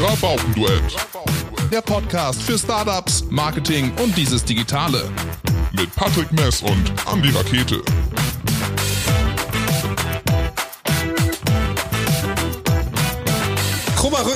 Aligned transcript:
Rabaukenduett. 0.00 0.96
Der 1.70 1.80
Podcast 1.80 2.42
für 2.42 2.58
Startups, 2.58 3.24
Marketing 3.30 3.92
und 4.02 4.16
dieses 4.16 4.44
Digitale. 4.44 5.08
Mit 5.72 5.94
Patrick 5.94 6.32
Mess 6.32 6.62
und 6.62 6.92
Andy 7.10 7.30
Rakete. 7.30 7.80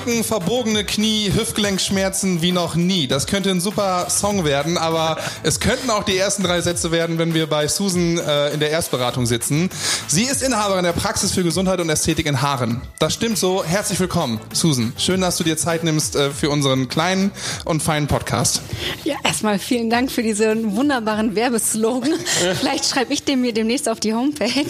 Rücken, 0.09 0.25
verbogene 0.25 0.85
Knie, 0.85 1.31
Hüftgelenkschmerzen 1.35 2.41
wie 2.41 2.53
noch 2.53 2.77
nie. 2.77 3.07
Das 3.07 3.27
könnte 3.27 3.51
ein 3.51 3.61
super 3.61 4.09
Song 4.09 4.45
werden, 4.45 4.79
aber 4.79 5.19
es 5.43 5.61
könnten 5.61 5.91
auch 5.91 6.03
die 6.03 6.17
ersten 6.17 6.43
drei 6.43 6.61
Sätze 6.61 6.91
werden, 6.91 7.19
wenn 7.19 7.35
wir 7.35 7.47
bei 7.47 7.69
Susan 7.69 8.19
äh, 8.19 8.51
in 8.51 8.61
der 8.61 8.71
Erstberatung 8.71 9.27
sitzen. 9.27 9.69
Sie 10.07 10.23
ist 10.25 10.43
Inhaberin 10.43 10.85
der 10.85 10.93
Praxis 10.93 11.33
für 11.33 11.43
Gesundheit 11.43 11.81
und 11.81 11.91
Ästhetik 11.91 12.27
in 12.27 12.41
Haaren. 12.41 12.81
Das 12.99 13.15
stimmt 13.15 13.39
so. 13.39 13.63
Herzlich 13.65 14.01
willkommen, 14.01 14.41
Susan. 14.53 14.95
Schön, 14.97 15.21
dass 15.21 15.37
du 15.37 15.45
dir 15.45 15.57
Zeit 15.57 15.85
nimmst 15.85 16.17
äh, 16.17 16.31
für 16.31 16.49
unseren 16.49 16.89
kleinen 16.89 17.31
und 17.65 17.83
feinen 17.83 18.09
Podcast. 18.09 18.63
Ja, 19.05 19.17
erstmal 19.25 19.59
vielen 19.59 19.91
Dank 19.91 20.11
für 20.11 20.23
diesen 20.23 20.75
wunderbaren 20.75 21.35
Werbeslogan. 21.35 22.15
Vielleicht 22.59 22.87
schreibe 22.87 23.13
ich 23.13 23.25
den 23.25 23.43
mir 23.43 23.53
demnächst 23.53 23.89
auf 23.89 24.01
die 24.01 24.15
Homepage. 24.15 24.65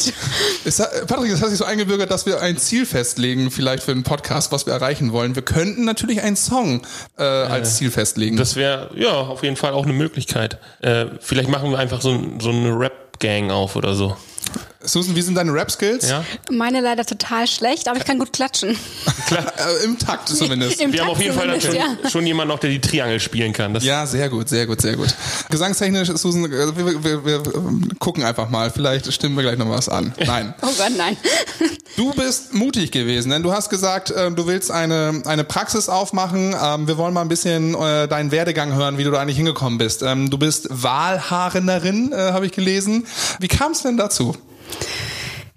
Ist, 0.65 0.83
Patrick, 1.07 1.31
das 1.31 1.43
hat 1.43 1.51
sich 1.51 1.59
so 1.59 1.65
eingebürgert, 1.65 2.11
dass 2.11 2.27
wir 2.27 2.41
ein 2.41 2.59
Ziel 2.59 2.87
festlegen, 2.87 3.51
vielleicht 3.51 3.83
für 3.85 3.93
einen 3.93 4.03
Podcast, 4.03 4.51
was 4.53 4.67
wir 4.67 4.73
erreichen 4.73 4.89
erreichen 4.89 5.13
wollen. 5.29 5.35
Wir 5.35 5.43
könnten 5.43 5.85
natürlich 5.85 6.23
einen 6.23 6.37
Song 6.37 6.83
äh, 7.19 7.23
als 7.23 7.77
Ziel 7.77 7.91
festlegen. 7.91 8.37
Das 8.37 8.57
wäre 8.57 8.91
ja 8.95 9.13
auf 9.13 9.43
jeden 9.43 9.57
Fall 9.57 9.73
auch 9.73 9.85
eine 9.85 9.93
Möglichkeit. 9.93 10.59
Äh, 10.81 11.07
vielleicht 11.21 11.49
machen 11.49 11.71
wir 11.71 11.79
einfach 11.79 12.01
so, 12.01 12.21
so 12.41 12.51
eine 12.51 12.79
Rap-Gang 12.79 13.51
auf 13.51 13.77
oder 13.77 13.95
so. 13.95 14.17
Susan, 14.89 15.15
wie 15.15 15.23
sind 15.23 15.35
deine 15.35 15.53
Rap-Skills? 15.53 16.09
Ja. 16.09 16.25
Meine 16.51 16.81
leider 16.81 17.05
total 17.05 17.47
schlecht, 17.47 17.89
aber 17.89 17.99
ich 17.99 18.05
kann 18.05 18.19
gut 18.19 18.33
klatschen. 18.33 18.77
Klar, 19.27 19.53
äh, 19.83 19.85
Im 19.85 19.99
Takt 19.99 20.29
zumindest. 20.29 20.81
Im 20.81 20.93
wir 20.93 21.01
Takt 21.01 21.11
haben 21.11 21.17
auf 21.17 21.23
jeden 21.23 21.37
Fall 21.37 21.61
schon, 21.61 21.75
ja. 21.75 22.11
schon 22.11 22.27
jemanden 22.27 22.55
noch, 22.55 22.59
der 22.59 22.71
die 22.71 22.81
Triangel 22.81 23.21
spielen 23.21 23.53
kann. 23.53 23.75
Das 23.75 23.85
ja, 23.85 24.07
sehr 24.07 24.29
gut, 24.31 24.49
sehr 24.49 24.67
gut, 24.67 24.81
sehr 24.81 24.97
gut. 24.97 25.15
Gesangstechnisch, 25.51 26.09
Susan, 26.15 26.47
äh, 26.47 26.77
wir, 26.77 27.05
wir, 27.05 27.25
wir, 27.25 27.43
gucken 27.99 28.25
einfach 28.25 28.49
mal. 28.49 28.71
Vielleicht 28.71 29.13
stimmen 29.13 29.37
wir 29.37 29.43
gleich 29.43 29.59
noch 29.59 29.69
was 29.69 29.89
an. 29.89 30.15
Nein. 30.25 30.55
oh 30.63 30.67
Gott, 30.77 30.93
nein. 30.97 31.17
Du 31.97 32.13
bist 32.13 32.55
mutig 32.55 32.93
gewesen, 32.93 33.31
denn 33.31 33.43
du 33.43 33.53
hast 33.53 33.71
gesagt, 33.71 34.13
äh, 34.13 34.31
du 34.31 34.47
willst 34.47 34.71
eine, 34.71 35.21
eine 35.27 35.43
Praxis 35.43 35.89
aufmachen. 35.89 36.55
Ähm, 36.63 36.87
wir 36.87 36.97
wollen 36.97 37.13
mal 37.13 37.23
ein 37.23 37.29
bisschen 37.29 37.73
deinen 37.73 38.31
Werdegang 38.31 38.73
hören, 38.73 38.99
wie 38.99 39.05
du 39.05 39.11
da 39.11 39.21
eigentlich 39.21 39.37
hingekommen 39.37 39.79
bist. 39.79 40.05
Ähm, 40.05 40.31
du 40.31 40.39
bist 40.39 40.69
Wahlhaarenerin, 40.71 42.15
habe 42.15 42.47
ich 42.47 42.53
gelesen. 42.53 43.07
Wie 43.41 43.49
kam 43.49 43.73
es 43.73 43.83
denn 43.83 43.97
dazu? 43.97 44.37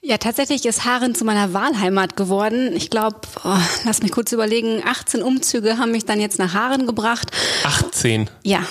Ja, 0.03 0.17
tatsächlich 0.17 0.65
ist 0.65 0.83
Haaren 0.83 1.13
zu 1.13 1.25
meiner 1.25 1.53
Wahlheimat 1.53 2.17
geworden. 2.17 2.75
Ich 2.75 2.89
glaube, 2.89 3.21
oh, 3.43 3.57
lass 3.85 4.01
mich 4.01 4.11
kurz 4.11 4.31
überlegen, 4.31 4.81
18 4.83 5.21
Umzüge 5.21 5.77
haben 5.77 5.91
mich 5.91 6.05
dann 6.05 6.19
jetzt 6.19 6.39
nach 6.39 6.53
Haaren 6.53 6.87
gebracht. 6.87 7.31
18? 7.63 8.29
Ja. 8.43 8.65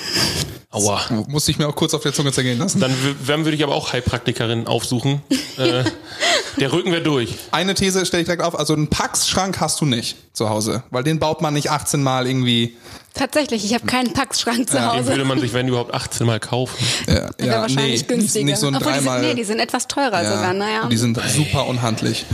Aua. 0.73 1.01
Musste 1.27 1.51
ich 1.51 1.59
mir 1.59 1.67
auch 1.67 1.75
kurz 1.75 1.95
auf 1.95 2.03
der 2.03 2.13
Zunge 2.13 2.31
zergehen 2.31 2.59
lassen. 2.59 2.79
Dann, 2.79 2.95
dann 3.27 3.45
würde 3.45 3.57
ich 3.57 3.65
aber 3.65 3.75
auch 3.75 3.93
Heilpraktikerin 3.93 4.69
aufsuchen. 4.69 5.21
äh, 5.57 5.83
der 6.61 6.73
Rücken 6.73 6.93
wäre 6.93 7.03
durch. 7.03 7.35
Eine 7.51 7.75
These 7.75 8.07
stelle 8.07 8.21
ich 8.21 8.27
direkt 8.27 8.43
auf. 8.43 8.57
Also 8.57 8.75
einen 8.75 8.87
Packschrank 8.87 9.59
hast 9.59 9.81
du 9.81 9.85
nicht 9.85 10.17
zu 10.33 10.49
Hause, 10.49 10.85
weil 10.91 11.03
den 11.03 11.19
baut 11.19 11.43
man 11.43 11.55
nicht 11.55 11.73
18 11.73 12.01
Mal 12.01 12.29
irgendwie. 12.29 12.77
Tatsächlich, 13.15 13.65
ich 13.65 13.75
habe 13.75 13.85
keinen 13.87 14.13
Packschrank 14.13 14.71
zu 14.71 14.77
ja, 14.77 14.93
Hause. 14.93 14.99
Den 14.99 15.09
würde 15.09 15.25
man 15.25 15.41
sich, 15.41 15.53
wenn 15.55 15.67
überhaupt, 15.67 15.93
18 15.93 16.25
Mal 16.25 16.39
kaufen. 16.39 16.79
Ja, 17.09 17.31
ja 17.45 17.63
wahrscheinlich 17.63 18.03
nee, 18.03 18.15
günstiger. 18.15 18.45
Nicht 18.45 18.59
so 18.59 18.69
ein 18.69 18.77
Obwohl, 18.77 18.93
dreimal. 18.93 19.21
Die 19.21 19.27
sind, 19.27 19.35
nee, 19.35 19.41
die 19.41 19.45
sind 19.45 19.59
etwas 19.59 19.89
teurer 19.89 20.23
ja, 20.23 20.37
sogar. 20.37 20.55
Naja. 20.55 20.87
Die 20.87 20.97
sind 20.97 21.21
super 21.35 21.67
unhandlich 21.67 22.27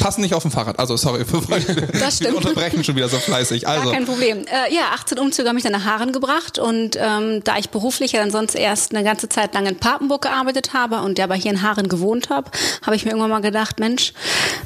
passen 0.00 0.22
nicht 0.22 0.34
auf 0.34 0.42
dem 0.42 0.50
Fahrrad. 0.50 0.78
Also 0.78 0.96
sorry, 0.96 1.24
das 1.92 2.16
stimmt. 2.16 2.32
wir 2.32 2.36
unterbrechen 2.36 2.82
schon 2.84 2.96
wieder 2.96 3.08
so 3.08 3.18
fleißig. 3.18 3.68
Also. 3.68 3.84
Gar 3.84 3.92
kein 3.92 4.06
Problem. 4.06 4.44
Äh, 4.46 4.74
ja, 4.74 4.90
18 4.94 5.18
Umzüge 5.18 5.48
haben 5.48 5.54
mich 5.54 5.64
dann 5.64 5.72
nach 5.72 5.84
Haaren 5.84 6.12
gebracht 6.12 6.58
und 6.58 6.96
ähm, 7.00 7.44
da 7.44 7.58
ich 7.58 7.70
beruflich 7.70 8.12
ja 8.12 8.20
dann 8.20 8.30
sonst 8.30 8.54
erst 8.54 8.94
eine 8.94 9.04
ganze 9.04 9.28
Zeit 9.28 9.54
lang 9.54 9.66
in 9.66 9.76
Papenburg 9.76 10.22
gearbeitet 10.22 10.72
habe 10.72 11.00
und 11.00 11.18
der 11.18 11.24
aber 11.24 11.34
hier 11.34 11.50
in 11.50 11.62
Haaren 11.62 11.88
gewohnt 11.88 12.30
habe, 12.30 12.50
habe 12.84 12.96
ich 12.96 13.04
mir 13.04 13.10
irgendwann 13.10 13.30
mal 13.30 13.40
gedacht, 13.40 13.78
Mensch, 13.80 14.12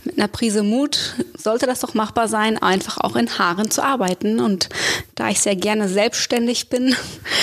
mit 0.04 0.18
einer 0.18 0.28
Prise 0.28 0.62
Mut 0.62 1.14
sollte 1.36 1.66
das 1.66 1.80
doch 1.80 1.94
machbar 1.94 2.28
sein, 2.28 2.58
einfach 2.62 2.98
auch 2.98 3.16
in 3.16 3.38
Haaren 3.38 3.70
zu 3.70 3.82
arbeiten 3.82 4.40
und 4.40 4.68
da 5.14 5.28
ich 5.28 5.40
sehr 5.40 5.56
gerne 5.56 5.88
selbstständig 5.88 6.68
bin, 6.68 6.94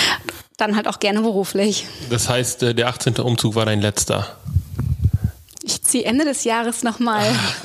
dann 0.57 0.75
halt 0.75 0.88
auch 0.88 0.99
gerne 0.99 1.22
beruflich. 1.22 1.85
Das 2.09 2.29
heißt, 2.29 2.63
äh, 2.63 2.75
der 2.75 2.88
18. 2.88 3.17
Umzug 3.17 3.55
war 3.55 3.66
dein 3.66 3.81
letzter? 3.81 4.38
Ich 5.66 5.81
ziehe 5.81 6.03
Ende 6.03 6.25
des 6.25 6.44
Jahres 6.44 6.84
nochmal. 6.84 7.24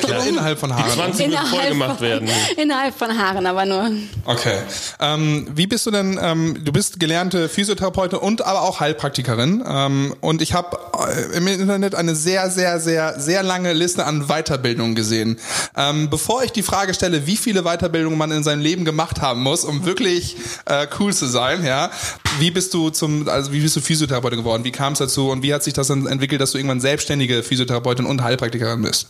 Ja, 0.08 0.22
innerhalb 0.22 0.60
von 0.60 0.72
Haaren. 0.72 0.86
Die 0.86 0.96
20 0.96 1.26
innerhalb 1.26 1.48
voll 1.48 1.68
gemacht 1.68 2.00
werden. 2.00 2.28
Innerhalb 2.56 2.96
von 2.96 3.18
Haaren, 3.18 3.44
aber 3.44 3.66
nur. 3.66 3.90
Okay. 4.24 4.58
Ähm, 5.00 5.48
wie 5.52 5.66
bist 5.66 5.84
du 5.84 5.90
denn, 5.90 6.18
ähm, 6.22 6.64
du 6.64 6.70
bist 6.70 7.00
gelernte 7.00 7.48
Physiotherapeutin 7.48 8.20
und 8.20 8.42
aber 8.46 8.62
auch 8.62 8.78
Heilpraktikerin. 8.78 9.64
Ähm, 9.66 10.14
und 10.20 10.42
ich 10.42 10.54
habe 10.54 10.78
äh, 11.08 11.36
im 11.36 11.48
Internet 11.48 11.96
eine 11.96 12.14
sehr, 12.14 12.50
sehr, 12.50 12.78
sehr, 12.78 13.18
sehr 13.18 13.42
lange 13.42 13.72
Liste 13.72 14.06
an 14.06 14.28
Weiterbildungen 14.28 14.94
gesehen. 14.94 15.40
Ähm, 15.76 16.08
bevor 16.08 16.44
ich 16.44 16.52
die 16.52 16.62
Frage 16.62 16.94
stelle, 16.94 17.26
wie 17.26 17.36
viele 17.36 17.64
Weiterbildungen 17.64 18.16
man 18.16 18.30
in 18.30 18.44
seinem 18.44 18.62
Leben 18.62 18.84
gemacht 18.84 19.20
haben 19.20 19.42
muss, 19.42 19.64
um 19.64 19.84
wirklich 19.84 20.36
äh, 20.66 20.86
cool 21.00 21.12
zu 21.12 21.26
sein, 21.26 21.64
ja, 21.64 21.90
wie 22.38 22.52
bist 22.52 22.72
du 22.74 22.90
zum, 22.90 23.28
also 23.28 23.52
wie 23.52 23.60
bist 23.60 23.74
du 23.74 23.80
Physiotherapeutin 23.80 24.38
geworden? 24.38 24.62
Wie 24.62 24.70
kam 24.70 24.92
es 24.92 25.00
dazu 25.00 25.30
und 25.30 25.42
wie 25.42 25.52
hat 25.52 25.64
sich 25.64 25.74
das 25.74 25.88
dann 25.88 26.06
entwickelt, 26.06 26.40
dass 26.40 26.52
du 26.52 26.58
irgendwann 26.58 26.80
selbstständige 26.80 27.42
Physiotherapeutin 27.42 27.87
Physiotherapeutin 27.88 28.06
und 28.06 28.22
Heilpraktikerin 28.22 28.82
bist? 28.82 29.08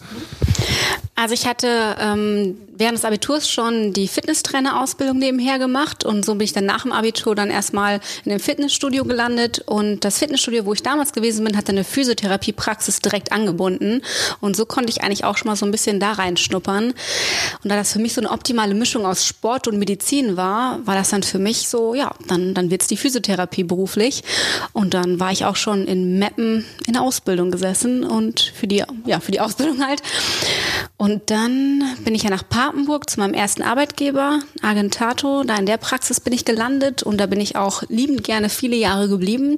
Also 1.20 1.34
ich 1.34 1.46
hatte 1.48 1.96
ähm, 1.98 2.58
während 2.76 2.96
des 2.96 3.04
Abiturs 3.04 3.50
schon 3.50 3.92
die 3.92 4.06
Fitnesstrainer-Ausbildung 4.06 5.18
nebenher 5.18 5.58
gemacht 5.58 6.04
und 6.04 6.24
so 6.24 6.34
bin 6.34 6.44
ich 6.44 6.52
dann 6.52 6.64
nach 6.64 6.84
dem 6.84 6.92
Abitur 6.92 7.34
dann 7.34 7.50
erstmal 7.50 7.98
in 8.24 8.30
einem 8.30 8.40
Fitnessstudio 8.40 9.04
gelandet 9.04 9.64
und 9.66 10.04
das 10.04 10.18
Fitnessstudio, 10.18 10.64
wo 10.64 10.74
ich 10.74 10.84
damals 10.84 11.12
gewesen 11.12 11.44
bin, 11.44 11.56
hatte 11.56 11.72
eine 11.72 11.82
Physiotherapie-Praxis 11.82 13.00
direkt 13.00 13.32
angebunden 13.32 14.02
und 14.40 14.54
so 14.54 14.64
konnte 14.64 14.90
ich 14.90 15.02
eigentlich 15.02 15.24
auch 15.24 15.36
schon 15.36 15.48
mal 15.48 15.56
so 15.56 15.66
ein 15.66 15.72
bisschen 15.72 15.98
da 15.98 16.12
reinschnuppern 16.12 16.90
und 17.64 17.68
da 17.68 17.74
das 17.74 17.92
für 17.92 17.98
mich 17.98 18.14
so 18.14 18.20
eine 18.20 18.30
optimale 18.30 18.74
Mischung 18.74 19.04
aus 19.04 19.26
Sport 19.26 19.66
und 19.66 19.76
Medizin 19.80 20.36
war, 20.36 20.86
war 20.86 20.94
das 20.94 21.10
dann 21.10 21.24
für 21.24 21.40
mich 21.40 21.68
so, 21.68 21.96
ja, 21.96 22.14
dann, 22.28 22.54
dann 22.54 22.70
wird's 22.70 22.86
die 22.86 22.96
Physiotherapie 22.96 23.64
beruflich 23.64 24.22
und 24.72 24.94
dann 24.94 25.18
war 25.18 25.32
ich 25.32 25.44
auch 25.46 25.56
schon 25.56 25.84
in 25.88 26.20
Meppen 26.20 26.64
in 26.86 26.92
der 26.92 27.02
Ausbildung 27.02 27.50
gesessen 27.50 28.04
und 28.04 28.52
für 28.54 28.67
die, 28.68 28.84
ja, 29.04 29.20
für 29.20 29.32
die 29.32 29.40
Ausbildung 29.40 29.84
halt 29.84 30.02
und 31.00 31.30
dann 31.30 31.84
bin 32.04 32.16
ich 32.16 32.24
ja 32.24 32.30
nach 32.30 32.48
Papenburg 32.48 33.08
zu 33.08 33.20
meinem 33.20 33.32
ersten 33.32 33.62
Arbeitgeber, 33.62 34.40
Agentato. 34.62 35.44
Da 35.44 35.54
in 35.54 35.64
der 35.64 35.76
Praxis 35.76 36.18
bin 36.18 36.32
ich 36.32 36.44
gelandet 36.44 37.04
und 37.04 37.18
da 37.18 37.26
bin 37.26 37.40
ich 37.40 37.54
auch 37.54 37.84
liebend 37.88 38.24
gerne 38.24 38.48
viele 38.48 38.74
Jahre 38.74 39.08
geblieben. 39.08 39.56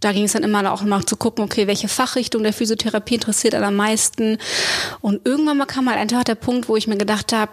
Da 0.00 0.12
ging 0.12 0.24
es 0.24 0.32
dann 0.32 0.42
immer 0.42 0.70
auch 0.70 0.82
mal 0.82 1.04
zu 1.06 1.16
gucken, 1.16 1.44
okay, 1.44 1.66
welche 1.66 1.88
Fachrichtung 1.88 2.42
der 2.42 2.52
Physiotherapie 2.52 3.14
interessiert 3.14 3.54
am 3.54 3.74
meisten. 3.74 4.36
Und 5.00 5.26
irgendwann 5.26 5.56
mal 5.56 5.64
kam 5.64 5.88
halt 5.88 5.98
einfach 5.98 6.24
der 6.24 6.34
Punkt, 6.34 6.68
wo 6.68 6.76
ich 6.76 6.86
mir 6.86 6.98
gedacht 6.98 7.32
habe, 7.32 7.50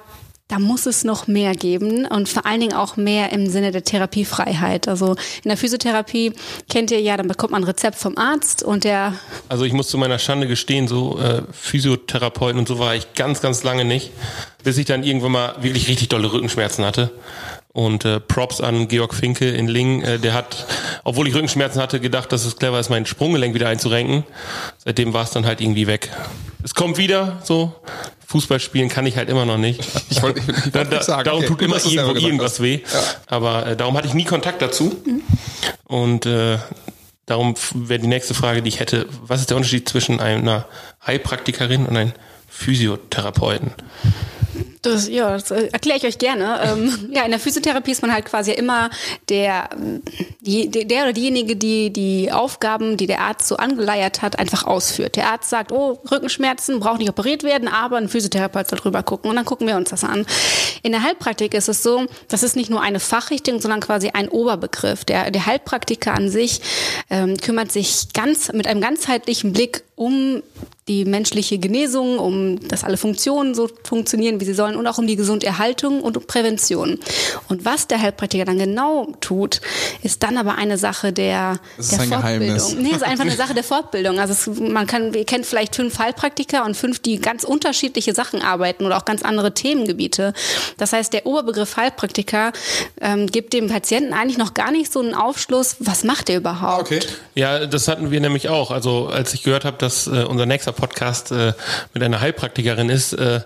da 0.48 0.60
muss 0.60 0.86
es 0.86 1.04
noch 1.04 1.28
mehr 1.28 1.54
geben 1.56 2.06
und 2.06 2.30
vor 2.30 2.46
allen 2.46 2.62
Dingen 2.62 2.74
auch 2.74 2.96
mehr 2.96 3.34
im 3.34 3.50
Sinne 3.50 3.72
der 3.72 3.84
Therapiefreiheit. 3.84 4.88
Also 4.88 5.16
in 5.44 5.50
der 5.50 5.58
Physiotherapie 5.58 6.34
kennt 6.70 6.90
ihr 6.92 7.02
ja, 7.02 7.18
dann 7.18 7.28
bekommt 7.28 7.52
man 7.52 7.64
ein 7.64 7.68
Rezept 7.68 7.98
vom 7.98 8.18
Arzt 8.18 8.64
und 8.64 8.86
der. 8.86 9.14
Also 9.50 9.66
ich 9.66 9.74
muss 9.74 9.90
zu 9.90 9.98
meiner 9.98 10.20
Schande 10.20 10.48
gestehen, 10.48 10.88
so 10.88 11.20
äh, 11.20 11.42
Physiotherapeuten 11.52 12.60
und 12.60 12.68
so 12.68 12.80
war 12.80 12.96
ich 12.96 13.14
ganz, 13.14 13.42
ganz 13.42 13.64
lange 13.64 13.84
nicht, 13.84 14.12
bis 14.64 14.78
ich 14.78 14.86
dann 14.86 15.04
irgendwann 15.04 15.34
mal 15.34 15.56
wirklich 15.62 15.90
richtig 15.90 16.08
dolle 16.10 16.32
Rückenschmerzen 16.32 16.86
hatte. 16.86 17.12
Und 17.74 18.06
äh, 18.06 18.20
Props 18.20 18.60
an 18.60 18.88
Georg 18.88 19.14
Finke 19.14 19.50
in 19.50 19.68
Lingen, 19.68 20.02
äh, 20.02 20.18
der 20.18 20.34
hat, 20.34 20.66
obwohl 21.04 21.28
ich 21.28 21.36
Rückenschmerzen 21.36 21.82
hatte, 21.82 22.00
gedacht, 22.00 22.32
dass 22.32 22.46
es 22.46 22.56
clever 22.56 22.80
ist, 22.80 22.90
mein 22.90 23.06
Sprunggelenk 23.06 23.54
wieder 23.54 23.68
einzurenken. 23.68 24.24
Seitdem 24.78 25.14
war 25.14 25.26
es 25.26 25.32
dann 25.32 25.46
halt 25.46 25.62
irgendwie 25.62 25.86
weg. 25.86 26.10
Es 26.64 26.74
kommt 26.74 26.98
wieder 26.98 27.40
so. 27.44 27.76
Fußball 28.28 28.60
spielen 28.60 28.90
kann 28.90 29.06
ich 29.06 29.16
halt 29.16 29.30
immer 29.30 29.46
noch 29.46 29.58
nicht. 29.58 29.82
Ich 30.10 30.22
wollte 30.22 30.40
ich, 30.40 30.48
ich 30.48 30.74
wollt 30.74 30.92
da, 30.92 31.04
sagen, 31.04 31.24
darum 31.24 31.40
okay, 31.40 31.48
tut 31.48 31.62
immer 31.62 31.78
irgendwo 31.78 32.16
irgendwas 32.16 32.62
weh. 32.62 32.82
Ja. 32.92 33.00
Aber 33.28 33.68
äh, 33.68 33.76
darum 33.76 33.96
hatte 33.96 34.08
ich 34.08 34.14
nie 34.14 34.24
Kontakt 34.24 34.62
dazu. 34.62 34.96
Mhm. 35.06 35.22
Und 35.86 36.26
äh, 36.26 36.58
darum 37.26 37.56
wäre 37.76 38.00
die 38.00 38.08
nächste 38.08 38.34
Frage, 38.34 38.62
die 38.62 38.70
ich 38.70 38.80
hätte, 38.80 39.08
was 39.22 39.42
ist 39.42 39.50
der 39.50 39.58
Unterschied 39.58 39.88
zwischen 39.88 40.20
einer 40.20 40.66
Heilpraktikerin 41.06 41.86
und 41.86 41.96
einem 41.96 42.14
Physiotherapeuten? 42.50 43.72
Das, 44.82 45.08
ja, 45.08 45.32
das 45.32 45.52
äh, 45.52 45.68
erkläre 45.68 45.98
ich 45.98 46.06
euch 46.06 46.18
gerne. 46.18 46.60
Ähm, 46.64 47.10
ja, 47.12 47.24
in 47.24 47.32
der 47.32 47.40
Physiotherapie 47.40 47.92
ist 47.92 48.02
man 48.02 48.14
halt 48.14 48.26
quasi 48.26 48.52
immer 48.52 48.90
der, 49.30 49.70
die, 50.42 50.70
der 50.70 51.04
oder 51.04 51.14
diejenige, 51.14 51.56
die 51.56 51.92
die 51.92 52.32
Aufgaben, 52.32 52.98
die 52.98 53.08
der 53.08 53.22
Arzt 53.22 53.48
so 53.48 53.58
angeleiert 53.58 54.22
hat, 54.22 54.40
einfach 54.40 54.66
ausführt. 54.66 55.16
Der 55.16 55.32
Arzt 55.32 55.50
sagt, 55.50 55.72
oh, 55.72 56.00
Rückenschmerzen, 56.10 56.80
braucht 56.80 57.00
nicht 57.00 57.10
operiert 57.10 57.44
werden, 57.44 57.68
aber 57.68 57.98
ein 57.98 58.10
Physiotherapeut 58.10 58.70
soll 58.70 58.80
drüber 58.80 59.04
gucken 59.04 59.30
und 59.30 59.36
dann 59.36 59.46
gucken 59.46 59.68
wir 59.68 59.76
uns 59.76 59.90
das 59.90 60.04
an. 60.04 60.26
In 60.84 60.92
der 60.92 61.04
Heilpraktik 61.04 61.54
ist 61.54 61.70
es 61.70 61.84
so, 61.84 62.06
das 62.28 62.44
ist 62.44 62.56
nicht 62.56 62.70
nur 62.70 62.82
eine 62.82 63.00
Fachrichtung, 63.00 63.60
sondern 63.60 63.80
quasi 63.80 64.10
ein 64.14 64.30
Oberbegriff. 64.30 65.06
Der, 65.06 65.32
der 65.32 65.46
Heilpraktiker 65.46 66.14
an 66.14 66.30
sich 66.30 66.62
ähm, 67.10 67.38
kümmert 67.38 67.72
sich 67.72 68.14
ganz 68.14 68.52
mit 68.54 68.68
einem 68.68 68.82
ganzheitlichen 68.82 69.54
Blick 69.54 69.84
um 69.96 70.42
die 70.88 71.06
menschliche 71.06 71.58
Genesung, 71.58 72.20
um 72.20 72.60
dass 72.68 72.84
alle 72.84 72.98
Funktionen 72.98 73.56
so 73.56 73.70
funktionieren, 73.84 74.40
wie 74.40 74.46
sie 74.46 74.54
sollen 74.54 74.76
und 74.76 74.88
auch 74.88 74.98
um 74.98 75.08
die 75.08 75.16
Gesunderhaltung 75.16 76.02
und 76.02 76.18
um 76.18 76.26
Prävention. 76.26 77.00
Und 77.50 77.66
was 77.66 77.88
der 77.88 78.02
Heilpraktiker 78.02 78.46
dann 78.46 78.58
genau 78.60 79.08
tut, 79.20 79.62
ist 80.04 80.24
dann 80.24 80.38
aber 80.38 80.56
eine 80.56 80.78
Sache 80.78 81.12
der, 81.12 81.60
Das 81.76 81.88
ist 81.88 81.92
der 81.94 82.00
ein 82.02 82.10
Fortbildung. 82.10 82.48
Geheimnis. 82.48 82.76
Nee, 82.76 82.90
es 82.92 82.98
ist 82.98 83.04
einfach 83.04 83.26
eine 83.26 83.36
Sache 83.36 83.54
der 83.54 83.64
Fortbildung. 83.64 84.20
Also 84.20 84.34
es, 84.34 84.60
man 84.60 84.88
kann, 84.88 85.14
ihr 85.14 85.26
kennt 85.26 85.46
vielleicht 85.46 85.76
fünf 85.76 86.00
Heilpraktiker 86.00 86.66
und 86.66 86.78
fünf, 86.78 87.00
die 87.00 87.20
ganz 87.20 87.44
unterschiedliche 87.44 88.14
Sachen 88.14 88.42
arbeiten 88.42 88.86
oder 88.86 88.98
auch 88.98 89.06
ganz 89.06 89.24
andere 89.24 89.54
Themengebiete. 89.54 90.34
Das 90.78 90.94
heißt, 90.94 91.12
der 91.14 91.26
Oberbegriff 91.26 91.76
Heilpraktiker 91.78 92.54
ähm, 93.02 93.28
gibt 93.28 93.54
dem 93.54 93.68
Patienten 93.68 94.14
eigentlich 94.14 94.38
noch 94.38 94.54
gar 94.54 94.72
nicht 94.72 94.92
so 94.92 95.00
einen 95.00 95.14
Aufschluss, 95.14 95.76
was 95.80 96.04
macht 96.04 96.30
er 96.30 96.38
überhaupt? 96.38 96.82
Okay. 96.82 97.00
Ja, 97.36 97.66
das 97.66 97.88
hatten 97.88 98.12
wir 98.12 98.20
nämlich 98.20 98.50
auch. 98.50 98.72
Also 98.72 99.08
als 99.08 99.34
ich 99.34 99.44
gehört 99.44 99.66
habe, 99.66 99.78
dass 99.78 100.08
äh, 100.08 100.24
unser 100.24 100.46
nächster 100.46 100.74
Podcast 100.78 101.32
äh, 101.32 101.54
mit 101.94 102.04
einer 102.04 102.22
Heilpraktikerin 102.22 102.90
ist, 102.90 103.14
äh, 103.14 103.42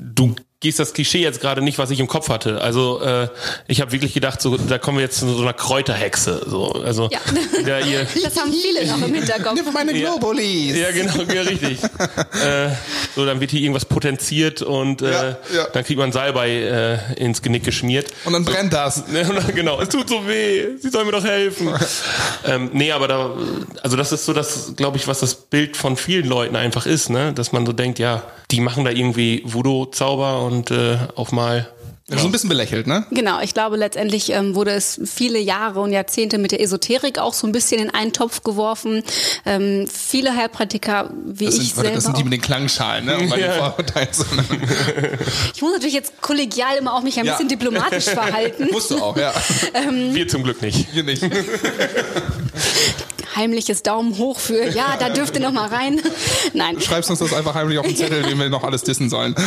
du 0.00 0.34
gehst 0.60 0.80
das 0.80 0.92
Klischee 0.92 1.20
jetzt 1.22 1.40
gerade 1.40 1.62
nicht, 1.62 1.78
was 1.78 1.90
ich 1.90 2.00
im 2.00 2.08
Kopf 2.08 2.28
hatte. 2.30 2.60
Also 2.60 3.00
äh, 3.00 3.28
ich 3.68 3.80
habe 3.80 3.92
wirklich 3.92 4.12
gedacht, 4.12 4.42
so 4.42 4.56
da 4.56 4.78
kommen 4.78 4.98
wir 4.98 5.04
jetzt 5.04 5.20
zu 5.20 5.28
so 5.28 5.40
einer 5.42 5.52
Kräuterhexe. 5.52 6.42
So, 6.46 6.72
also 6.72 7.08
Ja. 7.12 7.20
da 7.64 7.78
ihr, 7.78 8.06
Das 8.24 8.36
haben 8.40 8.52
viele 8.52 8.84
noch 8.86 9.00
im 9.06 9.14
Hinterkopf. 9.14 9.54
Nimm 9.54 9.72
meine 9.72 9.92
Globulis. 9.94 10.76
ja, 10.76 10.90
genau, 10.90 11.14
ja, 11.32 11.42
richtig. 11.42 11.78
äh, 12.44 12.70
so, 13.14 13.24
dann 13.24 13.40
wird 13.40 13.52
hier 13.52 13.60
irgendwas 13.60 13.84
potenziert 13.84 14.62
und 14.62 15.00
äh, 15.02 15.12
Ja, 15.12 15.28
ja. 15.54 15.66
dann 15.72 15.84
kriegt 15.84 15.98
man 15.98 16.10
Salbei 16.10 16.50
äh, 16.50 17.14
ins 17.22 17.40
Genick 17.40 17.62
geschmiert. 17.62 18.10
Und 18.24 18.32
dann 18.32 18.44
brennt 18.44 18.72
das. 18.72 18.98
Und 19.08 19.54
genau, 19.54 19.80
es 19.80 19.90
tut 19.90 20.08
so 20.08 20.26
weh, 20.26 20.76
sie 20.80 20.88
soll 20.90 21.04
mir 21.04 21.12
doch 21.12 21.24
helfen. 21.24 21.72
ähm, 22.44 22.70
nee, 22.72 22.90
aber 22.90 23.06
da, 23.06 23.36
also 23.84 23.96
das 23.96 24.10
ist 24.10 24.24
so 24.24 24.32
das, 24.32 24.72
glaube 24.76 24.96
ich, 24.96 25.06
was 25.06 25.20
das 25.20 25.36
Bild 25.36 25.76
von 25.76 25.96
vielen 25.96 26.26
Leuten 26.26 26.56
einfach 26.56 26.86
ist, 26.86 27.10
ne? 27.10 27.32
Dass 27.32 27.52
man 27.52 27.64
so 27.64 27.72
denkt, 27.72 28.00
ja, 28.00 28.24
die 28.50 28.60
machen 28.60 28.84
da 28.84 28.90
irgendwie 28.90 29.42
Voodoo-Zauber 29.44 30.47
und 30.48 30.70
äh, 30.70 30.98
auf 31.14 31.30
mal. 31.32 31.68
So 32.10 32.24
ein 32.24 32.32
bisschen 32.32 32.48
belächelt, 32.48 32.86
ne? 32.86 33.04
Genau, 33.10 33.38
ich 33.42 33.52
glaube, 33.52 33.76
letztendlich 33.76 34.30
ähm, 34.32 34.54
wurde 34.54 34.70
es 34.70 34.98
viele 35.04 35.38
Jahre 35.38 35.80
und 35.80 35.92
Jahrzehnte 35.92 36.38
mit 36.38 36.52
der 36.52 36.60
Esoterik 36.62 37.18
auch 37.18 37.34
so 37.34 37.46
ein 37.46 37.52
bisschen 37.52 37.82
in 37.82 37.90
einen 37.90 38.14
Topf 38.14 38.42
geworfen. 38.44 39.02
Ähm, 39.44 39.86
viele 39.86 40.34
Heilpraktiker, 40.34 41.10
wie 41.26 41.44
Das 41.44 41.56
ich 41.56 41.60
sind, 41.74 41.76
warte, 41.76 41.88
selber 41.88 41.94
das 41.96 42.04
sind 42.04 42.16
die 42.16 42.20
auch- 42.22 42.24
mit 42.24 42.32
den 42.32 42.40
Klangschalen, 42.40 43.04
ne? 43.04 43.18
Um 43.18 43.28
Ja. 43.38 43.76
Ich 45.54 45.60
muss 45.60 45.72
natürlich 45.72 45.92
jetzt 45.92 46.18
kollegial 46.22 46.78
immer 46.78 46.94
auch 46.94 47.02
mich 47.02 47.18
ein 47.18 47.26
Ja. 47.26 47.32
bisschen 47.32 47.48
diplomatisch 47.50 48.04
verhalten. 48.06 48.68
Musst 48.72 48.90
du 48.90 49.02
auch, 49.02 49.18
ja. 49.18 49.34
Wir 50.12 50.26
zum 50.28 50.44
Glück 50.44 50.62
nicht. 50.62 50.88
Hier 50.90 51.02
nicht. 51.04 51.22
Heimliches 53.38 53.84
Daumen 53.84 54.18
hoch 54.18 54.40
für, 54.40 54.68
ja, 54.68 54.96
da 54.98 55.10
dürft 55.10 55.36
ihr 55.36 55.40
noch 55.40 55.52
mal 55.52 55.68
rein. 55.68 56.00
Nein, 56.54 56.80
Schreibst 56.80 57.08
uns 57.08 57.20
das 57.20 57.32
einfach 57.32 57.54
heimlich 57.54 57.78
auf 57.78 57.86
den 57.86 57.96
Zettel, 57.96 58.24
wen 58.26 58.36
wir 58.38 58.48
noch 58.50 58.64
alles 58.64 58.82
dissen 58.82 59.08
sollen. 59.08 59.34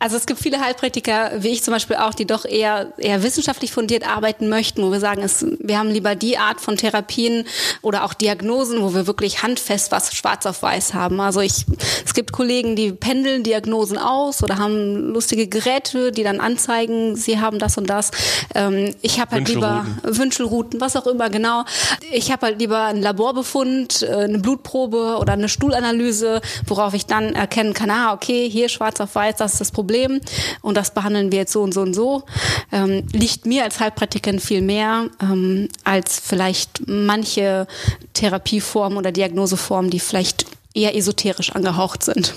Also 0.00 0.16
es 0.16 0.26
gibt 0.26 0.38
viele 0.38 0.60
Heilpraktiker, 0.60 1.32
wie 1.38 1.48
ich 1.48 1.62
zum 1.62 1.72
Beispiel 1.72 1.96
auch, 1.96 2.12
die 2.12 2.26
doch 2.26 2.44
eher, 2.44 2.92
eher 2.98 3.22
wissenschaftlich 3.22 3.72
fundiert 3.72 4.06
arbeiten 4.06 4.50
möchten, 4.50 4.82
wo 4.82 4.92
wir 4.92 5.00
sagen, 5.00 5.22
es, 5.22 5.46
wir 5.60 5.78
haben 5.78 5.88
lieber 5.88 6.14
die 6.14 6.36
Art 6.36 6.60
von 6.60 6.76
Therapien 6.76 7.46
oder 7.80 8.04
auch 8.04 8.12
Diagnosen, 8.12 8.82
wo 8.82 8.92
wir 8.92 9.06
wirklich 9.06 9.42
handfest 9.42 9.92
was 9.92 10.14
schwarz 10.14 10.44
auf 10.44 10.62
weiß 10.62 10.92
haben. 10.92 11.20
Also 11.20 11.40
ich, 11.40 11.64
es 12.04 12.12
gibt 12.12 12.32
Kollegen, 12.32 12.76
die 12.76 12.92
pendeln 12.92 13.44
Diagnosen 13.44 13.96
aus 13.96 14.42
oder 14.42 14.58
haben 14.58 15.12
lustige 15.14 15.46
Geräte, 15.46 16.12
die 16.12 16.22
dann 16.22 16.38
anzeigen, 16.38 17.16
sie 17.16 17.40
haben 17.40 17.58
das 17.58 17.78
und 17.78 17.88
das. 17.88 18.10
Ähm, 18.54 18.94
ich 19.00 19.20
habe 19.20 19.36
halt 19.36 19.48
lieber 19.48 19.86
Wünschelrouten, 20.02 20.82
was 20.82 20.96
auch 20.96 21.06
immer, 21.06 21.30
genau. 21.30 21.64
Ich 22.12 22.30
habe 22.30 22.44
halt 22.46 22.53
lieber 22.58 22.84
einen 22.84 23.02
Laborbefund, 23.02 24.02
äh, 24.02 24.24
eine 24.24 24.38
Blutprobe 24.38 25.18
oder 25.20 25.32
eine 25.34 25.48
Stuhlanalyse, 25.48 26.40
worauf 26.66 26.94
ich 26.94 27.06
dann 27.06 27.34
erkennen 27.34 27.74
kann, 27.74 27.90
ah, 27.90 28.12
okay, 28.12 28.48
hier 28.48 28.68
schwarz 28.68 29.00
auf 29.00 29.14
weiß, 29.14 29.36
das 29.36 29.52
ist 29.52 29.60
das 29.60 29.72
Problem 29.72 30.20
und 30.62 30.76
das 30.76 30.92
behandeln 30.92 31.32
wir 31.32 31.40
jetzt 31.40 31.52
so 31.52 31.62
und 31.62 31.72
so 31.72 31.82
und 31.82 31.94
so. 31.94 32.24
Ähm, 32.72 33.06
liegt 33.12 33.46
mir 33.46 33.64
als 33.64 33.80
Heilpraktikerin 33.80 34.40
viel 34.40 34.62
mehr 34.62 35.08
ähm, 35.20 35.68
als 35.84 36.20
vielleicht 36.20 36.86
manche 36.86 37.66
Therapieformen 38.14 38.98
oder 38.98 39.12
Diagnoseformen, 39.12 39.90
die 39.90 40.00
vielleicht 40.00 40.46
eher 40.74 40.96
esoterisch 40.96 41.52
angehaucht 41.52 42.02
sind. 42.02 42.34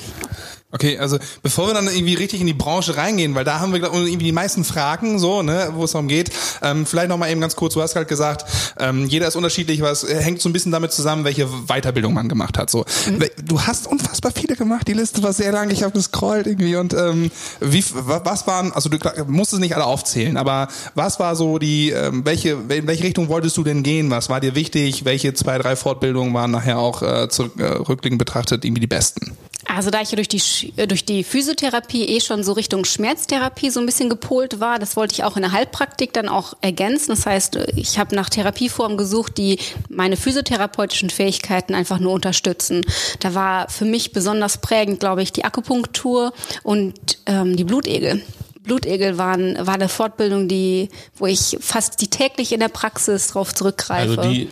Okay, 0.70 0.98
also 0.98 1.18
bevor 1.44 1.68
wir 1.68 1.74
dann 1.74 1.86
irgendwie 1.88 2.16
richtig 2.16 2.42
in 2.42 2.48
die 2.48 2.54
Branche 2.54 2.98
reingehen, 2.98 3.36
weil 3.36 3.46
da 3.46 3.62
haben 3.62 3.72
wir 3.72 3.80
glaub, 3.80 3.94
irgendwie 3.94 4.26
die 4.26 4.34
meisten 4.34 4.66
Fragen, 4.66 5.18
so, 5.18 5.42
ne, 5.42 5.70
wo 5.76 5.86
es 5.86 5.94
darum 5.94 6.10
geht. 6.10 6.30
Ähm, 6.62 6.86
vielleicht 6.86 7.08
noch 7.08 7.18
mal 7.18 7.32
eben 7.32 7.40
ganz 7.40 7.56
kurz, 7.56 7.74
du 7.76 7.82
hast 7.82 7.94
gerade 7.94 8.06
gesagt, 8.06 8.44
ähm, 8.78 9.06
jeder 9.06 9.30
ist 9.30 9.38
unterschiedlich, 9.38 9.82
was 9.82 10.04
äh, 10.04 10.22
hängt 10.22 10.42
so 10.42 10.50
ein 10.50 10.54
bisschen 10.54 10.74
damit 10.74 10.92
zusammen, 10.92 11.24
welche 11.24 11.48
Weiterbildung 11.68 12.14
man 12.14 12.28
gemacht 12.28 12.58
hat. 12.58 12.70
So, 12.70 12.84
We- 13.18 13.32
du 13.46 13.62
hast 13.62 13.88
unfassbar 13.88 14.34
viele 14.36 14.58
gemacht, 14.58 14.90
die 14.90 14.94
Liste 14.94 15.24
war 15.24 15.32
sehr 15.32 15.54
lang, 15.54 15.70
ich 15.70 15.84
habe 15.84 15.94
gescrollt 15.94 16.48
irgendwie 16.48 16.76
und 16.76 16.94
ähm, 16.94 17.32
wie 17.62 17.86
wa- 17.94 18.22
was 18.26 18.46
waren, 18.46 18.74
also 18.74 18.90
du 18.90 19.00
klar, 19.00 19.14
musst 19.26 19.54
es 19.54 19.60
nicht 19.60 19.74
alle 19.74 19.86
aufzählen, 19.86 20.36
aber 20.36 20.68
was 20.96 21.18
war 21.18 21.38
so 21.38 21.60
die, 21.60 21.92
ähm, 21.92 22.26
welche, 22.26 22.58
in 22.68 22.88
welche 22.88 23.06
Richtung 23.06 23.30
wolltest 23.30 23.56
du 23.56 23.64
denn 23.64 23.84
gehen? 23.84 24.10
Was 24.12 24.28
war 24.28 24.42
dir 24.42 24.54
wichtig? 24.54 25.06
Welche 25.06 25.34
zwei, 25.34 25.58
drei 25.60 25.78
Fortbildungen 25.78 26.34
waren 26.34 26.52
nachher 26.52 26.78
auch 26.78 27.02
äh, 27.04 27.30
zurück, 27.30 27.54
äh, 27.58 27.64
rückblickend 27.64 28.20
betrachtet 28.20 28.66
irgendwie 28.66 28.82
die 28.82 28.88
besten? 28.88 29.38
Also 29.74 29.90
da 29.90 30.02
ich 30.02 30.12
ja 30.12 30.16
durch 30.16 30.30
die, 30.30 30.42
äh, 30.78 30.88
durch 30.88 31.06
die 31.06 31.24
Physiotherapie 31.24 32.06
eh 32.06 32.20
schon 32.20 32.44
so 32.44 32.54
Richtung 32.54 32.86
Schmerztherapie 32.86 33.70
so 33.70 33.80
ein 33.80 33.86
bisschen 33.86 34.10
gepolt 34.10 34.60
war, 34.60 34.80
das 34.80 34.96
wollte 34.96 35.14
ich 35.14 35.24
auch 35.24 35.36
in 35.36 35.44
der 35.44 35.52
Heilpraktik 35.52 36.14
dann 36.14 36.30
auch 36.30 36.54
ergänzen. 36.62 37.10
Das 37.10 37.26
heißt, 37.26 37.58
ich 37.76 38.00
habe 38.00 38.16
nach 38.16 38.30
Therapieformen 38.30 38.98
gesucht, 38.98 39.38
die 39.38 39.60
meine 39.90 40.18
physiotherapeutischen 40.18 41.10
Fähigkeiten 41.10 41.76
einfach 41.76 42.00
nur 42.00 42.14
unterstützen. 42.14 42.86
Da 43.20 43.34
war 43.34 43.70
für 43.70 43.86
mich 43.86 44.14
besonders 44.14 44.60
prägend, 44.60 45.00
glaube 45.00 45.22
ich, 45.22 45.34
die 45.34 45.44
Akupunktur 45.44 46.34
und 46.64 46.94
ähm, 47.26 47.56
die 47.56 47.64
Blutegel. 47.64 48.22
Blutegel 48.68 49.18
waren, 49.18 49.58
war 49.66 49.76
eine 49.76 49.90
Fortbildung, 49.90 50.48
die, 50.48 50.90
wo 51.16 51.26
ich 51.26 51.58
fast 51.60 52.02
die 52.02 52.08
täglich 52.08 52.52
in 52.52 52.60
der 52.60 52.68
Praxis 52.68 53.28
drauf 53.28 53.56
zurückgreife. 53.56 54.20
Also 54.20 54.30
die, 54.30 54.50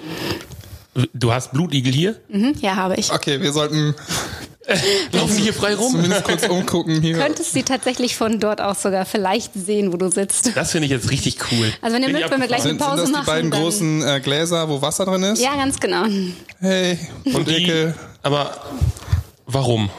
du 1.14 1.34
hast 1.34 1.52
Blutigel 1.52 1.94
hier? 1.94 2.16
mhm, 2.30 2.56
ja, 2.62 2.76
habe 2.76 2.96
ich. 2.96 3.12
Okay, 3.12 3.42
wir 3.42 3.52
sollten 3.52 3.94
Laufen 5.12 5.38
die 5.38 5.44
hier 5.44 5.54
frei 5.54 5.76
rum? 5.76 5.92
zumindest 5.92 6.24
kurz 6.24 6.48
umgucken 6.48 7.02
hier. 7.02 7.18
Könntest 7.18 7.54
sie 7.54 7.64
tatsächlich 7.64 8.16
von 8.16 8.40
dort 8.40 8.62
aus 8.62 8.82
sogar 8.82 9.06
vielleicht 9.06 9.52
sehen, 9.54 9.94
wo 9.94 9.98
du 9.98 10.10
sitzt. 10.10 10.56
Das 10.56 10.72
finde 10.72 10.86
ich 10.86 10.92
jetzt 10.92 11.12
richtig 11.12 11.38
cool. 11.52 11.72
Also 11.82 11.96
wenn 11.96 12.04
ihr 12.04 12.10
mögt, 12.10 12.32
wenn 12.32 12.42
wir 12.42 12.48
gleich 12.48 12.62
Sind, 12.64 12.72
eine 12.72 12.80
sind 12.80 12.88
Pause 12.88 13.02
das 13.02 13.06
die 13.10 13.14
machen. 13.14 13.26
beiden 13.26 13.52
dann- 13.52 13.62
großen 13.62 14.02
äh, 14.08 14.20
Gläser, 14.22 14.68
wo 14.70 14.82
Wasser 14.82 15.06
drin 15.06 15.24
ist? 15.24 15.42
Ja, 15.42 15.56
ganz 15.56 15.80
genau. 15.80 16.06
Hey, 16.60 16.98
und 17.26 17.48
die, 17.48 17.56
Ekel. 17.56 17.96
aber 18.24 18.58
warum? 19.46 19.90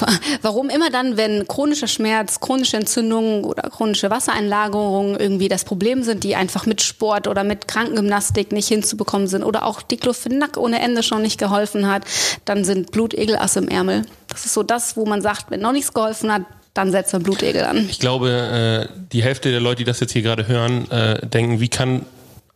Warum 0.42 0.70
immer 0.70 0.90
dann, 0.90 1.16
wenn 1.16 1.46
chronischer 1.46 1.86
Schmerz, 1.86 2.40
chronische 2.40 2.76
Entzündungen 2.76 3.44
oder 3.44 3.70
chronische 3.70 4.10
Wassereinlagerungen 4.10 5.18
irgendwie 5.18 5.48
das 5.48 5.64
Problem 5.64 6.02
sind, 6.02 6.24
die 6.24 6.36
einfach 6.36 6.66
mit 6.66 6.82
Sport 6.82 7.28
oder 7.28 7.44
mit 7.44 7.68
Krankengymnastik 7.68 8.52
nicht 8.52 8.68
hinzubekommen 8.68 9.26
sind 9.26 9.44
oder 9.44 9.64
auch 9.64 9.82
Diclofenac 9.82 10.56
ohne 10.56 10.80
Ende 10.80 11.02
schon 11.02 11.22
nicht 11.22 11.38
geholfen 11.38 11.88
hat, 11.88 12.02
dann 12.44 12.64
sind 12.64 12.90
Blutegel 12.90 13.36
Ass 13.36 13.56
im 13.56 13.68
Ärmel. 13.68 14.04
Das 14.28 14.44
ist 14.44 14.54
so 14.54 14.62
das, 14.62 14.96
wo 14.96 15.06
man 15.06 15.22
sagt, 15.22 15.50
wenn 15.50 15.60
noch 15.60 15.72
nichts 15.72 15.92
geholfen 15.92 16.32
hat, 16.32 16.42
dann 16.74 16.90
setzt 16.90 17.12
man 17.12 17.22
Blutegel 17.22 17.64
an. 17.64 17.88
Ich 17.88 18.00
glaube, 18.00 18.88
äh, 18.90 18.98
die 19.12 19.22
Hälfte 19.22 19.50
der 19.50 19.60
Leute, 19.60 19.76
die 19.76 19.84
das 19.84 20.00
jetzt 20.00 20.12
hier 20.12 20.22
gerade 20.22 20.48
hören, 20.48 20.90
äh, 20.90 21.24
denken, 21.26 21.60
wie 21.60 21.68
kann 21.68 22.04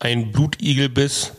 ein 0.01 0.33
Blutigelbiss 0.33 1.33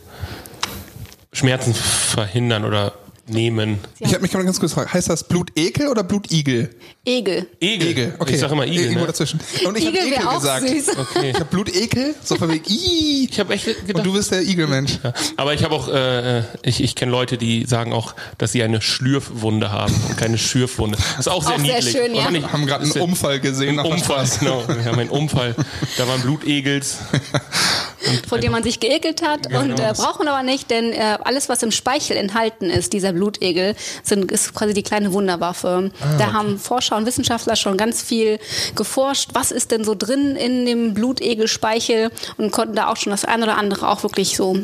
Schmerzen 1.32 1.74
verhindern 1.74 2.64
oder 2.64 2.92
nehmen? 3.30 3.78
Ich 3.98 4.08
habe 4.12 4.20
mich 4.22 4.30
gerade 4.30 4.44
ganz 4.44 4.60
kurz 4.60 4.72
gefragt, 4.72 4.92
heißt 4.94 5.08
das 5.08 5.24
Blutekel 5.24 5.88
oder 5.88 6.02
Blutigel? 6.02 6.70
Egel. 7.04 7.46
Egel. 7.60 7.88
Egel, 7.88 8.14
okay. 8.18 8.34
Ich 8.34 8.40
sage 8.40 8.52
immer 8.52 8.66
Igel. 8.66 8.82
Irgendwo 8.84 9.00
Ne? 9.00 9.06
dazwischen. 9.06 9.40
Und 9.66 9.76
ich 9.78 9.86
habe 9.86 9.96
Igel 9.98 10.12
Ekel 10.12 10.28
gesagt. 10.34 10.68
süß. 10.68 10.86
Okay. 10.98 11.30
Ich 11.30 11.34
habe 11.36 11.44
Blutekel, 11.46 12.14
so 12.22 12.36
von 12.36 12.50
wegen, 12.50 12.64
ii. 12.68 13.28
Ich 13.30 13.40
habe 13.40 13.54
echt 13.54 13.64
gedacht. 13.64 13.94
Und 13.94 14.04
du 14.06 14.12
bist 14.12 14.30
der 14.30 14.42
Igelmensch. 14.42 14.98
Ja. 15.02 15.12
Aber 15.36 15.54
ich 15.54 15.64
habe 15.64 15.74
auch, 15.74 15.88
äh, 15.88 16.42
ich, 16.62 16.82
ich 16.82 16.94
kenne 16.94 17.10
Leute, 17.12 17.38
die 17.38 17.64
sagen 17.66 17.92
auch, 17.92 18.14
dass 18.38 18.52
sie 18.52 18.62
eine 18.62 18.80
Schlürfwunde 18.82 19.70
haben 19.72 19.94
und 20.08 20.16
keine 20.16 20.36
Schürfwunde. 20.38 20.98
Das 20.98 21.20
ist 21.20 21.28
auch 21.28 21.42
sehr 21.42 21.54
Auch 21.54 21.58
sehr 21.60 21.74
niedlich. 21.76 21.92
schön, 21.92 22.14
ja. 22.14 22.30
Ich- 22.30 22.52
Haben 22.52 22.66
gerade 22.66 22.84
einen 22.84 22.92
Unfall 22.92 23.40
gesehen. 23.40 23.78
Ein 23.78 23.80
auf 23.80 23.86
der 23.88 23.94
Unfall, 24.16 24.26
genau. 24.38 24.64
Wir 24.68 24.84
haben 24.84 24.98
einen 24.98 25.10
Unfall. 25.10 25.54
Da 25.96 26.06
waren 26.08 26.20
Blutegels. 26.20 26.98
vor 28.28 28.38
dem 28.38 28.52
man 28.52 28.62
sich 28.62 28.80
geekelt 28.80 29.22
hat 29.22 29.48
Genau. 29.48 29.60
und 29.60 29.80
äh, 29.80 29.92
braucht 29.96 30.18
man 30.18 30.28
aber 30.28 30.42
nicht, 30.42 30.70
denn 30.70 30.92
äh, 30.92 31.18
alles, 31.24 31.48
was 31.48 31.62
im 31.62 31.70
Speichel 31.70 32.16
enthalten 32.16 32.66
ist, 32.70 32.92
dieser 32.92 33.12
Blutegel, 33.12 33.74
sind, 34.02 34.30
ist 34.30 34.54
quasi 34.54 34.74
die 34.74 34.82
kleine 34.82 35.12
Wunderwaffe. 35.12 35.90
Ah, 36.00 36.16
da 36.18 36.32
haben 36.32 36.58
Forscher 36.58 36.96
und 36.96 37.06
Wissenschaftler 37.06 37.56
schon 37.56 37.76
ganz 37.76 38.02
viel 38.02 38.38
geforscht, 38.74 39.30
was 39.32 39.50
ist 39.50 39.70
denn 39.70 39.84
so 39.84 39.94
drin 39.94 40.36
in 40.36 40.66
dem 40.66 40.94
Blutegelspeichel 40.94 42.10
und 42.38 42.50
konnten 42.52 42.76
da 42.76 42.88
auch 42.88 42.96
schon 42.96 43.10
das 43.10 43.24
ein 43.24 43.42
oder 43.42 43.56
andere 43.56 43.88
auch 43.88 44.02
wirklich 44.02 44.36
so, 44.36 44.56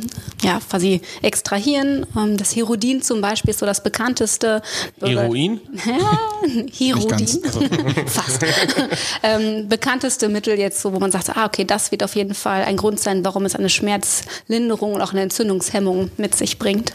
ja, 0.42 0.60
quasi 0.68 1.00
extrahieren. 1.22 2.06
Ähm, 2.16 2.36
das 2.36 2.54
Herodin 2.54 3.02
zum 3.02 3.20
Beispiel 3.20 3.50
ist 3.50 3.60
so 3.60 3.66
das 3.66 3.82
bekannteste. 3.82 4.62
Heroin? 5.00 5.60
Ja, 5.86 6.94
Herodin. 6.94 7.26
Fast. 8.06 8.44
ähm, 9.22 9.68
bekannteste 9.68 10.28
Mittel 10.28 10.58
jetzt 10.58 10.80
so, 10.80 10.92
wo 10.92 10.98
man 10.98 11.10
sagt, 11.10 11.36
ah, 11.36 11.46
okay, 11.46 11.64
das 11.64 11.90
wird 11.90 12.02
auf 12.02 12.14
jeden 12.16 12.34
Fall 12.34 12.62
ein 12.64 12.76
Grund 12.76 13.00
sein, 13.00 13.24
warum 13.24 13.35
warum 13.36 13.44
es 13.44 13.54
eine 13.54 13.68
Schmerzlinderung 13.68 14.94
und 14.94 15.02
auch 15.02 15.12
eine 15.12 15.20
Entzündungshemmung 15.20 16.10
mit 16.16 16.34
sich 16.34 16.58
bringt. 16.58 16.94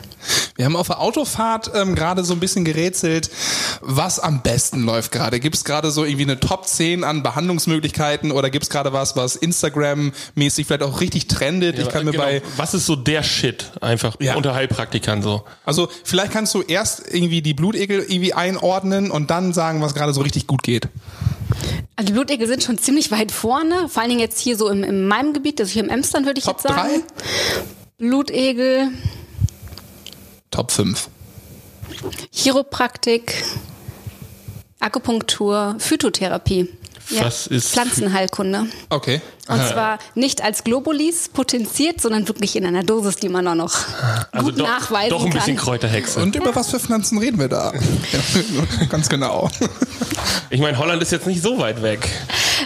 Wir 0.55 0.65
haben 0.65 0.75
auf 0.75 0.87
der 0.87 0.99
Autofahrt 0.99 1.69
ähm, 1.75 1.93
gerade 1.93 2.23
so 2.23 2.33
ein 2.33 2.39
bisschen 2.39 2.65
gerätselt, 2.65 3.29
was 3.81 4.17
am 4.19 4.41
besten 4.41 4.83
läuft 4.83 5.11
gerade. 5.11 5.39
Gibt 5.39 5.55
es 5.55 5.63
gerade 5.63 5.91
so 5.91 6.03
irgendwie 6.03 6.23
eine 6.23 6.39
Top 6.39 6.65
10 6.67 7.03
an 7.03 7.21
Behandlungsmöglichkeiten 7.21 8.31
oder 8.31 8.49
gibt 8.49 8.63
es 8.63 8.69
gerade 8.71 8.91
was, 8.91 9.15
was 9.15 9.35
Instagram-mäßig 9.35 10.65
vielleicht 10.65 10.81
auch 10.81 10.99
richtig 10.99 11.27
trendet? 11.27 11.77
Ja, 11.77 11.83
ich 11.83 11.89
kann 11.89 12.05
mir 12.05 12.11
genau. 12.11 12.23
bei 12.23 12.41
Was 12.57 12.73
ist 12.73 12.87
so 12.87 12.95
der 12.95 13.21
Shit 13.21 13.71
einfach 13.79 14.15
Ja. 14.19 14.35
unter 14.35 14.55
Heilpraktikern 14.55 15.21
so? 15.21 15.43
Also 15.63 15.89
vielleicht 16.03 16.31
kannst 16.31 16.55
du 16.55 16.63
erst 16.63 17.03
irgendwie 17.13 17.43
die 17.43 17.53
Blutegel 17.53 17.99
irgendwie 17.99 18.33
einordnen 18.33 19.11
und 19.11 19.29
dann 19.29 19.53
sagen, 19.53 19.79
was 19.81 19.93
gerade 19.93 20.11
so 20.13 20.21
richtig 20.21 20.47
gut 20.47 20.63
geht. 20.63 20.87
Also 21.95 22.07
die 22.07 22.13
Blutegel 22.13 22.47
sind 22.47 22.63
schon 22.63 22.77
ziemlich 22.77 23.11
weit 23.11 23.31
vorne, 23.31 23.89
vor 23.89 24.01
allen 24.01 24.09
Dingen 24.09 24.21
jetzt 24.21 24.39
hier 24.39 24.57
so 24.57 24.69
im, 24.69 24.83
in 24.83 25.07
meinem 25.07 25.33
Gebiet, 25.33 25.59
also 25.59 25.71
hier 25.71 25.83
im 25.83 25.89
Emstern 25.89 26.25
würde 26.25 26.39
ich 26.39 26.45
Top 26.45 26.57
jetzt 26.57 26.63
sagen. 26.67 27.03
Blutegel, 27.97 28.89
Top 30.51 30.71
5. 30.71 31.09
Chiropraktik, 32.31 33.43
Akupunktur, 34.79 35.75
Phytotherapie. 35.79 36.67
Was 37.19 37.47
ist 37.47 37.69
Pflanzenheilkunde. 37.69 38.67
Okay. 38.89 39.21
Und 39.47 39.67
zwar 39.67 39.99
nicht 40.15 40.41
als 40.43 40.63
Globulis 40.63 41.27
potenziert, 41.27 41.99
sondern 41.99 42.27
wirklich 42.27 42.55
in 42.55 42.65
einer 42.65 42.83
Dosis, 42.83 43.17
die 43.17 43.27
man 43.27 43.47
auch 43.47 43.55
noch 43.55 43.75
Also 44.31 44.45
gut 44.47 44.59
doch, 44.59 44.67
nachweisen 44.67 45.09
doch 45.09 45.25
ein 45.25 45.31
bisschen 45.31 45.55
kann. 45.57 45.65
Kräuterhexe. 45.65 46.21
Und 46.21 46.35
über 46.35 46.55
was 46.55 46.69
für 46.69 46.79
Pflanzen 46.79 47.17
reden 47.17 47.39
wir 47.39 47.49
da? 47.49 47.73
Ja, 48.11 48.85
ganz 48.89 49.09
genau. 49.09 49.49
Ich 50.49 50.59
meine, 50.59 50.77
Holland 50.77 51.01
ist 51.01 51.11
jetzt 51.11 51.27
nicht 51.27 51.41
so 51.41 51.57
weit 51.59 51.81
weg. 51.81 52.07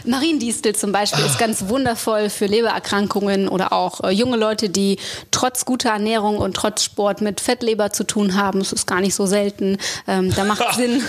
Mariendistel 0.08 0.76
zum 0.76 0.92
Beispiel 0.92 1.24
ist 1.26 1.38
ganz 1.40 1.68
wundervoll 1.68 2.30
für 2.30 2.46
Lebererkrankungen 2.46 3.48
oder 3.48 3.74
auch 3.74 4.02
äh, 4.04 4.10
junge 4.12 4.38
Leute, 4.38 4.70
die 4.70 4.98
trotz 5.32 5.66
guter 5.66 5.90
Ernährung 5.90 6.38
und 6.38 6.56
trotz 6.56 6.84
Sport 6.84 7.22
mit 7.22 7.42
Fettleber 7.42 7.92
zu 7.92 8.04
tun 8.04 8.36
haben. 8.36 8.60
Das 8.60 8.72
ist 8.74 8.88
gar 8.88 9.02
nicht 9.02 9.16
so 9.16 9.26
selten. 9.26 9.78
Ähm, 10.08 10.34
da 10.36 10.44
macht 10.44 10.76
Sinn. 10.76 11.02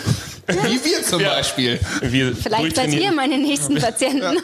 Wie 0.48 0.84
wir 0.84 1.02
zum 1.02 1.20
Ja. 1.20 1.30
Beispiel. 1.34 1.80
Wir 2.02 2.34
Vielleicht 2.36 2.76
seid 2.76 2.92
ihr 2.94 3.12
meine 3.12 3.38
nächsten 3.38 3.76
Patienten. 3.76 4.38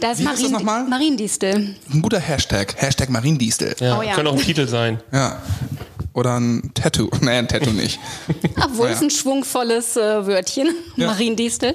Da 0.00 0.12
ist 0.12 0.50
nochmal? 0.50 0.84
Mariendistel. 0.84 1.74
Ein 1.92 2.02
guter 2.02 2.20
Hashtag. 2.20 2.74
Hashtag 2.76 3.08
Mariendistel. 3.08 3.74
Ja, 3.80 3.98
Oh 3.98 4.02
ja. 4.02 4.14
Könnte 4.14 4.30
auch 4.30 4.36
ein 4.36 4.42
Titel 4.42 4.66
sein. 4.68 5.00
Ja. 5.12 5.40
Oder 6.16 6.40
ein 6.40 6.70
Tattoo. 6.74 7.10
Nee, 7.20 7.30
ein 7.30 7.46
Tattoo 7.46 7.70
nicht. 7.72 8.00
Obwohl 8.64 8.88
Ja. 8.88 8.94
es 8.94 9.02
ein 9.02 9.10
schwungvolles 9.10 9.96
äh, 9.96 10.26
Wörtchen. 10.26 10.68
Ja. 10.96 11.08
Mariendistel. 11.08 11.74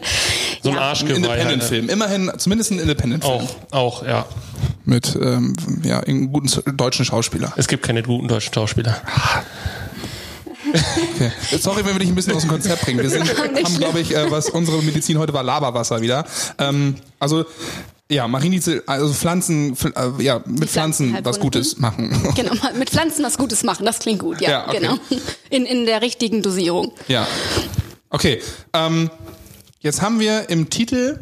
So 0.63 0.69
ein 0.69 0.75
Ja. 0.75 0.81
Ein 0.81 0.87
Arschgeweih. 0.87 1.15
Independent-Film. 1.15 1.89
Immerhin, 1.89 2.31
zumindest 2.37 2.71
ein 2.71 2.79
Independent-Film. 2.79 3.33
Auch, 3.71 4.01
auch, 4.01 4.05
ja. 4.05 4.25
Mit 4.83 5.15
ähm, 5.21 5.53
ja, 5.83 5.99
einem 5.99 6.31
guten 6.31 6.49
deutschen 6.75 7.05
Schauspieler. 7.05 7.53
Es 7.55 7.67
gibt 7.67 7.83
keine 7.83 8.01
guten 8.01 8.27
deutschen 8.27 8.53
Schauspieler. 8.53 8.99
Okay. 10.73 11.31
Sorry, 11.59 11.83
wenn 11.83 11.93
wir 11.95 11.99
dich 11.99 12.07
ein 12.07 12.15
bisschen 12.15 12.33
aus 12.33 12.43
dem 12.43 12.49
Konzept 12.51 12.83
bringen. 12.85 13.01
Wir 13.01 13.09
sind, 13.09 13.27
haben, 13.37 13.77
glaube 13.77 13.99
ich, 13.99 14.15
äh, 14.15 14.31
was 14.31 14.49
unsere 14.49 14.81
Medizin 14.81 15.17
heute 15.17 15.33
war, 15.33 15.43
Laberwasser 15.43 16.01
wieder. 16.01 16.23
Ähm, 16.59 16.95
also, 17.19 17.45
ja, 18.11 18.27
Mariendistel, 18.27 18.83
also 18.85 19.13
Pflanzen, 19.13 19.75
pf- 19.75 20.19
äh, 20.19 20.23
ja, 20.23 20.41
mit 20.45 20.69
Pflanzen 20.69 21.13
was 21.23 21.37
Pflanzenheilkunde. 21.37 21.39
Gutes 21.39 21.77
machen. 21.79 22.11
Genau, 22.35 22.53
mit 22.77 22.89
Pflanzen 22.89 23.23
was 23.23 23.37
Gutes 23.37 23.63
machen, 23.63 23.85
das 23.85 23.99
klingt 23.99 24.19
gut, 24.19 24.41
ja, 24.41 24.49
Ja, 24.49 24.67
okay. 24.67 24.79
genau. 24.79 24.97
In, 25.49 25.65
in 25.65 25.85
der 25.85 26.01
richtigen 26.01 26.41
Dosierung. 26.41 26.91
Ja. 27.07 27.27
Okay. 28.09 28.41
Ähm, 28.73 29.09
jetzt 29.79 30.01
haben 30.01 30.19
wir 30.19 30.49
im 30.49 30.69
Titel 30.69 31.19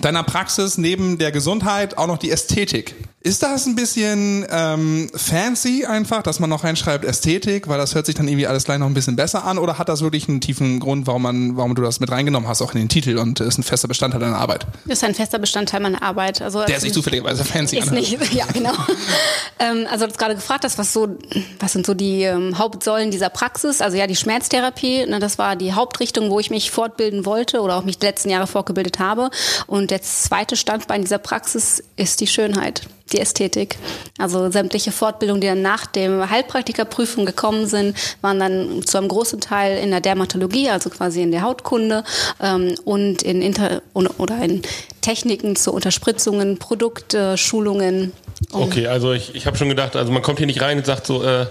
deiner 0.00 0.22
Praxis 0.22 0.78
neben 0.78 1.18
der 1.18 1.30
Gesundheit 1.32 1.98
auch 1.98 2.06
noch 2.06 2.18
die 2.18 2.30
Ästhetik. 2.30 2.94
Ist 3.26 3.42
das 3.42 3.64
ein 3.64 3.74
bisschen 3.74 4.46
ähm, 4.50 5.08
fancy 5.14 5.86
einfach, 5.86 6.22
dass 6.22 6.40
man 6.40 6.50
noch 6.50 6.62
reinschreibt 6.62 7.06
Ästhetik, 7.06 7.68
weil 7.68 7.78
das 7.78 7.94
hört 7.94 8.04
sich 8.04 8.14
dann 8.14 8.28
irgendwie 8.28 8.46
alles 8.46 8.64
gleich 8.64 8.78
noch 8.78 8.86
ein 8.86 8.92
bisschen 8.92 9.16
besser 9.16 9.46
an? 9.46 9.56
Oder 9.56 9.78
hat 9.78 9.88
das 9.88 10.02
wirklich 10.02 10.28
einen 10.28 10.42
tiefen 10.42 10.78
Grund, 10.78 11.06
warum 11.06 11.22
man, 11.22 11.56
warum 11.56 11.74
du 11.74 11.80
das 11.80 12.00
mit 12.00 12.10
reingenommen 12.10 12.46
hast, 12.46 12.60
auch 12.60 12.74
in 12.74 12.80
den 12.80 12.90
Titel 12.90 13.16
und 13.16 13.40
ist 13.40 13.56
ein 13.56 13.62
fester 13.62 13.88
Bestandteil 13.88 14.20
deiner 14.20 14.36
Arbeit? 14.36 14.66
Ist 14.86 15.02
ein 15.04 15.14
fester 15.14 15.38
Bestandteil 15.38 15.80
meiner 15.80 16.02
Arbeit. 16.02 16.42
Also 16.42 16.66
Der 16.66 16.78
sich 16.78 16.92
zufälligerweise 16.92 17.46
fancy 17.46 17.78
ist 17.78 17.88
anhört. 17.88 18.10
nicht, 18.10 18.34
ja 18.34 18.44
genau. 18.52 18.74
ähm, 19.58 19.86
also 19.90 20.04
du 20.04 20.10
hast 20.10 20.18
gerade 20.18 20.34
gefragt, 20.34 20.64
hast, 20.64 20.76
was 20.76 20.92
so, 20.92 21.16
was 21.60 21.72
sind 21.72 21.86
so 21.86 21.94
die 21.94 22.24
ähm, 22.24 22.58
Hauptsäulen 22.58 23.10
dieser 23.10 23.30
Praxis? 23.30 23.80
Also 23.80 23.96
ja, 23.96 24.06
die 24.06 24.16
Schmerztherapie, 24.16 25.06
ne, 25.06 25.18
das 25.18 25.38
war 25.38 25.56
die 25.56 25.72
Hauptrichtung, 25.72 26.28
wo 26.28 26.40
ich 26.40 26.50
mich 26.50 26.70
fortbilden 26.70 27.24
wollte 27.24 27.62
oder 27.62 27.76
auch 27.76 27.84
mich 27.84 27.98
die 27.98 28.04
letzten 28.04 28.28
Jahre 28.28 28.46
fortgebildet 28.46 28.98
habe. 28.98 29.30
Und 29.66 29.90
der 29.90 30.02
zweite 30.02 30.56
Standbein 30.56 31.00
dieser 31.00 31.16
Praxis 31.16 31.82
ist 31.96 32.20
die 32.20 32.26
Schönheit. 32.26 32.82
Die 33.14 33.20
Ästhetik. 33.20 33.78
Also 34.18 34.50
sämtliche 34.50 34.90
Fortbildungen, 34.90 35.40
die 35.40 35.46
dann 35.46 35.62
nach 35.62 35.86
der 35.86 36.30
Heilpraktikerprüfung 36.30 37.26
gekommen 37.26 37.68
sind, 37.68 37.96
waren 38.22 38.40
dann 38.40 38.82
zu 38.84 38.98
einem 38.98 39.06
großen 39.06 39.40
Teil 39.40 39.78
in 39.78 39.92
der 39.92 40.00
Dermatologie, 40.00 40.68
also 40.68 40.90
quasi 40.90 41.22
in 41.22 41.30
der 41.30 41.42
Hautkunde 41.42 42.02
ähm, 42.42 42.74
und 42.84 43.22
in 43.22 43.40
Inter 43.40 43.82
oder 43.94 44.42
in 44.42 44.62
Techniken 45.00 45.54
zur 45.54 45.74
Unterspritzungen, 45.74 46.58
Produkte, 46.58 47.38
Schulungen. 47.38 48.12
Okay, 48.50 48.88
also 48.88 49.12
ich, 49.12 49.34
ich 49.36 49.46
habe 49.46 49.56
schon 49.56 49.68
gedacht, 49.68 49.94
also 49.94 50.10
man 50.10 50.22
kommt 50.22 50.38
hier 50.38 50.48
nicht 50.48 50.60
rein 50.60 50.78
und 50.78 50.86
sagt 50.86 51.06
so, 51.06 51.22
äh, 51.22 51.46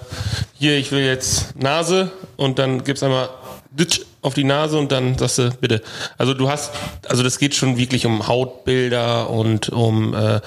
hier, 0.60 0.77
ich 0.77 0.91
will 0.91 1.03
jetzt 1.03 1.55
Nase 1.55 2.12
und 2.36 2.60
dann 2.60 2.84
gibt's 2.84 3.03
einmal 3.03 3.29
ditsch 3.29 3.42
auf 4.22 4.34
die 4.34 4.44
Nase 4.44 4.77
und 4.77 4.92
dann 4.92 5.18
sagst 5.18 5.38
du, 5.38 5.51
bitte. 5.60 5.82
Also 6.18 6.34
du 6.34 6.50
hast, 6.50 6.72
also 7.08 7.24
das 7.24 7.39
geht 7.39 7.56
schon 7.56 7.77
wirklich 7.77 8.06
um 8.06 8.27
Hautbilder 8.27 9.30
und 9.30 9.70
um, 9.70 10.13
äh, 10.13 10.39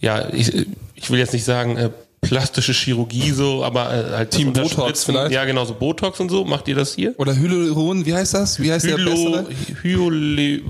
ja, 0.00 0.28
ich, 0.32 0.66
ich 0.94 1.10
will 1.10 1.18
jetzt 1.18 1.32
nicht 1.32 1.44
sagen, 1.44 1.76
äh, 1.76 1.90
plastische 2.20 2.72
Chirurgie 2.72 3.30
so, 3.30 3.64
aber 3.64 3.92
äh, 3.92 4.16
halt 4.16 4.30
Team 4.30 4.52
das 4.52 4.74
Botox 4.74 5.04
vielleicht? 5.04 5.32
Ja, 5.32 5.44
genau, 5.44 5.64
so 5.64 5.74
Botox 5.74 6.20
und 6.20 6.30
so. 6.30 6.44
Macht 6.44 6.68
ihr 6.68 6.74
das 6.74 6.94
hier? 6.94 7.14
Oder 7.18 7.36
Hyaluron, 7.36 8.06
wie 8.06 8.14
heißt 8.14 8.34
das? 8.34 8.60
Wie 8.60 8.72
heißt 8.72 8.86
der 8.86 8.96
Hylo, 8.96 9.10
bessere? 9.10 9.46
Hyole, 9.82 10.62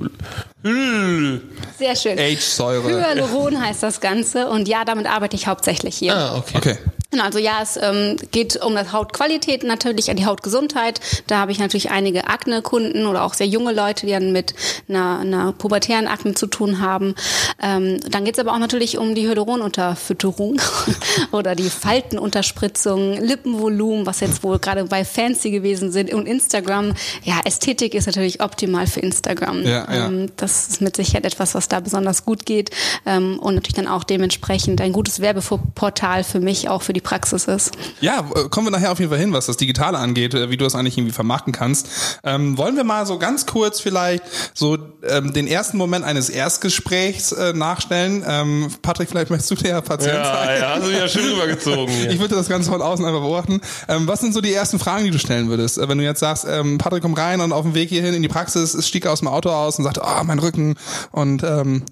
Hyl. 0.63 1.41
Sehr 1.79 1.97
schön. 1.97 2.19
H-Säure. 2.19 2.89
Hyaluron 2.89 3.61
heißt 3.61 3.83
das 3.83 4.01
Ganze 4.01 4.49
und 4.49 4.69
ja, 4.69 4.85
damit 4.85 5.07
arbeite 5.07 5.37
ich 5.37 5.47
hauptsächlich 5.47 5.97
hier. 5.97 6.15
Ah, 6.15 6.37
okay. 6.37 6.57
Okay. 6.57 6.79
Also 7.17 7.39
ja, 7.39 7.61
es 7.63 7.79
ähm, 7.81 8.17
geht 8.33 8.63
um 8.63 8.75
das 8.75 8.93
Hautqualität 8.93 9.65
natürlich, 9.65 10.11
an 10.11 10.19
die 10.19 10.27
Hautgesundheit. 10.27 11.01
Da 11.27 11.39
habe 11.39 11.53
ich 11.53 11.59
natürlich 11.59 11.91
einige 11.91 12.29
Akne-Kunden 12.29 13.07
oder 13.07 13.25
auch 13.25 13.33
sehr 13.33 13.47
junge 13.47 13.73
Leute, 13.73 14.05
die 14.05 14.13
dann 14.13 14.31
mit 14.31 14.55
einer, 14.91 15.21
einer 15.21 15.53
pubertären 15.53 16.07
Akne 16.07 16.35
zu 16.35 16.47
tun 16.47 16.81
haben. 16.81 17.15
Ähm, 17.63 17.99
dann 18.11 18.27
geht 18.27 18.35
es 18.35 18.41
aber 18.41 18.53
auch 18.53 18.59
natürlich 18.59 18.99
um 18.99 19.15
die 19.15 19.27
Hyaluronunterfütterung 19.27 20.61
oder 21.33 21.55
die 21.55 21.71
Faltenunterspritzung, 21.71 23.15
Lippenvolumen, 23.15 24.05
was 24.05 24.21
jetzt 24.21 24.43
wohl 24.43 24.59
gerade 24.59 24.85
bei 24.85 25.03
Fancy 25.07 25.51
gewesen 25.51 25.91
sind 25.91 26.13
und 26.13 26.27
Instagram. 26.27 26.93
Ja, 27.25 27.41
Ästhetik 27.47 27.95
ist 27.95 28.05
natürlich 28.05 28.43
optimal 28.43 28.87
für 28.87 29.01
Instagram. 29.01 29.63
Ja, 29.63 29.91
ja. 29.91 30.07
Ähm, 30.09 30.31
das 30.37 30.69
ist 30.69 30.83
mit 30.83 30.95
Sicherheit 30.95 31.25
etwas, 31.25 31.55
was 31.55 31.69
da 31.69 31.81
besonders 31.81 32.27
gut 32.27 32.45
geht 32.45 32.71
ähm, 33.07 33.39
und 33.39 33.55
natürlich 33.55 33.77
dann 33.77 33.89
auch 33.89 34.05
dementsprechend 34.05 34.83
ein 34.83 34.93
gutes 34.93 35.21
Werbeportal 35.21 36.23
für 36.23 36.41
mich, 36.41 36.69
auch 36.69 36.83
für 36.83 36.93
die 36.93 36.98
Praxis 37.01 37.45
ist. 37.47 37.73
Ja, 38.01 38.21
äh, 38.35 38.49
kommen 38.49 38.67
wir 38.67 38.71
nachher 38.71 38.93
auf 38.93 38.99
jeden 38.99 39.11
Fall 39.11 39.19
hin, 39.21 39.33
was 39.33 39.47
das 39.47 39.57
Digitale 39.57 39.99
angeht, 39.99 40.35
äh, 40.35 40.51
wie 40.51 40.57
du 40.57 40.65
das 40.65 40.75
eigentlich 40.75 40.97
irgendwie 40.99 41.13
vermarkten 41.15 41.53
kannst. 41.53 41.89
Ähm, 42.25 42.57
wollen 42.59 42.77
wir 42.77 42.85
mal 42.85 43.07
so 43.07 43.19
ganz 43.19 43.47
kurz 43.47 43.81
vielleicht 43.81 44.23
so 44.55 44.79
ähm, 45.09 45.33
den 45.33 45.47
ersten 45.47 45.77
Moment 45.77 46.05
eines 46.05 46.29
Erstgesprächs 46.31 47.33
äh, 47.33 47.53
nachstellen? 47.53 48.25
Ähm, 48.27 48.69
Patrick, 48.83 49.09
vielleicht 49.09 49.31
möchtest 49.31 49.51
du 49.51 49.55
der 49.57 49.81
Patient 49.83 50.15
Ja, 50.15 50.35
sein? 50.35 50.61
ja, 50.61 50.75
hast 50.77 50.87
du 50.87 50.91
wieder 50.91 51.09
schön 51.09 51.33
rübergezogen 51.33 51.89
hier. 51.95 52.11
Ich 52.11 52.19
würde 52.19 52.35
das 52.35 52.49
Ganze 52.49 52.71
von 52.71 52.83
außen 52.83 53.05
einfach 53.05 53.21
beobachten. 53.21 53.61
Ähm, 53.89 54.07
was 54.09 54.21
sind 54.21 54.35
so 54.35 54.41
die 54.41 54.53
ersten 54.53 54.79
Fragen, 54.79 55.05
die 55.05 55.11
du 55.11 55.19
stellen 55.19 55.49
würdest? 55.49 55.79
Äh, 55.79 55.89
wenn 55.89 55.99
du 55.99 56.05
jetzt 56.05 56.21
sagst, 56.21 56.47
ähm, 56.49 56.79
Patrick 56.79 57.03
kommt 57.03 57.19
rein 57.19 57.41
und 57.41 57.53
auf 57.53 57.63
dem 57.63 57.75
Weg 57.75 57.89
hierhin 57.89 58.15
in 58.15 58.23
die 58.23 58.29
Praxis 58.29 58.75
ist, 58.75 58.87
stieg 58.89 59.05
er 59.05 59.13
aus 59.13 59.21
dem 59.21 59.29
Auto 59.29 59.51
aus 59.51 59.79
und 59.79 59.85
sagt, 59.85 59.99
oh, 60.03 60.25
mein 60.25 60.39
Rücken. 60.39 60.75
Und 61.13 61.43
ähm, 61.43 61.85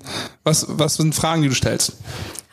was, 0.45 0.67
was 0.69 0.95
sind 0.95 1.15
Fragen, 1.15 1.43
die 1.43 1.49
du 1.49 1.55
stellst? 1.55 1.95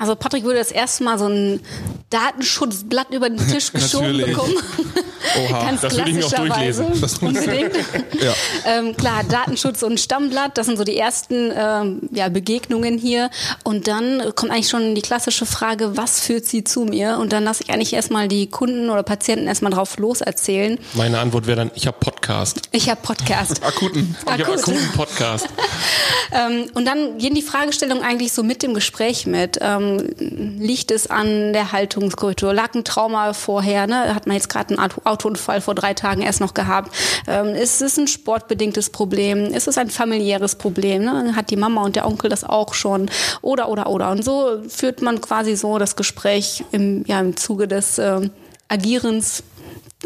Also 0.03 0.17
Patrick 0.17 0.43
würde 0.43 0.59
das 0.59 0.73
erste 0.73 1.05
Mal 1.05 1.17
so 1.17 1.27
ein 1.27 1.61
Datenschutzblatt 2.09 3.11
über 3.13 3.29
den 3.29 3.39
Tisch 3.47 3.71
geschoben 3.71 4.17
bekommen. 4.17 4.53
Oha. 5.37 5.65
Ganz 5.65 5.81
Das 5.81 5.95
würde 5.97 6.09
ich 6.11 6.15
mir 6.17 6.25
auch 6.25 6.31
durchlesen. 6.31 6.87
Das- 7.01 7.17
Unbedingt. 7.19 7.73
Ja. 8.23 8.33
ähm, 8.65 8.95
klar, 8.95 9.23
Datenschutz 9.27 9.83
und 9.83 9.99
Stammblatt, 9.99 10.57
das 10.57 10.67
sind 10.67 10.77
so 10.77 10.83
die 10.83 10.97
ersten 10.97 11.51
ähm, 11.55 12.01
ja, 12.11 12.29
Begegnungen 12.29 12.97
hier. 12.97 13.29
Und 13.63 13.87
dann 13.87 14.33
kommt 14.35 14.51
eigentlich 14.51 14.69
schon 14.69 14.95
die 14.95 15.01
klassische 15.01 15.45
Frage, 15.45 15.97
was 15.97 16.21
führt 16.21 16.45
sie 16.45 16.63
zu 16.63 16.85
mir? 16.85 17.17
Und 17.19 17.33
dann 17.33 17.43
lasse 17.43 17.63
ich 17.63 17.73
eigentlich 17.73 17.93
erstmal 17.93 18.27
die 18.27 18.47
Kunden 18.47 18.89
oder 18.89 19.03
Patienten 19.03 19.47
erstmal 19.47 19.71
drauf 19.73 19.97
loserzählen. 19.97 20.77
Meine 20.93 21.19
Antwort 21.19 21.47
wäre 21.47 21.57
dann, 21.57 21.71
ich 21.75 21.87
habe 21.87 21.97
Podcast. 21.99 22.61
Ich 22.71 22.89
habe 22.89 23.01
Podcast. 23.01 23.63
Akuten. 23.65 24.15
Ich 24.25 24.31
habe 24.31 24.43
Akut. 24.43 24.59
akuten 24.59 24.91
Podcast. 24.95 25.47
ähm, 26.31 26.65
und 26.73 26.85
dann 26.85 27.17
gehen 27.17 27.33
die 27.35 27.41
Fragestellungen 27.41 28.03
eigentlich 28.03 28.31
so 28.31 28.43
mit 28.43 28.63
dem 28.63 28.73
Gespräch 28.73 29.25
mit. 29.25 29.57
Ähm, 29.61 29.97
liegt 30.59 30.91
es 30.91 31.07
an 31.07 31.51
der 31.53 31.71
Haltungskultur? 31.71 32.53
Lag 32.53 32.73
ein 32.75 32.83
Trauma 32.85 33.33
vorher? 33.33 33.87
Ne? 33.87 34.15
Hat 34.15 34.27
man 34.27 34.35
jetzt 34.35 34.49
gerade 34.49 34.69
einen 34.69 34.79
Autounfall 35.23 35.61
vor 35.61 35.75
drei 35.75 35.93
Tagen 35.93 36.21
erst 36.21 36.41
noch 36.41 36.53
gehabt? 36.53 36.93
Ähm, 37.27 37.55
ist 37.55 37.81
es 37.81 37.97
ein 37.97 38.07
sportbedingtes 38.07 38.89
Problem? 38.89 39.45
Ist 39.45 39.67
es 39.67 39.77
ein 39.77 39.89
familiäres 39.89 40.55
Problem? 40.55 41.03
Ne? 41.03 41.35
Hat 41.35 41.49
die 41.49 41.55
Mama 41.55 41.83
und 41.83 41.95
der 41.95 42.05
Onkel 42.05 42.29
das 42.29 42.43
auch 42.43 42.73
schon? 42.73 43.09
Oder, 43.41 43.69
oder, 43.69 43.87
oder. 43.87 44.11
Und 44.11 44.23
so 44.23 44.61
führt 44.67 45.01
man 45.01 45.21
quasi 45.21 45.55
so 45.55 45.77
das 45.77 45.95
Gespräch 45.95 46.63
im, 46.71 47.05
ja, 47.07 47.19
im 47.19 47.37
Zuge 47.37 47.67
des 47.67 47.97
äh, 47.97 48.29
Agierens 48.67 49.43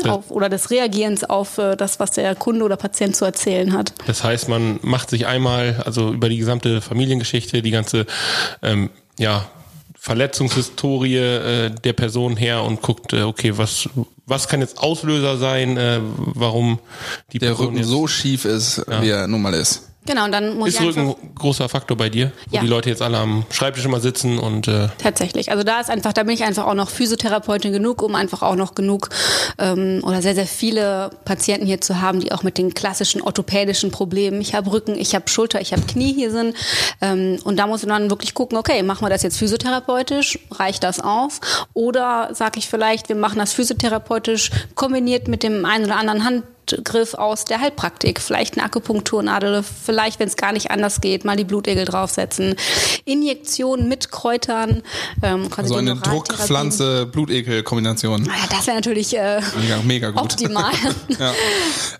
auf, 0.06 0.30
oder 0.30 0.50
des 0.50 0.70
Reagierens 0.70 1.24
auf 1.24 1.58
äh, 1.58 1.76
das, 1.76 2.00
was 2.00 2.12
der 2.12 2.36
Kunde 2.36 2.64
oder 2.64 2.78
Patient 2.78 3.16
zu 3.16 3.26
erzählen 3.26 3.74
hat. 3.74 3.94
Das 4.06 4.24
heißt, 4.24 4.48
man 4.48 4.80
macht 4.84 5.10
sich 5.10 5.26
einmal, 5.26 5.82
also 5.86 6.14
über 6.14 6.30
die 6.30 6.38
gesamte 6.38 6.82
Familiengeschichte, 6.82 7.64
die 7.64 7.72
ganze, 7.72 8.06
ähm, 8.62 8.92
ja, 9.18 9.48
Verletzungshistorie 10.08 11.18
äh, 11.18 11.70
der 11.70 11.92
Person 11.92 12.38
her 12.38 12.64
und 12.64 12.82
guckt, 12.82 13.12
äh, 13.12 13.24
okay, 13.24 13.58
was 13.58 13.90
was 14.26 14.48
kann 14.48 14.62
jetzt 14.62 14.78
Auslöser 14.80 15.38
sein, 15.38 15.76
äh, 15.76 16.00
warum 16.02 16.80
die 17.34 17.40
Der 17.40 17.48
Person 17.48 17.66
Rücken 17.66 17.78
jetzt, 17.80 17.88
so 17.90 18.08
schief 18.08 18.46
ist, 18.46 18.86
wie 19.02 19.10
er 19.10 19.28
nun 19.28 19.42
mal 19.42 19.54
ist. 19.54 19.90
Genau, 20.08 20.26
und 20.26 20.32
dann 20.32 20.58
muss 20.58 20.70
ist 20.70 20.80
ich 20.80 20.88
Rücken 20.88 21.00
einfach, 21.02 21.22
ein 21.22 21.36
großer 21.36 21.70
Faktor 21.70 21.98
bei 21.98 22.10
dir, 22.10 22.32
wo 22.50 22.56
Ja. 22.56 22.62
die 22.62 22.68
Leute 22.68 22.90
jetzt 22.90 23.02
alle 23.02 23.18
am 23.18 23.46
Schreibtisch 23.52 23.86
immer 23.86 24.00
sitzen 24.00 24.40
und 24.40 24.68
äh, 24.68 24.88
Tatsächlich. 24.98 25.52
Also 25.52 25.64
da 25.64 25.80
ist 25.80 25.90
einfach, 25.90 26.14
da 26.14 26.24
bin 26.24 26.34
ich 26.34 26.44
einfach 26.44 26.66
auch 26.66 26.74
noch 26.74 26.90
Physiotherapeutin 26.90 27.72
genug, 27.74 28.02
um 28.02 28.16
einfach 28.16 28.42
auch 28.42 28.56
noch 28.56 28.74
genug 28.74 29.10
ähm, 29.60 30.02
oder 30.04 30.22
sehr, 30.22 30.34
sehr 30.34 30.48
viele 30.48 31.12
Patienten 31.26 31.66
hier 31.68 31.82
zu 31.82 32.02
haben, 32.02 32.20
die 32.22 32.32
auch 32.32 32.44
mit 32.44 32.58
den 32.58 32.74
klassischen 32.74 33.22
orthopädischen 33.22 33.92
Problemen, 33.92 34.40
ich 34.42 34.56
habe 34.56 34.72
Rücken, 34.72 34.96
ich 34.98 35.14
habe 35.14 35.28
Schulter, 35.30 35.60
ich 35.62 35.74
habe 35.74 35.82
Knie 35.84 36.14
hier 36.14 36.32
sind. 36.32 36.56
Ähm, 37.02 37.38
und 37.44 37.58
da 37.58 37.68
muss 37.68 37.86
man 37.86 38.02
dann 38.02 38.10
wirklich 38.10 38.34
gucken, 38.34 38.58
okay, 38.58 38.82
machen 38.84 39.06
wir 39.06 39.10
das 39.10 39.24
jetzt 39.24 39.38
physiotherapeutisch, 39.38 40.40
reicht 40.52 40.84
das 40.84 41.00
aus? 41.02 41.42
Oder 41.74 42.30
sage 42.34 42.60
ich 42.60 42.68
vielleicht, 42.70 43.10
wir 43.10 43.16
machen 43.18 43.40
das 43.40 43.52
physiotherapeutisch 43.54 44.52
kombiniert 44.76 45.28
mit 45.28 45.44
dem 45.44 45.66
einen 45.66 45.86
oder 45.86 45.98
anderen 45.98 46.24
Hand 46.24 46.44
Griff 46.84 47.14
aus 47.14 47.46
der 47.46 47.62
Heilpraktik. 47.62 48.20
Vielleicht 48.20 48.58
eine 48.58 48.66
Akupunkturnadel, 48.66 49.64
vielleicht, 49.64 50.20
wenn 50.20 50.28
es 50.28 50.36
gar 50.36 50.52
nicht 50.52 50.70
anders 50.72 51.00
geht, 51.02 51.24
mal 51.26 51.36
die 51.38 51.44
Blutegel 51.46 51.86
draufsetzen. 51.86 52.56
Injektion 53.06 53.88
mit 53.88 54.12
Kräutern. 54.12 54.84
Ähm, 55.24 55.50
quasi 55.50 55.70
So 55.70 55.76
eine 55.76 55.96
Mineraltherapie. 55.96 56.28
Druckpflanze-Blutekel-Kombination. 56.28 58.30
Ah 58.30 58.34
Ja, 58.38 58.48
das 58.50 58.68
wäre 58.68 58.76
natürlich 58.76 59.16
äh, 59.18 59.42
Mega, 59.60 59.82
mega 59.84 60.10
gut. 60.12 60.22
optimal. 60.22 60.72
Ja. 61.20 61.34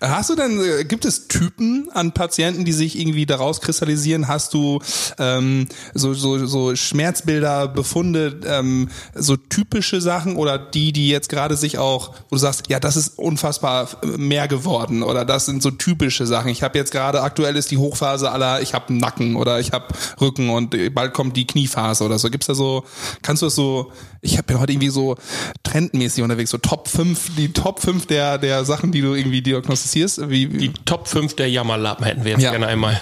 Hast 0.00 0.30
du 0.30 0.36
denn, 0.36 0.60
äh, 0.60 0.84
gibt 0.84 1.04
es 1.04 1.26
Typen 1.28 1.88
an 1.92 2.12
Patienten, 2.12 2.64
die 2.64 2.72
sich 2.72 2.98
irgendwie 2.98 3.26
daraus 3.26 3.60
kristallisieren? 3.60 4.28
Hast 4.28 4.54
du 4.54 4.80
ähm, 5.18 5.66
so, 5.94 6.14
so, 6.14 6.46
so 6.46 6.76
Schmerzbilder, 6.76 7.66
Befunde, 7.68 8.38
ähm, 8.46 8.88
so 9.14 9.36
typische 9.36 10.00
Sachen 10.00 10.36
oder 10.36 10.58
die, 10.58 10.92
die 10.92 11.08
jetzt 11.08 11.28
gerade 11.28 11.56
sich 11.56 11.78
auch, 11.78 12.14
wo 12.28 12.36
du 12.36 12.38
sagst, 12.38 12.68
ja, 12.68 12.78
das 12.78 12.96
ist 12.96 13.18
unfassbar 13.18 13.88
mehr 14.04 14.46
geworden 14.46 14.57
oder 15.02 15.24
das 15.24 15.46
sind 15.46 15.62
so 15.62 15.70
typische 15.70 16.26
Sachen. 16.26 16.48
Ich 16.48 16.62
habe 16.62 16.76
jetzt 16.78 16.92
gerade, 16.92 17.22
aktuell 17.22 17.56
ist 17.56 17.70
die 17.70 17.78
Hochphase 17.78 18.30
aller, 18.30 18.60
ich 18.60 18.74
habe 18.74 18.92
Nacken 18.92 19.36
oder 19.36 19.60
ich 19.60 19.72
habe 19.72 19.86
Rücken 20.20 20.50
und 20.50 20.76
bald 20.94 21.14
kommt 21.14 21.36
die 21.36 21.46
Kniephase 21.46 22.04
oder 22.04 22.18
so. 22.18 22.30
Gibt's 22.30 22.46
da 22.46 22.54
so, 22.54 22.84
kannst 23.22 23.42
du 23.42 23.46
das 23.46 23.54
so, 23.54 23.92
ich 24.20 24.36
hab 24.38 24.46
bin 24.46 24.58
heute 24.58 24.72
irgendwie 24.72 24.88
so 24.90 25.16
trendmäßig 25.62 26.22
unterwegs, 26.24 26.50
so 26.50 26.58
Top 26.58 26.88
5, 26.88 27.36
die 27.36 27.52
Top 27.52 27.80
5 27.80 28.06
der, 28.06 28.38
der 28.38 28.64
Sachen, 28.64 28.92
die 28.92 29.00
du 29.00 29.14
irgendwie 29.14 29.42
diagnostizierst? 29.42 30.28
Wie, 30.28 30.46
die 30.46 30.72
Top 30.84 31.06
5 31.08 31.36
der 31.36 31.48
Jammerlappen 31.50 32.04
hätten 32.04 32.24
wir 32.24 32.32
jetzt 32.32 32.42
Ja. 32.42 32.50
gerne 32.50 32.66
einmal. 32.66 33.00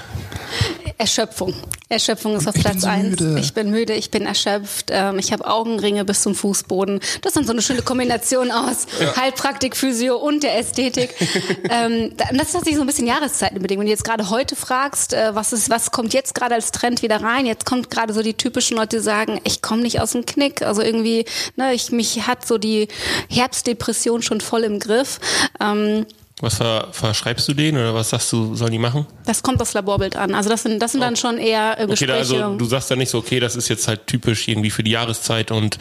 Erschöpfung. 0.99 1.55
Erschöpfung 1.88 2.37
ist 2.37 2.49
auf 2.49 2.57
Ich 2.57 2.62
bin 2.62 2.73
Platz 2.73 2.85
eins. 2.85 3.11
müde. 3.21 3.38
Ich 3.38 3.53
bin 3.55 3.71
müde, 3.71 3.93
ich 3.93 4.11
bin 4.11 4.25
erschöpft, 4.26 4.87
ähm, 4.91 5.19
ich 5.19 5.33
habe 5.33 5.47
Augenringe 5.47 6.05
bis 6.05 6.23
zum 6.23 6.35
Fußboden. 6.35 7.00
Das 7.23 7.31
ist 7.31 7.37
dann 7.37 7.45
so 7.45 7.53
eine 7.53 7.61
schöne 7.62 7.83
Kombination 7.83 8.50
aus 8.50 8.87
Heilpraktik, 9.17 9.76
Physio 9.76 10.17
und 10.17 10.43
der 10.43 10.59
Ästhetik. 10.59 11.15
ähm, 11.71 12.12
da- 12.17 12.25
das 12.33 12.47
ist 12.49 12.53
tatsächlich 12.53 12.76
so 12.76 12.81
ein 12.81 12.87
bisschen 12.87 13.07
Jahreszeitenbedingt. 13.07 13.79
Wenn 13.79 13.87
du 13.87 13.93
jetzt 13.93 14.05
gerade 14.05 14.31
heute 14.31 14.57
fragst, 14.57 15.12
äh, 15.12 15.35
was 15.35 15.53
ist, 15.53 15.69
was 15.71 15.91
kommt 15.91 16.15
jetzt 16.15 16.35
gerade 16.35 16.55
als 16.55 16.73
Trend 16.73 17.03
wieder 17.03 17.23
rein? 17.23 17.47
Jetzt 17.47 17.67
kommt 17.67 17.91
gerade 17.91 18.12
so 18.15 18.23
die 18.23 18.35
typischen 18.35 18.76
Leute, 18.76 18.97
die 18.97 19.03
sagen, 19.03 19.41
ich 19.45 19.61
komme 19.62 19.83
nicht 19.83 20.00
aus 20.00 20.12
dem 20.12 20.25
Knick. 20.26 20.62
Also 20.62 20.81
irgendwie, 20.83 21.25
ne, 21.57 21.75
ich 21.75 21.93
mich 21.93 22.26
hat 22.26 22.47
so 22.47 22.57
die 22.59 22.88
Herbstdepression 23.29 24.23
schon 24.23 24.41
voll 24.41 24.65
im 24.65 24.79
Griff. 24.79 25.21
Ähm, 25.61 26.07
Was 26.43 26.57
ver 26.57 26.88
verschreibst 26.93 27.49
du 27.49 27.55
denen 27.55 27.78
oder 27.78 27.95
was 27.95 28.11
sagst 28.11 28.31
du, 28.33 28.55
sollen 28.55 28.73
die 28.73 28.78
machen? 28.78 29.07
das 29.25 29.43
kommt 29.43 29.61
aufs 29.62 29.73
Laborbild 29.73 30.16
an. 30.16 30.35
Also 30.35 30.50
das 30.50 30.62
sind, 30.64 30.81
das 30.83 30.93
sind 30.93 31.00
dann 31.00 31.16
schon 31.16 31.38
eher 31.38 31.78
äh, 31.78 31.85
Okay, 31.85 31.90
Gespräche. 31.93 32.07
da, 32.12 32.16
also 32.47 32.57
du 32.59 32.64
sagst 32.66 32.90
dann 32.90 32.99
nicht 32.99 33.09
so, 33.11 33.19
okay, 33.19 33.40
das 33.40 33.57
ist 33.57 33.69
jetzt 33.69 33.88
halt 33.88 34.07
typisch 34.07 34.47
irgendwie 34.47 34.71
für 34.71 34.82
die 34.82 34.91
Jahreszeit 34.91 35.50
und 35.50 35.78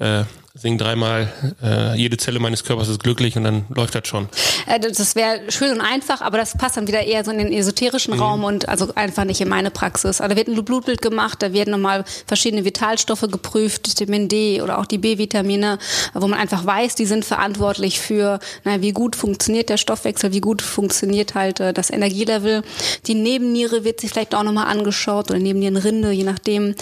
äh, 0.00 0.24
sing 0.62 0.78
dreimal, 0.78 1.32
äh, 1.60 1.96
jede 1.96 2.16
Zelle 2.16 2.38
meines 2.38 2.62
Körpers 2.62 2.86
ist 2.88 3.02
glücklich 3.02 3.36
und 3.36 3.42
dann 3.42 3.64
läuft 3.74 3.96
das 3.96 4.06
schon. 4.06 4.28
Äh, 4.68 4.78
das- 4.78 5.16
wäre 5.16 5.40
schön 5.50 5.72
und 5.72 5.80
einfach, 5.80 6.20
aber 6.22 6.38
das 6.38 6.56
passt 6.56 6.76
dann 6.76 6.86
wieder 6.86 7.02
eher 7.02 7.24
so 7.24 7.32
in 7.32 7.38
den 7.38 7.52
esoterischen 7.52 8.14
Raum 8.14 8.44
und 8.44 8.68
also 8.68 8.94
einfach 8.94 9.24
nicht 9.24 9.40
in 9.40 9.48
meine 9.48 9.70
Praxis. 9.72 10.20
Also 10.20 10.28
da 10.32 10.36
wird 10.36 10.46
ein 10.48 10.64
Blutbild 10.64 11.02
gemacht, 11.02 11.42
da 11.42 11.52
werden 11.52 11.72
nochmal 11.72 12.04
verschiedene 12.26 12.64
Vitalstoffe 12.64 13.22
geprüft, 13.22 13.88
Vitamin 13.90 14.28
D 14.28 14.62
oder 14.62 14.78
auch 14.78 14.86
die 14.86 14.98
B-Vitamine, 14.98 15.78
wo 16.14 16.28
man 16.28 16.38
einfach 16.38 16.64
weiß, 16.64 16.94
die 16.94 17.06
sind 17.06 17.24
verantwortlich 17.24 17.98
für, 18.00 18.38
na, 18.64 18.80
wie 18.80 18.92
gut 18.92 19.16
funktioniert 19.16 19.68
der 19.68 19.76
Stoffwechsel, 19.78 20.32
wie 20.32 20.40
gut 20.40 20.62
funktioniert 20.62 21.34
halt 21.34 21.58
äh, 21.60 21.72
das 21.74 21.90
Energielevel. 21.90 22.62
Die 23.08 23.14
Nebenniere 23.14 23.84
wird 23.84 24.00
sich 24.00 24.10
vielleicht 24.12 24.34
auch 24.34 24.44
nochmal 24.44 24.66
angeschaut 24.68 25.28
oder 25.30 25.40
Nebennierenrinde, 25.40 26.12
je 26.12 26.24
nachdem. 26.24 26.74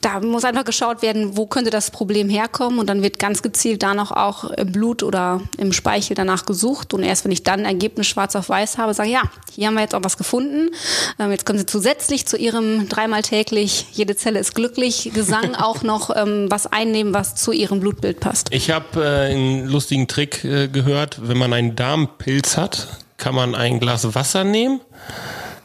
Da 0.00 0.18
muss 0.20 0.44
einfach 0.44 0.64
geschaut 0.64 1.00
werden, 1.02 1.36
wo 1.36 1.46
könnte 1.46 1.70
das 1.70 1.90
Problem 1.92 2.28
herkommen 2.28 2.78
und 2.80 2.88
dann 2.88 3.02
wird 3.02 3.11
ganz 3.18 3.42
gezielt 3.42 3.82
da 3.82 3.94
noch 3.94 4.12
auch 4.12 4.44
im 4.44 4.72
Blut 4.72 5.02
oder 5.02 5.40
im 5.58 5.72
Speichel 5.72 6.14
danach 6.14 6.46
gesucht 6.46 6.94
und 6.94 7.02
erst 7.02 7.24
wenn 7.24 7.32
ich 7.32 7.42
dann 7.42 7.60
ein 7.60 7.66
Ergebnis 7.66 8.06
schwarz 8.06 8.36
auf 8.36 8.48
weiß 8.48 8.78
habe, 8.78 8.94
sage 8.94 9.10
ja, 9.10 9.22
hier 9.54 9.66
haben 9.66 9.74
wir 9.74 9.82
jetzt 9.82 9.94
auch 9.94 10.04
was 10.04 10.16
gefunden. 10.16 10.70
Ähm, 11.18 11.30
jetzt 11.30 11.46
können 11.46 11.58
Sie 11.58 11.66
zusätzlich 11.66 12.26
zu 12.26 12.36
Ihrem 12.36 12.88
dreimal 12.88 13.22
täglich, 13.22 13.86
jede 13.92 14.16
Zelle 14.16 14.38
ist 14.38 14.54
glücklich, 14.54 15.10
Gesang 15.14 15.54
auch 15.58 15.82
noch 15.82 16.14
ähm, 16.14 16.50
was 16.50 16.66
einnehmen, 16.66 17.14
was 17.14 17.34
zu 17.34 17.52
Ihrem 17.52 17.80
Blutbild 17.80 18.20
passt. 18.20 18.48
Ich 18.50 18.70
habe 18.70 19.02
äh, 19.02 19.32
einen 19.32 19.66
lustigen 19.66 20.08
Trick 20.08 20.44
äh, 20.44 20.68
gehört, 20.68 21.20
wenn 21.22 21.38
man 21.38 21.52
einen 21.52 21.76
Darmpilz 21.76 22.56
hat, 22.56 22.88
kann 23.16 23.34
man 23.34 23.54
ein 23.54 23.80
Glas 23.80 24.14
Wasser 24.14 24.44
nehmen, 24.44 24.80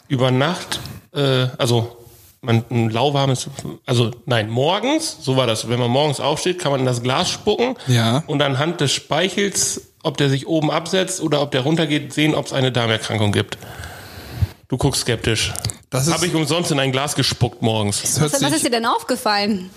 über 0.07 0.31
Nacht, 0.31 0.79
äh, 1.13 1.47
also 1.57 1.97
man 2.41 2.63
ein 2.69 2.89
lauwarmes, 2.89 3.49
also 3.85 4.11
nein, 4.25 4.49
morgens, 4.49 5.17
so 5.21 5.37
war 5.37 5.47
das, 5.47 5.69
wenn 5.69 5.79
man 5.79 5.89
morgens 5.89 6.19
aufsteht, 6.19 6.59
kann 6.59 6.71
man 6.71 6.79
in 6.81 6.85
das 6.85 7.01
Glas 7.03 7.29
spucken 7.29 7.75
Ja. 7.87 8.23
und 8.27 8.41
anhand 8.41 8.79
des 8.81 8.91
Speichels, 8.91 9.93
ob 10.03 10.17
der 10.17 10.29
sich 10.29 10.47
oben 10.47 10.69
absetzt 10.71 11.21
oder 11.21 11.41
ob 11.41 11.51
der 11.51 11.61
runtergeht, 11.61 12.13
sehen, 12.13 12.35
ob 12.35 12.45
es 12.45 12.53
eine 12.53 12.71
Darmerkrankung 12.71 13.31
gibt. 13.31 13.57
Du 14.69 14.77
guckst 14.77 15.01
skeptisch. 15.01 15.53
Das 15.89 16.11
Habe 16.11 16.25
ich 16.25 16.35
umsonst 16.35 16.69
in 16.71 16.79
ein 16.79 16.91
Glas 16.91 17.15
gespuckt 17.15 17.61
morgens. 17.61 18.01
Was, 18.19 18.41
was 18.41 18.51
ist 18.51 18.65
dir 18.65 18.69
denn 18.69 18.85
aufgefallen? 18.85 19.69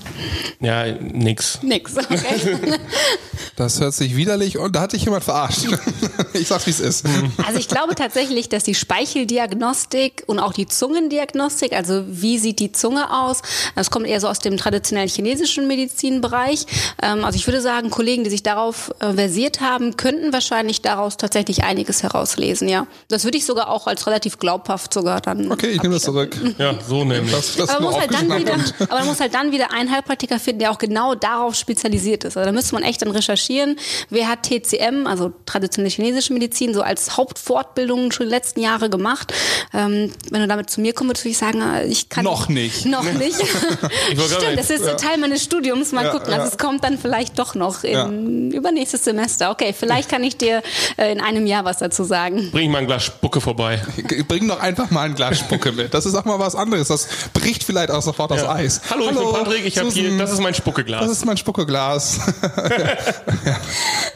Ja, 0.58 0.84
nix. 0.86 1.60
Nix, 1.62 1.96
okay. 1.96 2.58
das 3.56 3.80
hört 3.80 3.94
sich 3.94 4.16
widerlich 4.16 4.58
und 4.58 4.74
da 4.74 4.80
hat 4.80 4.92
dich 4.92 5.04
jemand 5.04 5.22
verarscht. 5.22 5.66
ich 6.32 6.48
sag's 6.48 6.66
wie 6.66 6.70
es 6.70 6.80
ist. 6.80 7.06
Also 7.46 7.60
ich 7.60 7.68
glaube 7.68 7.94
tatsächlich, 7.94 8.48
dass 8.48 8.64
die 8.64 8.74
Speicheldiagnostik 8.74 10.24
und 10.26 10.40
auch 10.40 10.52
die 10.52 10.66
Zungendiagnostik, 10.66 11.74
also 11.74 12.02
wie 12.08 12.38
sieht 12.38 12.58
die 12.58 12.72
Zunge 12.72 13.16
aus, 13.16 13.42
das 13.76 13.92
kommt 13.92 14.08
eher 14.08 14.20
so 14.20 14.26
aus 14.26 14.40
dem 14.40 14.56
traditionellen 14.56 15.08
chinesischen 15.08 15.68
Medizinbereich. 15.68 16.66
Ähm, 17.00 17.24
Also 17.24 17.36
ich 17.36 17.46
würde 17.46 17.60
sagen, 17.60 17.90
Kollegen, 17.90 18.24
die 18.24 18.30
sich 18.30 18.42
darauf 18.42 18.90
äh, 18.98 19.12
versiert 19.12 19.60
haben, 19.60 19.96
könnten 19.96 20.32
wahrscheinlich 20.32 20.82
daraus 20.82 21.16
tatsächlich 21.16 21.62
einiges 21.62 22.02
herauslesen, 22.02 22.68
ja. 22.68 22.88
Das 23.06 23.22
würde 23.22 23.38
ich 23.38 23.46
sogar 23.46 23.68
auch 23.70 23.86
als 23.86 24.08
relativ 24.08 24.40
glaubhaft 24.40 24.79
sogar 24.90 25.20
dann. 25.20 25.50
Okay, 25.50 25.68
ich 25.68 25.82
nehme 25.82 25.94
das 25.94 26.04
zurück. 26.04 26.36
Ja, 26.58 26.74
so 26.86 27.04
nämlich. 27.04 27.32
Das, 27.32 27.56
das 27.56 27.70
Aber 27.70 27.80
man, 27.80 27.92
muss 27.92 28.00
halt 28.00 28.12
dann 28.12 28.38
wieder, 28.38 28.54
aber 28.80 28.94
man 28.98 29.06
muss 29.06 29.20
halt 29.20 29.34
dann 29.34 29.52
wieder 29.52 29.72
einen 29.72 29.90
Heilpraktiker 29.90 30.38
finden, 30.38 30.60
der 30.60 30.70
auch 30.72 30.78
genau 30.78 31.14
darauf 31.14 31.54
spezialisiert 31.54 32.24
ist. 32.24 32.36
Also 32.36 32.46
da 32.46 32.52
müsste 32.52 32.74
man 32.74 32.82
echt 32.82 33.00
dann 33.02 33.10
recherchieren, 33.10 33.76
wer 34.10 34.28
hat 34.28 34.42
TCM, 34.42 35.06
also 35.06 35.32
traditionelle 35.46 35.90
chinesische 35.90 36.32
Medizin, 36.32 36.74
so 36.74 36.82
als 36.82 37.16
Hauptfortbildung 37.16 38.12
schon 38.12 38.26
die 38.26 38.30
letzten 38.30 38.60
Jahre 38.60 38.90
gemacht. 38.90 39.32
Ähm, 39.72 40.12
wenn 40.30 40.40
du 40.42 40.48
damit 40.48 40.70
zu 40.70 40.80
mir 40.80 40.92
kommst, 40.92 41.22
würde 41.22 41.30
ich 41.30 41.38
sagen, 41.38 41.62
äh, 41.62 41.86
ich 41.86 42.08
kann... 42.08 42.24
Noch 42.24 42.48
nicht. 42.48 42.84
Noch 42.90 43.04
nicht. 43.12 43.36
Stimmt, 43.40 44.58
das 44.58 44.70
ist 44.70 44.84
Teil 44.98 45.18
meines 45.18 45.42
Studiums. 45.42 45.92
Mal 45.92 46.04
Ja, 46.06 46.10
gucken. 46.12 46.30
ja. 46.32 46.38
Also 46.38 46.50
es 46.52 46.58
kommt 46.58 46.84
dann 46.84 46.98
vielleicht 46.98 47.38
doch 47.38 47.54
noch 47.54 47.84
in, 47.84 48.50
übernächstes 48.50 49.04
Semester. 49.04 49.50
Okay, 49.50 49.74
vielleicht 49.78 50.08
kann 50.08 50.22
ich 50.24 50.36
dir 50.36 50.62
äh, 50.96 51.12
in 51.12 51.20
einem 51.20 51.46
Jahr 51.46 51.64
was 51.64 51.78
dazu 51.78 52.04
sagen. 52.04 52.50
Bring 52.50 52.70
mal 52.70 52.78
ein 52.78 52.86
Glas 52.86 53.04
Spucke 53.04 53.40
vorbei. 53.40 53.80
Bring 54.28 54.48
doch 54.48 54.60
einfach 54.70 54.90
mal 54.90 55.02
ein 55.02 55.14
Glas 55.16 55.38
Spucke 55.38 55.72
mit. 55.72 55.92
Das 55.94 56.06
ist 56.06 56.14
auch 56.14 56.24
mal 56.24 56.38
was 56.38 56.54
anderes. 56.54 56.88
Das 56.88 57.08
bricht 57.32 57.64
vielleicht 57.64 57.90
auch 57.90 58.02
sofort 58.02 58.30
das 58.30 58.44
Eis. 58.44 58.80
Hallo, 58.88 59.10
ich 59.10 59.16
bin 59.16 59.32
Patrick, 59.32 59.66
ich 59.66 59.78
habe 59.78 59.90
hier, 59.90 60.16
das 60.16 60.32
ist 60.32 60.40
mein 60.40 60.54
Spuckeglas. 60.54 61.02
Das 61.02 61.10
ist 61.10 61.26
mein 61.26 61.36
Spuckeglas. 61.36 62.20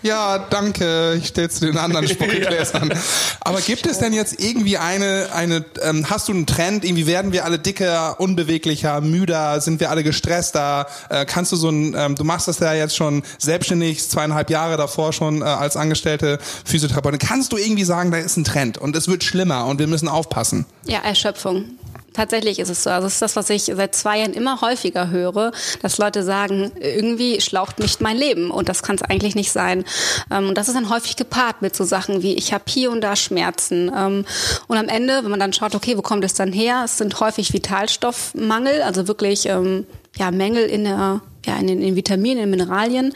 Ja, 0.05 0.39
danke. 0.39 1.15
Ich 1.15 1.29
stell's 1.29 1.61
den 1.61 1.79
anderen 1.79 2.07
Spuckegläsern. 2.07 2.93
Aber 3.41 3.59
gibt 3.63 3.87
es 3.87 4.01
denn 4.01 4.13
jetzt 4.13 4.39
irgendwie 4.39 4.77
eine, 4.77 5.31
eine, 5.33 5.65
ähm, 5.83 6.11
hast 6.11 6.29
du 6.29 6.33
einen 6.33 6.45
Trend? 6.45 6.85
Irgendwie 6.85 7.07
werden 7.07 7.33
wir 7.33 7.47
alle 7.47 7.59
dicker, 7.59 8.21
unbeweglicher, 8.21 9.01
müder? 9.01 9.63
Sind 9.63 9.81
wir 9.81 9.89
alle 9.89 10.05
gestresster? 10.05 10.89
Äh, 11.09 11.25
kannst 11.25 11.53
du 11.53 11.57
so 11.57 11.71
ein, 11.71 11.95
ähm, 11.97 12.17
du 12.17 12.25
machst 12.25 12.49
das 12.49 12.59
ja 12.59 12.75
jetzt 12.75 12.95
schon 12.95 13.23
selbstständig, 13.39 14.07
zweieinhalb 14.07 14.51
Jahre 14.51 14.77
davor 14.77 15.15
schon 15.15 15.41
äh, 15.41 15.47
als 15.47 15.79
angestellte 15.79 16.39
Physiotherapeutin. 16.67 17.19
Kannst 17.19 17.53
du 17.53 17.57
irgendwie 17.57 17.85
sagen, 17.85 18.11
da 18.11 18.19
ist 18.19 18.37
ein 18.37 18.45
Trend 18.45 18.77
und 18.77 18.95
es 18.95 19.09
wird 19.09 19.25
schlimmer 19.25 19.65
und 19.65 19.79
wir 19.79 19.87
müssen 19.87 20.09
aufpassen? 20.09 20.44
Ja, 20.87 21.01
Erschöpfung. 21.01 21.79
Tatsächlich 22.15 22.61
ist 22.61 22.69
es 22.69 22.85
so. 22.85 22.91
Also 22.91 23.09
es 23.09 23.15
ist 23.15 23.23
das, 23.23 23.35
was 23.35 23.51
ich 23.51 23.65
seit 23.65 23.95
zwei 23.95 24.21
Jahren 24.21 24.35
immer 24.35 24.61
häufiger 24.61 25.11
höre, 25.11 25.51
dass 25.83 25.99
Leute 25.99 26.23
sagen, 26.23 26.71
irgendwie 26.81 27.41
schlaucht 27.41 27.81
mich 27.81 27.99
mein 27.99 28.17
Leben 28.17 28.53
und 28.53 28.69
das 28.69 28.85
kann 28.85 28.95
es 28.95 29.03
eigentlich 29.03 29.35
nicht 29.35 29.51
sein. 29.51 29.85
Ähm, 30.31 30.49
und 30.49 30.57
das 30.57 30.69
ist 30.69 30.75
dann 30.75 30.91
häufig 30.91 31.17
gepaart 31.17 31.61
mit 31.61 31.75
so 31.75 31.83
Sachen 31.83 32.23
wie 32.23 32.35
ich 32.35 32.53
habe 32.55 32.65
hier 32.69 32.93
und 32.93 33.01
da 33.01 33.17
Schmerzen. 33.17 33.91
Ähm, 33.95 34.25
und 34.69 34.79
am 34.79 34.89
Ende, 34.89 35.25
wenn 35.25 35.31
man 35.31 35.41
dann 35.41 35.53
schaut, 35.53 35.75
okay, 35.75 35.99
wo 35.99 36.03
kommt 36.03 36.25
es 36.25 36.35
dann 36.35 36.53
her? 36.53 36.83
Es 36.85 36.99
sind 36.99 37.19
häufig 37.19 37.53
Vitalstoffmangel, 37.53 38.83
also 38.83 39.09
wirklich 39.09 39.47
ähm, 39.47 39.85
ja, 40.17 40.31
Mängel 40.31 40.67
in 40.67 40.85
der 40.85 41.21
ja, 41.47 41.57
in 41.59 41.67
den, 41.67 41.83
in 41.83 41.97
Vitaminen, 41.97 42.45
in 42.45 42.51
Mineralien. 42.51 43.13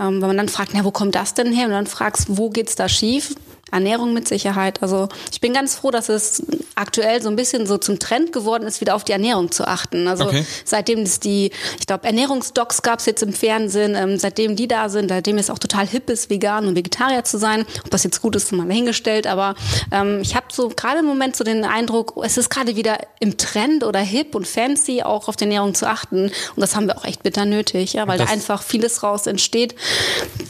Ähm, 0.00 0.20
wenn 0.20 0.28
man 0.28 0.36
dann 0.36 0.48
fragt, 0.48 0.72
na, 0.74 0.84
wo 0.84 0.90
kommt 0.90 1.14
das 1.14 1.34
denn 1.34 1.52
her? 1.52 1.66
Und 1.66 1.72
dann 1.72 1.86
fragst, 1.86 2.26
wo 2.28 2.50
geht's 2.50 2.74
da 2.74 2.88
schief? 2.88 3.34
Ernährung 3.70 4.12
mit 4.14 4.28
Sicherheit. 4.28 4.82
Also 4.82 5.08
ich 5.32 5.40
bin 5.40 5.52
ganz 5.52 5.76
froh, 5.76 5.90
dass 5.90 6.08
es 6.08 6.42
aktuell 6.74 7.20
so 7.22 7.28
ein 7.28 7.36
bisschen 7.36 7.66
so 7.66 7.76
zum 7.78 7.98
Trend 7.98 8.32
geworden 8.32 8.64
ist, 8.64 8.80
wieder 8.80 8.94
auf 8.94 9.04
die 9.04 9.12
Ernährung 9.12 9.50
zu 9.50 9.66
achten. 9.66 10.06
Also 10.08 10.24
Okay. 10.26 10.44
seitdem 10.64 11.00
es 11.00 11.20
die, 11.20 11.50
ich 11.80 11.86
glaube, 11.86 12.04
Ernährungsdocs 12.04 12.82
gab 12.82 13.00
es 13.00 13.06
jetzt 13.06 13.22
im 13.22 13.32
Fernsehen, 13.32 13.94
ähm, 13.94 14.18
seitdem 14.18 14.56
die 14.56 14.68
da 14.68 14.88
sind, 14.88 15.08
seitdem 15.08 15.38
es 15.38 15.50
auch 15.50 15.58
total 15.58 15.86
hip 15.86 16.08
ist, 16.10 16.30
vegan 16.30 16.66
und 16.66 16.76
Vegetarier 16.76 17.24
zu 17.24 17.38
sein. 17.38 17.64
Ob 17.84 17.90
das 17.90 18.04
jetzt 18.04 18.22
gut 18.22 18.36
ist, 18.36 18.52
mal 18.52 18.66
dahingestellt. 18.66 19.26
Aber 19.26 19.54
ähm, 19.90 20.20
ich 20.22 20.34
habe 20.36 20.46
so 20.52 20.68
gerade 20.68 21.00
im 21.00 21.06
Moment 21.06 21.36
so 21.36 21.44
den 21.44 21.64
Eindruck, 21.64 22.14
es 22.24 22.36
ist 22.36 22.50
gerade 22.50 22.76
wieder 22.76 22.98
im 23.20 23.36
Trend 23.36 23.84
oder 23.84 24.00
hip 24.00 24.34
und 24.34 24.46
fancy, 24.46 25.02
auch 25.02 25.28
auf 25.28 25.36
die 25.36 25.44
Ernährung 25.44 25.74
zu 25.74 25.86
achten. 25.88 26.24
Und 26.26 26.32
das 26.60 26.76
haben 26.76 26.86
wir 26.86 26.96
auch 26.98 27.04
echt 27.04 27.22
bitter 27.22 27.44
nötig, 27.44 27.94
ja, 27.94 28.06
weil 28.06 28.18
da 28.18 28.24
einfach 28.24 28.62
vieles 28.62 29.02
raus 29.02 29.26
entsteht, 29.26 29.74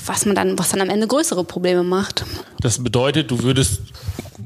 was 0.07 0.27
man 0.27 0.35
dann, 0.35 0.59
was 0.59 0.69
dann 0.71 0.81
am 0.81 0.91
Ende 0.91 1.07
größere 1.07 1.45
Probleme 1.45 1.83
macht. 1.83 2.25
Das 2.61 2.83
bedeutet, 2.83 3.08
du 3.13 3.43
würdest 3.43 3.83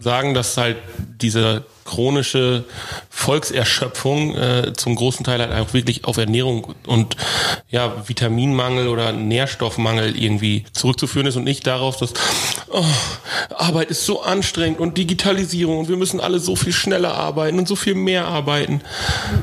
sagen, 0.00 0.34
dass 0.34 0.56
halt 0.56 0.78
diese 1.20 1.64
chronische 1.84 2.64
Volkserschöpfung 3.10 4.36
äh, 4.36 4.72
zum 4.74 4.96
großen 4.96 5.24
Teil 5.24 5.40
halt 5.40 5.52
auch 5.52 5.74
wirklich 5.74 6.04
auf 6.04 6.16
Ernährung 6.16 6.74
und 6.86 7.16
ja 7.68 8.08
Vitaminmangel 8.08 8.88
oder 8.88 9.12
Nährstoffmangel 9.12 10.18
irgendwie 10.18 10.64
zurückzuführen 10.72 11.26
ist 11.26 11.36
und 11.36 11.44
nicht 11.44 11.66
darauf, 11.66 11.96
dass 11.98 12.14
oh, 12.70 12.84
Arbeit 13.54 13.90
ist 13.90 14.06
so 14.06 14.22
anstrengend 14.22 14.80
und 14.80 14.96
Digitalisierung 14.96 15.78
und 15.80 15.88
wir 15.88 15.96
müssen 15.96 16.20
alle 16.20 16.38
so 16.38 16.56
viel 16.56 16.72
schneller 16.72 17.14
arbeiten 17.14 17.58
und 17.58 17.68
so 17.68 17.76
viel 17.76 17.94
mehr 17.94 18.26
arbeiten. 18.26 18.80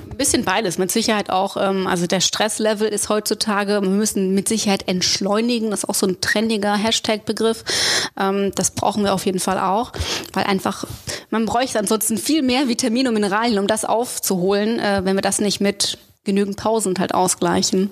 Ein 0.10 0.18
bisschen 0.18 0.46
beides, 0.46 0.78
mit 0.78 0.92
Sicherheit 0.92 1.30
auch. 1.30 1.58
Ähm, 1.58 1.88
also 1.88 2.08
der 2.08 2.22
Stresslevel 2.22 2.88
ist 2.88 3.10
heutzutage, 3.10 3.82
wir 3.82 3.90
müssen 3.90 4.34
mit 4.34 4.48
Sicherheit 4.50 4.88
entschleunigen, 4.88 5.72
das 5.72 5.84
ist 5.84 5.90
auch 5.90 5.96
so 5.96 6.08
ein 6.08 6.22
trendiger 6.22 6.76
Hashtag-Begriff. 6.76 7.64
Ähm, 8.20 8.52
das 8.56 8.72
brauchen 8.72 9.04
wir 9.04 9.14
auf 9.14 9.26
jeden 9.26 9.40
Fall 9.40 9.60
auch, 9.60 9.92
weil 10.34 10.46
einfach, 10.46 10.86
man 11.30 11.46
bräuchte 11.46 11.80
ansonsten 11.80 12.18
viel 12.18 12.29
mehr 12.42 12.68
Vitamine 12.68 13.10
und 13.10 13.16
Mineralien, 13.16 13.60
um 13.60 13.68
das 13.68 13.86
aufzuholen, 13.86 14.80
äh, 14.80 15.02
wenn 15.04 15.16
wir 15.16 15.22
das 15.22 15.40
nicht 15.40 15.60
mit 15.60 15.98
genügend 16.26 16.58
Pausen 16.58 16.96
halt 17.00 17.14
ausgleichen. 17.14 17.92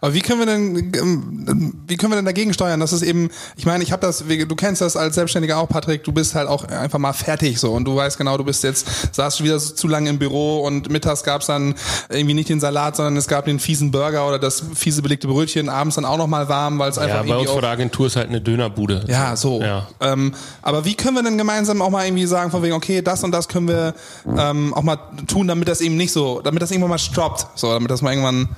Aber 0.00 0.14
wie 0.14 0.20
können 0.20 0.38
wir 0.40 0.46
denn, 0.46 0.92
ähm, 0.96 1.82
wie 1.86 1.96
können 1.96 2.10
wir 2.12 2.16
denn 2.16 2.24
dagegen 2.24 2.54
steuern? 2.54 2.80
Das 2.80 2.92
ist 2.92 3.02
eben, 3.02 3.30
ich 3.56 3.66
meine, 3.66 3.84
ich 3.84 3.92
habe 3.92 4.04
das, 4.04 4.24
du 4.26 4.56
kennst 4.56 4.80
das 4.80 4.96
als 4.96 5.14
Selbstständiger 5.14 5.58
auch, 5.58 5.68
Patrick. 5.68 6.02
Du 6.02 6.12
bist 6.12 6.34
halt 6.34 6.48
auch 6.48 6.64
einfach 6.64 6.98
mal 6.98 7.12
fertig 7.12 7.60
so 7.60 7.72
und 7.72 7.84
du 7.84 7.94
weißt 7.94 8.16
genau, 8.16 8.38
du 8.38 8.44
bist 8.44 8.64
jetzt 8.64 9.14
saßt 9.14 9.44
wieder 9.44 9.58
so 9.58 9.74
zu 9.74 9.86
lange 9.86 10.08
im 10.08 10.18
Büro 10.18 10.60
und 10.60 10.90
mittags 10.90 11.24
gab's 11.24 11.46
dann 11.46 11.74
irgendwie 12.08 12.34
nicht 12.34 12.48
den 12.48 12.58
Salat, 12.58 12.96
sondern 12.96 13.16
es 13.16 13.28
gab 13.28 13.44
den 13.44 13.60
fiesen 13.60 13.90
Burger 13.90 14.26
oder 14.26 14.38
das 14.38 14.62
fiese 14.74 15.02
belegte 15.02 15.28
Brötchen. 15.28 15.68
Abends 15.68 15.96
dann 15.96 16.06
auch 16.06 16.16
noch 16.18 16.26
mal 16.26 16.48
warm, 16.48 16.78
weil 16.78 16.90
es 16.90 16.98
einfach 16.98 17.16
Ja, 17.16 17.22
bei 17.22 17.28
irgendwie 17.28 17.42
uns 17.42 17.50
vor 17.50 17.60
der 17.60 17.70
Agentur 17.70 18.06
ist 18.06 18.16
halt 18.16 18.28
eine 18.28 18.40
Dönerbude. 18.40 19.04
ja, 19.08 19.36
so. 19.36 19.60
Ja. 19.60 19.88
Ähm, 20.00 20.32
aber 20.62 20.84
wie 20.86 20.94
können 20.94 21.16
wir 21.16 21.22
denn 21.22 21.36
gemeinsam 21.36 21.82
auch 21.82 21.90
mal 21.90 22.06
irgendwie 22.06 22.26
sagen, 22.26 22.50
von 22.50 22.62
wegen, 22.62 22.74
okay, 22.74 23.02
das 23.02 23.22
und 23.22 23.30
das 23.30 23.46
können 23.46 23.68
wir 23.68 23.94
ähm, 24.26 24.72
auch 24.74 24.82
mal 24.82 24.96
tun, 25.26 25.46
damit 25.46 25.68
das 25.68 25.80
eben 25.82 25.96
nicht 25.96 26.12
so, 26.12 26.40
damit 26.40 26.62
das 26.62 26.70
irgendwann 26.70 26.90
mal 26.90 26.98
stoppt, 26.98 27.41
so, 27.54 27.72
damit 27.72 27.90
das 27.90 28.02
mal 28.02 28.12
irgendwann 28.12 28.48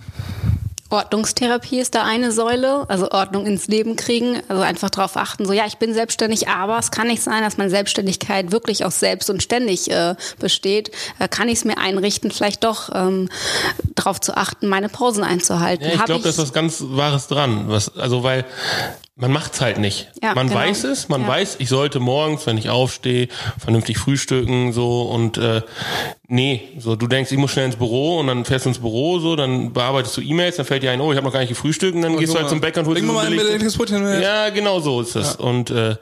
Ordnungstherapie 0.95 1.81
ist 1.81 1.95
da 1.95 2.05
eine 2.05 2.31
Säule, 2.31 2.85
also 2.89 3.11
Ordnung 3.11 3.47
ins 3.47 3.67
Leben 3.67 3.97
kriegen, 3.97 4.41
also 4.49 4.63
einfach 4.63 4.91
darauf 4.91 5.17
achten, 5.17 5.45
so 5.45 5.53
ja, 5.53 5.65
ich 5.67 5.79
bin 5.79 5.93
selbstständig, 5.93 6.49
aber 6.49 6.79
es 6.79 6.91
kann 6.91 7.09
nicht 7.09 7.23
sein, 7.23 7.43
dass 7.43 7.57
meine 7.57 7.71
Selbstständigkeit 7.71 8.53
wirklich 8.53 8.85
aus 8.85 9.01
selbst 9.01 9.29
und 9.29 9.43
ständig 9.43 9.91
äh, 9.91 10.15
besteht. 10.39 10.93
Äh, 11.19 11.27
kann 11.29 11.49
ich 11.49 11.59
es 11.59 11.65
mir 11.65 11.79
einrichten, 11.79 12.31
vielleicht 12.31 12.65
doch 12.65 12.91
ähm, 12.95 13.29
darauf 13.95 14.21
zu 14.21 14.37
achten, 14.37 14.69
meine 14.69 14.89
Pausen 14.89 15.25
einzuhalten. 15.25 15.85
Ja, 15.85 15.95
ich 15.95 16.05
glaube, 16.05 16.23
da 16.23 16.29
ist 16.29 16.39
was 16.39 16.53
ganz 16.53 16.83
Wahres 16.87 17.27
dran. 17.27 17.65
Was, 17.69 17.97
also 17.97 18.23
weil 18.23 18.45
man 19.17 19.33
macht's 19.33 19.61
halt 19.61 19.79
nicht. 19.79 20.11
Ja, 20.23 20.35
man 20.35 20.49
genau. 20.49 20.61
weiß 20.61 20.85
es, 20.85 21.09
man 21.09 21.23
Ja. 21.23 21.29
weiß, 21.29 21.57
ich 21.61 21.69
sollte 21.69 22.01
morgens, 22.01 22.47
wenn 22.47 22.59
ich 22.59 22.69
aufstehe, 22.69 23.29
vernünftig 23.59 23.99
frühstücken 23.99 24.73
so 24.73 25.03
und 25.03 25.39
äh, 25.39 25.63
nee, 26.29 26.63
so 26.79 26.97
du 26.97 27.07
denkst, 27.07 27.31
ich 27.33 27.39
muss 27.39 27.51
schnell 27.51 27.67
ins 27.67 27.77
Büro 27.77 28.19
und 28.21 28.27
dann 28.29 28.45
fährst 28.45 28.65
du 28.65 28.71
ins 28.71 28.79
Büro 28.79 29.19
so, 29.19 29.37
dann 29.37 29.73
bearbeitest 29.73 30.17
du 30.17 30.21
E-Mails, 30.21 30.57
dann 30.57 30.67
fällt 30.67 30.83
dir 30.83 30.91
ein, 30.91 31.01
oh, 31.01 31.11
ich 31.13 31.17
habe 31.17 31.27
noch 31.27 31.33
gar 31.33 31.41
nicht 31.41 31.51
gefrühstückt 31.51 31.95
und 31.95 32.03
dann 32.03 32.17
gehst 32.17 32.33
du 32.35 32.39
halt 32.39 32.49
zum 32.49 32.61
Bäcker 32.61 32.81
und 32.81 32.87
holst 32.87 33.03
dir 33.03 33.07
mal 33.07 33.27
ein 33.27 33.33
belegte- 33.33 33.45
belegtes 33.47 33.77
Brötchen 33.77 34.03
mit. 34.03 34.23
Ja, 34.23 34.49
genau 34.51 34.81
so 34.81 35.01
ist 35.01 35.17
es. 35.17 35.37
Und 35.37 35.71
äh, 35.71 35.97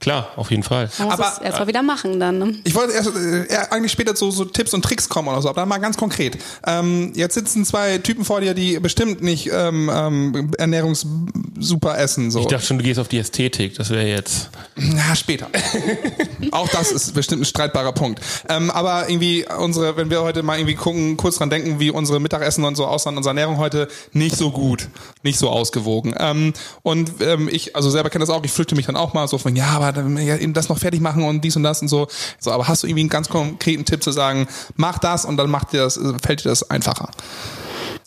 klar, 0.00 0.28
auf 0.36 0.50
jeden 0.50 0.62
Fall. 0.62 0.88
Man 0.98 1.08
muss 1.08 1.18
Aber- 1.18 1.32
es 1.36 1.38
erst 1.44 1.58
mal 1.58 1.66
wieder 1.66 1.82
machen 1.82 2.20
dann. 2.20 2.38
Ne? 2.38 2.54
Ich 2.64 2.74
wollte 2.74 2.92
erst 2.94 3.10
äh, 3.16 3.46
eher 3.48 3.72
eigentlich 3.72 3.92
später 3.92 4.14
zu 4.14 4.30
so 4.30 4.44
Tipps 4.44 4.74
und 4.74 4.82
Tricks 4.84 5.08
kommen 5.08 5.28
oder 5.28 5.42
so, 5.42 5.48
aber 5.48 5.60
dann 5.62 5.68
mal 5.68 5.78
ganz 5.78 5.96
konkret. 5.96 6.38
Ähm, 6.66 7.12
jetzt 7.14 7.34
sitzen 7.34 7.64
zwei 7.64 7.98
Typen 7.98 8.24
vor 8.24 8.40
dir, 8.40 8.54
die 8.54 8.78
bestimmt 8.80 9.22
nicht 9.22 9.50
ähm, 9.52 9.90
ähm, 9.92 10.50
ernährungssuper 10.56 11.98
essen. 11.98 12.30
So. 12.30 12.40
Ich 12.40 12.46
dachte 12.46 12.66
schon, 12.66 12.78
du 12.78 12.84
gehst 12.84 13.00
auf 13.00 13.08
die 13.08 13.18
Ästhetik, 13.18 13.74
das 13.76 13.90
wäre 13.90 14.06
jetzt. 14.06 14.50
Ja, 14.76 15.14
später. 15.16 15.48
Auch 16.52 16.68
das 16.68 16.92
ist 16.92 17.14
bestimmt 17.14 17.42
ein 17.42 17.44
streitbarer 17.44 17.92
Punkt. 17.92 18.20
Ähm, 18.48 18.70
aber 18.70 19.08
irgendwie 19.08 19.44
unsere, 19.64 19.96
wenn 19.96 20.10
wir 20.10 20.22
heute 20.22 20.42
mal 20.42 20.58
irgendwie 20.58 20.74
gucken, 20.74 21.16
kurz 21.16 21.36
dran 21.36 21.50
denken, 21.50 21.80
wie 21.80 21.90
unsere 21.90 22.20
Mittagessen 22.20 22.64
und 22.64 22.76
so 22.76 22.86
aussahen, 22.86 23.16
unsere 23.16 23.30
Ernährung 23.30 23.58
heute 23.58 23.88
nicht 24.12 24.36
so 24.36 24.50
gut, 24.50 24.88
nicht 25.22 25.38
so 25.38 25.50
ausgewogen. 25.50 26.14
Ähm, 26.18 26.52
und 26.82 27.20
ähm, 27.20 27.48
ich, 27.50 27.74
also 27.74 27.90
selber 27.90 28.10
kenne 28.10 28.22
das 28.22 28.30
auch, 28.30 28.44
ich 28.44 28.52
flüchte 28.52 28.76
mich 28.76 28.86
dann 28.86 28.96
auch 28.96 29.14
mal 29.14 29.26
so 29.26 29.38
von, 29.38 29.56
ja, 29.56 29.68
aber 29.68 30.20
ja, 30.20 30.36
eben 30.36 30.52
das 30.52 30.68
noch 30.68 30.78
fertig 30.78 31.00
machen 31.00 31.24
und 31.24 31.42
dies 31.42 31.56
und 31.56 31.62
das 31.62 31.82
und 31.82 31.88
so. 31.88 32.06
So, 32.38 32.52
aber 32.52 32.68
hast 32.68 32.82
du 32.82 32.86
irgendwie 32.86 33.02
einen 33.02 33.10
ganz 33.10 33.28
konkreten 33.28 33.84
Tipp 33.84 34.02
zu 34.02 34.12
sagen, 34.12 34.46
mach 34.76 34.98
das 34.98 35.24
und 35.24 35.36
dann 35.36 35.50
macht 35.50 35.72
dir 35.72 35.78
das, 35.78 35.98
fällt 36.22 36.44
dir 36.44 36.50
das 36.50 36.70
einfacher? 36.70 37.10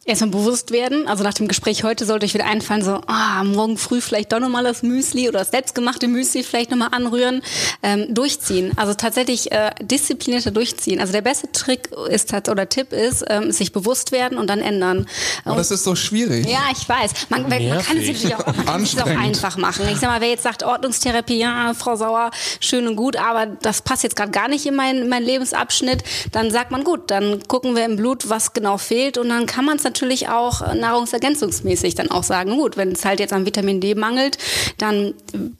Erstmal 0.07 0.29
bewusst 0.29 0.71
werden. 0.71 1.05
Also 1.07 1.23
nach 1.23 1.33
dem 1.33 1.49
Gespräch 1.49 1.83
heute 1.83 2.05
sollte 2.05 2.25
euch 2.25 2.33
wieder 2.33 2.45
einfallen, 2.45 2.81
so, 2.81 3.01
ah, 3.07 3.43
morgen 3.43 3.77
früh 3.77 3.99
vielleicht 3.99 4.31
doch 4.31 4.39
nochmal 4.39 4.63
das 4.63 4.81
Müsli 4.81 5.27
oder 5.27 5.39
das 5.39 5.51
selbstgemachte 5.51 6.07
Müsli 6.07 6.43
vielleicht 6.43 6.71
nochmal 6.71 6.89
anrühren. 6.93 7.41
Ähm, 7.83 8.13
durchziehen. 8.13 8.71
Also 8.77 8.93
tatsächlich 8.93 9.51
äh, 9.51 9.71
disziplinierter 9.81 10.51
durchziehen. 10.51 11.01
Also 11.01 11.11
der 11.11 11.21
beste 11.21 11.51
Trick 11.51 11.89
ist 12.09 12.33
oder 12.47 12.69
Tipp 12.69 12.93
ist, 12.93 13.25
ähm, 13.27 13.51
sich 13.51 13.73
bewusst 13.73 14.13
werden 14.13 14.37
und 14.37 14.47
dann 14.47 14.59
ändern. 14.59 15.07
Aber 15.43 15.57
das 15.57 15.71
ist 15.71 15.83
so 15.83 15.93
schwierig. 15.95 16.47
Ja, 16.47 16.61
ich 16.71 16.87
weiß. 16.87 17.11
Man, 17.27 17.43
man 17.43 17.59
kann 17.81 17.97
es 17.97 18.07
natürlich 18.07 18.33
auch, 18.33 18.45
man 18.65 18.83
es 18.83 18.97
auch 18.97 19.05
einfach 19.05 19.57
machen. 19.57 19.85
Ich 19.91 19.99
sag 19.99 20.09
mal, 20.09 20.21
wer 20.21 20.29
jetzt 20.29 20.43
sagt, 20.43 20.63
Ordnungstherapie, 20.63 21.37
ja, 21.37 21.73
Frau 21.73 21.97
Sauer, 21.97 22.31
schön 22.61 22.87
und 22.87 22.95
gut, 22.95 23.17
aber 23.17 23.45
das 23.45 23.81
passt 23.81 24.03
jetzt 24.03 24.15
gerade 24.15 24.31
gar 24.31 24.47
nicht 24.47 24.65
in 24.65 24.75
meinen 24.75 25.09
mein 25.09 25.23
Lebensabschnitt, 25.23 26.03
dann 26.31 26.49
sagt 26.49 26.71
man, 26.71 26.85
gut, 26.85 27.11
dann 27.11 27.45
gucken 27.47 27.75
wir 27.75 27.83
im 27.83 27.97
Blut, 27.97 28.29
was 28.29 28.53
genau 28.53 28.77
fehlt 28.77 29.17
und 29.17 29.27
dann 29.27 29.45
kann 29.45 29.65
man 29.65 29.75
es 29.75 29.83
natürlich 29.83 29.96
auch 30.29 30.61
äh, 30.61 30.75
nahrungsergänzungsmäßig 30.75 31.95
dann 31.95 32.11
auch 32.11 32.23
sagen, 32.23 32.55
gut, 32.57 32.77
wenn 32.77 32.91
es 32.91 33.05
halt 33.05 33.19
jetzt 33.19 33.33
an 33.33 33.45
Vitamin 33.45 33.81
D 33.81 33.95
mangelt, 33.95 34.37
dann 34.77 35.13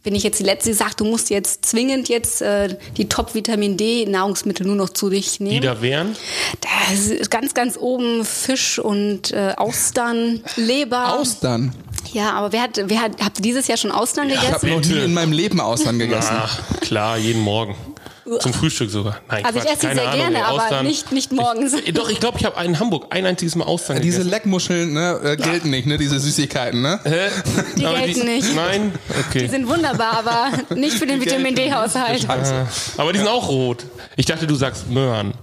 bin 0.03 0.15
ich 0.15 0.23
jetzt 0.23 0.39
die 0.39 0.43
Letzte, 0.43 0.69
die 0.69 0.75
sagt, 0.75 0.99
du 0.99 1.05
musst 1.05 1.29
jetzt 1.29 1.65
zwingend 1.65 2.09
jetzt 2.09 2.41
äh, 2.41 2.75
die 2.97 3.09
Top-Vitamin 3.09 3.77
D-Nahrungsmittel 3.77 4.65
nur 4.65 4.75
noch 4.75 4.89
zu 4.89 5.09
dich 5.09 5.39
nehmen. 5.39 5.61
Die 5.61 5.67
da 5.67 5.81
wären? 5.81 6.15
Da 6.61 6.93
ist 6.93 7.29
ganz, 7.31 7.53
ganz 7.53 7.77
oben 7.77 8.25
Fisch 8.25 8.79
und 8.79 9.31
äh, 9.31 9.53
Austern, 9.57 10.41
Leber. 10.55 11.13
Austern. 11.19 11.73
Ja, 12.13 12.31
aber 12.31 12.51
wer 12.51 12.61
hat, 12.61 12.81
wer 12.85 13.01
hat, 13.01 13.11
habt 13.23 13.39
ihr 13.39 13.43
dieses 13.43 13.67
Jahr 13.67 13.77
schon 13.77 13.91
Austern 13.91 14.29
Ich 14.29 14.37
habe 14.37 14.59
gegessen? 14.59 14.69
noch 14.69 14.85
nie 14.85 15.03
in 15.05 15.13
meinem 15.13 15.31
Leben 15.31 15.59
Austern 15.59 15.99
gegessen. 15.99 16.35
Ach, 16.35 16.59
klar, 16.79 17.17
jeden 17.17 17.41
Morgen. 17.41 17.75
Zum 18.39 18.53
Frühstück 18.53 18.89
sogar. 18.89 19.19
Nein, 19.29 19.45
Also 19.45 19.59
ich 19.59 19.65
Quatsch, 19.65 19.73
esse 19.73 19.81
sie 19.81 19.87
keine 19.87 19.99
sehr 20.01 20.09
Ahnung, 20.09 20.19
gerne, 20.33 20.45
aber 20.45 20.63
Austern. 20.63 20.85
nicht- 20.85 21.11
nicht 21.11 21.31
morgens. 21.31 21.73
Ich, 21.73 21.93
doch, 21.93 22.09
ich 22.09 22.19
glaube, 22.19 22.37
ich 22.39 22.45
habe 22.45 22.63
in 22.65 22.79
Hamburg 22.79 23.07
ein 23.09 23.25
einziges 23.25 23.55
Mal 23.55 23.65
Austern 23.65 24.01
Diese 24.01 24.17
gegessen. 24.17 24.29
Leckmuscheln 24.31 24.93
ne, 24.93 25.19
äh, 25.23 25.35
gelten 25.37 25.69
nicht, 25.69 25.87
ne? 25.87 25.97
Diese 25.97 26.19
Süßigkeiten, 26.19 26.81
ne? 26.81 26.99
Hä? 27.03 27.29
Die 27.77 27.85
Aber 27.85 27.99
gelten 27.99 28.25
nicht. 28.25 28.55
Nein? 28.55 28.91
Okay. 29.29 29.39
Die 29.43 29.47
sind 29.47 29.67
wunderbar, 29.67 30.13
aber 30.19 30.75
nicht 30.75 30.97
für 30.97 31.05
den 31.07 31.21
Vitamin 31.21 31.55
D-Haushalt. 31.55 32.27
Aber 32.97 33.13
die 33.13 33.19
sind 33.19 33.27
auch 33.27 33.47
rot. 33.49 33.85
Ich 34.15 34.25
dachte, 34.25 34.47
du 34.47 34.55
sagst 34.55 34.89
Möhren. 34.89 35.33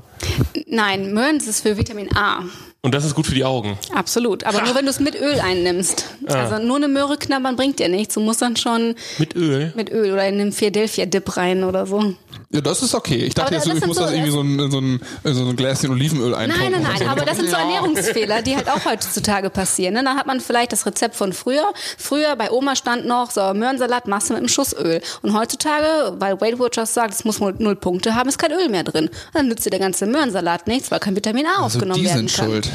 Nein, 0.67 1.13
Möhrens 1.13 1.47
ist 1.47 1.61
für 1.63 1.77
Vitamin 1.77 2.09
A. 2.17 2.41
Und 2.83 2.95
das 2.95 3.05
ist 3.05 3.15
gut 3.15 3.27
für 3.27 3.35
die 3.35 3.45
Augen. 3.45 3.79
Absolut, 3.95 4.45
aber 4.45 4.61
nur 4.63 4.75
wenn 4.75 4.85
du 4.85 4.91
es 4.91 5.01
mit 5.01 5.15
Öl 5.19 5.41
einnimmst. 5.41 6.05
Also 6.27 6.59
nur 6.63 6.77
eine 6.77 6.89
Möhre 6.89 7.17
knabbern 7.17 7.57
bringt 7.57 7.79
dir 7.79 7.89
nichts. 7.89 8.15
Du 8.15 8.21
musst 8.21 8.43
dann 8.43 8.57
schon 8.57 8.95
Mit 9.19 9.35
Öl. 9.37 9.73
mit 9.75 9.91
Öl 9.91 10.13
oder 10.13 10.27
in 10.29 10.37
den 10.39 10.53
Philadelphia-Dip 10.53 11.37
rein 11.39 11.65
oder 11.65 11.87
so. 11.87 12.15
Ja, 12.55 12.61
das 12.61 12.83
ist 12.83 12.95
okay. 12.95 13.17
Ich 13.17 13.35
dachte 13.35 13.49
Aber 13.49 13.57
jetzt, 13.57 13.67
das 13.69 13.79
ich 13.79 13.87
muss 13.87 13.97
so- 13.97 14.03
das 14.05 14.13
irgendwie 14.13 14.31
so 14.31 14.41
ein, 14.41 14.71
so 14.71 14.79
ein, 14.81 15.01
so 15.25 15.45
ein 15.49 15.57
Gläschen 15.57 15.91
Olivenöl 15.91 16.35
eintunken. 16.35 16.71
Nein, 16.73 16.73
nein, 16.73 16.83
oder 16.83 16.97
so. 16.99 17.05
nein, 17.05 17.09
aber 17.11 17.25
das 17.27 17.37
sind 17.39 17.51
so 17.51 17.57
Ernährungsfehler, 17.57 18.43
die 18.43 18.57
halt 18.57 18.69
auch 18.69 18.85
heutzutage 18.85 19.51
passieren. 19.51 19.95
Ne? 19.95 20.05
Dann 20.05 20.17
hat 20.17 20.27
man 20.27 20.41
vielleicht 20.41 20.73
das 20.73 20.87
Rezept 20.87 21.17
von 21.17 21.33
früher. 21.33 21.65
Früher 21.99 22.37
bei 22.37 22.51
Oma 22.51 22.77
stand 22.77 23.07
noch 23.07 23.31
so 23.31 23.41
Möhrensalat, 23.55 24.07
machst 24.07 24.29
du 24.31 24.35
mit 24.35 24.39
einem 24.41 24.49
Schuss 24.49 24.73
Öl. 24.73 25.01
Und 25.23 25.37
heutzutage, 25.37 26.15
weil 26.19 26.41
Weight 26.41 26.59
Watchers 26.59 26.95
sagt, 26.95 27.13
es 27.15 27.25
muss 27.25 27.41
wohl 27.41 27.55
null 27.59 27.77
Punkte 27.77 28.15
haben, 28.15 28.29
ist 28.29 28.39
kein 28.39 28.53
Öl 28.53 28.69
mehr 28.69 28.85
drin. 28.85 29.07
Und 29.09 29.13
dann 29.35 29.49
nützt 29.49 29.67
dir 29.67 29.71
der 29.71 29.81
ganze 29.81 30.07
Möhrensalat 30.07 30.67
nichts, 30.69 30.91
weil 30.91 31.01
kein 31.01 31.17
Vitamin 31.17 31.47
A 31.47 31.63
Also 31.63 31.79
aufgenommen 31.79 32.01
die 32.01 32.07
werden 32.07 32.29
sind 32.29 32.37
kann. 32.37 32.47
schuld. 32.51 32.69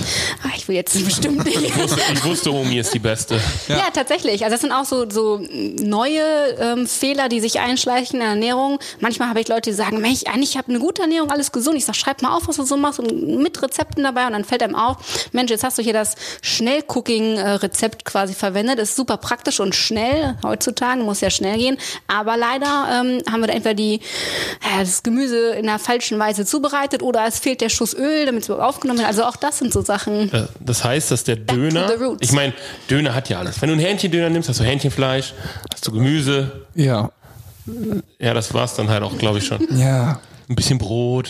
Ah, 0.43 0.49
ich 0.57 0.67
will 0.67 0.75
jetzt 0.75 0.93
bestimmt 1.05 1.45
nicht. 1.45 1.61
Ich 1.61 1.77
wusste, 1.77 1.99
ich 2.13 2.25
wusste, 2.25 2.51
Omi 2.53 2.79
ist 2.79 2.93
die 2.93 2.99
Beste. 2.99 3.39
Ja. 3.67 3.77
tatsächlich. 3.93 4.43
Also 4.43 4.53
das 4.55 4.61
sind 4.61 4.71
auch 4.71 4.85
so, 4.85 5.09
so 5.09 5.39
neue 5.79 6.21
ähm, 6.59 6.87
Fehler, 6.87 7.29
die 7.29 7.39
sich 7.39 7.59
einschleichen 7.59 8.15
in 8.15 8.19
der 8.21 8.29
Ernährung. 8.29 8.79
Manchmal 8.99 9.29
habe 9.29 9.39
ich 9.39 9.47
Leute, 9.47 9.68
die 9.69 9.75
sagen, 9.75 10.01
Mensch, 10.01 10.23
eigentlich 10.25 10.57
habe 10.57 10.69
eine 10.69 10.79
gute 10.79 11.01
Ernährung, 11.03 11.31
alles 11.31 11.51
gesund. 11.51 11.77
Ich 11.77 11.85
sage, 11.85 11.97
schreib 11.97 12.21
mal 12.21 12.35
auf, 12.35 12.47
was 12.47 12.57
du 12.57 12.63
so 12.63 12.77
machst 12.77 12.99
und 12.99 13.37
mit 13.41 13.61
Rezepten 13.61 14.03
dabei. 14.03 14.25
Und 14.27 14.33
dann 14.33 14.43
fällt 14.45 14.63
einem 14.63 14.75
auf, 14.75 14.97
Mensch, 15.31 15.51
jetzt 15.51 15.63
hast 15.63 15.77
du 15.77 15.81
hier 15.81 15.93
das 15.93 16.15
Schnellcooking-Rezept 16.41 18.05
quasi 18.05 18.33
verwendet. 18.33 18.79
Ist 18.79 18.95
super 18.95 19.17
praktisch 19.17 19.59
und 19.59 19.75
schnell. 19.75 20.35
Heutzutage 20.43 21.01
muss 21.01 21.21
ja 21.21 21.29
schnell 21.29 21.57
gehen. 21.57 21.77
Aber 22.07 22.37
leider 22.37 22.87
ähm, 22.91 23.21
haben 23.31 23.41
wir 23.41 23.47
da 23.47 23.53
entweder 23.53 23.75
die, 23.75 24.01
ja, 24.63 24.79
das 24.79 25.03
Gemüse 25.03 25.51
in 25.51 25.65
der 25.65 25.79
falschen 25.79 26.19
Weise 26.19 26.45
zubereitet 26.45 27.03
oder 27.03 27.25
es 27.27 27.39
fehlt 27.39 27.61
der 27.61 27.69
Schuss 27.69 27.93
Öl, 27.93 28.25
damit 28.25 28.43
es 28.43 28.49
überhaupt 28.49 28.67
aufgenommen 28.67 28.99
wird. 28.99 29.07
Also 29.07 29.23
auch 29.23 29.35
das 29.35 29.59
sind 29.59 29.73
so 29.73 29.81
Sachen. 29.81 30.31
Äh, 30.33 30.47
Das 30.59 30.83
heißt, 30.83 31.11
dass 31.11 31.23
der 31.23 31.35
Döner, 31.35 31.91
ich 32.19 32.31
meine, 32.31 32.53
Döner 32.89 33.13
hat 33.13 33.29
ja 33.29 33.39
alles. 33.39 33.61
Wenn 33.61 33.69
du 33.69 33.73
einen 33.73 33.83
Hähnchendöner 33.85 34.29
nimmst, 34.29 34.49
hast 34.49 34.59
du 34.59 34.63
Hähnchenfleisch, 34.63 35.33
hast 35.73 35.87
du 35.87 35.91
Gemüse. 35.91 36.65
Ja. 36.75 37.11
Ja, 38.19 38.33
das 38.33 38.53
war's 38.53 38.75
dann 38.75 38.89
halt 38.89 39.03
auch, 39.03 39.17
glaube 39.17 39.39
ich 39.39 39.45
schon. 39.45 39.65
Ja. 39.77 40.19
Ein 40.49 40.55
bisschen 40.55 40.79
Brot. 40.79 41.29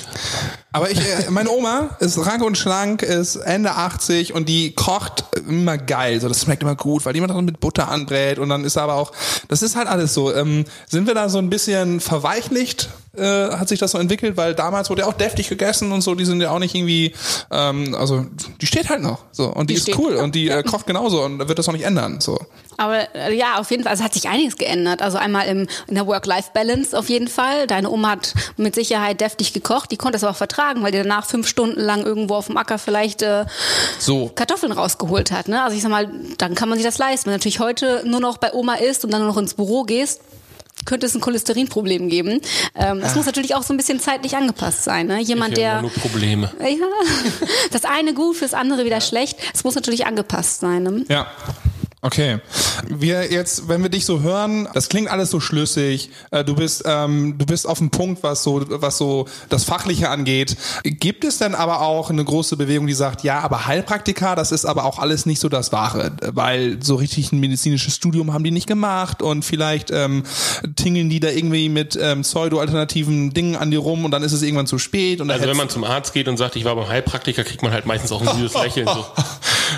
Aber 0.71 0.89
ich, 0.89 0.97
äh, 0.97 1.29
meine 1.29 1.49
Oma 1.49 1.97
ist 1.99 2.25
rank 2.25 2.41
und 2.41 2.57
schlank, 2.57 3.01
ist 3.01 3.35
Ende 3.35 3.71
80 3.71 4.33
und 4.33 4.47
die 4.47 4.71
kocht 4.71 5.25
immer 5.45 5.77
geil. 5.77 6.21
So, 6.21 6.29
das 6.29 6.43
schmeckt 6.43 6.63
immer 6.63 6.77
gut, 6.77 7.05
weil 7.05 7.11
die 7.11 7.19
immer 7.19 7.27
dran 7.27 7.43
mit 7.43 7.59
Butter 7.59 7.89
anbrät 7.89 8.39
und 8.39 8.47
dann 8.47 8.63
ist 8.63 8.77
aber 8.77 8.93
auch, 8.93 9.11
das 9.49 9.61
ist 9.61 9.75
halt 9.75 9.89
alles 9.89 10.13
so. 10.13 10.33
Ähm, 10.33 10.63
sind 10.87 11.05
wir 11.05 11.15
da 11.15 11.27
so 11.27 11.37
ein 11.37 11.49
bisschen 11.49 11.99
verweichlicht? 11.99 12.89
Äh, 13.19 13.51
hat 13.55 13.67
sich 13.67 13.79
das 13.79 13.91
so 13.91 13.97
entwickelt, 13.97 14.37
weil 14.37 14.55
damals 14.55 14.89
wurde 14.89 15.01
ja 15.01 15.07
auch 15.07 15.13
deftig 15.13 15.49
gegessen 15.49 15.91
und 15.91 16.01
so, 16.01 16.15
die 16.15 16.25
sind 16.25 16.41
ja 16.41 16.51
auch 16.51 16.59
nicht 16.59 16.73
irgendwie, 16.73 17.13
ähm, 17.51 17.93
also 17.95 18.25
die 18.61 18.65
steht 18.65 18.89
halt 18.89 19.01
noch 19.01 19.19
so 19.31 19.47
und 19.47 19.69
die, 19.69 19.73
Die 19.73 19.79
ist 19.79 19.97
cool 19.97 20.15
ja. 20.15 20.23
und 20.23 20.35
die 20.35 20.49
äh, 20.49 20.63
kocht 20.63 20.87
genauso 20.87 21.21
und 21.23 21.39
wird 21.47 21.59
das 21.59 21.67
auch 21.67 21.73
nicht 21.73 21.85
ändern. 21.85 22.21
So. 22.21 22.39
Aber 22.77 23.13
äh, 23.13 23.35
ja, 23.35 23.59
auf 23.59 23.69
jeden 23.71 23.83
Fall, 23.83 23.91
also 23.91 24.03
hat 24.03 24.13
sich 24.13 24.29
einiges 24.29 24.55
geändert. 24.57 25.01
Also 25.01 25.17
einmal 25.17 25.47
im, 25.47 25.67
in 25.87 25.95
der 25.95 26.07
Work-Life-Balance 26.07 26.97
auf 26.97 27.09
jeden 27.09 27.27
Fall. 27.27 27.67
Deine 27.67 27.89
Oma 27.89 28.11
hat 28.11 28.33
mit 28.55 28.75
Sicherheit 28.75 29.19
deftig 29.19 29.51
gekocht, 29.51 29.91
die 29.91 29.97
konnte 29.97 30.15
es 30.15 30.23
aber 30.23 30.31
auch 30.31 30.37
vertragen, 30.37 30.81
weil 30.81 30.93
die 30.93 30.99
danach 30.99 31.25
fünf 31.25 31.47
Stunden 31.47 31.81
lang 31.81 32.03
irgendwo 32.03 32.35
auf 32.35 32.47
dem 32.47 32.55
Acker 32.55 32.79
vielleicht 32.79 33.21
äh, 33.21 33.45
So. 33.99 34.31
Kartoffeln 34.33 34.71
rausgeholt 34.71 35.31
hat. 35.31 35.49
Ne? 35.49 35.61
Also 35.61 35.75
ich 35.75 35.81
sag 35.83 35.91
mal, 35.91 36.09
dann 36.37 36.55
kann 36.55 36.69
man 36.69 36.77
sich 36.77 36.85
das 36.85 36.97
leisten. 36.97 37.25
Wenn 37.25 37.33
du 37.33 37.37
natürlich 37.39 37.59
heute 37.59 38.03
nur 38.05 38.21
noch 38.21 38.37
bei 38.37 38.53
Oma 38.53 38.75
isst 38.75 39.03
und 39.03 39.11
dann 39.11 39.21
nur 39.21 39.29
noch 39.29 39.37
ins 39.37 39.55
Büro 39.55 39.83
gehst, 39.83 40.21
könnte 40.85 41.05
es 41.05 41.15
ein 41.15 41.21
Cholesterinproblem 41.21 42.09
geben. 42.09 42.41
Ähm, 42.75 43.01
das 43.01 43.15
muss 43.15 43.25
natürlich 43.25 43.55
auch 43.55 43.63
so 43.63 43.73
ein 43.73 43.77
bisschen 43.77 43.99
zeitlich 43.99 44.35
angepasst 44.35 44.83
sein. 44.83 45.07
Ne? 45.07 45.21
Jemand, 45.21 45.57
der 45.57 45.81
nur 45.81 45.91
Probleme. 45.91 46.51
ja, 46.59 46.67
das 47.71 47.85
eine 47.85 48.13
gut, 48.13 48.37
fürs 48.37 48.53
andere 48.53 48.85
wieder 48.85 49.01
schlecht. 49.01 49.37
Es 49.53 49.63
muss 49.63 49.75
natürlich 49.75 50.05
angepasst 50.05 50.61
sein. 50.61 50.83
Ne? 50.83 51.05
Ja. 51.09 51.27
Okay. 52.01 52.39
Wir 52.87 53.29
jetzt, 53.29 53.67
wenn 53.67 53.83
wir 53.83 53.89
dich 53.89 54.05
so 54.05 54.21
hören, 54.21 54.69
das 54.73 54.87
klingt 54.87 55.09
alles 55.09 55.31
so 55.31 55.39
schlüssig. 55.41 56.11
Äh, 56.31 56.45
Du 56.45 56.55
bist, 56.55 56.83
ähm, 56.85 57.37
du 57.37 57.45
bist 57.45 57.67
auf 57.67 57.77
dem 57.79 57.89
Punkt, 57.91 58.23
was 58.23 58.41
so, 58.43 58.63
was 58.69 58.97
so 58.97 59.27
das 59.49 59.65
Fachliche 59.65 60.09
angeht. 60.09 60.55
Gibt 60.83 61.25
es 61.25 61.37
denn 61.37 61.53
aber 61.53 61.81
auch 61.81 62.09
eine 62.09 62.23
große 62.23 62.55
Bewegung, 62.55 62.87
die 62.87 62.93
sagt, 62.93 63.23
ja, 63.23 63.41
aber 63.41 63.67
Heilpraktiker, 63.67 64.35
das 64.35 64.51
ist 64.53 64.65
aber 64.65 64.85
auch 64.85 64.97
alles 64.97 65.25
nicht 65.25 65.39
so 65.39 65.49
das 65.49 65.71
Wahre, 65.73 66.13
weil 66.21 66.81
so 66.81 66.95
richtig 66.95 67.33
ein 67.33 67.39
medizinisches 67.39 67.95
Studium 67.95 68.33
haben 68.33 68.43
die 68.45 68.51
nicht 68.51 68.67
gemacht 68.67 69.21
und 69.21 69.43
vielleicht 69.43 69.91
ähm, 69.91 70.23
tingeln 70.77 71.09
die 71.09 71.19
da 71.19 71.29
irgendwie 71.29 71.67
mit 71.67 71.99
ähm, 72.01 72.21
pseudo-alternativen 72.21 73.31
Dingen 73.33 73.57
an 73.57 73.71
dir 73.71 73.79
rum 73.79 74.05
und 74.05 74.11
dann 74.11 74.23
ist 74.23 74.31
es 74.31 74.41
irgendwann 74.41 74.67
zu 74.67 74.79
spät. 74.79 75.19
Und 75.19 75.29
Also 75.29 75.45
wenn 75.45 75.57
man 75.57 75.69
zum 75.69 75.83
Arzt 75.83 76.13
geht 76.13 76.29
und 76.29 76.37
sagt, 76.37 76.55
ich 76.55 76.63
war 76.63 76.75
beim 76.75 76.87
Heilpraktiker, 76.87 77.43
kriegt 77.43 77.61
man 77.61 77.73
halt 77.73 77.85
meistens 77.85 78.11
auch 78.13 78.21
ein 78.21 78.37
süßes 78.39 78.61
Lächeln. 78.63 78.87
So. 78.87 79.05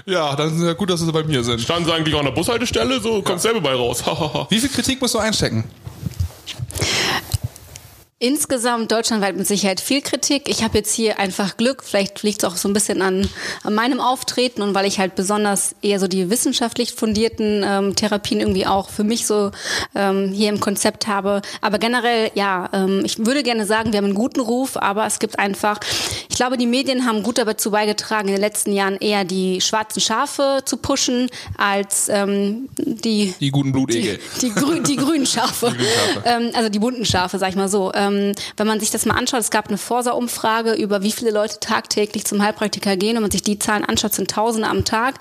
Ja, 0.05 0.35
dann 0.35 0.49
ist 0.49 0.59
es 0.59 0.63
ja 0.63 0.73
gut, 0.73 0.89
dass 0.89 0.99
sie 0.99 1.11
bei 1.11 1.23
mir 1.23 1.43
sind. 1.43 1.61
Standen 1.61 1.85
sie 1.85 1.93
eigentlich 1.93 2.15
auch 2.15 2.19
an 2.19 2.25
der 2.25 2.33
Bushaltestelle, 2.33 2.99
so 2.99 3.21
kommst 3.21 3.43
selber 3.43 3.61
bei 3.61 3.73
raus. 3.73 4.03
Wie 4.49 4.59
viel 4.59 4.69
Kritik 4.69 5.01
musst 5.01 5.13
du 5.13 5.19
einstecken? 5.19 5.63
Insgesamt 8.23 8.91
deutschlandweit 8.91 9.35
mit 9.35 9.47
Sicherheit 9.47 9.81
viel 9.81 9.99
Kritik. 10.01 10.47
Ich 10.47 10.63
habe 10.63 10.77
jetzt 10.77 10.93
hier 10.93 11.17
einfach 11.17 11.57
Glück. 11.57 11.83
Vielleicht 11.83 12.21
liegt 12.21 12.43
es 12.43 12.47
auch 12.47 12.55
so 12.55 12.69
ein 12.69 12.73
bisschen 12.73 13.01
an, 13.01 13.27
an 13.63 13.73
meinem 13.73 13.99
Auftreten 13.99 14.61
und 14.61 14.75
weil 14.75 14.85
ich 14.85 14.99
halt 14.99 15.15
besonders 15.15 15.73
eher 15.81 15.99
so 15.99 16.07
die 16.07 16.29
wissenschaftlich 16.29 16.93
fundierten 16.93 17.63
ähm, 17.65 17.95
Therapien 17.95 18.39
irgendwie 18.39 18.67
auch 18.67 18.91
für 18.91 19.03
mich 19.03 19.25
so 19.25 19.49
ähm, 19.95 20.31
hier 20.33 20.49
im 20.49 20.59
Konzept 20.59 21.07
habe. 21.07 21.41
Aber 21.61 21.79
generell, 21.79 22.29
ja, 22.35 22.69
ähm, 22.73 23.01
ich 23.03 23.17
würde 23.25 23.41
gerne 23.41 23.65
sagen, 23.65 23.91
wir 23.91 23.97
haben 23.97 24.05
einen 24.05 24.13
guten 24.13 24.39
Ruf, 24.41 24.77
aber 24.77 25.07
es 25.07 25.17
gibt 25.17 25.39
einfach, 25.39 25.79
ich 26.29 26.35
glaube, 26.35 26.57
die 26.57 26.67
Medien 26.67 27.07
haben 27.07 27.23
gut 27.23 27.39
dazu 27.39 27.71
beigetragen, 27.71 28.27
in 28.27 28.35
den 28.35 28.41
letzten 28.41 28.71
Jahren 28.71 28.97
eher 28.97 29.25
die 29.25 29.61
schwarzen 29.61 29.99
Schafe 29.99 30.59
zu 30.63 30.77
pushen, 30.77 31.27
als 31.57 32.07
ähm, 32.07 32.69
die 32.77 33.33
Die 33.39 33.49
guten 33.49 33.71
Blutegel. 33.71 34.19
die, 34.39 34.49
die, 34.49 34.53
grü 34.53 34.79
die 34.83 34.95
grünen 34.95 35.25
Schafe. 35.25 35.75
ähm, 36.23 36.51
also 36.53 36.69
die 36.69 36.77
bunten 36.77 37.03
Schafe, 37.05 37.39
sag 37.39 37.49
ich 37.49 37.55
mal 37.55 37.67
so. 37.67 37.91
Ähm, 37.95 38.10
wenn 38.57 38.67
man 38.67 38.79
sich 38.79 38.91
das 38.91 39.05
mal 39.05 39.15
anschaut, 39.15 39.39
es 39.39 39.51
gab 39.51 39.67
eine 39.67 39.77
Forsa-Umfrage 39.77 40.73
über 40.73 41.03
wie 41.03 41.11
viele 41.11 41.31
Leute 41.31 41.59
tagtäglich 41.59 42.25
zum 42.25 42.41
Heilpraktiker 42.41 42.95
gehen. 42.97 43.15
Wenn 43.15 43.21
man 43.21 43.31
sich 43.31 43.43
die 43.43 43.59
Zahlen 43.59 43.85
anschaut, 43.85 44.13
sind 44.13 44.29
Tausende 44.31 44.67
am 44.67 44.85
Tag. 44.85 45.15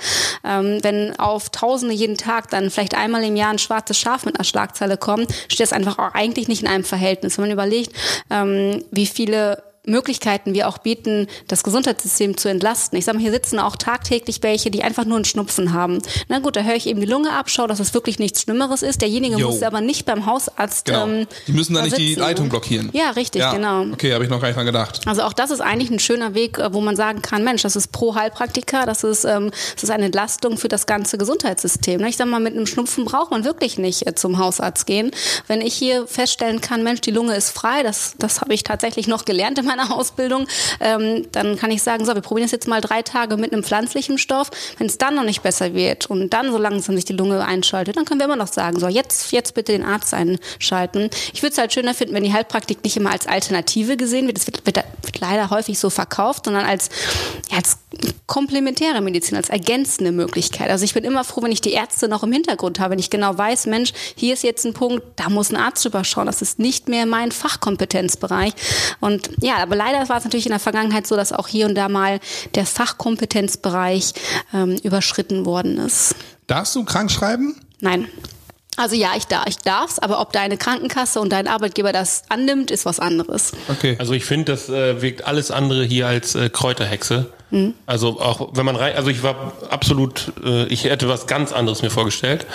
Ähm, 0.44 0.78
wenn 0.82 1.18
auf 1.18 1.50
Tausende 1.50 1.94
jeden 1.94 2.16
Tag 2.16 2.50
dann 2.50 2.70
vielleicht 2.70 2.94
einmal 2.94 3.24
im 3.24 3.36
Jahr 3.36 3.50
ein 3.50 3.58
schwarzes 3.58 3.98
Schaf 3.98 4.24
mit 4.26 4.36
einer 4.36 4.44
Schlagzeile 4.44 4.96
kommt, 4.96 5.32
steht 5.48 5.60
das 5.60 5.72
einfach 5.72 5.98
auch 5.98 6.14
eigentlich 6.14 6.48
nicht 6.48 6.62
in 6.62 6.68
einem 6.68 6.84
Verhältnis. 6.84 7.38
Wenn 7.38 7.44
man 7.44 7.52
überlegt, 7.52 7.92
ähm, 8.30 8.84
wie 8.90 9.06
viele 9.06 9.62
Möglichkeiten 9.86 10.54
wir 10.54 10.68
auch 10.68 10.78
bieten, 10.78 11.26
das 11.48 11.62
Gesundheitssystem 11.62 12.36
zu 12.36 12.48
entlasten. 12.48 12.98
Ich 12.98 13.04
sage 13.04 13.18
mal, 13.18 13.22
hier 13.22 13.32
sitzen 13.32 13.58
auch 13.58 13.76
tagtäglich 13.76 14.42
welche, 14.42 14.70
die 14.70 14.82
einfach 14.82 15.04
nur 15.04 15.16
einen 15.16 15.24
Schnupfen 15.24 15.72
haben. 15.72 15.98
Na 16.28 16.38
gut, 16.38 16.56
da 16.56 16.62
höre 16.62 16.74
ich 16.74 16.86
eben 16.86 17.00
die 17.00 17.06
Lunge 17.06 17.32
ab, 17.32 17.48
schaue, 17.50 17.68
dass 17.68 17.80
es 17.80 17.94
wirklich 17.94 18.18
nichts 18.18 18.42
Schlimmeres 18.42 18.82
ist. 18.82 19.00
Derjenige 19.00 19.36
Jo. 19.38 19.50
muss 19.50 19.62
aber 19.62 19.80
nicht 19.80 20.04
beim 20.04 20.26
Hausarzt. 20.26 20.84
Genau. 20.84 21.06
Ähm, 21.06 21.26
die 21.46 21.52
müssen 21.52 21.74
da 21.74 21.82
nicht 21.82 21.96
die 21.96 22.08
sitzen. 22.08 22.20
Leitung 22.20 22.48
blockieren. 22.50 22.90
Ja, 22.92 23.10
richtig, 23.10 23.42
genau. 23.50 23.86
Okay, 23.92 24.12
habe 24.12 24.24
ich 24.24 24.30
noch 24.30 24.40
gar 24.40 24.48
nicht 24.48 24.56
dran 24.56 24.66
gedacht. 24.66 25.00
Also 25.06 25.22
auch 25.22 25.32
das 25.32 25.50
ist 25.50 25.60
eigentlich 25.60 25.90
ein 25.90 25.98
schöner 25.98 26.34
Weg, 26.34 26.58
äh, 26.58 26.72
wo 26.74 26.80
man 26.80 26.94
sagen 26.96 27.22
kann, 27.22 27.42
Mensch, 27.42 27.62
das 27.62 27.74
ist 27.74 27.90
pro 27.92 28.14
Heilpraktiker, 28.14 28.84
das 28.86 29.02
ist, 29.02 29.24
ähm, 29.24 29.50
das 29.74 29.84
ist 29.84 29.90
eine 29.90 30.06
Entlastung 30.06 30.58
für 30.58 30.68
das 30.68 30.86
ganze 30.86 31.16
Gesundheitssystem. 31.18 32.00
ne? 32.00 32.08
Ich 32.08 32.16
sag 32.16 32.26
mal, 32.28 32.40
mit 32.40 32.54
einem 32.54 32.66
Schnupfen 32.66 33.04
braucht 33.06 33.30
man 33.30 33.44
wirklich 33.44 33.78
nicht 33.78 34.06
äh, 34.06 34.14
zum 34.14 34.38
Hausarzt 34.38 34.86
gehen. 34.86 35.10
Wenn 35.46 35.60
ich 35.62 35.74
hier 35.74 36.06
feststellen 36.06 36.60
kann, 36.60 36.82
Mensch, 36.82 37.00
die 37.00 37.10
Lunge 37.10 37.34
ist 37.34 37.50
frei, 37.50 37.82
das, 37.82 38.14
das 38.18 38.40
habe 38.40 38.52
ich 38.54 38.62
tatsächlich 38.62 39.08
noch 39.08 39.24
gelernt 39.24 39.58
in 39.58 39.64
meiner 39.64 39.79
Ausbildung, 39.88 40.46
ähm, 40.80 41.26
dann 41.32 41.56
kann 41.56 41.70
ich 41.70 41.82
sagen, 41.82 42.04
so, 42.04 42.14
wir 42.14 42.22
probieren 42.22 42.46
es 42.46 42.52
jetzt 42.52 42.68
mal 42.68 42.80
drei 42.80 43.02
Tage 43.02 43.36
mit 43.36 43.52
einem 43.52 43.62
pflanzlichen 43.62 44.18
Stoff. 44.18 44.50
Wenn 44.78 44.86
es 44.86 44.98
dann 44.98 45.14
noch 45.14 45.24
nicht 45.24 45.42
besser 45.42 45.74
wird 45.74 46.06
und 46.06 46.30
dann 46.30 46.52
so 46.52 46.58
langsam 46.58 46.96
sich 46.96 47.04
die 47.04 47.12
Lunge 47.12 47.44
einschaltet, 47.44 47.96
dann 47.96 48.04
können 48.04 48.20
wir 48.20 48.26
immer 48.26 48.36
noch 48.36 48.48
sagen, 48.48 48.78
so, 48.78 48.88
jetzt, 48.88 49.32
jetzt 49.32 49.54
bitte 49.54 49.72
den 49.72 49.84
Arzt 49.84 50.14
einschalten. 50.14 51.10
Ich 51.32 51.42
würde 51.42 51.52
es 51.52 51.58
halt 51.58 51.72
schöner 51.72 51.94
finden, 51.94 52.14
wenn 52.14 52.24
die 52.24 52.32
Heilpraktik 52.32 52.82
nicht 52.84 52.96
immer 52.96 53.10
als 53.10 53.26
Alternative 53.26 53.96
gesehen 53.96 54.26
wird. 54.26 54.36
Das 54.36 54.46
wird, 54.46 54.66
wird, 54.66 54.76
wird 54.76 55.20
leider 55.20 55.50
häufig 55.50 55.78
so 55.78 55.90
verkauft, 55.90 56.44
sondern 56.46 56.66
als, 56.66 56.88
ja, 57.50 57.56
als 57.56 57.78
komplementäre 58.26 59.00
Medizin, 59.00 59.36
als 59.36 59.48
ergänzende 59.48 60.12
Möglichkeit. 60.12 60.70
Also 60.70 60.84
ich 60.84 60.94
bin 60.94 61.04
immer 61.04 61.24
froh, 61.24 61.42
wenn 61.42 61.52
ich 61.52 61.60
die 61.60 61.72
Ärzte 61.72 62.08
noch 62.08 62.22
im 62.22 62.32
Hintergrund 62.32 62.78
habe, 62.78 62.92
wenn 62.92 62.98
ich 62.98 63.10
genau 63.10 63.36
weiß, 63.36 63.66
Mensch, 63.66 63.92
hier 64.14 64.34
ist 64.34 64.42
jetzt 64.42 64.64
ein 64.64 64.74
Punkt, 64.74 65.02
da 65.16 65.28
muss 65.28 65.50
ein 65.50 65.56
Arzt 65.56 65.84
drüber 65.84 66.04
schauen. 66.04 66.26
Das 66.26 66.42
ist 66.42 66.58
nicht 66.58 66.88
mehr 66.88 67.06
mein 67.06 67.32
Fachkompetenzbereich. 67.32 68.52
Und 69.00 69.30
ja, 69.40 69.59
aber 69.60 69.76
leider 69.76 70.08
war 70.08 70.18
es 70.18 70.24
natürlich 70.24 70.46
in 70.46 70.50
der 70.52 70.60
Vergangenheit 70.60 71.06
so, 71.06 71.16
dass 71.16 71.32
auch 71.32 71.48
hier 71.48 71.66
und 71.66 71.74
da 71.74 71.88
mal 71.88 72.20
der 72.54 72.66
Fachkompetenzbereich 72.66 74.12
ähm, 74.52 74.76
überschritten 74.82 75.44
worden 75.46 75.78
ist. 75.78 76.14
Darfst 76.46 76.74
du 76.74 76.84
krank 76.84 77.10
schreiben? 77.10 77.54
Nein. 77.80 78.08
Also 78.76 78.96
ja, 78.96 79.10
ich 79.16 79.26
darf, 79.26 79.44
ich 79.46 79.58
darf's, 79.58 79.98
aber 79.98 80.20
ob 80.20 80.32
deine 80.32 80.56
Krankenkasse 80.56 81.20
und 81.20 81.30
dein 81.30 81.48
Arbeitgeber 81.48 81.92
das 81.92 82.22
annimmt, 82.28 82.70
ist 82.70 82.86
was 82.86 82.98
anderes. 82.98 83.52
Okay. 83.68 83.96
Also 83.98 84.14
ich 84.14 84.24
finde, 84.24 84.52
das 84.52 84.68
äh, 84.68 85.02
wirkt 85.02 85.26
alles 85.26 85.50
andere 85.50 85.84
hier 85.84 86.06
als 86.06 86.34
äh, 86.34 86.48
Kräuterhexe. 86.48 87.26
Also 87.86 88.20
auch 88.20 88.50
wenn 88.52 88.64
man 88.64 88.76
rein, 88.76 88.94
also 88.96 89.10
ich 89.10 89.22
war 89.22 89.52
absolut, 89.70 90.32
äh, 90.44 90.66
ich 90.66 90.84
hätte 90.84 91.08
was 91.08 91.26
ganz 91.26 91.52
anderes 91.52 91.82
mir 91.82 91.90
vorgestellt. 91.90 92.46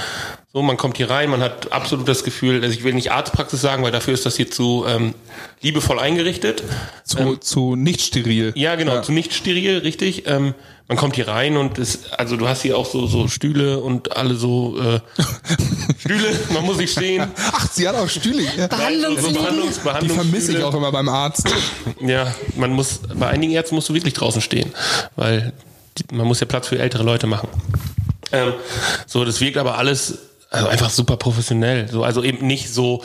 So, 0.53 0.61
man 0.61 0.77
kommt 0.77 0.95
hier 0.95 1.09
rein, 1.09 1.29
man 1.29 1.41
hat 1.41 1.73
absolut 1.73 2.07
das 2.07 2.23
Gefühl, 2.23 2.63
also 2.63 2.73
ich 2.73 2.85
will 2.85 2.93
nicht 2.93 3.11
Arztpraxis 3.11 3.59
sagen, 3.59 3.83
weil 3.83 3.91
dafür 3.91 4.13
ist 4.13 4.25
das 4.25 4.37
hier 4.37 4.49
zu 4.49 4.85
ähm, 4.87 5.13
liebevoll 5.61 5.99
eingerichtet. 5.99 6.63
Zu, 7.03 7.17
ähm, 7.17 7.41
zu 7.41 7.75
nicht 7.75 7.99
steril. 7.99 8.53
Ja, 8.55 8.75
genau, 8.75 8.95
ja. 8.95 9.01
zu 9.01 9.11
nicht 9.11 9.33
steril, 9.33 9.79
richtig. 9.79 10.27
Ähm, 10.27 10.53
man 10.87 10.97
kommt 10.97 11.15
hier 11.15 11.27
rein 11.27 11.57
und 11.57 11.79
es, 11.79 12.11
also 12.11 12.37
du 12.37 12.47
hast 12.47 12.61
hier 12.61 12.77
auch 12.77 12.85
so, 12.85 13.07
so 13.07 13.27
Stühle 13.27 13.79
und 13.79 14.15
alle 14.15 14.35
so 14.35 14.79
äh, 14.79 14.99
Stühle, 15.97 16.27
man 16.53 16.63
muss 16.63 16.77
sich 16.77 16.91
stehen. 16.91 17.27
Ach, 17.53 17.67
sie 17.71 17.87
hat 17.87 17.95
auch 17.95 18.07
Stühle. 18.07 18.43
Ja. 18.55 18.67
Behandlungs 18.69 19.17
also 19.17 19.31
Behandlungs, 19.31 19.79
Behandlungs 19.79 20.13
Die 20.13 20.19
vermisse 20.19 20.57
ich 20.57 20.63
auch 20.63 20.75
immer 20.75 20.91
beim 20.91 21.09
Arzt. 21.09 21.51
Ja, 22.01 22.33
man 22.55 22.71
muss, 22.71 22.99
bei 23.15 23.27
einigen 23.27 23.53
Ärzten 23.53 23.73
musst 23.73 23.89
du 23.89 23.95
wirklich 23.95 24.13
draußen 24.13 24.41
stehen, 24.41 24.71
weil 25.15 25.53
die, 25.97 26.15
man 26.15 26.27
muss 26.27 26.39
ja 26.39 26.45
Platz 26.45 26.67
für 26.67 26.79
ältere 26.79 27.03
Leute 27.03 27.27
machen. 27.27 27.49
Ähm, 28.31 28.53
so, 29.05 29.23
das 29.23 29.39
wirkt 29.41 29.57
aber 29.57 29.77
alles 29.77 30.17
also 30.55 30.67
einfach 30.67 30.89
super 30.89 31.17
professionell. 31.17 31.89
So, 31.89 32.03
also 32.03 32.23
eben 32.23 32.45
nicht 32.45 32.73
so 32.73 33.03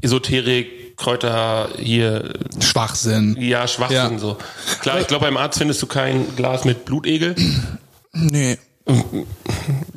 Esoterik, 0.00 0.96
Kräuter 0.96 1.68
hier. 1.78 2.34
Schwachsinn. 2.60 3.36
Ja, 3.40 3.66
Schwachsinn 3.66 4.12
ja. 4.12 4.18
so. 4.18 4.36
Klar, 4.80 5.00
ich 5.00 5.06
glaube, 5.06 5.24
beim 5.26 5.36
Arzt 5.36 5.58
findest 5.58 5.80
du 5.82 5.86
kein 5.86 6.36
Glas 6.36 6.64
mit 6.64 6.84
Blutegel. 6.84 7.34
Nee. 8.12 8.58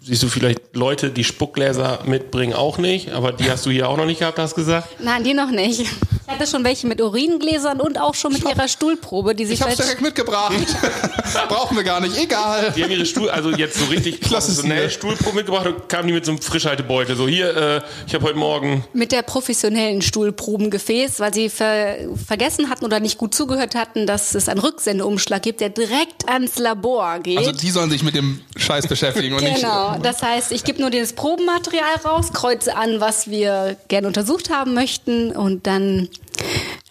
Siehst 0.01 0.23
du 0.23 0.27
vielleicht 0.27 0.75
Leute, 0.75 1.09
die 1.09 1.23
Spuckgläser 1.23 1.99
mitbringen, 2.05 2.53
auch 2.53 2.77
nicht, 2.77 3.11
aber 3.11 3.31
die 3.31 3.49
hast 3.49 3.65
du 3.65 3.71
hier 3.71 3.89
auch 3.89 3.97
noch 3.97 4.05
nicht 4.05 4.19
gehabt, 4.19 4.37
hast 4.37 4.51
du 4.51 4.61
gesagt? 4.61 4.87
Nein, 4.99 5.23
die 5.23 5.33
noch 5.33 5.49
nicht. 5.49 5.85
Ich 6.33 6.39
hatte 6.39 6.49
schon 6.49 6.63
welche 6.63 6.87
mit 6.87 6.99
Uringläsern 6.99 7.79
und 7.79 7.99
auch 8.01 8.15
schon 8.15 8.33
mit 8.33 8.43
ihrer 8.43 8.67
Stuhlprobe, 8.67 9.35
die 9.35 9.45
sich. 9.45 9.59
Ich 9.59 9.61
hab's 9.61 9.75
direkt 9.75 10.01
mitgebracht. 10.01 10.55
Brauchen 11.47 11.77
wir 11.77 11.83
gar 11.83 12.01
nicht, 12.01 12.17
egal. 12.17 12.73
Die 12.75 12.83
haben 12.83 12.89
ihre 12.89 13.05
Stuhl, 13.05 13.29
also 13.29 13.51
jetzt 13.51 13.77
so 13.77 13.85
richtig 13.85 14.19
professionell 14.19 14.89
Stuhlprobe 14.89 15.35
mitgebracht 15.35 15.67
und 15.67 15.87
kamen 15.89 16.07
die 16.07 16.13
mit 16.13 16.25
so 16.25 16.31
einem 16.31 16.41
Frischhaltebeutel. 16.41 17.15
So 17.15 17.27
hier, 17.27 17.55
äh, 17.55 17.81
ich 18.07 18.15
habe 18.15 18.25
heute 18.25 18.37
Morgen. 18.37 18.83
Mit 18.93 19.11
der 19.11 19.21
professionellen 19.21 20.01
Stuhlprobengefäß, 20.01 21.19
weil 21.19 21.33
sie 21.35 21.49
ver 21.49 21.97
vergessen 22.25 22.69
hatten 22.69 22.83
oder 22.85 22.99
nicht 22.99 23.19
gut 23.19 23.35
zugehört 23.35 23.75
hatten, 23.75 24.07
dass 24.07 24.33
es 24.33 24.49
einen 24.49 24.59
Rücksendeumschlag 24.59 25.43
gibt, 25.43 25.61
der 25.61 25.69
direkt 25.69 26.27
ans 26.27 26.57
Labor 26.57 27.19
geht. 27.19 27.37
Also 27.37 27.51
die 27.51 27.69
sollen 27.69 27.91
sich 27.91 28.01
mit 28.01 28.15
dem 28.15 28.41
Scheiß 28.55 28.87
beschäftigen 28.87 29.35
und 29.35 29.41
genau. 29.41 29.51
nicht. 29.51 29.61
Genau, 29.61 29.97
das 30.01 30.23
heißt, 30.23 30.51
ich 30.51 30.63
gebe 30.63 30.81
nur 30.81 30.89
das 30.89 31.13
Probenmaterial 31.13 31.97
raus, 32.03 32.33
kreuze 32.33 32.75
an, 32.75 32.99
was 32.99 33.29
wir 33.29 33.77
gerne 33.87 34.07
untersucht 34.07 34.49
haben 34.49 34.73
möchten 34.73 35.31
und 35.31 35.67
dann 35.67 36.09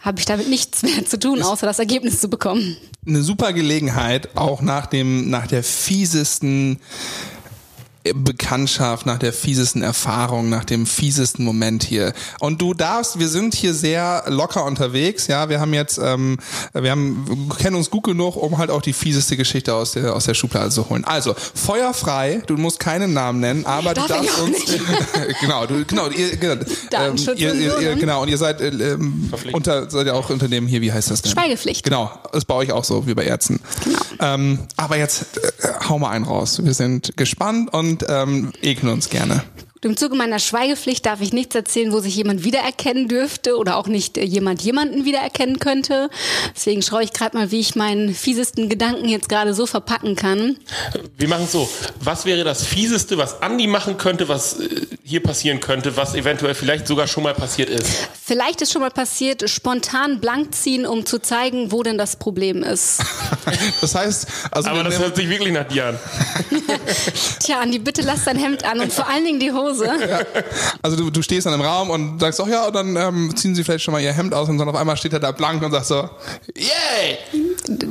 habe 0.02 0.18
ich 0.18 0.26
damit 0.26 0.48
nichts 0.48 0.82
mehr 0.82 1.06
zu 1.06 1.18
tun, 1.18 1.42
außer 1.42 1.66
das 1.66 1.78
Ergebnis 1.78 2.20
zu 2.20 2.28
bekommen. 2.28 2.76
Eine 3.06 3.22
super 3.22 3.52
Gelegenheit, 3.52 4.36
auch 4.36 4.60
nach 4.60 4.86
dem, 4.86 5.30
nach 5.30 5.46
der 5.46 5.62
fiesesten 5.62 6.80
Bekanntschaft, 8.14 9.06
nach 9.06 9.18
der 9.18 9.32
fiesesten 9.32 9.82
Erfahrung, 9.82 10.48
nach 10.48 10.64
dem 10.64 10.86
fiesesten 10.86 11.44
Moment 11.44 11.84
hier. 11.84 12.12
Und 12.40 12.60
du 12.60 12.74
darfst, 12.74 13.18
wir 13.18 13.28
sind 13.28 13.54
hier 13.54 13.74
sehr 13.74 14.24
locker 14.26 14.64
unterwegs, 14.64 15.26
ja. 15.26 15.48
Wir 15.48 15.60
haben 15.60 15.72
jetzt, 15.74 15.98
ähm, 16.02 16.38
wir 16.72 16.90
haben, 16.90 17.48
kennen 17.58 17.76
uns 17.76 17.90
gut 17.90 18.04
genug, 18.04 18.36
um 18.36 18.58
halt 18.58 18.70
auch 18.70 18.82
die 18.82 18.92
fieseste 18.92 19.36
Geschichte 19.36 19.74
aus 19.74 19.92
der 19.92 20.14
aus 20.14 20.24
der 20.24 20.34
Schublade 20.34 20.70
zu 20.70 20.88
holen. 20.88 21.04
Also 21.04 21.34
feuerfrei. 21.34 22.42
Du 22.46 22.56
musst 22.56 22.80
keinen 22.80 23.12
Namen 23.12 23.40
nennen, 23.40 23.66
aber 23.66 23.94
Darf 23.94 24.08
du 24.08 24.14
darfst 24.14 24.38
uns 24.40 24.58
genau, 25.40 25.66
du 25.66 25.84
genau, 25.84 26.08
ihr, 26.08 26.36
genau, 26.36 26.56
ähm, 26.92 27.16
ihr, 27.36 27.54
ihr, 27.54 27.78
ihr, 27.80 27.94
genau 27.96 28.22
und 28.22 28.28
ihr 28.28 28.38
seid 28.38 28.60
äh, 28.60 28.68
ähm, 28.68 29.30
unter 29.52 29.90
seid 29.90 30.06
ja 30.06 30.14
auch 30.14 30.30
Unternehmen 30.30 30.66
hier. 30.66 30.80
Wie 30.80 30.92
heißt 30.92 31.10
das 31.10 31.22
denn? 31.22 31.32
Schweigepflicht. 31.32 31.84
Genau, 31.84 32.10
ist 32.32 32.46
bei 32.46 32.54
euch 32.54 32.72
auch 32.72 32.84
so 32.84 33.06
wie 33.06 33.14
bei 33.14 33.24
Ärzten. 33.24 33.60
Genau. 33.84 33.98
Ähm, 34.20 34.58
aber 34.76 34.96
jetzt 34.96 35.38
äh, 35.38 35.68
hau 35.88 35.98
mal 35.98 36.10
einen 36.10 36.24
raus. 36.24 36.60
Wir 36.62 36.74
sind 36.74 37.16
gespannt 37.16 37.72
und 37.72 37.91
und 37.92 38.06
ähm, 38.08 38.52
ekeln 38.62 38.92
uns 38.92 39.10
gerne. 39.10 39.42
Im 39.84 39.96
Zuge 39.96 40.14
meiner 40.14 40.38
Schweigepflicht 40.38 41.04
darf 41.04 41.20
ich 41.20 41.32
nichts 41.32 41.56
erzählen, 41.56 41.92
wo 41.92 41.98
sich 41.98 42.14
jemand 42.14 42.44
wiedererkennen 42.44 43.08
dürfte 43.08 43.56
oder 43.56 43.76
auch 43.76 43.88
nicht 43.88 44.16
äh, 44.16 44.22
jemand 44.22 44.62
jemanden 44.62 45.04
wiedererkennen 45.04 45.58
könnte. 45.58 46.08
Deswegen 46.54 46.82
schaue 46.82 47.02
ich 47.02 47.12
gerade 47.12 47.36
mal, 47.36 47.50
wie 47.50 47.58
ich 47.58 47.74
meinen 47.74 48.14
fiesesten 48.14 48.68
Gedanken 48.68 49.08
jetzt 49.08 49.28
gerade 49.28 49.54
so 49.54 49.66
verpacken 49.66 50.14
kann. 50.14 50.56
Wir 51.18 51.26
machen 51.26 51.46
es 51.46 51.52
so. 51.52 51.68
Was 51.98 52.26
wäre 52.26 52.44
das 52.44 52.64
fieseste, 52.64 53.18
was 53.18 53.42
Andi 53.42 53.66
machen 53.66 53.98
könnte, 53.98 54.28
was 54.28 54.60
äh, 54.60 54.86
hier 55.02 55.20
passieren 55.20 55.58
könnte, 55.58 55.96
was 55.96 56.14
eventuell 56.14 56.54
vielleicht 56.54 56.86
sogar 56.86 57.08
schon 57.08 57.24
mal 57.24 57.34
passiert 57.34 57.68
ist? 57.68 58.08
Vielleicht 58.22 58.62
ist 58.62 58.70
schon 58.70 58.82
mal 58.82 58.92
passiert, 58.92 59.50
spontan 59.50 60.20
blank 60.20 60.54
ziehen, 60.54 60.86
um 60.86 61.06
zu 61.06 61.18
zeigen, 61.18 61.72
wo 61.72 61.82
denn 61.82 61.98
das 61.98 62.14
Problem 62.14 62.62
ist. 62.62 63.00
das 63.80 63.96
heißt, 63.96 64.28
also 64.52 64.70
aber 64.70 64.84
das 64.84 65.00
hört 65.00 65.16
sich 65.16 65.28
wirklich 65.28 65.52
nach 65.52 65.66
dir 65.66 65.86
an. 65.86 65.98
Tja, 67.40 67.58
Andi, 67.58 67.80
bitte 67.80 68.02
lass 68.02 68.26
dein 68.26 68.36
Hemd 68.36 68.64
an 68.64 68.78
und 68.78 68.92
vor 68.92 69.08
allen 69.08 69.24
Dingen 69.24 69.40
die 69.40 69.50
Hose. 69.50 69.71
Hause. 69.72 69.86
Ja. 70.08 70.20
Also 70.82 70.96
du, 70.96 71.10
du 71.10 71.22
stehst 71.22 71.46
dann 71.46 71.54
im 71.54 71.60
Raum 71.60 71.90
und 71.90 72.18
sagst, 72.20 72.40
ach 72.40 72.48
ja, 72.48 72.70
dann 72.70 72.96
ähm, 72.96 73.36
ziehen 73.36 73.54
sie 73.54 73.62
vielleicht 73.62 73.84
schon 73.84 73.92
mal 73.92 74.00
ihr 74.00 74.12
Hemd 74.12 74.34
aus 74.34 74.48
und 74.48 74.58
dann 74.58 74.68
auf 74.68 74.74
einmal 74.74 74.96
steht 74.96 75.12
er 75.12 75.20
da 75.20 75.30
blank 75.30 75.62
und 75.62 75.70
sagt 75.70 75.86
so, 75.86 76.08
yay! 76.56 77.18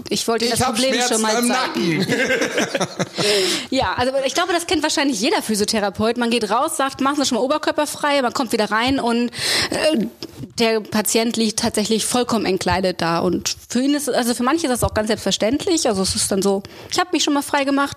Ich 0.10 0.28
wollte 0.28 0.46
ich 0.46 0.52
das 0.52 0.62
Problem 0.62 0.96
schon 1.08 1.22
mal 1.22 1.42
zeigen. 1.46 2.06
ja, 3.70 3.94
also 3.96 4.12
ich 4.26 4.34
glaube, 4.34 4.52
das 4.52 4.68
kennt 4.68 4.84
wahrscheinlich 4.84 5.22
jeder 5.22 5.42
Physiotherapeut. 5.42 6.18
Man 6.18 6.30
geht 6.30 6.50
raus, 6.50 6.76
sagt, 6.76 7.00
machen 7.00 7.16
Sie 7.18 7.26
schon 7.26 7.38
mal 7.38 7.44
oberkörperfrei, 7.44 8.22
man 8.22 8.34
kommt 8.34 8.52
wieder 8.52 8.70
rein 8.72 9.00
und 9.00 9.30
äh, 9.70 10.06
der 10.60 10.82
Patient 10.82 11.38
liegt 11.38 11.60
tatsächlich 11.60 12.06
vollkommen 12.06 12.46
entkleidet 12.46 13.02
da. 13.02 13.20
Und 13.20 13.56
für 13.70 13.82
ihn 13.82 13.94
ist, 13.94 14.10
also 14.10 14.34
für 14.34 14.44
manche 14.44 14.68
ist 14.68 14.72
das 14.72 14.84
auch 14.84 14.94
ganz 14.94 15.08
selbstverständlich. 15.08 15.88
Also 15.88 16.02
es 16.02 16.16
ist 16.16 16.32
dann 16.32 16.42
so, 16.42 16.64
ich 16.90 17.00
habe 17.00 17.10
mich 17.14 17.24
schon 17.24 17.34
mal 17.34 17.42
frei 17.42 17.64
gemacht. 17.64 17.96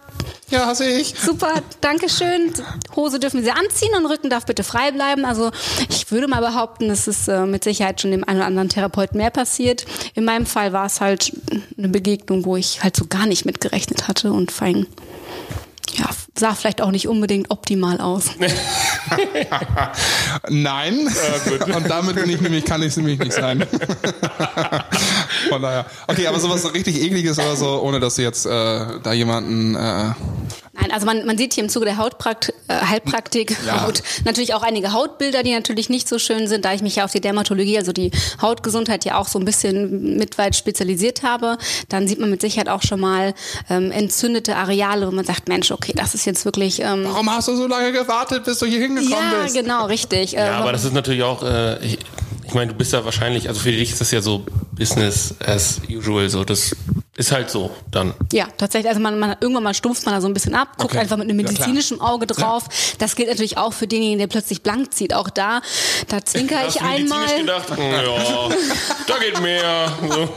Ja, 0.51 0.66
hasse 0.66 0.88
ich. 0.88 1.14
Super, 1.18 1.62
danke 1.81 2.09
schön. 2.09 2.53
Hose 2.94 3.18
dürfen 3.18 3.42
Sie 3.42 3.51
anziehen 3.51 3.74
und 3.97 4.07
Rücken 4.07 4.31
darf 4.31 4.47
bitte 4.47 4.65
frei 4.65 4.91
bleiben. 4.91 5.25
Also 5.25 5.51
ich 5.89 6.11
würde 6.11 6.29
mal 6.29 6.41
behaupten, 6.41 6.91
es 6.91 7.09
ist 7.09 7.29
äh, 7.29 7.47
mit 7.47 7.65
Sicherheit 7.65 8.01
schon 8.01 8.11
dem 8.11 8.25
einen 8.25 8.39
oder 8.39 8.47
anderen 8.47 8.69
Therapeuten 8.69 9.19
mehr 9.19 9.31
passiert. 9.31 9.85
In 10.15 10.25
meinem 10.25 10.47
Fall 10.47 10.73
war 10.73 10.87
es 10.87 11.01
halt 11.01 11.33
eine 11.77 11.89
Begegnung, 11.89 12.45
wo 12.45 12.57
ich 12.57 12.83
halt 12.83 12.97
so 12.97 13.07
gar 13.07 13.27
nicht 13.27 13.45
mitgerechnet 13.45 14.09
hatte 14.09 14.33
und 14.33 14.53
fein 14.53 14.87
ja, 15.97 16.09
sah 16.37 16.55
vielleicht 16.55 16.81
auch 16.81 16.90
nicht 16.90 17.09
unbedingt 17.09 17.51
optimal 17.51 18.01
aus. 18.01 18.31
Nein. 20.49 21.09
Ja, 21.68 21.77
und 21.77 21.88
damit 21.88 22.16
bin 22.16 22.29
ich 22.31 22.40
nämlich, 22.40 22.64
kann 22.64 22.83
ich 22.83 22.88
es 22.88 22.97
nämlich 22.97 23.18
nicht 23.18 23.33
sein. 23.33 23.64
Von 25.49 25.62
daher. 25.62 25.87
Okay, 26.09 26.27
aber 26.27 26.40
sowas 26.40 26.62
so 26.62 26.68
richtig 26.68 27.01
ekliges 27.03 27.38
oder 27.38 27.57
so, 27.57 27.81
ohne 27.83 28.01
dass 28.01 28.16
du 28.16 28.23
jetzt 28.23 28.47
äh, 28.47 28.51
da 29.03 29.12
jemanden 29.12 29.77
äh, 29.77 30.12
Nein, 30.85 30.90
also 30.90 31.07
man, 31.07 31.25
man 31.25 31.38
sieht 31.38 31.55
hier 31.55 31.62
im 31.62 31.70
Zuge 31.70 31.87
der 31.87 31.99
Hautprakt 31.99 32.53
äh, 32.66 32.75
Heilpraktik 32.75 33.57
ja. 33.64 33.87
Haut, 33.87 34.03
natürlich 34.25 34.55
auch 34.55 34.62
einige 34.62 34.92
Hautbilder, 34.92 35.44
die 35.44 35.53
natürlich 35.53 35.88
nicht 35.88 36.09
so 36.09 36.18
schön 36.18 36.49
sind, 36.49 36.64
da 36.64 36.75
ich 36.75 36.83
mich 36.83 36.97
ja 36.97 37.05
auf 37.05 37.12
die 37.12 37.20
Dermatologie, 37.20 37.79
also 37.79 37.92
die 37.92 38.11
Hautgesundheit 38.42 39.05
ja 39.05 39.16
auch 39.16 39.29
so 39.29 39.38
ein 39.38 39.44
bisschen 39.44 40.16
mit 40.16 40.37
weit 40.37 40.57
spezialisiert 40.57 41.23
habe. 41.23 41.59
Dann 41.88 42.09
sieht 42.09 42.18
man 42.18 42.29
mit 42.29 42.40
Sicherheit 42.40 42.68
auch 42.68 42.83
schon 42.83 43.01
mal 43.01 43.35
ähm, 43.70 43.92
entzündete 43.92 44.57
Areale, 44.57 45.07
wo 45.07 45.12
man 45.12 45.25
sagt, 45.25 45.49
Mensch, 45.49 45.70
okay, 45.70 45.92
das 45.94 46.14
ist 46.14 46.24
jetzt 46.25 46.45
wirklich... 46.45 46.81
Ähm, 46.81 47.05
Warum 47.05 47.31
hast 47.31 47.49
du 47.49 47.57
so 47.57 47.67
lange 47.67 47.93
gewartet, 47.93 48.45
bis 48.45 48.59
du 48.59 48.67
hier 48.67 48.81
hingekommen 48.81 49.11
ja, 49.11 49.43
bist? 49.43 49.55
Ja, 49.55 49.63
genau, 49.63 49.87
richtig. 49.87 50.33
Ja, 50.33 50.47
äh, 50.47 50.51
aber 50.51 50.73
das 50.73 50.85
ist 50.85 50.93
natürlich 50.93 51.23
auch... 51.23 51.43
Äh, 51.43 51.85
ich, 51.85 51.99
ich 52.47 52.55
meine, 52.55 52.73
du 52.73 52.79
bist 52.79 52.93
ja 52.93 53.05
wahrscheinlich, 53.05 53.49
also 53.49 53.61
für 53.61 53.73
dich 53.73 53.93
ist 53.93 54.01
das 54.01 54.11
ja 54.11 54.21
so 54.21 54.45
Business 54.73 55.35
as 55.45 55.81
usual, 55.89 56.29
so 56.29 56.45
das 56.45 56.77
ist 57.17 57.31
halt 57.31 57.49
so 57.49 57.71
dann. 57.93 58.13
Ja, 58.33 58.49
tatsächlich. 58.57 58.89
Also 58.89 59.01
man, 59.01 59.19
man 59.19 59.37
irgendwann 59.41 59.63
mal 59.63 59.75
stumpft 59.75 60.05
man 60.05 60.15
da 60.17 60.21
so 60.21 60.27
ein 60.27 60.35
bisschen 60.35 60.55
ab, 60.55 60.77
guckt 60.79 60.93
okay. 60.93 60.99
einfach 60.99 61.17
mit 61.17 61.29
einem 61.29 61.37
medizinischen 61.37 61.99
ja, 61.99 62.05
Auge 62.05 62.27
drauf. 62.27 62.65
Ja. 62.65 62.97
Das 62.99 63.15
gilt 63.15 63.29
natürlich 63.29 63.57
auch 63.57 63.73
für 63.73 63.87
denjenigen, 63.87 64.19
der 64.19 64.27
plötzlich 64.27 64.63
blank 64.63 64.93
zieht. 64.93 65.15
Auch 65.15 65.31
da, 65.31 65.63
da 66.09 66.25
zwinker 66.25 66.67
ich 66.67 66.81
einmal. 66.83 67.39
gedacht, 67.39 67.69
ja, 67.79 68.03
da 69.07 69.19
geht 69.19 69.41
mehr. 69.41 69.93
So. 70.09 70.29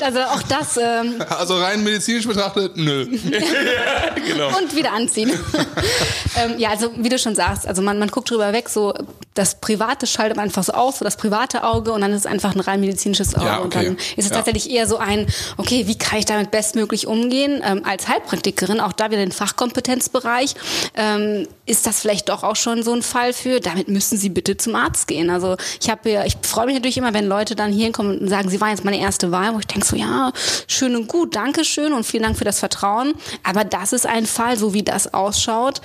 Also 0.00 0.20
auch 0.20 0.42
das. 0.42 0.76
Ähm, 0.76 1.22
also 1.28 1.58
rein 1.60 1.82
medizinisch 1.82 2.26
betrachtet, 2.26 2.76
nö. 2.76 3.06
ja, 3.30 4.14
genau. 4.14 4.48
Und 4.58 4.74
wieder 4.74 4.92
anziehen. 4.92 5.30
ähm, 6.36 6.58
ja, 6.58 6.70
also 6.70 6.90
wie 6.96 7.08
du 7.08 7.18
schon 7.18 7.34
sagst, 7.34 7.66
also 7.66 7.82
man, 7.82 7.98
man 7.98 8.10
guckt 8.10 8.30
drüber 8.30 8.52
weg, 8.52 8.68
so 8.68 8.94
das 9.34 9.60
Private 9.60 10.06
schaltet 10.06 10.36
man 10.36 10.46
einfach 10.46 10.64
so 10.64 10.72
aus, 10.78 10.98
so 10.98 11.04
das 11.04 11.16
private 11.16 11.64
Auge 11.64 11.92
und 11.92 12.00
dann 12.00 12.12
ist 12.12 12.20
es 12.20 12.26
einfach 12.26 12.54
ein 12.54 12.60
rein 12.60 12.80
medizinisches 12.80 13.34
Auge. 13.34 13.46
Ja, 13.46 13.60
okay. 13.60 13.64
Und 13.64 13.74
dann 13.74 13.96
ist 14.16 14.26
es 14.26 14.30
tatsächlich 14.30 14.70
eher 14.70 14.86
so 14.86 14.98
ein, 14.98 15.26
okay, 15.56 15.86
wie 15.86 15.96
kann 15.96 16.18
ich 16.18 16.24
damit 16.24 16.50
bestmöglich 16.50 17.06
umgehen? 17.06 17.60
Ähm, 17.64 17.82
als 17.84 18.08
Heilpraktikerin, 18.08 18.80
auch 18.80 18.92
da 18.92 19.10
wieder 19.10 19.20
den 19.20 19.32
Fachkompetenzbereich, 19.32 20.54
ähm, 20.94 21.46
ist 21.66 21.86
das 21.86 22.00
vielleicht 22.00 22.28
doch 22.28 22.42
auch 22.42 22.56
schon 22.56 22.82
so 22.82 22.92
ein 22.92 23.02
Fall 23.02 23.32
für, 23.32 23.60
damit 23.60 23.88
müssen 23.88 24.16
Sie 24.16 24.28
bitte 24.28 24.56
zum 24.56 24.74
Arzt 24.74 25.06
gehen. 25.06 25.30
Also 25.30 25.56
ich 25.80 25.90
habe 25.90 26.10
ja, 26.10 26.24
ich 26.24 26.36
freue 26.42 26.66
mich 26.66 26.74
natürlich 26.74 26.96
immer, 26.96 27.14
wenn 27.14 27.26
Leute 27.26 27.54
dann 27.56 27.72
hier 27.72 27.92
kommen 27.92 28.18
und 28.18 28.28
sagen, 28.28 28.48
sie 28.48 28.60
waren 28.60 28.70
jetzt 28.70 28.84
meine 28.84 29.00
erste 29.00 29.30
Wahl, 29.32 29.54
wo 29.54 29.58
ich 29.58 29.66
denke 29.66 29.86
so, 29.86 29.96
ja, 29.96 30.32
schön 30.66 30.96
und 30.96 31.08
gut, 31.08 31.36
danke 31.36 31.64
schön 31.64 31.92
und 31.92 32.04
vielen 32.04 32.22
Dank 32.22 32.38
für 32.38 32.44
das 32.44 32.58
Vertrauen. 32.58 33.14
Aber 33.42 33.64
das 33.64 33.92
ist 33.92 34.06
ein 34.06 34.26
Fall, 34.26 34.56
so 34.56 34.74
wie 34.74 34.82
das 34.82 35.12
ausschaut, 35.12 35.80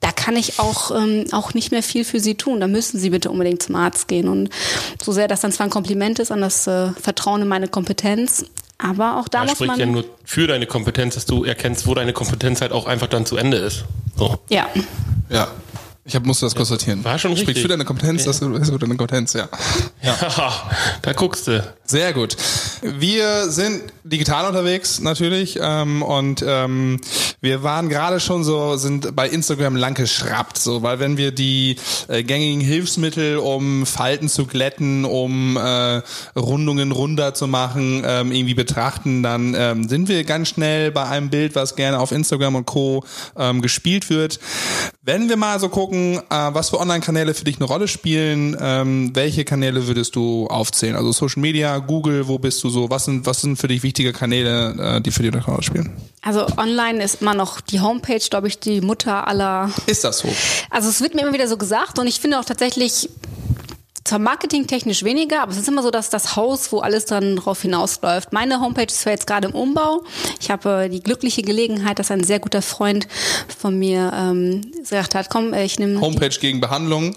da 0.00 0.12
kann 0.12 0.36
ich 0.36 0.58
auch, 0.58 0.90
ähm, 0.90 1.26
auch 1.32 1.54
nicht 1.54 1.70
mehr 1.70 1.82
viel 1.82 2.04
für 2.04 2.20
Sie 2.20 2.34
tun. 2.34 2.60
Da 2.60 2.66
müssen 2.66 2.98
Sie 2.98 3.10
bitte 3.10 3.30
unbedingt 3.30 3.62
zum 3.62 3.76
Arzt 3.76 4.08
gehen. 4.08 4.28
Und 4.32 4.50
so 5.00 5.12
sehr 5.12 5.28
das 5.28 5.40
dann 5.40 5.52
zwar 5.52 5.66
ein 5.66 5.70
Kompliment 5.70 6.18
ist 6.18 6.32
an 6.32 6.40
das 6.40 6.66
äh, 6.66 6.88
Vertrauen 7.00 7.42
in 7.42 7.48
meine 7.48 7.68
Kompetenz, 7.68 8.44
aber 8.78 9.18
auch 9.18 9.28
da 9.28 9.38
ja, 9.38 9.44
muss 9.44 9.52
spricht 9.52 9.68
man. 9.68 9.78
ja 9.78 9.86
nur 9.86 10.04
für 10.24 10.46
deine 10.46 10.66
Kompetenz, 10.66 11.14
dass 11.14 11.26
du 11.26 11.44
erkennst, 11.44 11.86
wo 11.86 11.94
deine 11.94 12.12
Kompetenz 12.12 12.60
halt 12.60 12.72
auch 12.72 12.86
einfach 12.86 13.06
dann 13.06 13.24
zu 13.26 13.36
Ende 13.36 13.58
ist. 13.58 13.84
So. 14.16 14.38
Ja. 14.48 14.68
Ja. 15.28 15.48
Ich 16.04 16.16
hab, 16.16 16.26
musste 16.26 16.46
das 16.46 16.56
kurz 16.56 16.68
sortieren. 16.68 17.04
War 17.04 17.16
schon 17.16 17.30
Spricht 17.32 17.48
richtig. 17.48 17.62
für 17.62 17.68
deine 17.68 17.84
Kompetenz, 17.84 18.24
das 18.24 18.40
ist 18.40 18.70
für 18.70 18.78
deine 18.78 18.96
Kompetenz, 18.96 19.34
ja. 19.34 19.48
Ja, 20.02 20.16
da 21.02 21.12
guckst 21.12 21.46
du. 21.46 21.62
Sehr 21.84 22.12
gut. 22.12 22.36
Wir 22.82 23.48
sind 23.48 23.82
digital 24.02 24.46
unterwegs 24.46 24.98
natürlich 24.98 25.60
ähm, 25.62 26.02
und 26.02 26.44
ähm, 26.44 27.00
wir 27.40 27.62
waren 27.62 27.88
gerade 27.88 28.18
schon 28.18 28.42
so, 28.42 28.76
sind 28.76 29.14
bei 29.14 29.28
Instagram 29.28 29.76
lang 29.76 29.94
geschraubt, 29.94 30.58
so, 30.58 30.82
weil 30.82 30.98
wenn 30.98 31.16
wir 31.16 31.30
die 31.30 31.76
äh, 32.08 32.24
gängigen 32.24 32.60
Hilfsmittel, 32.60 33.36
um 33.36 33.86
Falten 33.86 34.28
zu 34.28 34.46
glätten, 34.46 35.04
um 35.04 35.56
äh, 35.56 36.02
Rundungen 36.34 36.90
runder 36.90 37.34
zu 37.34 37.46
machen, 37.46 38.02
ähm, 38.04 38.32
irgendwie 38.32 38.54
betrachten, 38.54 39.22
dann 39.22 39.54
ähm, 39.56 39.88
sind 39.88 40.08
wir 40.08 40.24
ganz 40.24 40.48
schnell 40.48 40.90
bei 40.90 41.04
einem 41.04 41.30
Bild, 41.30 41.54
was 41.54 41.76
gerne 41.76 42.00
auf 42.00 42.10
Instagram 42.10 42.56
und 42.56 42.66
Co. 42.66 43.04
Ähm, 43.36 43.62
gespielt 43.62 44.10
wird. 44.10 44.40
Wenn 45.04 45.28
wir 45.28 45.36
mal 45.36 45.58
so 45.58 45.68
gucken, 45.68 46.16
äh, 46.16 46.20
was 46.30 46.70
für 46.70 46.78
Online-Kanäle 46.78 47.34
für 47.34 47.42
dich 47.42 47.56
eine 47.56 47.64
Rolle 47.64 47.88
spielen, 47.88 48.56
ähm, 48.60 49.10
welche 49.14 49.44
Kanäle 49.44 49.88
würdest 49.88 50.14
du 50.14 50.46
aufzählen? 50.46 50.94
Also 50.94 51.10
Social 51.10 51.40
Media, 51.40 51.76
Google, 51.78 52.28
wo 52.28 52.38
bist 52.38 52.62
du 52.62 52.70
so? 52.70 52.88
Was 52.88 53.06
sind, 53.06 53.26
was 53.26 53.40
sind 53.40 53.56
für 53.56 53.66
dich 53.66 53.82
wichtige 53.82 54.12
Kanäle, 54.12 54.76
äh, 54.78 55.00
die 55.00 55.10
für 55.10 55.24
dich 55.24 55.32
eine 55.32 55.44
Rolle 55.44 55.64
spielen? 55.64 55.90
Also 56.20 56.46
online 56.56 57.02
ist 57.02 57.20
immer 57.20 57.34
noch 57.34 57.60
die 57.60 57.80
Homepage, 57.80 58.20
glaube 58.30 58.46
ich, 58.46 58.60
die 58.60 58.80
Mutter 58.80 59.26
aller. 59.26 59.70
Ist 59.86 60.04
das 60.04 60.18
so? 60.18 60.28
Also 60.70 60.88
es 60.88 61.00
wird 61.00 61.16
mir 61.16 61.22
immer 61.22 61.32
wieder 61.32 61.48
so 61.48 61.56
gesagt 61.56 61.98
und 61.98 62.06
ich 62.06 62.20
finde 62.20 62.38
auch 62.38 62.44
tatsächlich 62.44 63.08
zwar 64.12 64.18
marketingtechnisch 64.18 65.04
weniger, 65.04 65.40
aber 65.40 65.52
es 65.52 65.58
ist 65.58 65.68
immer 65.68 65.82
so, 65.82 65.90
dass 65.90 66.10
das 66.10 66.36
Haus, 66.36 66.70
wo 66.70 66.80
alles 66.80 67.06
dann 67.06 67.36
drauf 67.36 67.62
hinausläuft. 67.62 68.30
Meine 68.34 68.60
Homepage 68.60 68.84
ist 68.84 69.00
zwar 69.00 69.14
jetzt 69.14 69.26
gerade 69.26 69.48
im 69.48 69.54
Umbau. 69.54 70.02
Ich 70.38 70.50
habe 70.50 70.84
äh, 70.84 70.88
die 70.90 71.02
glückliche 71.02 71.40
Gelegenheit, 71.40 71.98
dass 71.98 72.10
ein 72.10 72.22
sehr 72.22 72.38
guter 72.38 72.60
Freund 72.60 73.08
von 73.58 73.78
mir 73.78 74.12
ähm, 74.14 74.70
gesagt 74.78 75.14
hat, 75.14 75.30
komm, 75.30 75.54
äh, 75.54 75.64
ich 75.64 75.78
nehme 75.78 75.98
Homepage 75.98 76.28
gegen 76.28 76.60
Behandlung. 76.60 77.14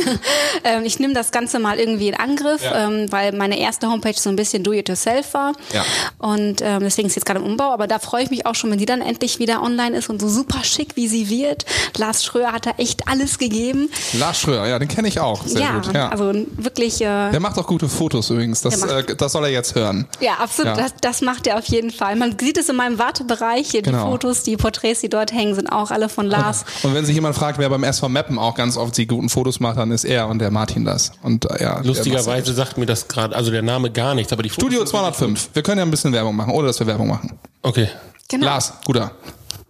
ähm, 0.64 0.84
ich 0.84 0.98
nehme 0.98 1.14
das 1.14 1.30
Ganze 1.30 1.58
mal 1.60 1.78
irgendwie 1.78 2.08
in 2.08 2.14
Angriff, 2.14 2.62
Ja. 2.62 2.88
ähm, 2.88 3.10
weil 3.10 3.32
meine 3.32 3.58
erste 3.58 3.88
Homepage 3.88 4.12
so 4.14 4.28
ein 4.28 4.36
bisschen 4.36 4.62
do-it-yourself 4.62 5.32
war. 5.32 5.54
Ja. 5.72 5.82
Und 6.18 6.60
ähm, 6.60 6.80
deswegen 6.80 7.06
ist 7.06 7.14
sie 7.14 7.20
jetzt 7.20 7.26
gerade 7.26 7.40
im 7.40 7.46
Umbau. 7.46 7.70
Aber 7.72 7.86
da 7.86 7.98
freue 7.98 8.24
ich 8.24 8.30
mich 8.30 8.44
auch 8.44 8.54
schon, 8.54 8.70
wenn 8.70 8.78
die 8.78 8.84
dann 8.86 9.00
endlich 9.00 9.38
wieder 9.38 9.62
online 9.62 9.96
ist 9.96 10.10
und 10.10 10.20
so 10.20 10.28
super 10.28 10.62
schick, 10.62 10.94
wie 10.94 11.08
sie 11.08 11.30
wird. 11.30 11.64
Lars 11.96 12.22
Schröer 12.22 12.52
hat 12.52 12.66
da 12.66 12.72
echt 12.76 13.08
alles 13.08 13.38
gegeben. 13.38 13.88
Lars 14.12 14.40
Schröer, 14.40 14.66
ja, 14.66 14.78
den 14.78 14.88
kenne 14.88 15.08
ich 15.08 15.20
auch. 15.20 15.46
Sehr 15.46 15.62
ja, 15.62 15.78
gut. 15.78 15.94
Ja. 15.94 16.10
also 16.10 16.17
wirklich. 16.18 17.00
Äh, 17.00 17.30
der 17.30 17.40
macht 17.40 17.58
auch 17.58 17.66
gute 17.66 17.88
Fotos 17.88 18.30
übrigens. 18.30 18.60
Das, 18.62 18.78
macht- 18.78 18.90
äh, 19.10 19.16
das 19.16 19.32
soll 19.32 19.44
er 19.44 19.50
jetzt 19.50 19.74
hören. 19.74 20.06
ja, 20.20 20.34
absolut. 20.34 20.76
Ja. 20.76 20.82
Das, 20.82 20.94
das 21.00 21.20
macht 21.22 21.46
er 21.46 21.58
auf 21.58 21.64
jeden 21.66 21.90
Fall. 21.90 22.16
Man 22.16 22.36
sieht 22.38 22.58
es 22.58 22.68
in 22.68 22.76
meinem 22.76 22.98
Wartebereich. 22.98 23.70
Hier, 23.70 23.82
Genau. 23.82 24.04
Die 24.06 24.10
Fotos, 24.10 24.42
die 24.42 24.56
Porträts, 24.56 25.00
die 25.00 25.08
dort 25.08 25.32
hängen, 25.32 25.54
sind 25.54 25.68
auch 25.72 25.90
alle 25.90 26.08
von 26.08 26.26
Lars. 26.26 26.64
Und 26.82 26.94
wenn 26.94 27.04
sich 27.04 27.14
jemand 27.14 27.34
fragt, 27.36 27.58
wer 27.58 27.68
beim 27.70 27.84
SV 27.84 28.08
Mappen 28.08 28.38
auch 28.38 28.54
ganz 28.54 28.76
oft 28.76 28.96
die 28.96 29.06
guten 29.06 29.28
Fotos 29.28 29.60
macht, 29.60 29.78
dann 29.78 29.90
ist 29.92 30.04
er 30.04 30.28
und 30.28 30.38
der 30.40 30.50
Martin 30.50 30.84
das. 30.84 31.12
Und 31.22 31.50
äh, 31.50 31.62
ja, 31.62 31.80
Lustigerweise 31.82 32.52
sagt 32.52 32.76
mir 32.78 32.86
das 32.86 33.08
gerade, 33.08 33.34
also 33.36 33.50
der 33.50 33.62
Name 33.62 33.90
gar 33.90 34.14
nichts, 34.14 34.32
aber 34.32 34.42
die 34.42 34.48
Fotos 34.50 34.62
Studio 34.64 34.78
sind 34.84 34.92
wirklich 34.92 35.16
205. 35.16 35.50
Wir 35.54 35.62
können 35.62 35.78
ja 35.78 35.84
ein 35.84 35.90
bisschen 35.90 36.12
Werbung 36.12 36.36
machen, 36.36 36.52
ohne 36.52 36.66
dass 36.66 36.78
wir 36.80 36.86
Werbung 36.86 37.08
machen. 37.08 37.38
Okay. 37.62 37.88
Genau. 38.28 38.46
Lars, 38.46 38.72
guter. 38.84 39.12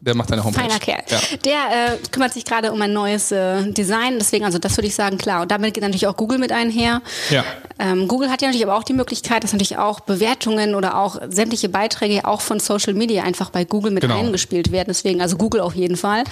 Der 0.00 0.14
macht 0.14 0.30
deine 0.30 0.44
Homepage. 0.44 0.60
Feiner 0.62 0.78
Kerl. 0.78 1.02
Ja. 1.08 1.18
Der 1.44 1.94
äh, 1.94 1.98
kümmert 2.12 2.32
sich 2.32 2.44
gerade 2.44 2.70
um 2.72 2.80
ein 2.80 2.92
neues 2.92 3.32
äh, 3.32 3.72
Design, 3.72 4.18
deswegen, 4.18 4.44
also 4.44 4.58
das 4.58 4.76
würde 4.76 4.86
ich 4.86 4.94
sagen, 4.94 5.18
klar. 5.18 5.42
Und 5.42 5.50
damit 5.50 5.74
geht 5.74 5.82
natürlich 5.82 6.06
auch 6.06 6.16
Google 6.16 6.38
mit 6.38 6.52
einher. 6.52 7.02
Ja. 7.30 7.44
Ähm, 7.80 8.06
Google 8.06 8.30
hat 8.30 8.40
ja 8.40 8.48
natürlich 8.48 8.64
aber 8.64 8.76
auch 8.76 8.84
die 8.84 8.92
Möglichkeit, 8.92 9.42
dass 9.42 9.52
natürlich 9.52 9.76
auch 9.76 10.00
Bewertungen 10.00 10.74
oder 10.76 10.96
auch 10.98 11.20
sämtliche 11.28 11.68
Beiträge 11.68 12.26
auch 12.26 12.40
von 12.40 12.60
Social 12.60 12.94
Media 12.94 13.24
einfach 13.24 13.50
bei 13.50 13.64
Google 13.64 13.90
mit 13.90 14.02
Genau. 14.02 14.18
eingespielt 14.18 14.70
werden. 14.70 14.86
Deswegen, 14.88 15.20
also 15.20 15.36
Google 15.36 15.60
auf 15.60 15.74
jeden 15.74 15.96
Fall. 15.96 16.22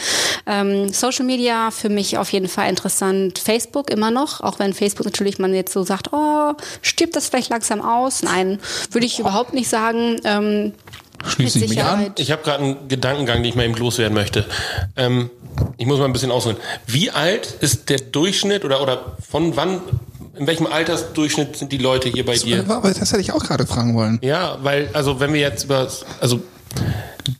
Ähm, 0.46 0.92
Social 0.92 1.24
Media 1.24 1.70
für 1.72 1.88
mich 1.88 2.18
auf 2.18 2.30
jeden 2.32 2.48
Fall 2.48 2.68
interessant. 2.68 3.38
Facebook 3.40 3.90
immer 3.90 4.12
noch, 4.12 4.40
auch 4.40 4.60
wenn 4.60 4.74
Facebook 4.74 5.06
natürlich 5.06 5.38
man 5.40 5.52
jetzt 5.54 5.72
so 5.72 5.82
sagt, 5.82 6.12
oh, 6.12 6.52
stirbt 6.82 7.16
das 7.16 7.28
vielleicht 7.28 7.50
langsam 7.50 7.80
aus? 7.82 8.22
Nein, 8.22 8.60
würde 8.92 9.06
ich 9.06 9.18
überhaupt 9.18 9.54
nicht 9.54 9.68
sagen. 9.68 10.20
Ähm, 10.24 10.72
Schließe 11.24 11.64
ich 11.64 11.70
mich 11.70 11.82
an. 11.82 12.12
Ich 12.18 12.30
habe 12.30 12.42
gerade 12.42 12.64
einen 12.64 12.88
Gedankengang, 12.88 13.42
den 13.42 13.46
ich 13.46 13.54
mal 13.54 13.64
eben 13.64 13.74
loswerden 13.74 14.14
möchte. 14.14 14.44
Ähm, 14.96 15.30
ich 15.76 15.86
muss 15.86 15.98
mal 15.98 16.04
ein 16.04 16.12
bisschen 16.12 16.30
ausholen. 16.30 16.58
Wie 16.86 17.10
alt 17.10 17.56
ist 17.60 17.88
der 17.88 17.98
Durchschnitt 17.98 18.64
oder, 18.64 18.82
oder 18.82 19.16
von 19.28 19.56
wann, 19.56 19.80
in 20.36 20.46
welchem 20.46 20.66
Altersdurchschnitt 20.66 21.56
sind 21.56 21.72
die 21.72 21.78
Leute 21.78 22.08
hier 22.08 22.24
bei 22.24 22.36
dir? 22.36 22.64
Aber 22.68 22.92
das 22.92 23.12
hätte 23.12 23.20
ich 23.20 23.32
auch 23.32 23.42
gerade 23.42 23.66
fragen 23.66 23.94
wollen. 23.94 24.18
Ja, 24.22 24.58
weil, 24.62 24.90
also 24.92 25.20
wenn 25.20 25.32
wir 25.32 25.40
jetzt 25.40 25.64
über, 25.64 25.88
also 26.20 26.40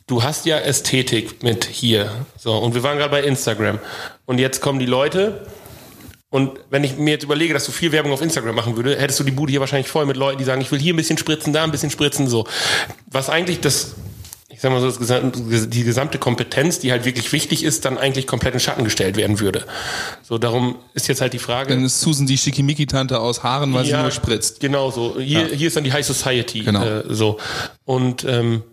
du 0.07 0.23
hast 0.23 0.45
ja 0.45 0.57
Ästhetik 0.57 1.43
mit 1.43 1.65
hier. 1.65 2.09
So, 2.37 2.53
und 2.57 2.73
wir 2.75 2.83
waren 2.83 2.97
gerade 2.97 3.11
bei 3.11 3.23
Instagram. 3.23 3.79
Und 4.25 4.39
jetzt 4.39 4.61
kommen 4.61 4.79
die 4.79 4.85
Leute. 4.85 5.45
Und 6.29 6.59
wenn 6.69 6.83
ich 6.83 6.97
mir 6.97 7.11
jetzt 7.11 7.23
überlege, 7.23 7.53
dass 7.53 7.65
du 7.65 7.71
viel 7.71 7.91
Werbung 7.93 8.11
auf 8.11 8.21
Instagram 8.21 8.53
machen 8.55 8.75
würde, 8.75 8.97
hättest 8.99 9.19
du 9.19 9.23
die 9.23 9.31
Bude 9.31 9.49
hier 9.51 9.61
wahrscheinlich 9.61 9.87
voll 9.87 10.05
mit 10.05 10.17
Leuten, 10.17 10.37
die 10.37 10.43
sagen, 10.43 10.59
ich 10.61 10.71
will 10.71 10.79
hier 10.79 10.93
ein 10.93 10.97
bisschen 10.97 11.17
spritzen, 11.17 11.53
da 11.53 11.63
ein 11.63 11.71
bisschen 11.71 11.89
spritzen, 11.89 12.27
so. 12.27 12.45
Was 13.09 13.29
eigentlich 13.29 13.61
das, 13.61 13.95
ich 14.49 14.59
sag 14.59 14.71
mal 14.71 14.81
so, 14.81 14.91
das 14.91 15.69
die 15.69 15.83
gesamte 15.85 16.17
Kompetenz, 16.17 16.79
die 16.79 16.91
halt 16.91 17.05
wirklich 17.05 17.31
wichtig 17.31 17.63
ist, 17.63 17.85
dann 17.85 17.97
eigentlich 17.97 18.27
komplett 18.27 18.53
in 18.55 18.59
Schatten 18.59 18.83
gestellt 18.83 19.15
werden 19.15 19.39
würde. 19.39 19.63
So, 20.21 20.37
darum 20.37 20.75
ist 20.93 21.07
jetzt 21.07 21.21
halt 21.21 21.31
die 21.31 21.39
Frage. 21.39 21.69
Dann 21.73 21.85
ist 21.85 22.01
Susan 22.01 22.27
die 22.27 22.37
Schickimicki-Tante 22.37 23.19
aus 23.19 23.43
Haaren, 23.43 23.73
weil 23.73 23.85
sie 23.85 23.93
nur 23.93 24.11
spritzt. 24.11 24.59
Genau 24.59 24.91
so. 24.91 25.15
Hier, 25.17 25.43
Ja. 25.47 25.55
hier 25.55 25.67
ist 25.69 25.77
dann 25.77 25.85
die 25.85 25.93
High 25.93 26.05
Society. 26.05 26.59
Genau. 26.63 26.83
Äh, 26.83 27.03
so. 27.07 27.37
Und 27.85 28.25
ähm, 28.25 28.63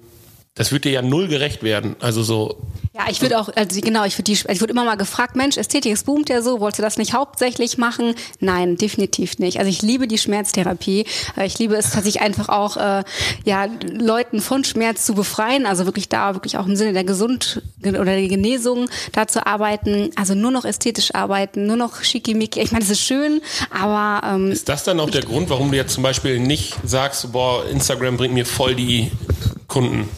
das 0.55 0.71
wird 0.71 0.85
dir 0.85 0.93
ja 0.93 1.03
null 1.03 1.27
gerecht 1.27 1.65
werden. 1.65 1.97
Also 2.01 2.23
so. 2.23 2.59
Ja, 2.95 3.07
ich 3.11 3.21
würde 3.21 3.41
auch, 3.41 3.49
also 3.57 3.81
genau, 3.81 4.05
ich 4.05 4.17
würde 4.17 4.33
die, 4.33 4.35
ich 4.35 4.61
würde 4.61 4.71
immer 4.71 4.85
mal 4.85 4.95
gefragt, 4.95 5.35
Mensch, 5.35 5.57
Ästhetik, 5.57 5.93
es 5.93 6.05
boomt 6.05 6.29
ja 6.29 6.43
so, 6.43 6.61
wolltest 6.61 6.79
du 6.79 6.83
das 6.85 6.97
nicht 6.97 7.13
hauptsächlich 7.13 7.77
machen? 7.77 8.15
Nein, 8.39 8.77
definitiv 8.77 9.41
nicht. 9.41 9.59
Also 9.59 9.69
ich 9.69 9.83
liebe 9.83 10.07
die 10.07 10.17
Schmerztherapie. 10.17 11.07
Äh, 11.37 11.47
Ich 11.47 11.59
liebe 11.59 11.75
es 11.75 11.91
tatsächlich 11.91 12.23
einfach 12.23 12.49
auch, 12.51 12.77
äh, 12.77 13.03
ja, 13.45 13.67
Leuten 13.83 14.41
von 14.41 14.63
Schmerz 14.63 15.05
zu 15.05 15.15
befreien, 15.15 15.67
also 15.67 15.87
wirklich 15.87 16.09
da, 16.09 16.35
wirklich 16.35 16.57
auch 16.57 16.67
im 16.67 16.77
Sinne 16.77 16.93
der 16.93 17.03
Gesund 17.03 17.61
oder 17.83 18.05
der 18.05 18.29
Genesung 18.29 18.89
da 19.11 19.27
zu 19.27 19.45
arbeiten. 19.45 20.11
Also 20.15 20.37
nur 20.37 20.53
noch 20.53 20.65
ästhetisch 20.65 21.17
arbeiten, 21.17 21.67
nur 21.67 21.77
noch 21.77 22.05
schickimicki. 22.05 22.61
Ich 22.61 22.71
meine, 22.71 22.85
das 22.85 22.93
ist 22.93 23.01
schön, 23.01 23.41
aber 23.71 24.25
ähm, 24.25 24.53
Ist 24.53 24.69
das 24.69 24.85
dann 24.85 25.01
auch 25.01 25.11
der 25.11 25.23
Grund, 25.23 25.51
warum 25.51 25.73
du 25.73 25.77
jetzt 25.77 25.95
zum 25.95 26.05
Beispiel 26.05 26.39
nicht 26.39 26.77
sagst, 26.85 27.33
boah, 27.33 27.69
Instagram 27.69 28.17
bringt 28.17 28.35
mir 28.35 28.47
voll 28.47 28.77
die 28.77 29.11
Kunden? 29.69 30.09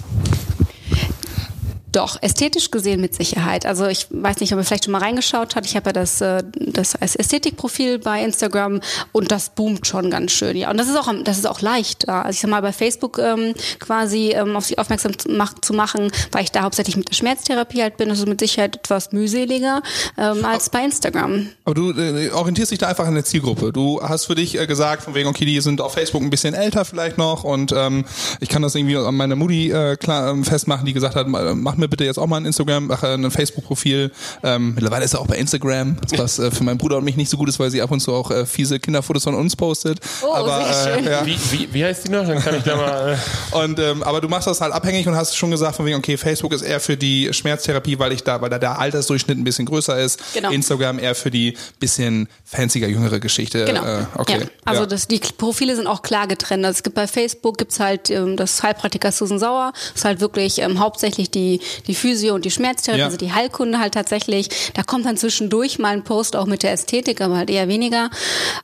Doch, 1.96 2.18
ästhetisch 2.20 2.70
gesehen 2.70 3.00
mit 3.00 3.14
Sicherheit. 3.14 3.64
Also 3.64 3.86
ich 3.86 4.06
weiß 4.10 4.40
nicht, 4.40 4.52
ob 4.52 4.58
ihr 4.58 4.64
vielleicht 4.64 4.84
schon 4.84 4.92
mal 4.92 5.00
reingeschaut 5.00 5.56
habt. 5.56 5.64
Ich 5.64 5.76
habe 5.76 5.88
ja 5.88 5.92
das, 5.94 6.20
äh, 6.20 6.42
das 6.54 6.94
als 6.94 7.16
Ästhetikprofil 7.16 7.98
bei 7.98 8.22
Instagram 8.22 8.80
und 9.12 9.32
das 9.32 9.48
boomt 9.48 9.86
schon 9.86 10.10
ganz 10.10 10.32
schön. 10.32 10.58
Ja, 10.58 10.70
und 10.70 10.76
das 10.76 10.88
ist 10.88 10.96
auch, 10.98 11.10
das 11.24 11.38
ist 11.38 11.46
auch 11.46 11.62
leicht. 11.62 12.06
Also 12.06 12.30
ich 12.30 12.40
sag 12.40 12.50
mal, 12.50 12.60
bei 12.60 12.72
Facebook 12.74 13.18
ähm, 13.18 13.54
quasi 13.78 14.32
ähm, 14.34 14.54
auf 14.56 14.66
sich 14.66 14.78
aufmerksam 14.78 15.18
zu 15.18 15.30
mach- 15.30 15.58
zu 15.62 15.72
machen, 15.72 16.10
weil 16.32 16.44
ich 16.44 16.52
da 16.52 16.64
hauptsächlich 16.64 16.96
mit 16.98 17.08
der 17.08 17.14
Schmerztherapie 17.14 17.80
halt 17.80 17.96
bin, 17.96 18.10
das 18.10 18.18
ist 18.18 18.28
mit 18.28 18.40
Sicherheit 18.40 18.76
etwas 18.76 19.12
mühseliger 19.12 19.80
ähm, 20.18 20.44
als 20.44 20.68
bei 20.68 20.84
Instagram. 20.84 21.48
Aber 21.64 21.74
du 21.74 21.92
äh, 21.92 22.28
orientierst 22.30 22.72
dich 22.72 22.78
da 22.78 22.88
einfach 22.88 23.06
an 23.06 23.14
der 23.14 23.24
Zielgruppe. 23.24 23.72
Du 23.72 24.02
hast 24.02 24.26
für 24.26 24.34
dich 24.34 24.58
äh, 24.58 24.66
gesagt, 24.66 25.02
von 25.02 25.14
wegen, 25.14 25.30
okay, 25.30 25.46
die 25.46 25.58
sind 25.62 25.80
auf 25.80 25.94
Facebook 25.94 26.20
ein 26.20 26.28
bisschen 26.28 26.52
älter 26.52 26.84
vielleicht 26.84 27.16
noch 27.16 27.42
und 27.44 27.72
ähm, 27.74 28.04
ich 28.40 28.50
kann 28.50 28.60
das 28.60 28.74
irgendwie 28.74 28.96
an 28.98 29.14
meiner 29.14 29.36
Mutti 29.36 29.70
äh, 29.70 29.96
klar 29.96 30.30
ähm, 30.30 30.44
festmachen, 30.44 30.84
die 30.84 30.92
gesagt 30.92 31.16
hat, 31.16 31.26
ma- 31.26 31.54
mach 31.54 31.76
mir 31.76 31.85
bitte 31.88 32.04
jetzt 32.04 32.18
auch 32.18 32.26
mal 32.26 32.38
ein 32.38 32.46
Instagram, 32.46 32.90
ach, 32.90 33.02
äh, 33.02 33.14
ein 33.14 33.30
Facebook-Profil. 33.30 34.10
Ähm, 34.42 34.74
mittlerweile 34.74 35.04
ist 35.04 35.14
er 35.14 35.20
auch 35.20 35.26
bei 35.26 35.36
Instagram, 35.36 35.96
was 36.16 36.38
äh, 36.38 36.50
für 36.50 36.64
meinen 36.64 36.78
Bruder 36.78 36.98
und 36.98 37.04
mich 37.04 37.16
nicht 37.16 37.30
so 37.30 37.36
gut 37.36 37.48
ist, 37.48 37.58
weil 37.58 37.70
sie 37.70 37.82
ab 37.82 37.90
und 37.90 38.00
zu 38.00 38.12
auch 38.12 38.30
äh, 38.30 38.46
fiese 38.46 38.78
Kinderfotos 38.78 39.24
von 39.24 39.34
uns 39.34 39.56
postet. 39.56 40.00
Oh, 40.22 40.34
aber, 40.34 40.72
sehr 40.72 40.94
schön. 40.94 41.06
Äh, 41.06 41.10
ja. 41.10 41.26
Wie, 41.26 41.38
wie, 41.50 41.68
wie 41.72 41.84
heißt 41.84 42.06
die 42.06 42.12
noch? 42.12 42.26
Dann 42.26 42.40
kann 42.40 42.56
ich 42.56 42.62
da 42.62 42.76
mal. 42.76 43.12
Äh, 43.12 43.16
Und 43.56 43.78
ähm, 43.78 44.02
aber 44.02 44.20
du 44.20 44.28
machst 44.28 44.46
das 44.46 44.60
halt 44.60 44.72
abhängig 44.72 45.06
und 45.06 45.14
hast 45.14 45.36
schon 45.36 45.50
gesagt, 45.50 45.76
von 45.76 45.86
wegen, 45.86 45.96
okay, 45.96 46.16
Facebook 46.16 46.52
ist 46.52 46.62
eher 46.62 46.80
für 46.80 46.96
die 46.96 47.32
Schmerztherapie, 47.32 47.98
weil 47.98 48.12
ich 48.12 48.22
da, 48.22 48.40
weil 48.40 48.50
da 48.50 48.58
der 48.58 48.78
Altersdurchschnitt 48.78 49.38
ein 49.38 49.44
bisschen 49.44 49.66
größer 49.66 49.98
ist. 49.98 50.20
Genau. 50.34 50.50
Instagram 50.50 50.98
eher 50.98 51.14
für 51.14 51.30
die 51.30 51.56
bisschen 51.78 52.28
fancier, 52.44 52.88
jüngere 52.88 53.20
Geschichte. 53.20 53.64
Genau. 53.64 53.84
Äh, 53.84 54.06
okay. 54.16 54.40
Ja. 54.40 54.46
Also 54.64 54.82
ja. 54.82 54.86
das, 54.86 55.08
die 55.08 55.18
Profile 55.18 55.76
sind 55.76 55.86
auch 55.86 56.02
klar 56.02 56.26
getrennt. 56.26 56.64
Also 56.64 56.78
es 56.78 56.82
gibt 56.82 56.96
bei 56.96 57.06
Facebook 57.06 57.58
gibt's 57.58 57.80
halt 57.80 58.10
ähm, 58.10 58.36
das 58.36 58.62
Heilpraktiker 58.62 59.12
Susan 59.12 59.38
Sauer, 59.38 59.72
das 59.74 60.00
ist 60.00 60.04
halt 60.04 60.20
wirklich 60.20 60.58
ähm, 60.58 60.78
hauptsächlich 60.78 61.30
die 61.30 61.60
die 61.86 61.94
Physio 61.94 62.34
und 62.34 62.44
die 62.44 62.50
Schmerztherapie, 62.50 63.00
Ja. 63.00 63.06
also 63.06 63.16
die 63.16 63.32
Heilkunde 63.32 63.78
halt 63.78 63.94
tatsächlich. 63.94 64.48
Da 64.74 64.82
kommt 64.82 65.06
dann 65.06 65.16
zwischendurch 65.16 65.78
mal 65.78 65.92
ein 65.92 66.04
Post 66.04 66.36
auch 66.36 66.46
mit 66.46 66.62
der 66.62 66.72
Ästhetik, 66.72 67.20
aber 67.20 67.36
halt 67.36 67.50
eher 67.50 67.68
weniger. 67.68 68.10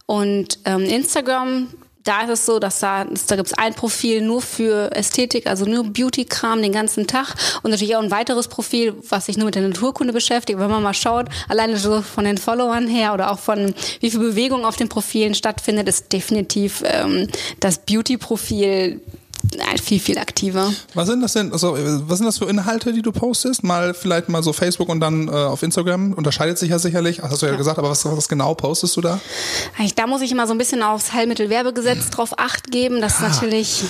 Und 0.06 0.58
ähm, 0.64 0.84
Instagram 0.84 1.68
da 2.04 2.22
ist 2.22 2.30
es 2.30 2.46
so, 2.46 2.58
dass 2.58 2.80
da, 2.80 3.04
da 3.04 3.36
gibt 3.36 3.48
es 3.48 3.54
ein 3.54 3.74
Profil 3.74 4.22
nur 4.22 4.42
für 4.42 4.90
Ästhetik, 4.94 5.46
also 5.46 5.64
nur 5.66 5.84
Beauty-Kram 5.84 6.60
den 6.60 6.72
ganzen 6.72 7.06
Tag 7.06 7.34
und 7.62 7.70
natürlich 7.70 7.94
auch 7.96 8.02
ein 8.02 8.10
weiteres 8.10 8.48
Profil, 8.48 8.94
was 9.08 9.26
sich 9.26 9.36
nur 9.36 9.46
mit 9.46 9.54
der 9.54 9.62
Naturkunde 9.62 10.12
beschäftigt. 10.12 10.58
Wenn 10.58 10.70
man 10.70 10.82
mal 10.82 10.94
schaut, 10.94 11.26
alleine 11.48 11.76
so 11.76 12.02
von 12.02 12.24
den 12.24 12.38
Followern 12.38 12.88
her 12.88 13.14
oder 13.14 13.30
auch 13.30 13.38
von 13.38 13.72
wie 14.00 14.10
viel 14.10 14.18
Bewegung 14.20 14.64
auf 14.64 14.76
den 14.76 14.88
Profilen 14.88 15.34
stattfindet, 15.34 15.88
ist 15.88 16.12
definitiv 16.12 16.82
ähm, 16.84 17.28
das 17.60 17.78
Beauty-Profil 17.78 19.00
Nein, 19.56 19.78
viel, 19.78 20.00
viel 20.00 20.18
aktiver. 20.18 20.72
Was 20.94 21.08
sind 21.08 21.20
das 21.20 21.34
denn, 21.34 21.52
also, 21.52 21.76
was 22.06 22.18
sind 22.18 22.26
das 22.26 22.38
für 22.38 22.46
Inhalte, 22.46 22.92
die 22.92 23.02
du 23.02 23.12
postest? 23.12 23.64
Mal 23.64 23.94
vielleicht 23.94 24.28
mal 24.28 24.42
so 24.42 24.52
Facebook 24.52 24.88
und 24.88 25.00
dann 25.00 25.28
äh, 25.28 25.30
auf 25.30 25.62
Instagram. 25.62 26.12
Unterscheidet 26.12 26.58
sich 26.58 26.70
ja 26.70 26.78
sicherlich, 26.78 27.22
hast 27.22 27.42
du 27.42 27.46
ja, 27.46 27.52
ja. 27.52 27.58
gesagt, 27.58 27.78
aber 27.78 27.90
was, 27.90 28.04
was 28.04 28.28
genau 28.28 28.54
postest 28.54 28.96
du 28.96 29.00
da? 29.00 29.20
Da 29.96 30.06
muss 30.06 30.22
ich 30.22 30.32
immer 30.32 30.46
so 30.46 30.54
ein 30.54 30.58
bisschen 30.58 30.82
aufs 30.82 31.12
Heilmittelwerbegesetz 31.12 32.10
drauf 32.10 32.38
acht 32.38 32.70
geben. 32.70 33.00
Das 33.00 33.14
ist 33.14 33.22
ah. 33.22 33.28
natürlich 33.28 33.84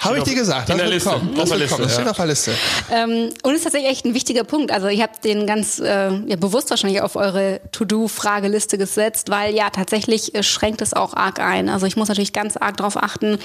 habe 0.00 0.18
ich 0.18 0.24
dir 0.24 0.34
gesagt. 0.34 0.68
Das 0.68 0.76
der 0.76 0.88
Liste. 0.88 1.10
Kommen. 1.10 1.34
Das, 1.36 1.50
Liste, 1.50 1.68
kommen. 1.68 1.82
das 1.82 1.94
steht 1.94 2.08
auf 2.08 2.16
der 2.16 2.26
Liste. 2.26 2.52
Ähm, 2.90 3.28
und 3.42 3.54
ist 3.54 3.64
tatsächlich 3.64 3.90
echt 3.90 4.04
ein 4.06 4.14
wichtiger 4.14 4.44
Punkt. 4.44 4.72
Also 4.72 4.88
ihr 4.88 5.02
habt 5.02 5.24
den 5.24 5.46
ganz 5.46 5.78
äh, 5.78 6.10
ja, 6.10 6.36
bewusst 6.36 6.70
wahrscheinlich 6.70 7.02
auf 7.02 7.16
eure 7.16 7.60
To-Do-Frageliste 7.72 8.78
gesetzt, 8.78 9.28
weil 9.28 9.54
ja 9.54 9.68
tatsächlich 9.68 10.34
äh, 10.34 10.42
schränkt 10.42 10.80
es 10.80 10.94
auch 10.94 11.12
arg 11.12 11.38
ein. 11.40 11.68
Also 11.68 11.84
ich 11.84 11.96
muss 11.96 12.08
natürlich 12.08 12.32
ganz 12.32 12.56
arg 12.56 12.78
darauf 12.78 12.96
achten, 12.96 13.38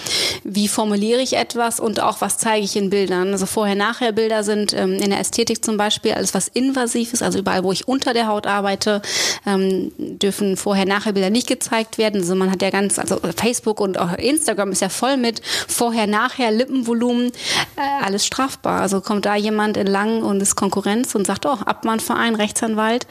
wie 0.45 0.69
formuliere 0.69 1.19
ich 1.19 1.33
etwas 1.35 1.81
und 1.81 1.99
auch 1.99 2.21
was 2.21 2.37
zeige 2.37 2.63
ich 2.63 2.77
in 2.77 2.89
Bildern. 2.89 3.33
Also 3.33 3.45
Vorher-Nachher-Bilder 3.45 4.45
sind 4.45 4.73
ähm, 4.73 4.93
in 4.93 5.09
der 5.09 5.19
Ästhetik 5.19 5.63
zum 5.63 5.75
Beispiel 5.75 6.13
alles 6.13 6.33
was 6.33 6.47
invasiv 6.47 7.11
ist, 7.11 7.21
also 7.21 7.39
überall, 7.39 7.65
wo 7.65 7.73
ich 7.73 7.87
unter 7.89 8.13
der 8.13 8.27
Haut 8.27 8.47
arbeite, 8.47 9.01
ähm, 9.45 9.91
dürfen 9.97 10.55
Vorher-Nachher-Bilder 10.55 11.29
nicht 11.29 11.47
gezeigt 11.47 11.97
werden. 11.97 12.21
Also 12.21 12.33
man 12.35 12.49
hat 12.49 12.61
ja 12.61 12.69
ganz, 12.69 12.97
also 12.97 13.19
Facebook 13.35 13.81
und 13.81 13.97
auch 13.99 14.13
Instagram 14.13 14.71
ist 14.71 14.81
ja 14.81 14.89
voll 14.89 15.17
mit 15.17 15.41
Vorher-Nachher 15.95 16.25
Nachher 16.25 16.51
Lippenvolumen, 16.51 17.31
äh, 17.77 18.03
alles 18.03 18.25
strafbar. 18.25 18.81
Also 18.81 18.99
kommt 18.99 19.25
da 19.25 19.35
jemand 19.35 19.77
in 19.77 19.87
Lang 19.87 20.23
und 20.23 20.41
ist 20.41 20.55
Konkurrenz 20.57 21.15
und 21.15 21.25
sagt, 21.25 21.45
oh, 21.45 21.57
Abmahnverein, 21.65 22.35
Rechtsanwalt, 22.35 23.07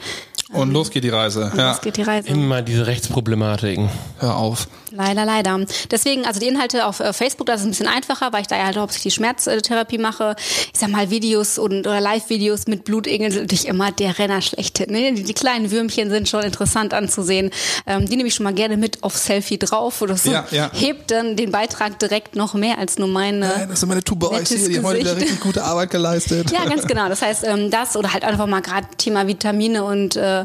und 0.55 0.71
los 0.71 0.89
geht 0.89 1.03
die 1.03 1.09
Reise. 1.09 1.49
Und 1.51 1.57
ja. 1.57 1.71
Los 1.71 1.81
geht 1.81 1.97
die 1.97 2.03
Reise. 2.03 2.27
Immer 2.27 2.61
diese 2.61 2.87
Rechtsproblematiken. 2.87 3.89
Hör 4.19 4.37
auf. 4.37 4.67
Leider, 4.95 5.25
leider. 5.25 5.59
Deswegen, 5.91 6.25
also 6.25 6.39
die 6.39 6.47
Inhalte 6.47 6.85
auf 6.85 6.99
äh, 6.99 7.11
Facebook, 7.11 7.47
das 7.47 7.61
ist 7.61 7.67
ein 7.67 7.71
bisschen 7.71 7.87
einfacher, 7.87 8.31
weil 8.31 8.41
ich 8.41 8.47
da 8.47 8.57
ja 8.57 8.65
halt 8.65 8.77
hauptsächlich 8.77 9.13
die 9.13 9.17
Schmerztherapie 9.17 9.97
mache. 9.97 10.35
Ich 10.73 10.79
sag 10.79 10.89
mal, 10.89 11.09
Videos 11.09 11.57
und 11.57 11.85
oder 11.85 11.99
Live-Videos 11.99 12.67
mit 12.67 12.85
Blutegeln 12.85 13.31
sind 13.31 13.43
natürlich 13.43 13.67
immer 13.67 13.91
der 13.91 14.17
Renner 14.17 14.41
schlechthin. 14.41 14.91
Ne? 14.91 15.13
Die, 15.13 15.23
die, 15.23 15.33
kleinen 15.33 15.69
Würmchen 15.71 16.09
sind 16.09 16.29
schon 16.29 16.43
interessant 16.43 16.93
anzusehen. 16.93 17.51
Ähm, 17.85 18.07
die 18.07 18.15
nehme 18.15 18.29
ich 18.29 18.35
schon 18.35 18.45
mal 18.45 18.53
gerne 18.53 18.77
mit 18.77 19.03
auf 19.03 19.17
Selfie 19.17 19.57
drauf 19.57 20.01
oder 20.01 20.15
so. 20.15 20.31
Ja, 20.31 20.45
ja. 20.51 20.71
Hebt 20.73 21.11
dann 21.11 21.35
den 21.35 21.51
Beitrag 21.51 21.99
direkt 21.99 22.35
noch 22.35 22.53
mehr 22.53 22.77
als 22.77 22.97
nur 22.97 23.09
meine. 23.09 23.45
Ja, 23.45 23.65
das 23.65 23.81
sind 23.81 23.89
meine 23.89 24.03
Tube 24.03 24.19
Boys 24.19 24.47
hier, 24.47 24.69
die 24.69 24.77
haben 24.77 24.85
heute 24.85 25.01
wieder 25.01 25.17
richtig 25.17 25.39
gute 25.41 25.63
Arbeit 25.63 25.89
geleistet. 25.89 26.51
Ja, 26.51 26.65
ganz 26.65 26.87
genau. 26.87 27.09
Das 27.09 27.21
heißt, 27.21 27.43
ähm, 27.45 27.69
das 27.69 27.97
oder 27.97 28.13
halt 28.13 28.23
einfach 28.23 28.47
mal 28.47 28.61
gerade 28.61 28.87
Thema 28.97 29.27
Vitamine 29.27 29.83
und 29.83 30.15
äh, 30.15 30.44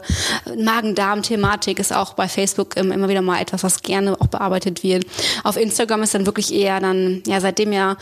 Magen-Darm-Thematik 0.57 1.78
ist 1.78 1.92
auch 1.92 2.14
bei 2.14 2.28
Facebook 2.28 2.76
immer 2.76 3.09
wieder 3.09 3.22
mal 3.22 3.40
etwas, 3.40 3.62
was 3.62 3.82
gerne 3.82 4.16
auch 4.20 4.28
bearbeitet 4.28 4.82
wird. 4.82 5.07
Auf 5.44 5.57
Instagram 5.57 6.03
ist 6.03 6.14
dann 6.14 6.26
wirklich 6.26 6.53
eher 6.55 6.80
dann, 6.80 7.22
ja, 7.26 7.40
seitdem 7.40 7.72
ja 7.72 7.96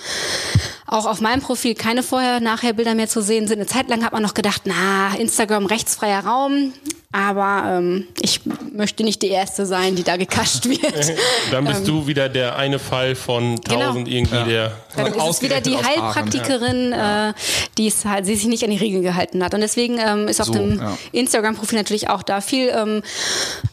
auch 0.87 1.07
auf 1.07 1.21
meinem 1.21 1.43
Profil 1.43 1.75
keine 1.75 2.03
Vorher-Nachher-Bilder 2.03 2.95
mehr 2.95 3.09
zu 3.09 3.21
sehen 3.23 3.47
sind. 3.47 3.59
Eine 3.59 3.67
Zeit 3.67 3.89
lang 3.89 4.05
hat 4.05 4.13
man 4.13 4.23
noch 4.23 4.35
gedacht, 4.35 4.63
na, 4.65 5.15
Instagram 5.17 5.67
rechtsfreier 5.67 6.25
Raum. 6.25 6.73
Aber 7.11 7.79
ähm, 7.79 8.07
ich 8.21 8.43
möchte 8.71 9.03
nicht 9.03 9.23
die 9.23 9.29
Erste 9.29 9.65
sein, 9.65 9.97
die 9.97 10.03
da 10.03 10.19
gekascht 10.19 10.67
wird. 10.69 11.17
Dann 11.51 11.65
bist 11.65 11.81
ähm, 11.81 11.87
du 11.87 12.07
wieder 12.07 12.29
der 12.29 12.57
eine 12.57 12.79
Fall 12.79 13.15
von 13.15 13.57
genau. 13.57 13.87
tausend 13.87 14.09
genau. 14.09 14.17
irgendwie, 14.19 14.37
ja. 14.37 14.45
der 14.45 14.73
Dann 14.95 15.15
ist 15.15 15.25
es 15.27 15.43
wieder 15.43 15.63
die 15.63 15.79
Heilpraktikerin, 15.79 16.91
ja. 16.91 17.31
äh, 17.31 17.35
die 17.79 17.87
es 17.87 18.05
halt, 18.05 18.27
die 18.27 18.35
sich 18.37 18.47
nicht 18.47 18.63
an 18.63 18.71
die 18.71 18.77
Regeln 18.77 19.03
gehalten 19.03 19.43
hat. 19.43 19.55
Und 19.55 19.63
deswegen 19.63 19.97
ähm, 19.99 20.29
ist 20.29 20.39
auf 20.43 20.49
so, 20.49 20.53
dem 20.53 20.79
ja. 20.79 20.99
Instagram-Profil 21.13 21.79
natürlich 21.79 22.11
auch 22.11 22.23
da 22.23 22.43
viel, 22.43 22.69
ähm, 22.69 23.03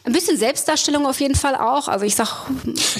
ein 0.04 0.12
bisschen 0.14 0.38
Selbstdarstellung 0.38 1.06
auf 1.06 1.20
jeden 1.20 1.34
Fall 1.34 1.56
auch. 1.56 1.88
Also 1.88 2.06
ich 2.06 2.16
sag. 2.16 2.46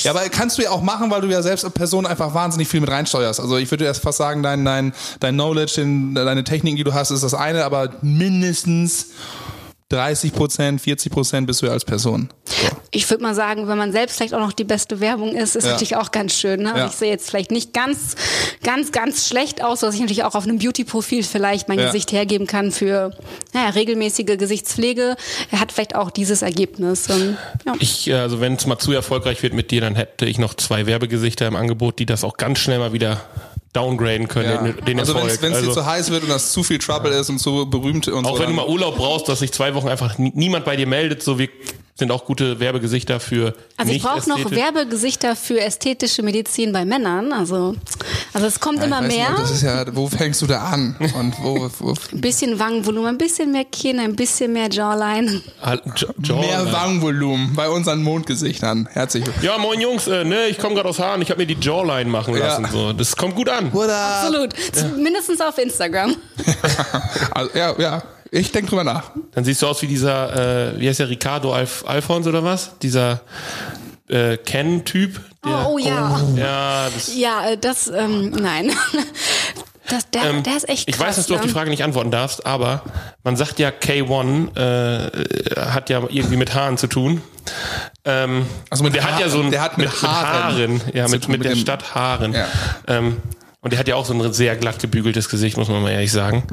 Ja, 0.00 0.10
aber 0.10 0.20
kannst 0.28 0.58
du 0.58 0.62
ja 0.62 0.70
auch 0.70 0.82
machen, 0.82 1.10
weil 1.10 1.22
du 1.22 1.28
ja 1.28 1.40
selbst 1.40 1.64
als 1.64 1.72
Person 1.72 2.04
einfach 2.04 2.34
wahnsinnig 2.34 2.68
viel 2.68 2.82
mit 2.82 2.90
reinsteuerst. 2.90 3.40
Also 3.40 3.56
ich 3.56 3.70
würde 3.70 3.86
erst 3.86 4.02
fast 4.02 4.18
sagen, 4.18 4.42
dein, 4.42 4.66
dein, 4.66 4.92
dein 5.18 5.34
Knowledge, 5.34 5.72
dein, 5.76 6.14
deine 6.14 6.44
Techniken, 6.44 6.76
die 6.76 6.84
du 6.84 6.92
hast, 6.92 7.10
ist 7.10 7.22
das 7.22 7.32
eine, 7.32 7.64
aber 7.64 7.94
mindestens 8.02 9.06
30 9.88 10.32
Prozent, 10.32 10.80
40 10.80 11.12
Prozent 11.12 11.46
bist 11.46 11.62
du 11.62 11.66
ja 11.66 11.72
als 11.72 11.84
Person. 11.84 12.28
So. 12.44 12.54
Ich 12.90 13.08
würde 13.08 13.22
mal 13.22 13.36
sagen, 13.36 13.68
wenn 13.68 13.78
man 13.78 13.92
selbst 13.92 14.16
vielleicht 14.16 14.34
auch 14.34 14.40
noch 14.40 14.52
die 14.52 14.64
beste 14.64 14.98
Werbung 14.98 15.36
ist, 15.36 15.54
ist 15.54 15.64
ja. 15.64 15.72
natürlich 15.72 15.94
auch 15.94 16.10
ganz 16.10 16.34
schön. 16.34 16.62
Ne? 16.62 16.72
Ja. 16.74 16.86
Ich 16.86 16.92
sehe 16.92 17.08
jetzt 17.08 17.28
vielleicht 17.28 17.52
nicht 17.52 17.72
ganz, 17.72 18.16
ganz, 18.64 18.90
ganz 18.90 19.28
schlecht 19.28 19.62
aus, 19.62 19.80
dass 19.80 19.94
ich 19.94 20.00
natürlich 20.00 20.24
auch 20.24 20.34
auf 20.34 20.42
einem 20.42 20.58
Beauty-Profil 20.58 21.22
vielleicht 21.22 21.68
mein 21.68 21.78
ja. 21.78 21.86
Gesicht 21.86 22.10
hergeben 22.10 22.48
kann 22.48 22.72
für 22.72 23.12
naja, 23.52 23.68
regelmäßige 23.70 24.36
Gesichtspflege. 24.36 25.16
Er 25.52 25.60
hat 25.60 25.70
vielleicht 25.70 25.94
auch 25.94 26.10
dieses 26.10 26.42
Ergebnis. 26.42 27.08
Und, 27.08 27.36
ja. 27.64 27.74
Ich, 27.78 28.08
äh, 28.08 28.14
also 28.14 28.40
wenn 28.40 28.54
es 28.54 28.66
mal 28.66 28.78
zu 28.78 28.90
erfolgreich 28.90 29.44
wird 29.44 29.54
mit 29.54 29.70
dir, 29.70 29.82
dann 29.82 29.94
hätte 29.94 30.26
ich 30.26 30.38
noch 30.38 30.54
zwei 30.54 30.86
Werbegesichter 30.86 31.46
im 31.46 31.54
Angebot, 31.54 32.00
die 32.00 32.06
das 32.06 32.24
auch 32.24 32.36
ganz 32.36 32.58
schnell 32.58 32.80
mal 32.80 32.92
wieder 32.92 33.20
downgraden 33.76 34.28
können, 34.28 34.50
ja. 34.50 34.62
den, 34.62 34.84
den 34.84 35.00
also 35.00 35.12
Erfolg. 35.12 35.42
Wenn 35.42 35.52
es 35.52 35.62
dir 35.62 35.72
zu 35.72 35.84
heiß 35.84 36.10
wird 36.10 36.22
und 36.22 36.30
das 36.30 36.52
zu 36.52 36.62
viel 36.62 36.78
Trouble 36.78 37.12
ist 37.12 37.28
und 37.28 37.38
zu 37.38 37.68
berühmt 37.68 38.08
und 38.08 38.24
Auch 38.24 38.36
so 38.36 38.42
wenn 38.42 38.48
du 38.48 38.54
mal 38.54 38.66
Urlaub 38.66 38.96
brauchst, 38.96 39.28
dass 39.28 39.40
sich 39.40 39.52
zwei 39.52 39.74
Wochen 39.74 39.88
einfach 39.88 40.16
niemand 40.18 40.64
bei 40.64 40.76
dir 40.76 40.86
meldet, 40.86 41.22
so 41.22 41.38
wie 41.38 41.50
sind 41.98 42.12
auch 42.12 42.26
gute 42.26 42.60
Werbegesichter 42.60 43.20
für 43.20 43.54
Also 43.78 43.92
ich 43.92 44.02
brauche 44.02 44.28
noch 44.28 44.50
Werbegesichter 44.50 45.34
für 45.34 45.60
ästhetische 45.60 46.22
Medizin 46.22 46.72
bei 46.72 46.84
Männern. 46.84 47.32
Also, 47.32 47.74
also 48.34 48.46
es 48.46 48.60
kommt 48.60 48.80
ja, 48.80 48.84
immer 48.84 49.00
mehr. 49.00 49.30
Nicht, 49.30 49.42
das 49.42 49.50
ist 49.50 49.62
ja, 49.62 49.84
wo 49.96 50.06
fängst 50.06 50.42
du 50.42 50.46
da 50.46 50.64
an? 50.64 50.94
Und 51.18 51.42
wo, 51.42 51.70
wo? 51.78 51.94
ein 52.12 52.20
bisschen 52.20 52.58
Wangenvolumen, 52.58 53.10
ein 53.10 53.18
bisschen 53.18 53.50
mehr 53.50 53.64
Kinn, 53.64 53.98
ein 53.98 54.14
bisschen 54.14 54.52
mehr 54.52 54.68
Jawline. 54.70 55.40
Jawline. 56.22 56.46
Mehr 56.46 56.72
Wangenvolumen 56.72 57.54
bei 57.54 57.68
unseren 57.68 58.02
Mondgesichtern. 58.02 58.88
Herzlich 58.92 59.24
willkommen. 59.24 59.44
Ja, 59.46 59.56
moin 59.56 59.80
Jungs, 59.80 60.06
äh, 60.06 60.24
ne, 60.24 60.48
ich 60.48 60.58
komme 60.58 60.74
gerade 60.74 60.90
aus 60.90 60.98
Haaren, 60.98 61.22
ich 61.22 61.30
habe 61.30 61.40
mir 61.40 61.46
die 61.46 61.56
Jawline 61.58 62.10
machen 62.10 62.34
lassen. 62.36 62.64
Ja. 62.64 62.70
So. 62.70 62.92
Das 62.92 63.16
kommt 63.16 63.34
gut 63.34 63.48
an. 63.48 63.72
Absolut. 63.72 64.52
Ja. 64.74 64.88
Mindestens 64.98 65.40
auf 65.40 65.56
Instagram. 65.56 66.14
also, 67.30 67.50
ja, 67.56 67.74
ja. 67.78 68.02
Ich 68.30 68.52
denke 68.52 68.70
drüber 68.70 68.84
nach. 68.84 69.12
Dann 69.32 69.44
siehst 69.44 69.62
du 69.62 69.66
aus 69.66 69.82
wie 69.82 69.86
dieser, 69.86 70.74
äh, 70.74 70.80
wie 70.80 70.88
heißt 70.88 71.00
der, 71.00 71.08
Ricardo 71.08 71.52
Alf 71.52 71.84
Alfons 71.86 72.26
oder 72.26 72.42
was? 72.44 72.78
Dieser 72.80 73.20
äh, 74.08 74.36
Ken-Typ. 74.36 75.20
Oh, 75.44 75.48
oh, 75.70 75.78
ja. 75.78 76.20
Oh. 76.20 76.36
Ja, 76.38 76.88
das, 76.92 77.16
ja, 77.16 77.50
äh, 77.50 77.58
das, 77.58 77.88
ähm, 77.88 78.30
nein. 78.30 78.72
Das, 79.88 80.10
der, 80.10 80.24
ähm, 80.24 80.42
der 80.42 80.56
ist 80.56 80.68
echt 80.68 80.86
krass, 80.88 80.96
Ich 80.96 81.00
weiß, 81.00 81.16
dass 81.16 81.26
du 81.26 81.36
auf 81.36 81.42
die 81.42 81.48
Frage 81.48 81.70
nicht 81.70 81.84
antworten 81.84 82.10
darfst, 82.10 82.44
aber 82.44 82.82
man 83.22 83.36
sagt 83.36 83.60
ja, 83.60 83.68
K1 83.68 84.56
äh, 84.56 85.60
hat 85.60 85.90
ja 85.90 86.02
irgendwie 86.08 86.36
mit 86.36 86.54
Haaren 86.54 86.76
zu 86.76 86.88
tun. 86.88 87.22
Ähm, 88.04 88.46
also 88.68 88.82
mit 88.82 88.96
der 88.96 89.04
Haar, 89.04 89.12
hat 89.12 89.20
ja 89.20 89.28
so 89.28 89.40
ein, 89.40 89.52
der 89.52 89.62
hat 89.62 89.78
mit, 89.78 89.88
mit 89.88 90.02
Haaren, 90.02 90.26
Haaren 90.26 90.80
ja, 90.92 91.06
mit, 91.06 91.28
mit, 91.28 91.38
mit 91.38 91.44
der 91.44 91.56
Stadt 91.56 91.94
Haaren. 91.94 92.32
Ja. 92.32 92.48
Ähm, 92.88 93.18
und 93.66 93.72
der 93.72 93.80
hat 93.80 93.88
ja 93.88 93.96
auch 93.96 94.04
so 94.04 94.14
ein 94.14 94.32
sehr 94.32 94.54
glatt 94.54 94.78
gebügeltes 94.78 95.28
Gesicht, 95.28 95.56
muss 95.56 95.66
man 95.66 95.82
mal 95.82 95.90
ehrlich 95.90 96.12
sagen. 96.12 96.44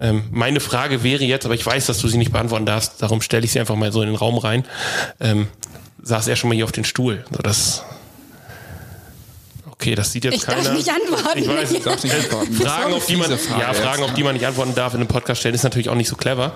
Ähm, 0.00 0.22
meine 0.30 0.60
Frage 0.60 1.02
wäre 1.02 1.22
jetzt, 1.22 1.44
aber 1.44 1.54
ich 1.54 1.66
weiß, 1.66 1.84
dass 1.84 1.98
du 1.98 2.08
sie 2.08 2.16
nicht 2.16 2.32
beantworten 2.32 2.64
darfst, 2.64 3.02
darum 3.02 3.20
stelle 3.20 3.44
ich 3.44 3.52
sie 3.52 3.60
einfach 3.60 3.76
mal 3.76 3.92
so 3.92 4.00
in 4.00 4.06
den 4.06 4.16
Raum 4.16 4.38
rein. 4.38 4.64
Ähm, 5.20 5.48
saß 6.02 6.26
er 6.26 6.36
schon 6.36 6.48
mal 6.48 6.54
hier 6.54 6.64
auf 6.64 6.72
den 6.72 6.84
Stuhl? 6.84 7.22
So, 7.30 7.42
das 7.42 7.84
Okay, 9.80 9.94
das 9.94 10.10
sieht 10.10 10.24
jetzt 10.24 10.34
ich 10.34 10.42
keiner. 10.42 10.64
Darf 10.64 10.74
nicht 10.74 10.90
antworten. 10.90 11.38
Ich 11.38 11.48
weiß, 11.48 11.70
ich 11.70 11.82
darf 11.84 12.02
nicht 12.02 12.12
antworten. 12.12 12.52
Fragen, 12.52 12.92
auf 12.94 13.06
die 13.06 13.14
man, 13.14 13.30
ja, 13.30 13.72
Fragen, 13.72 14.02
auf 14.02 14.12
die 14.12 14.24
man 14.24 14.34
nicht 14.34 14.44
antworten 14.44 14.74
darf 14.74 14.92
in 14.94 14.98
einem 14.98 15.06
Podcast 15.06 15.38
stellen, 15.38 15.54
ist 15.54 15.62
natürlich 15.62 15.88
auch 15.88 15.94
nicht 15.94 16.08
so 16.08 16.16
clever. 16.16 16.50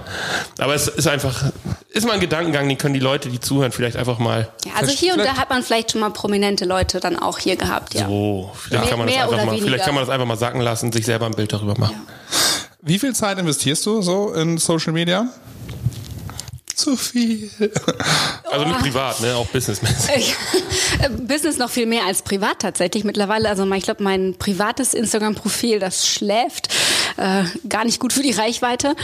Aber 0.59 0.75
es 0.75 0.89
ist 0.89 1.07
einfach, 1.07 1.53
ist 1.91 2.05
mal 2.05 2.15
ein 2.15 2.21
Gedankengang, 2.21 2.69
den 2.69 2.79
können 2.79 2.95
die 2.95 3.01
Leute, 3.01 3.29
die 3.29 3.39
zuhören, 3.39 3.71
vielleicht 3.71 3.97
einfach 3.97 4.19
mal. 4.19 4.49
Ja, 4.65 4.73
also 4.75 4.91
hier 4.91 5.13
und 5.13 5.21
da 5.21 5.37
hat 5.37 5.51
man 5.51 5.63
vielleicht 5.63 5.93
schon 5.93 6.01
mal 6.01 6.11
prominente 6.11 6.65
Leute 6.65 6.99
dann 6.99 7.17
auch 7.17 7.39
hier 7.39 7.55
gehabt, 7.55 7.95
ja. 7.95 8.09
So, 8.09 8.51
vielleicht, 8.59 8.87
ja. 8.87 8.91
kann, 8.91 8.99
man 8.99 9.07
das 9.07 9.17
einfach 9.17 9.45
mal, 9.45 9.59
vielleicht 9.59 9.85
kann 9.85 9.95
man 9.95 10.03
das 10.03 10.11
einfach 10.13 10.27
mal 10.27 10.37
sacken 10.37 10.61
lassen, 10.61 10.91
sich 10.91 11.07
selber 11.07 11.27
ein 11.27 11.33
Bild 11.35 11.53
darüber 11.53 11.79
machen. 11.79 11.95
Ja. 12.05 12.15
Wie 12.81 12.99
viel 12.99 13.15
Zeit 13.15 13.39
investierst 13.39 13.87
du 13.87 14.03
so 14.03 14.33
in 14.33 14.59
Social 14.59 14.93
Media? 14.93 15.29
Zu 16.83 16.97
viel. 16.97 17.51
Also 18.51 18.67
nicht 18.67 18.81
privat, 18.81 19.21
ne? 19.21 19.35
Auch 19.35 19.47
businessmäßig. 19.47 20.35
Business 21.27 21.57
noch 21.57 21.71
viel 21.71 21.87
mehr 21.87 22.05
als 22.07 22.23
privat 22.23 22.59
tatsächlich. 22.59 23.05
Mittlerweile, 23.05 23.49
also 23.49 23.71
ich 23.73 23.85
glaube, 23.85 24.03
mein 24.03 24.35
privates 24.39 24.95
Instagram-Profil, 24.95 25.79
das 25.79 26.07
schläft. 26.07 26.69
Äh, 27.17 27.45
gar 27.69 27.85
nicht 27.85 27.99
gut 27.99 28.13
für 28.13 28.23
die 28.23 28.33
Reichweite. 28.33 28.95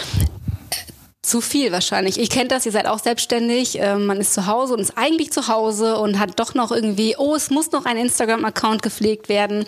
Zu 1.28 1.42
viel 1.42 1.72
wahrscheinlich. 1.72 2.18
Ich 2.18 2.30
kenne 2.30 2.48
das, 2.48 2.64
ihr 2.64 2.72
seid 2.72 2.86
auch 2.86 3.00
selbstständig, 3.00 3.78
äh, 3.78 3.96
man 3.96 4.16
ist 4.16 4.32
zu 4.32 4.46
Hause 4.46 4.72
und 4.72 4.80
ist 4.80 4.96
eigentlich 4.96 5.30
zu 5.30 5.46
Hause 5.46 5.98
und 5.98 6.18
hat 6.18 6.40
doch 6.40 6.54
noch 6.54 6.72
irgendwie, 6.72 7.16
oh, 7.18 7.34
es 7.34 7.50
muss 7.50 7.70
noch 7.70 7.84
ein 7.84 7.98
Instagram-Account 7.98 8.82
gepflegt 8.82 9.28
werden. 9.28 9.66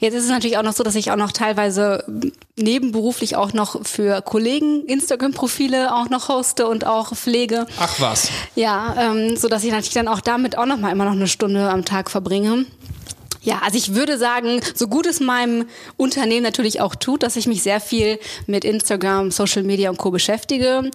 Jetzt 0.00 0.14
ist 0.14 0.24
es 0.24 0.30
natürlich 0.30 0.58
auch 0.58 0.64
noch 0.64 0.72
so, 0.72 0.82
dass 0.82 0.96
ich 0.96 1.12
auch 1.12 1.16
noch 1.16 1.30
teilweise 1.30 2.02
nebenberuflich 2.56 3.36
auch 3.36 3.52
noch 3.52 3.86
für 3.86 4.20
Kollegen 4.20 4.84
Instagram-Profile 4.86 5.94
auch 5.94 6.08
noch 6.08 6.28
hoste 6.28 6.66
und 6.66 6.88
auch 6.88 7.14
pflege. 7.14 7.68
Ach 7.78 8.00
was. 8.00 8.28
Ja, 8.56 8.96
ähm, 8.98 9.36
so 9.36 9.46
dass 9.46 9.62
ich 9.62 9.70
natürlich 9.70 9.94
dann 9.94 10.08
auch 10.08 10.20
damit 10.20 10.58
auch 10.58 10.66
noch 10.66 10.78
mal 10.78 10.90
immer 10.90 11.04
noch 11.04 11.12
eine 11.12 11.28
Stunde 11.28 11.70
am 11.70 11.84
Tag 11.84 12.10
verbringe. 12.10 12.66
Ja, 13.46 13.60
also 13.62 13.78
ich 13.78 13.94
würde 13.94 14.18
sagen, 14.18 14.60
so 14.74 14.88
gut 14.88 15.06
es 15.06 15.20
meinem 15.20 15.66
Unternehmen 15.96 16.42
natürlich 16.42 16.80
auch 16.80 16.96
tut, 16.96 17.22
dass 17.22 17.36
ich 17.36 17.46
mich 17.46 17.62
sehr 17.62 17.80
viel 17.80 18.18
mit 18.48 18.64
Instagram, 18.64 19.30
Social 19.30 19.62
Media 19.62 19.88
und 19.88 19.98
Co. 19.98 20.10
beschäftige. 20.10 20.90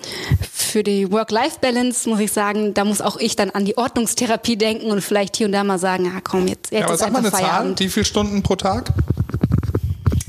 Für 0.52 0.84
die 0.84 1.10
Work-Life-Balance 1.10 2.10
muss 2.10 2.20
ich 2.20 2.34
sagen, 2.34 2.74
da 2.74 2.84
muss 2.84 3.00
auch 3.00 3.16
ich 3.16 3.38
dann 3.38 3.52
an 3.52 3.64
die 3.64 3.78
Ordnungstherapie 3.78 4.58
denken 4.58 4.92
und 4.92 5.00
vielleicht 5.00 5.38
hier 5.38 5.46
und 5.46 5.54
da 5.54 5.64
mal 5.64 5.80
sagen, 5.80 6.12
ah 6.14 6.20
komm, 6.22 6.48
jetzt, 6.50 6.74
jetzt 6.74 6.80
Ja, 6.82 6.86
aber 6.88 6.96
ist 6.96 7.00
sag 7.00 7.14
mal 7.14 7.20
eine 7.20 7.32
Zahl, 7.32 7.40
Feierabend. 7.40 7.80
wie 7.80 7.88
viele 7.88 8.06
Stunden 8.06 8.44
pro 8.44 8.58
Tag? 8.58 8.92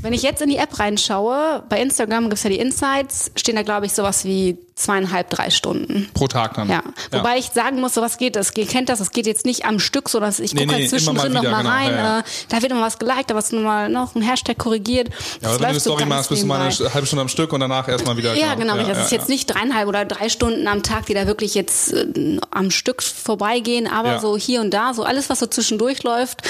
Wenn 0.00 0.12
ich 0.12 0.22
jetzt 0.22 0.42
in 0.42 0.48
die 0.48 0.58
App 0.58 0.78
reinschaue, 0.78 1.64
bei 1.68 1.80
Instagram 1.80 2.28
gibt's 2.28 2.44
ja 2.44 2.50
die 2.50 2.58
Insights, 2.58 3.32
stehen 3.34 3.56
da 3.56 3.62
glaube 3.62 3.86
ich 3.86 3.94
sowas 3.94 4.24
wie 4.24 4.58
zweieinhalb, 4.74 5.30
drei 5.30 5.50
Stunden. 5.50 6.08
Pro 6.14 6.28
Tag 6.28 6.54
dann. 6.54 6.68
Ja, 6.68 6.82
wobei 7.10 7.38
ich 7.38 7.46
sagen 7.50 7.80
muss, 7.80 7.94
sowas 7.94 8.16
geht, 8.18 8.36
das 8.36 8.52
ihr 8.56 8.66
kennt 8.66 8.88
das, 8.88 8.98
das 8.98 9.10
geht 9.10 9.26
jetzt 9.26 9.44
nicht 9.44 9.64
am 9.64 9.78
Stück, 9.78 10.08
sondern 10.08 10.32
ich 10.38 10.54
Nee, 10.54 10.62
gucke 10.62 10.74
nee, 10.74 10.80
halt 10.82 10.90
zwischendrin 10.90 11.32
immer 11.32 11.42
mal 11.42 11.50
noch 11.52 11.58
wieder, 11.60 11.62
mal 11.62 11.62
genau, 11.62 11.96
rein, 11.96 12.04
ja, 12.04 12.14
ja. 12.14 12.18
Äh, 12.20 12.22
da 12.48 12.62
wird 12.62 12.72
immer 12.72 12.82
was 12.82 12.98
geliked, 12.98 13.30
da 13.30 13.34
wird 13.34 13.52
nochmal 13.52 13.88
noch 13.88 14.14
ein 14.14 14.22
Hashtag 14.22 14.58
korrigiert. 14.58 15.08
Ja, 15.40 15.48
aber 15.48 15.54
wenn 15.54 15.58
du 15.58 15.66
eine 15.66 15.80
so 15.80 15.90
Story 15.90 16.06
machst, 16.06 16.30
bist 16.30 16.42
du 16.42 16.46
mal 16.46 16.60
eine 16.60 16.94
halbe 16.94 17.06
Stunde 17.06 17.22
am 17.22 17.28
Stück 17.28 17.52
und 17.52 17.60
danach 17.60 17.88
erstmal 17.88 18.16
wieder. 18.16 18.34
Ja, 18.34 18.54
genau. 18.54 18.76
Ja, 18.76 18.84
das 18.84 18.98
ja, 18.98 19.04
ist 19.04 19.12
ja. 19.12 19.18
jetzt 19.18 19.28
nicht 19.28 19.46
dreieinhalb 19.46 19.88
oder 19.88 20.04
drei 20.04 20.28
Stunden 20.28 20.66
am 20.66 20.82
Tag, 20.82 21.06
die 21.06 21.14
da 21.14 21.26
wirklich 21.26 21.54
jetzt 21.54 21.92
äh, 21.92 22.38
am 22.50 22.70
Stück 22.70 23.02
vorbeigehen, 23.02 23.86
aber 23.86 24.12
Ja. 24.12 24.20
so 24.20 24.36
hier 24.36 24.60
und 24.60 24.72
da, 24.72 24.94
so 24.94 25.02
alles, 25.04 25.30
was 25.30 25.40
so 25.40 25.46
zwischendurch 25.46 26.02
läuft, 26.02 26.42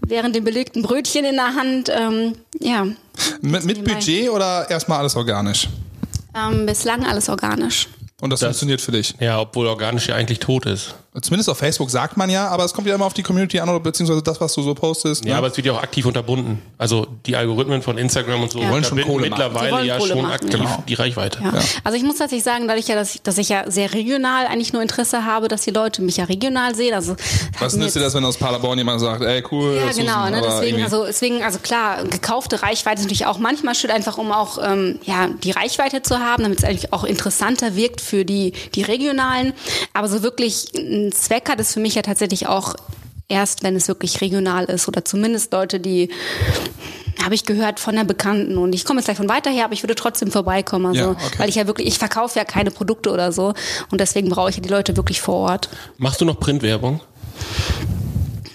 während 0.00 0.34
dem 0.34 0.44
belegten 0.44 0.82
Brötchen 0.82 1.24
in 1.24 1.34
der 1.36 1.54
Hand, 1.54 1.90
ähm, 1.90 2.34
ja, 2.60 2.86
Mit, 3.40 3.64
mit. 3.64 3.84
Budget 3.84 4.30
oder 4.30 4.68
erstmal 4.70 4.98
alles 4.98 5.16
organisch? 5.16 5.68
Ähm, 6.36 6.66
bislang 6.66 7.06
alles 7.06 7.28
organisch. 7.28 7.88
Und 8.20 8.30
das, 8.30 8.40
funktioniert 8.40 8.80
für 8.80 8.92
dich. 8.92 9.14
Ja, 9.20 9.40
obwohl 9.40 9.66
organisch 9.66 10.08
ja 10.08 10.14
eigentlich 10.14 10.38
tot 10.38 10.66
ist. 10.66 10.94
Zumindest 11.22 11.48
auf 11.48 11.58
Facebook 11.58 11.90
sagt 11.90 12.16
man 12.16 12.28
ja, 12.28 12.48
aber 12.48 12.64
es 12.64 12.74
kommt 12.74 12.86
ja 12.86 12.94
immer 12.94 13.06
auf 13.06 13.14
die 13.14 13.22
Community 13.22 13.58
an 13.58 13.68
oder 13.68 13.80
beziehungsweise 13.80 14.22
das, 14.22 14.40
was 14.40 14.52
du 14.54 14.62
so 14.62 14.74
postest. 14.74 15.24
Ja, 15.24 15.32
ne? 15.32 15.38
aber 15.38 15.46
es 15.48 15.56
wird 15.56 15.66
ja 15.66 15.72
auch 15.72 15.82
aktiv 15.82 16.04
unterbunden. 16.04 16.60
Also 16.76 17.06
die 17.24 17.36
Algorithmen 17.36 17.80
von 17.82 17.96
Instagram 17.96 18.42
und 18.42 18.50
so 18.52 18.60
Ja. 18.60 18.70
Wollen 18.70 18.84
schon 18.84 19.00
Kohle 19.00 19.28
mittlerweile 19.30 19.72
wollen 19.72 19.86
ja 19.86 19.96
Kohle 19.98 20.12
schon 20.12 20.22
machen, 20.22 20.32
aktiv 20.32 20.50
genau. 20.50 20.84
die 20.86 20.94
Reichweite. 20.94 21.38
Ja. 21.42 21.52
Also 21.84 21.96
ich 21.96 22.04
muss 22.04 22.16
tatsächlich 22.16 22.44
sagen, 22.44 22.68
dadurch 22.68 22.88
ja, 22.88 22.94
dass 22.96 23.14
ich, 23.14 23.22
dass 23.22 23.38
ich 23.38 23.48
ja 23.48 23.70
sehr 23.70 23.94
regional 23.94 24.46
eigentlich 24.46 24.72
nur 24.72 24.82
Interesse 24.82 25.24
habe, 25.24 25.48
dass 25.48 25.62
die 25.62 25.70
Leute 25.70 26.02
mich 26.02 26.18
ja 26.18 26.24
regional 26.24 26.74
sehen. 26.74 26.92
Also 26.94 27.16
was 27.60 27.74
nützt 27.76 27.96
dir 27.96 28.00
das, 28.00 28.14
wenn 28.14 28.24
aus 28.24 28.36
Paderborn 28.36 28.76
jemand 28.76 29.00
sagt, 29.00 29.22
ey 29.22 29.42
cool, 29.50 29.74
Ja, 29.76 29.92
genau. 29.92 30.28
Ne? 30.28 30.42
Deswegen, 30.44 30.66
irgendwie- 30.78 30.84
also, 30.84 31.04
deswegen, 31.06 31.42
also 31.42 31.58
klar, 31.60 32.04
gekaufte 32.04 32.62
Reichweite 32.62 33.00
ist 33.00 33.04
natürlich 33.04 33.26
auch 33.26 33.38
manchmal 33.38 33.74
schön, 33.74 33.90
einfach 33.90 34.18
um 34.18 34.32
auch 34.32 34.58
ähm, 34.62 34.98
ja, 35.04 35.28
die 35.42 35.50
Reichweite 35.50 36.02
zu 36.02 36.18
haben, 36.18 36.42
damit 36.42 36.58
es 36.58 36.64
eigentlich 36.64 36.92
auch 36.92 37.04
interessanter 37.04 37.74
wirkt 37.74 38.00
für 38.00 38.24
die, 38.24 38.52
die 38.74 38.82
regionalen. 38.82 39.54
Aber 39.94 40.08
so 40.08 40.22
wirklich 40.22 40.66
Zweck 41.12 41.48
hat 41.48 41.60
es 41.60 41.72
für 41.72 41.80
mich 41.80 41.94
ja 41.94 42.02
tatsächlich 42.02 42.46
auch 42.46 42.74
erst, 43.28 43.62
wenn 43.62 43.76
es 43.76 43.88
wirklich 43.88 44.20
regional 44.20 44.64
ist 44.66 44.88
oder 44.88 45.04
zumindest 45.04 45.52
Leute, 45.52 45.80
die 45.80 46.10
habe 47.22 47.34
ich 47.34 47.44
gehört 47.44 47.80
von 47.80 47.96
der 47.96 48.04
Bekannten 48.04 48.56
und 48.58 48.74
ich 48.74 48.84
komme 48.84 49.00
jetzt 49.00 49.06
gleich 49.06 49.16
von 49.16 49.28
weiter 49.28 49.50
her, 49.50 49.64
aber 49.64 49.72
ich 49.72 49.82
würde 49.82 49.94
trotzdem 49.94 50.30
vorbeikommen, 50.30 50.86
also 50.86 51.00
Ja, 51.00 51.10
okay. 51.10 51.38
weil 51.38 51.48
ich 51.48 51.56
ja 51.56 51.66
wirklich, 51.66 51.88
ich 51.88 51.98
verkaufe 51.98 52.38
ja 52.38 52.44
keine 52.44 52.70
Produkte 52.70 53.10
oder 53.10 53.32
so 53.32 53.54
und 53.90 54.00
deswegen 54.00 54.28
brauche 54.28 54.50
ich 54.50 54.56
ja 54.56 54.62
die 54.62 54.68
Leute 54.68 54.96
wirklich 54.96 55.20
vor 55.20 55.36
Ort. 55.36 55.68
Machst 55.98 56.20
du 56.20 56.24
noch 56.24 56.38
Printwerbung? 56.38 57.00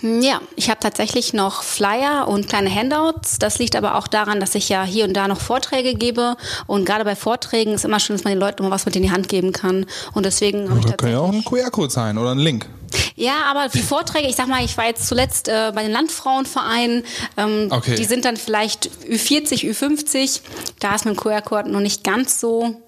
Ja, 0.01 0.41
ich 0.55 0.69
habe 0.69 0.79
tatsächlich 0.79 1.33
noch 1.33 1.61
Flyer 1.63 2.27
und 2.27 2.47
kleine 2.49 2.73
Handouts. 2.73 3.37
Das 3.37 3.59
liegt 3.59 3.75
aber 3.75 3.95
auch 3.95 4.07
daran, 4.07 4.39
dass 4.39 4.55
ich 4.55 4.67
ja 4.69 4.83
hier 4.83 5.05
und 5.05 5.13
da 5.13 5.27
noch 5.27 5.39
Vorträge 5.39 5.93
gebe. 5.93 6.35
Und 6.65 6.85
gerade 6.85 7.03
bei 7.03 7.15
Vorträgen 7.15 7.73
ist 7.73 7.85
immer 7.85 7.99
schön, 7.99 8.15
dass 8.15 8.23
man 8.23 8.33
den 8.33 8.39
Leuten 8.39 8.63
mal 8.63 8.71
was 8.71 8.85
mit 8.85 8.95
in 8.95 9.03
die 9.03 9.11
Hand 9.11 9.29
geben 9.29 9.51
kann. 9.51 9.85
Und 10.13 10.25
deswegen 10.25 10.69
habe 10.69 10.79
ich 10.79 10.85
Das 10.85 10.97
kann 10.97 11.11
ja 11.11 11.19
auch 11.19 11.31
ein 11.31 11.45
QR-Code 11.45 11.91
sein 11.91 12.17
oder 12.17 12.31
ein 12.31 12.39
Link. 12.39 12.67
Ja, 13.15 13.43
aber 13.49 13.69
die 13.69 13.81
Vorträge, 13.83 14.27
ich 14.27 14.35
sag 14.35 14.47
mal, 14.47 14.65
ich 14.65 14.75
war 14.77 14.85
jetzt 14.85 15.07
zuletzt 15.07 15.47
äh, 15.47 15.71
bei 15.73 15.83
den 15.83 15.91
Landfrauenvereinen. 15.91 17.03
Ähm, 17.37 17.67
Okay. 17.69 17.95
Die 17.95 18.05
sind 18.05 18.25
dann 18.25 18.37
vielleicht 18.37 18.89
Ü40, 19.07 19.69
Ü50. 19.71 20.41
Da 20.79 20.95
ist 20.95 21.05
mein 21.05 21.15
QR-Code 21.15 21.69
noch 21.69 21.79
nicht 21.79 22.03
ganz 22.03 22.39
so, 22.39 22.81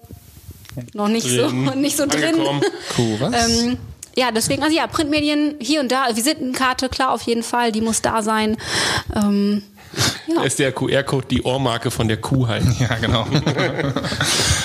noch 0.92 1.08
nicht 1.08 1.28
so, 1.28 1.36
Drin. 1.48 1.70
nicht 1.80 1.96
so 1.96 2.06
drin. 2.06 2.24
Angekommen. 2.34 2.62
Cool, 2.98 3.16
was? 3.20 3.48
Ähm, 3.48 3.78
ja, 4.16 4.30
deswegen, 4.30 4.62
also 4.62 4.76
ja, 4.76 4.86
Printmedien 4.86 5.56
hier 5.60 5.80
und 5.80 5.90
da, 5.90 6.06
Visitenkarte, 6.14 6.88
klar, 6.88 7.12
auf 7.12 7.22
jeden 7.22 7.42
Fall, 7.42 7.72
die 7.72 7.80
muss 7.80 8.02
da 8.02 8.22
sein. 8.22 8.56
Ähm, 9.14 9.62
Da 10.34 10.42
ist 10.42 10.58
der 10.58 10.72
QR-Code 10.72 11.26
die 11.30 11.42
Ohrmarke 11.42 11.90
von 11.90 12.08
der 12.08 12.16
Kuh 12.16 12.48
halt. 12.48 12.64
Ja, 12.80 12.96
genau. 12.96 13.26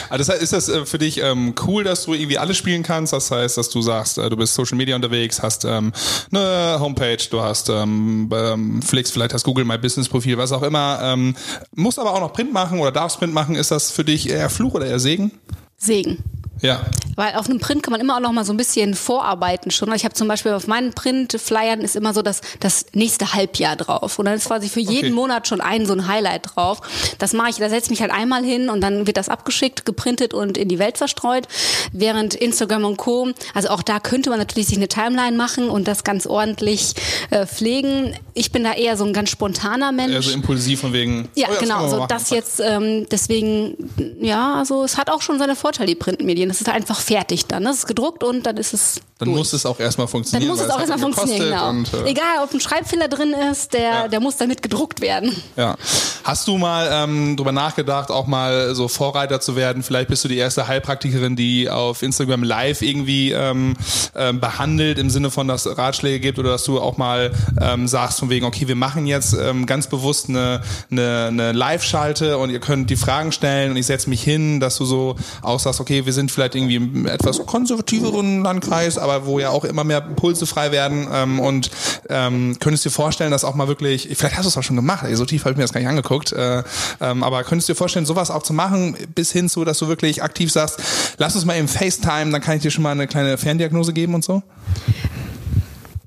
also 0.09 0.17
das 0.17 0.29
heißt, 0.29 0.41
ist 0.41 0.53
das 0.53 0.69
äh, 0.69 0.85
für 0.85 0.97
dich 0.97 1.21
ähm, 1.21 1.53
cool, 1.67 1.83
dass 1.83 2.05
du 2.05 2.13
irgendwie 2.13 2.37
alles 2.37 2.57
spielen 2.57 2.83
kannst? 2.83 3.13
Das 3.13 3.29
heißt, 3.29 3.57
dass 3.57 3.69
du 3.69 3.81
sagst, 3.81 4.17
äh, 4.17 4.29
du 4.29 4.37
bist 4.37 4.55
Social 4.55 4.77
Media 4.77 4.95
unterwegs, 4.95 5.41
hast 5.41 5.65
ähm, 5.65 5.93
eine 6.31 6.77
Homepage, 6.79 7.17
du 7.29 7.41
hast 7.41 7.69
ähm, 7.69 8.29
ähm, 8.33 8.81
Flix, 8.81 9.11
vielleicht 9.11 9.33
hast 9.33 9.43
Google 9.43 9.65
My 9.65 9.77
Business 9.77 10.09
Profil, 10.09 10.37
was 10.37 10.51
auch 10.51 10.63
immer. 10.63 10.99
Ähm, 11.03 11.35
musst 11.75 11.99
aber 11.99 12.13
auch 12.13 12.21
noch 12.21 12.33
Print 12.33 12.51
machen 12.51 12.79
oder 12.79 12.91
darfst 12.91 13.19
Print 13.19 13.33
machen. 13.33 13.55
Ist 13.55 13.71
das 13.71 13.91
für 13.91 14.03
dich 14.03 14.29
eher 14.29 14.49
Fluch 14.49 14.73
oder 14.73 14.87
eher 14.87 14.99
Segen? 14.99 15.31
Segen. 15.77 16.23
Ja. 16.61 16.81
Weil 17.15 17.35
auf 17.35 17.49
einem 17.49 17.59
Print 17.59 17.83
kann 17.83 17.91
man 17.91 17.99
immer 17.99 18.15
auch 18.15 18.21
noch 18.21 18.31
mal 18.31 18.45
so 18.45 18.53
ein 18.53 18.57
bisschen 18.57 18.95
vorarbeiten 18.95 19.71
schon. 19.71 19.91
Ich 19.93 20.05
habe 20.05 20.13
zum 20.13 20.27
Beispiel 20.27 20.53
auf 20.53 20.67
meinen 20.67 20.93
Print-Flyern 20.93 21.81
ist 21.81 21.95
immer 21.95 22.13
so 22.13 22.21
das, 22.21 22.41
das 22.59 22.85
nächste 22.93 23.33
Halbjahr 23.33 23.75
drauf. 23.75 24.19
Und 24.19 24.25
dann 24.25 24.35
ist 24.35 24.45
quasi 24.45 24.69
für 24.69 24.79
jeden 24.79 24.99
Okay. 24.99 25.11
Monat 25.11 25.47
schon 25.47 25.61
ein 25.61 25.85
so 25.85 25.93
ein 25.93 26.07
Highlight 26.07 26.55
drauf. 26.55 26.81
Das 27.17 27.33
mache 27.33 27.49
ich, 27.49 27.55
da 27.57 27.69
setze 27.69 27.85
ich 27.85 27.89
mich 27.89 28.01
halt 28.01 28.11
einmal 28.11 28.43
hin 28.43 28.69
und 28.69 28.81
dann 28.81 29.07
wird 29.07 29.17
das 29.17 29.29
abgeschickt, 29.29 29.85
geprintet 29.85 30.33
und 30.33 30.57
in 30.57 30.69
die 30.69 30.79
Welt 30.79 30.97
verstreut. 30.97 31.47
Während 31.91 32.35
Instagram 32.35 32.85
und 32.85 32.97
Co., 32.97 33.31
also 33.53 33.69
auch 33.69 33.81
da 33.81 33.99
könnte 33.99 34.29
man 34.29 34.39
natürlich 34.39 34.67
sich 34.67 34.77
eine 34.77 34.87
Timeline 34.87 35.35
machen 35.35 35.69
und 35.69 35.87
das 35.87 36.03
ganz 36.03 36.25
ordentlich 36.25 36.93
äh, 37.31 37.45
pflegen. 37.45 38.15
Ich 38.33 38.51
bin 38.51 38.63
da 38.63 38.73
eher 38.73 38.97
so 38.97 39.05
ein 39.05 39.13
ganz 39.13 39.29
spontaner 39.29 39.91
Mensch. 39.91 40.13
Eher 40.13 40.21
so 40.21 40.31
impulsiv 40.31 40.81
von 40.81 40.93
wegen. 40.93 41.29
Ja, 41.35 41.47
oh 41.49 41.51
das 41.51 41.59
genau. 41.59 41.81
wir 41.81 41.89
So 41.89 42.05
das 42.07 42.29
jetzt, 42.29 42.59
ähm, 42.59 43.07
deswegen, 43.11 43.75
ja, 44.21 44.55
also 44.55 44.83
es 44.83 44.97
hat 44.97 45.09
auch 45.09 45.21
schon 45.21 45.39
seine 45.39 45.55
Vorteile, 45.55 45.87
die 45.87 45.95
Printmedien. 45.95 46.48
Es 46.49 46.61
ist 46.61 46.69
einfach 46.69 46.99
fertig 46.99 47.45
dann. 47.47 47.63
Das 47.63 47.77
ist 47.77 47.87
gedruckt 47.87 48.23
und 48.23 48.43
dann 48.45 48.57
ist 48.57 48.73
es. 48.73 49.01
Dann 49.19 49.27
durch. 49.27 49.37
muss 49.39 49.53
es 49.53 49.65
auch 49.65 49.79
erstmal 49.79 50.07
dann 50.07 50.11
funktionieren. 50.11 50.49
muss 50.49 50.61
es 50.61 50.69
auch 50.69 50.79
erstmal 50.79 50.99
funktionieren, 50.99 51.49
genau. 51.49 51.69
Und, 51.69 51.93
äh, 51.93 52.09
Egal, 52.09 52.41
ob 52.43 52.53
ein 52.53 52.61
Schreibfehler 52.61 53.09
drin 53.09 53.33
ist, 53.51 53.73
der, 53.73 53.81
Ja. 53.81 54.07
der 54.07 54.19
muss 54.21 54.37
damit 54.37 54.61
gedruckt 54.61 55.01
werden. 55.01 55.35
Ja. 55.57 55.75
Hast 56.23 56.47
du 56.47 56.57
mal 56.57 56.89
ähm, 56.91 57.35
drüber 57.35 57.51
nachgedacht, 57.51 58.11
auch 58.11 58.27
mal 58.27 58.73
so 58.75 58.87
Vorreiter 58.87 59.41
zu 59.41 59.57
werden? 59.57 59.83
Vielleicht 59.83 60.07
bist 60.09 60.23
du 60.23 60.29
die 60.29 60.37
erste 60.37 60.67
Heilpraktikerin, 60.69 61.35
die 61.35 61.69
auf 61.69 62.01
Instagram 62.01 62.43
Live 62.43 62.81
irgendwie 62.81 63.31
ähm, 63.33 63.75
ähm, 64.15 64.39
behandelt, 64.39 64.97
im 64.99 65.09
Sinne 65.09 65.31
von, 65.31 65.49
dass 65.49 65.67
Ratschläge 65.77 66.21
gibt 66.21 66.39
oder 66.39 66.51
dass 66.51 66.63
du 66.63 66.79
auch 66.79 66.95
mal 66.97 67.31
ähm, 67.61 67.87
sagst 67.89 68.19
von 68.19 68.29
wegen, 68.29 68.45
okay, 68.45 68.69
wir 68.69 68.75
machen 68.75 69.05
jetzt 69.05 69.33
ähm, 69.33 69.65
ganz 69.65 69.87
bewusst 69.87 70.29
eine, 70.29 70.61
eine, 70.91 71.25
eine 71.27 71.51
Live-Schalte 71.51 72.37
und 72.37 72.51
ihr 72.51 72.59
könnt 72.59 72.89
die 72.89 72.95
Fragen 72.95 73.33
stellen 73.33 73.71
und 73.71 73.77
ich 73.77 73.85
setze 73.85 74.09
mich 74.09 74.21
hin, 74.23 74.61
dass 74.61 74.77
du 74.77 74.85
so 74.85 75.17
auch 75.41 75.59
sagst, 75.59 75.81
okay, 75.81 76.05
wir 76.05 76.13
sind 76.13 76.31
vielleicht 76.39 76.55
irgendwie 76.55 76.75
im 76.75 77.05
etwas 77.05 77.45
konservativeren 77.45 78.43
Landkreis, 78.43 78.97
aber 78.97 79.25
wo 79.25 79.39
ja 79.39 79.49
auch 79.49 79.65
immer 79.65 79.83
mehr 79.83 80.05
Impulse 80.05 80.45
frei 80.45 80.71
werden 80.71 81.07
ähm, 81.11 81.39
und 81.39 81.69
ähm, 82.09 82.55
könntest 82.59 82.85
du 82.85 82.89
dir 82.89 82.95
vorstellen, 82.95 83.31
dass 83.31 83.43
auch 83.43 83.55
mal 83.55 83.67
wirklich, 83.67 84.07
vielleicht 84.13 84.37
hast 84.37 84.45
du 84.45 84.49
es 84.49 84.57
auch 84.57 84.63
schon 84.63 84.77
gemacht, 84.77 85.03
ey, 85.05 85.15
so 85.15 85.25
tief 85.25 85.43
habe 85.43 85.51
ich 85.51 85.57
mir 85.57 85.63
das 85.63 85.73
gar 85.73 85.81
nicht 85.81 85.89
angeguckt, 85.89 86.31
äh, 86.31 86.63
ähm, 87.01 87.23
aber 87.23 87.43
könntest 87.43 87.67
du 87.67 87.73
dir 87.73 87.77
vorstellen, 87.77 88.05
sowas 88.05 88.31
auch 88.31 88.43
zu 88.43 88.53
machen, 88.53 88.95
bis 89.13 89.31
hin 89.31 89.49
zu, 89.49 89.65
dass 89.65 89.77
du 89.79 89.89
wirklich 89.89 90.23
aktiv 90.23 90.51
sagst, 90.51 90.79
lass 91.17 91.35
uns 91.35 91.43
mal 91.43 91.57
eben 91.57 91.67
FaceTime, 91.67 92.31
dann 92.31 92.41
kann 92.41 92.55
ich 92.55 92.61
dir 92.61 92.71
schon 92.71 92.83
mal 92.83 92.91
eine 92.91 93.07
kleine 93.07 93.37
Ferndiagnose 93.37 93.91
geben 93.91 94.15
und 94.15 94.23
so? 94.23 94.41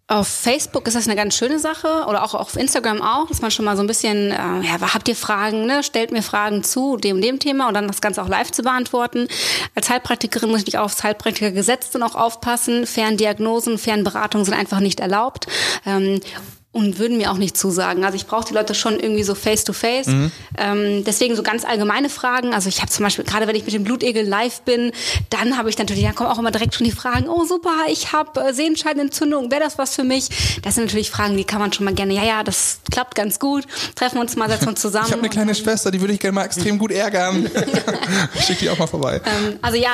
Auf 0.09 0.27
Facebook 0.27 0.87
ist 0.89 0.95
das 0.95 1.07
eine 1.07 1.17
ganz 1.17 1.37
schöne 1.37 1.59
Sache 1.59 2.05
oder 2.09 2.25
auch 2.25 2.35
auf 2.35 2.57
Instagram 2.57 3.01
auch, 3.01 3.29
dass 3.29 3.41
man 3.41 3.51
schon 3.51 3.65
mal 3.65 3.77
so 3.77 3.83
ein 3.83 3.87
bisschen, 3.87 4.31
äh, 4.31 4.35
ja, 4.35 4.95
habt 4.95 5.09
ihr 5.09 5.17
Fragen, 5.17 5.65
ne? 5.65 5.83
stellt 5.83 6.11
mir 6.11 6.23
Fragen 6.23 6.65
zu 6.65 6.97
dem 6.97 7.17
und 7.17 7.23
dem 7.23 7.39
Thema 7.39 7.69
und 7.69 7.75
dann 7.75 7.87
das 7.87 8.01
Ganze 8.01 8.23
auch 8.23 8.29
live 8.29 8.51
zu 8.51 8.63
beantworten. 8.63 9.29
Als 9.75 9.89
Heilpraktikerin 9.89 10.51
muss 10.51 10.59
ich 10.59 10.65
natürlich 10.65 10.79
aufs 10.79 11.03
Heilpraktikergesetz 11.03 11.91
dann 11.91 12.03
auch 12.03 12.17
aufpassen. 12.17 12.87
Ferndiagnosen, 12.87 13.79
Fernberatungen 13.79 14.45
sind 14.45 14.55
einfach 14.55 14.81
nicht 14.81 15.01
erlaubt. 15.01 15.47
Ähm, 15.87 16.21
und 16.73 16.99
würden 16.99 17.19
mir 17.19 17.31
auch 17.31 17.37
nicht 17.37 17.55
zusagen. 17.57 18.03
Also 18.03 18.17
ich 18.17 18.27
brauche 18.27 18.47
die 18.47 18.55
Leute 18.55 18.75
schon 18.75 18.99
irgendwie 18.99 19.23
so 19.25 19.35
face 19.35 19.63
to 19.65 19.75
face. 19.75 20.07
Ähm, 20.57 21.05
deswegen 21.05 21.37
so 21.37 21.43
ganz 21.43 21.67
allgemeine 21.67 22.09
Fragen. 22.09 22.55
Also 22.55 22.71
ich 22.71 22.81
habe 22.81 22.91
zum 22.91 23.05
Beispiel, 23.05 23.25
gerade 23.27 23.47
wenn 23.47 23.55
ich 23.55 23.65
mit 23.65 23.75
dem 23.75 23.85
Blutegel 23.85 24.27
live 24.27 24.63
bin, 24.63 24.91
dann 25.29 25.59
habe 25.59 25.69
ich 25.69 25.77
natürlich, 25.77 26.03
dann 26.03 26.15
kommen 26.15 26.31
auch 26.31 26.39
immer 26.39 26.51
direkt 26.51 26.75
schon 26.75 26.85
die 26.87 26.93
Fragen, 26.93 27.29
oh 27.29 27.45
super, 27.45 27.73
ich 27.91 28.13
habe 28.13 28.41
äh, 28.41 28.55
Sehenscheidenentzündung, 28.55 29.51
wäre 29.51 29.61
das 29.61 29.77
was 29.77 29.95
für 29.95 30.05
mich? 30.05 30.29
Das 30.63 30.77
sind 30.77 30.85
natürlich 30.85 31.11
Fragen, 31.11 31.37
die 31.37 31.45
kann 31.45 31.61
man 31.61 31.75
schon 31.75 31.85
mal 31.85 31.93
gerne, 31.95 32.15
ja, 32.15 32.25
ja, 32.25 32.43
das 32.43 32.81
klappt 32.91 33.17
ganz 33.17 33.39
gut. 33.39 33.65
Treffen 33.95 34.17
wir 34.17 34.23
uns 34.23 34.35
mal, 34.37 34.49
setzen 34.49 34.69
uns 34.69 34.81
zusammen. 34.81 35.07
Ich 35.07 35.13
habe 35.13 35.23
eine 35.23 35.31
kleine 35.31 35.55
Schwester, 35.55 35.91
die 35.91 36.01
würde 36.01 36.15
ich 36.15 36.21
gerne 36.21 36.35
mal 36.35 36.47
extrem 36.47 36.79
gut 36.79 36.91
ärgern. 36.91 37.51
Schick 38.47 38.61
die 38.61 38.71
auch 38.71 38.79
mal 38.79 38.87
vorbei. 38.87 39.21
Ähm, 39.27 39.59
also 39.61 39.77
ja, 39.77 39.91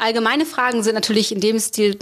allgemeine 0.00 0.46
Fragen 0.46 0.82
sind 0.82 0.94
natürlich 0.94 1.30
in 1.32 1.40
dem 1.40 1.58
Stil 1.60 1.98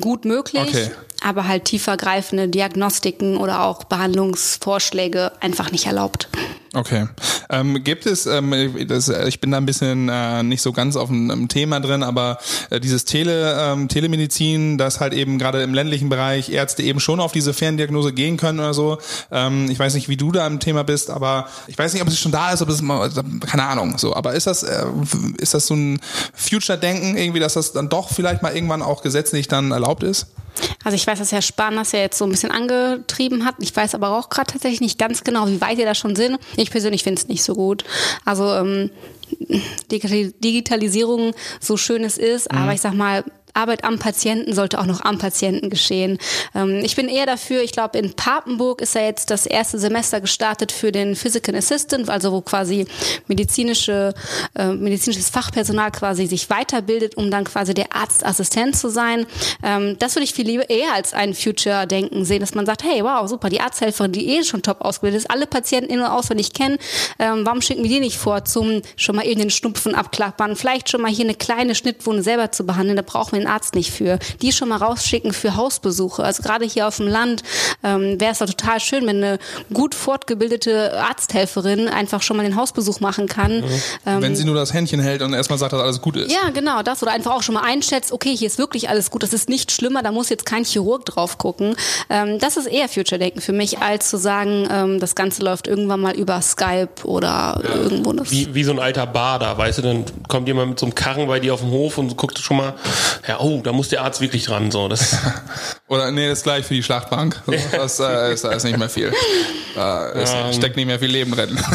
gut 0.00 0.24
möglich, 0.24 0.62
Okay. 0.62 0.90
Aber 1.24 1.48
halt 1.48 1.64
tiefergreifende 1.64 2.48
Diagnostiken 2.48 3.36
oder 3.38 3.64
auch 3.64 3.84
Behandlungsvorschläge 3.84 5.32
einfach 5.40 5.72
nicht 5.72 5.86
erlaubt. 5.86 6.28
Okay. 6.74 7.06
Ähm, 7.50 7.84
gibt 7.84 8.06
es, 8.06 8.26
ähm, 8.26 8.52
das, 8.88 9.08
ich 9.08 9.40
bin 9.40 9.52
da 9.52 9.58
ein 9.58 9.66
bisschen 9.66 10.08
äh, 10.08 10.42
nicht 10.42 10.60
so 10.60 10.72
ganz 10.72 10.96
auf 10.96 11.08
dem 11.08 11.48
Thema 11.48 11.78
drin, 11.78 12.02
aber 12.02 12.38
äh, 12.70 12.80
dieses 12.80 13.04
Tele, 13.04 13.56
ähm, 13.60 13.88
Telemedizin, 13.88 14.76
dass 14.76 14.98
halt 14.98 15.12
eben 15.12 15.38
gerade 15.38 15.62
im 15.62 15.72
ländlichen 15.72 16.08
Bereich 16.08 16.50
Ärzte 16.50 16.82
eben 16.82 17.00
schon 17.00 17.20
auf 17.20 17.32
diese 17.32 17.54
Ferndiagnose 17.54 18.12
gehen 18.12 18.36
können 18.36 18.58
oder 18.58 18.74
so. 18.74 18.98
Ähm, 19.30 19.70
ich 19.70 19.78
weiß 19.78 19.94
nicht, 19.94 20.08
wie 20.08 20.16
du 20.16 20.32
da 20.32 20.46
im 20.46 20.58
Thema 20.58 20.82
bist, 20.82 21.10
aber 21.10 21.48
ich 21.68 21.78
weiß 21.78 21.92
nicht, 21.92 22.02
ob 22.02 22.08
es 22.08 22.18
schon 22.18 22.32
da 22.32 22.52
ist, 22.52 22.62
ob 22.62 22.68
es 22.68 22.82
keine 23.46 23.64
Ahnung, 23.64 23.98
so. 23.98 24.14
Aber 24.16 24.34
ist 24.34 24.46
das, 24.46 24.62
äh, 24.64 24.84
ist 25.38 25.54
das 25.54 25.66
so 25.66 25.74
ein 25.74 26.00
Future-Denken 26.34 27.16
irgendwie, 27.16 27.40
dass 27.40 27.54
das 27.54 27.72
dann 27.72 27.88
doch 27.88 28.10
vielleicht 28.10 28.42
mal 28.42 28.54
irgendwann 28.54 28.82
auch 28.82 29.02
gesetzlich 29.02 29.46
dann 29.46 29.70
erlaubt 29.70 30.02
ist? 30.02 30.26
Also 30.84 30.96
ich 30.96 31.06
weiß, 31.06 31.18
dass 31.18 31.32
Herr 31.32 31.42
Spahn 31.42 31.76
das 31.76 31.92
ja 31.92 32.00
jetzt 32.00 32.18
so 32.18 32.24
ein 32.24 32.30
bisschen 32.30 32.50
angetrieben 32.50 33.44
hat. 33.44 33.56
Ich 33.58 33.74
weiß 33.74 33.94
aber 33.94 34.16
auch 34.16 34.28
gerade 34.28 34.52
tatsächlich 34.52 34.80
nicht 34.80 34.98
ganz 34.98 35.24
genau, 35.24 35.48
wie 35.48 35.60
weit 35.60 35.78
ihr 35.78 35.86
da 35.86 35.94
schon 35.94 36.14
sind. 36.14 36.38
Persönlich 36.70 37.02
finde 37.02 37.20
es 37.20 37.28
nicht 37.28 37.42
so 37.42 37.54
gut. 37.54 37.84
Also 38.24 38.52
ähm, 38.54 38.90
Digitalisierung, 39.90 41.32
so 41.60 41.76
schön 41.76 42.04
es 42.04 42.18
ist, 42.18 42.52
mhm. 42.52 42.58
aber 42.58 42.72
ich 42.72 42.80
sag 42.80 42.94
mal, 42.94 43.24
Arbeit 43.54 43.84
am 43.84 43.98
Patienten 43.98 44.52
sollte 44.52 44.78
auch 44.80 44.86
noch 44.86 45.00
am 45.00 45.18
Patienten 45.18 45.70
geschehen. 45.70 46.18
Ähm, 46.54 46.80
ich 46.84 46.96
bin 46.96 47.08
eher 47.08 47.26
dafür, 47.26 47.62
ich 47.62 47.72
glaube, 47.72 47.98
in 47.98 48.14
Papenburg 48.14 48.80
ist 48.80 48.94
ja 48.94 49.02
jetzt 49.02 49.30
das 49.30 49.46
erste 49.46 49.78
Semester 49.78 50.20
gestartet 50.20 50.72
für 50.72 50.92
den 50.92 51.16
Physical 51.16 51.54
Assistant, 51.54 52.10
also 52.10 52.32
wo 52.32 52.40
quasi 52.40 52.86
medizinische, 53.28 54.12
äh, 54.54 54.68
medizinisches 54.68 55.30
Fachpersonal 55.30 55.92
quasi 55.92 56.26
sich 56.26 56.50
weiterbildet, 56.50 57.16
um 57.16 57.30
dann 57.30 57.44
quasi 57.44 57.74
der 57.74 57.94
Arztassistent 57.94 58.76
zu 58.76 58.90
sein. 58.90 59.26
Ähm, 59.62 59.96
das 59.98 60.16
würde 60.16 60.24
ich 60.24 60.34
viel 60.34 60.46
lieber 60.46 60.68
eher 60.68 60.92
als 60.94 61.14
ein 61.14 61.34
Future-Denken 61.34 62.24
sehen, 62.24 62.40
dass 62.40 62.54
man 62.54 62.66
sagt, 62.66 62.82
hey, 62.82 63.02
wow, 63.04 63.28
super, 63.28 63.48
die 63.48 63.60
Arzthelferin, 63.60 64.12
die 64.12 64.36
eh 64.36 64.42
schon 64.42 64.62
top 64.62 64.80
ausgebildet 64.80 65.22
ist, 65.22 65.30
alle 65.30 65.46
Patienten 65.46 65.90
in- 65.90 66.00
und 66.00 66.06
auswendig 66.06 66.52
kennen, 66.52 66.78
ähm, 67.18 67.46
warum 67.46 67.62
schicken 67.62 67.84
wir 67.84 67.90
die 67.90 68.00
nicht 68.00 68.18
vor, 68.18 68.44
zum 68.44 68.82
schon 68.96 69.16
mal 69.16 69.26
eben 69.26 69.40
den 69.40 69.50
Schnupfen 69.50 69.94
abklappern, 69.94 70.56
vielleicht 70.56 70.90
schon 70.90 71.00
mal 71.00 71.10
hier 71.10 71.24
eine 71.24 71.34
kleine 71.34 71.74
Schnittwunde 71.74 72.22
selber 72.22 72.50
zu 72.50 72.66
behandeln, 72.66 72.96
da 72.96 73.02
brauchen 73.02 73.38
wir 73.38 73.43
den 73.44 73.50
Arzt 73.50 73.74
nicht 73.74 73.90
für. 73.90 74.18
Die 74.42 74.52
schon 74.52 74.68
mal 74.68 74.78
rausschicken 74.78 75.32
für 75.32 75.56
Hausbesuche. 75.56 76.22
Also 76.22 76.42
gerade 76.42 76.64
hier 76.64 76.88
auf 76.88 76.96
dem 76.96 77.08
Land 77.08 77.42
ähm, 77.82 78.20
wäre 78.20 78.32
es 78.32 78.38
doch 78.38 78.46
total 78.46 78.80
schön, 78.80 79.06
wenn 79.06 79.22
eine 79.22 79.38
gut 79.72 79.94
fortgebildete 79.94 81.00
Arzthelferin 81.00 81.88
einfach 81.88 82.22
schon 82.22 82.36
mal 82.36 82.42
den 82.42 82.56
Hausbesuch 82.56 83.00
machen 83.00 83.28
kann. 83.28 83.60
Mhm. 83.60 83.82
Ähm, 84.06 84.22
wenn 84.22 84.36
sie 84.36 84.44
nur 84.44 84.54
das 84.54 84.72
Händchen 84.72 85.00
hält 85.00 85.22
und 85.22 85.32
erstmal 85.32 85.58
sagt, 85.58 85.72
dass 85.72 85.80
alles 85.80 86.00
gut 86.00 86.16
ist. 86.16 86.32
Ja, 86.32 86.50
genau, 86.50 86.82
das. 86.82 87.02
Oder 87.02 87.12
einfach 87.12 87.32
auch 87.32 87.42
schon 87.42 87.54
mal 87.54 87.64
einschätzt, 87.64 88.12
okay, 88.12 88.34
hier 88.36 88.46
ist 88.46 88.58
wirklich 88.58 88.88
alles 88.88 89.10
gut, 89.10 89.22
das 89.22 89.32
ist 89.32 89.48
nicht 89.48 89.72
schlimmer, 89.72 90.02
da 90.02 90.12
muss 90.12 90.28
jetzt 90.28 90.46
kein 90.46 90.64
Chirurg 90.64 91.04
drauf 91.04 91.38
gucken. 91.38 91.76
Ähm, 92.08 92.38
das 92.38 92.56
ist 92.56 92.66
eher 92.66 92.88
Future-Denken 92.88 93.40
für 93.40 93.52
mich, 93.52 93.78
als 93.78 94.10
zu 94.10 94.16
sagen, 94.16 94.68
ähm, 94.70 95.00
das 95.00 95.14
Ganze 95.14 95.42
läuft 95.42 95.66
irgendwann 95.66 96.00
mal 96.00 96.14
über 96.14 96.40
Skype 96.40 97.04
oder 97.04 97.60
ja. 97.62 97.74
irgendwo. 97.74 98.14
Wie, 98.30 98.54
wie 98.54 98.64
so 98.64 98.72
ein 98.72 98.78
alter 98.78 99.06
Bader, 99.06 99.56
weißt 99.58 99.78
du, 99.78 99.82
dann 99.82 100.04
kommt 100.28 100.48
jemand 100.48 100.70
mit 100.70 100.78
so 100.78 100.86
einem 100.86 100.94
Karren 100.94 101.26
bei 101.26 101.40
dir 101.40 101.54
auf 101.54 101.60
dem 101.60 101.70
Hof 101.70 101.98
und 101.98 102.16
guckt 102.16 102.38
schon 102.38 102.56
mal, 102.56 102.74
ja, 103.26 103.33
ja, 103.34 103.40
oh, 103.40 103.60
da 103.62 103.72
muss 103.72 103.88
der 103.88 104.02
Arzt 104.02 104.20
wirklich 104.20 104.44
dran. 104.44 104.70
So, 104.70 104.88
das 104.88 105.16
Oder 105.88 106.10
nee, 106.10 106.28
das 106.28 106.38
ist 106.38 106.44
gleich 106.44 106.64
für 106.64 106.74
die 106.74 106.82
Schlachtbank. 106.82 107.42
Das, 107.72 108.00
äh, 108.00 108.32
ist, 108.32 108.44
ist 108.44 108.64
nicht 108.64 108.78
mehr 108.78 108.88
viel. 108.88 109.12
Da 109.74 110.12
um. 110.46 110.52
steckt 110.52 110.76
nicht 110.76 110.86
mehr 110.86 110.98
viel 110.98 111.10
Leben 111.10 111.32
drin. 111.32 111.58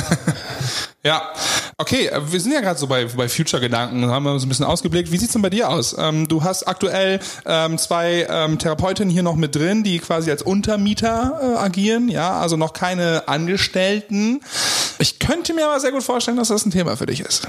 Ja, 1.02 1.32
okay, 1.78 2.12
wir 2.30 2.42
sind 2.42 2.52
ja 2.52 2.60
gerade 2.60 2.78
so 2.78 2.86
bei, 2.86 3.06
bei 3.06 3.30
Future-Gedanken, 3.30 4.06
haben 4.12 4.24
wir 4.24 4.38
so 4.38 4.46
ein 4.46 4.50
bisschen 4.50 4.66
ausgeblickt. 4.66 5.14
Wie 5.14 5.18
sieht's 5.18 5.32
denn 5.32 5.42
bei 5.42 5.50
dir 5.50 5.70
aus? 5.70 5.96
Ähm, 5.98 6.28
du 6.28 6.44
hast 6.44 6.68
aktuell 6.68 7.22
ähm, 7.46 7.78
zwei 7.78 8.28
ähm, 8.30 8.60
Therapeutinnen 8.60 9.10
hier 9.10 9.24
noch 9.24 9.38
mit 9.38 9.56
drin, 9.56 9.86
die 9.86 10.00
quasi 10.00 10.30
als 10.30 10.42
Untermieter 10.42 11.40
äh, 11.42 11.58
agieren, 11.58 12.10
ja, 12.10 12.42
also 12.42 12.58
noch 12.58 12.74
keine 12.74 13.30
Angestellten. 13.30 14.42
Ich 14.98 15.20
könnte 15.20 15.54
mir 15.54 15.68
aber 15.68 15.80
sehr 15.80 15.94
gut 15.94 16.04
vorstellen, 16.04 16.36
dass 16.36 16.50
das 16.50 16.66
ein 16.66 16.72
Thema 16.72 16.98
für 16.98 17.06
dich 17.06 17.22
ist. 17.22 17.48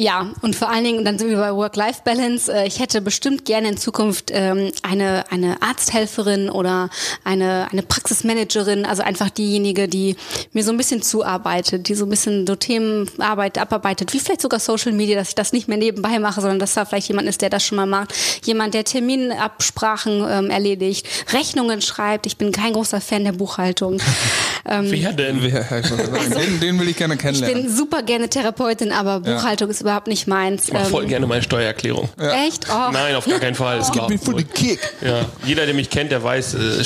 Ja, 0.00 0.30
und 0.40 0.56
vor 0.56 0.70
allen 0.70 0.82
Dingen, 0.82 1.04
dann 1.04 1.18
sind 1.18 1.28
wir 1.28 1.36
bei 1.36 1.54
Work-Life-Balance. 1.54 2.50
Äh, 2.50 2.66
ich 2.66 2.80
hätte 2.80 3.02
bestimmt 3.02 3.44
gerne 3.44 3.68
in 3.68 3.76
Zukunft 3.76 4.30
ähm, 4.32 4.72
eine, 4.80 5.30
eine 5.30 5.60
Arzthelferin 5.60 6.48
oder 6.48 6.88
eine, 7.22 7.68
eine 7.70 7.82
Praxismanagerin, 7.82 8.86
also 8.86 9.02
einfach 9.02 9.28
diejenige, 9.28 9.88
die 9.88 10.16
mir 10.54 10.64
so 10.64 10.70
ein 10.70 10.78
bisschen 10.78 11.02
zuarbeitet, 11.02 11.90
die 11.90 11.94
so 11.94 12.06
ein 12.06 12.08
bisschen 12.08 12.46
so 12.46 12.56
Themenarbeit 12.56 13.58
abarbeitet, 13.58 14.14
wie 14.14 14.20
vielleicht 14.20 14.40
sogar 14.40 14.58
Social 14.58 14.92
Media, 14.92 15.16
dass 15.18 15.28
ich 15.28 15.34
das 15.34 15.52
nicht 15.52 15.68
mehr 15.68 15.76
nebenbei 15.76 16.18
mache, 16.18 16.40
sondern 16.40 16.60
dass 16.60 16.72
da 16.72 16.86
vielleicht 16.86 17.08
jemand 17.08 17.28
ist, 17.28 17.42
der 17.42 17.50
das 17.50 17.62
schon 17.62 17.76
mal 17.76 17.84
macht. 17.84 18.14
Jemand, 18.46 18.72
der 18.72 18.84
Terminabsprachen 18.84 20.24
ähm, 20.26 20.48
erledigt, 20.48 21.06
Rechnungen 21.34 21.82
schreibt. 21.82 22.24
Ich 22.24 22.38
bin 22.38 22.52
kein 22.52 22.72
großer 22.72 23.02
Fan 23.02 23.24
der 23.24 23.32
Buchhaltung. 23.32 24.00
ähm, 24.66 24.86
Wer 24.90 25.12
denn? 25.12 25.42
Wer? 25.42 25.66
Also, 25.70 25.96
den, 26.38 26.58
den 26.58 26.80
will 26.80 26.88
ich 26.88 26.96
gerne 26.96 27.18
kennenlernen. 27.18 27.58
Ich 27.58 27.64
bin 27.64 27.76
super 27.76 28.02
gerne 28.02 28.30
Therapeutin, 28.30 28.92
aber 28.92 29.20
Buchhaltung 29.20 29.68
ja. 29.68 29.72
ist 29.72 29.89
überhaupt 29.90 30.06
nicht 30.06 30.26
meins. 30.26 30.68
Ich 30.68 30.72
mache 30.72 30.86
voll 30.86 31.02
ähm, 31.04 31.08
gerne 31.08 31.26
meine 31.26 31.42
Steuererklärung. 31.42 32.08
Ja. 32.18 32.44
Echt? 32.46 32.66
Oh. 32.70 32.90
Nein, 32.92 33.14
auf 33.16 33.26
gar 33.26 33.40
keinen 33.40 33.54
Fall. 33.54 33.78
Es 33.78 33.90
gibt 33.90 34.08
mir 34.08 34.18
voll 34.18 34.36
den 34.36 34.50
Kick. 34.52 34.78
Ja. 35.00 35.26
Jeder, 35.44 35.66
der 35.66 35.74
mich 35.74 35.90
kennt, 35.90 36.12
der 36.12 36.22
weiß, 36.22 36.54
äh, 36.54 36.84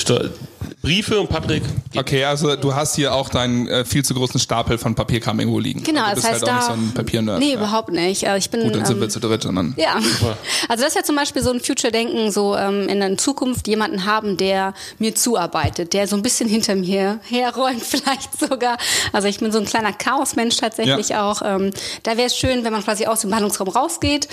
Briefe 0.84 1.18
und 1.18 1.30
Patrick. 1.30 1.62
Okay, 1.96 2.24
also 2.24 2.56
du 2.56 2.74
hast 2.74 2.94
hier 2.94 3.14
auch 3.14 3.30
deinen 3.30 3.66
äh, 3.68 3.84
viel 3.86 4.04
zu 4.04 4.12
großen 4.12 4.38
Stapel 4.38 4.76
von 4.76 4.94
Papierkram 4.94 5.40
irgendwo 5.40 5.58
liegen. 5.58 5.82
Genau, 5.82 6.02
also 6.02 6.20
das 6.20 6.30
heißt 6.30 6.42
halt 6.42 6.48
da. 6.48 6.56
Nicht 6.56 6.66
so 6.66 6.72
ein 6.72 6.94
Papiernerd, 6.94 7.38
nee, 7.38 7.52
ja. 7.52 7.56
überhaupt 7.56 7.90
nicht. 7.90 8.26
Also 8.26 8.36
ich 8.36 8.50
bin. 8.50 8.64
Gut, 8.64 8.74
dann 8.74 8.84
sind 8.84 8.96
ähm, 8.96 9.02
wir 9.02 9.08
zu 9.08 9.18
dritt 9.18 9.46
und 9.46 9.56
dann. 9.56 9.74
Ja. 9.78 9.98
Super. 10.00 10.36
Also 10.68 10.82
das 10.82 10.92
ist 10.92 10.96
ja 10.96 11.02
zum 11.02 11.16
Beispiel 11.16 11.42
so 11.42 11.52
ein 11.52 11.60
Future-Denken, 11.60 12.30
so 12.30 12.54
ähm, 12.56 12.88
in 12.88 13.00
der 13.00 13.16
Zukunft 13.16 13.66
jemanden 13.66 14.04
haben, 14.04 14.36
der 14.36 14.74
mir 14.98 15.14
zuarbeitet, 15.14 15.94
der 15.94 16.06
so 16.06 16.16
ein 16.16 16.22
bisschen 16.22 16.48
hinter 16.48 16.74
mir 16.74 17.18
herräumt, 17.28 17.82
vielleicht 17.82 18.38
sogar. 18.38 18.76
Also 19.12 19.28
ich 19.28 19.38
bin 19.38 19.52
so 19.52 19.58
ein 19.58 19.64
kleiner 19.64 19.92
Chaosmensch 19.92 20.56
tatsächlich 20.56 21.10
ja. 21.10 21.30
auch. 21.30 21.40
Ähm, 21.42 21.70
da 22.02 22.18
wäre 22.18 22.26
es 22.26 22.36
schön, 22.36 22.62
wenn 22.64 22.72
man 22.72 22.84
quasi 22.84 23.06
aus 23.06 23.22
dem 23.22 23.30
Behandlungsraum 23.30 23.68
rausgeht, 23.68 24.28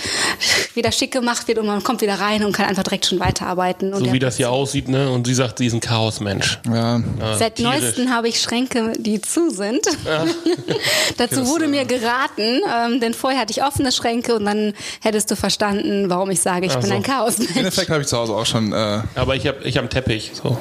wieder 0.74 0.92
schick 0.92 1.12
gemacht 1.12 1.48
wird 1.48 1.58
und 1.58 1.66
man 1.66 1.82
kommt 1.82 2.02
wieder 2.02 2.20
rein 2.20 2.44
und 2.44 2.52
kann 2.52 2.66
einfach 2.66 2.82
direkt 2.82 3.06
schon 3.06 3.20
weiterarbeiten. 3.20 3.94
so 3.94 4.12
wie 4.12 4.18
das 4.18 4.36
hier 4.36 4.50
aussieht, 4.50 4.88
ne? 4.88 5.10
Und 5.10 5.26
sie 5.26 5.34
sagt, 5.34 5.58
sie 5.58 5.66
ist 5.66 5.72
ein 5.72 5.80
Chaosmensch. 5.80 6.41
Ja. 6.66 7.00
Ja, 7.20 7.36
Seit 7.36 7.56
tierisch. 7.56 7.80
neuestem 7.80 8.10
habe 8.10 8.28
ich 8.28 8.40
Schränke, 8.40 8.92
die 8.98 9.20
zu 9.20 9.50
sind. 9.50 9.80
Ja. 10.04 10.24
Dazu 11.16 11.46
wurde 11.46 11.68
mir 11.68 11.84
geraten, 11.84 12.60
ähm, 12.76 13.00
denn 13.00 13.14
vorher 13.14 13.40
hatte 13.40 13.52
ich 13.52 13.62
offene 13.64 13.92
Schränke 13.92 14.34
und 14.34 14.44
dann 14.44 14.72
hättest 15.00 15.30
du 15.30 15.36
verstanden, 15.36 16.08
warum 16.10 16.30
ich 16.30 16.40
sage, 16.40 16.66
ich 16.66 16.72
Ach 16.72 16.80
bin 16.80 16.88
so. 16.88 16.94
ein 16.94 17.02
Chaos. 17.02 17.36
Den 17.36 17.66
Effekt 17.66 17.90
habe 17.90 18.02
ich 18.02 18.06
zu 18.08 18.16
Hause 18.16 18.32
auch 18.34 18.46
schon. 18.46 18.72
Äh 18.72 19.02
Aber 19.14 19.36
ich 19.36 19.46
habe 19.46 19.58
ich 19.64 19.76
hab 19.76 19.82
einen 19.82 19.90
Teppich. 19.90 20.32
So. 20.34 20.58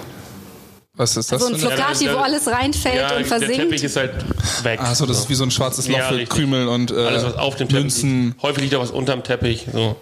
Was 0.94 1.16
ist 1.16 1.32
das? 1.32 1.42
So 1.42 1.48
ein 1.48 1.56
Flocati, 1.56 2.12
wo 2.14 2.18
alles 2.18 2.48
reinfällt 2.48 2.96
ja, 2.96 3.16
und 3.16 3.26
versinkt. 3.26 3.58
Der 3.58 3.64
Teppich 3.66 3.84
ist 3.84 3.96
halt 3.96 4.14
weg. 4.64 4.80
Achso, 4.82 5.06
das 5.06 5.20
ist 5.20 5.30
wie 5.30 5.36
so 5.36 5.44
ein 5.44 5.52
schwarzes 5.52 5.88
Loch 5.88 5.98
ja, 5.98 6.10
für 6.10 6.24
Krümel 6.26 6.68
und 6.68 6.92
äh, 6.92 6.96
Alles, 6.96 7.24
was 7.24 7.36
auf 7.38 7.56
dem 7.56 7.70
Teppich 7.70 7.84
Münzen. 7.84 8.26
Liegt. 8.28 8.44
Häufig 8.44 8.62
liegt 8.64 8.74
da 8.74 8.80
was 8.80 8.92
unterm 8.92 9.24
Teppich. 9.24 9.68
So. 9.74 9.96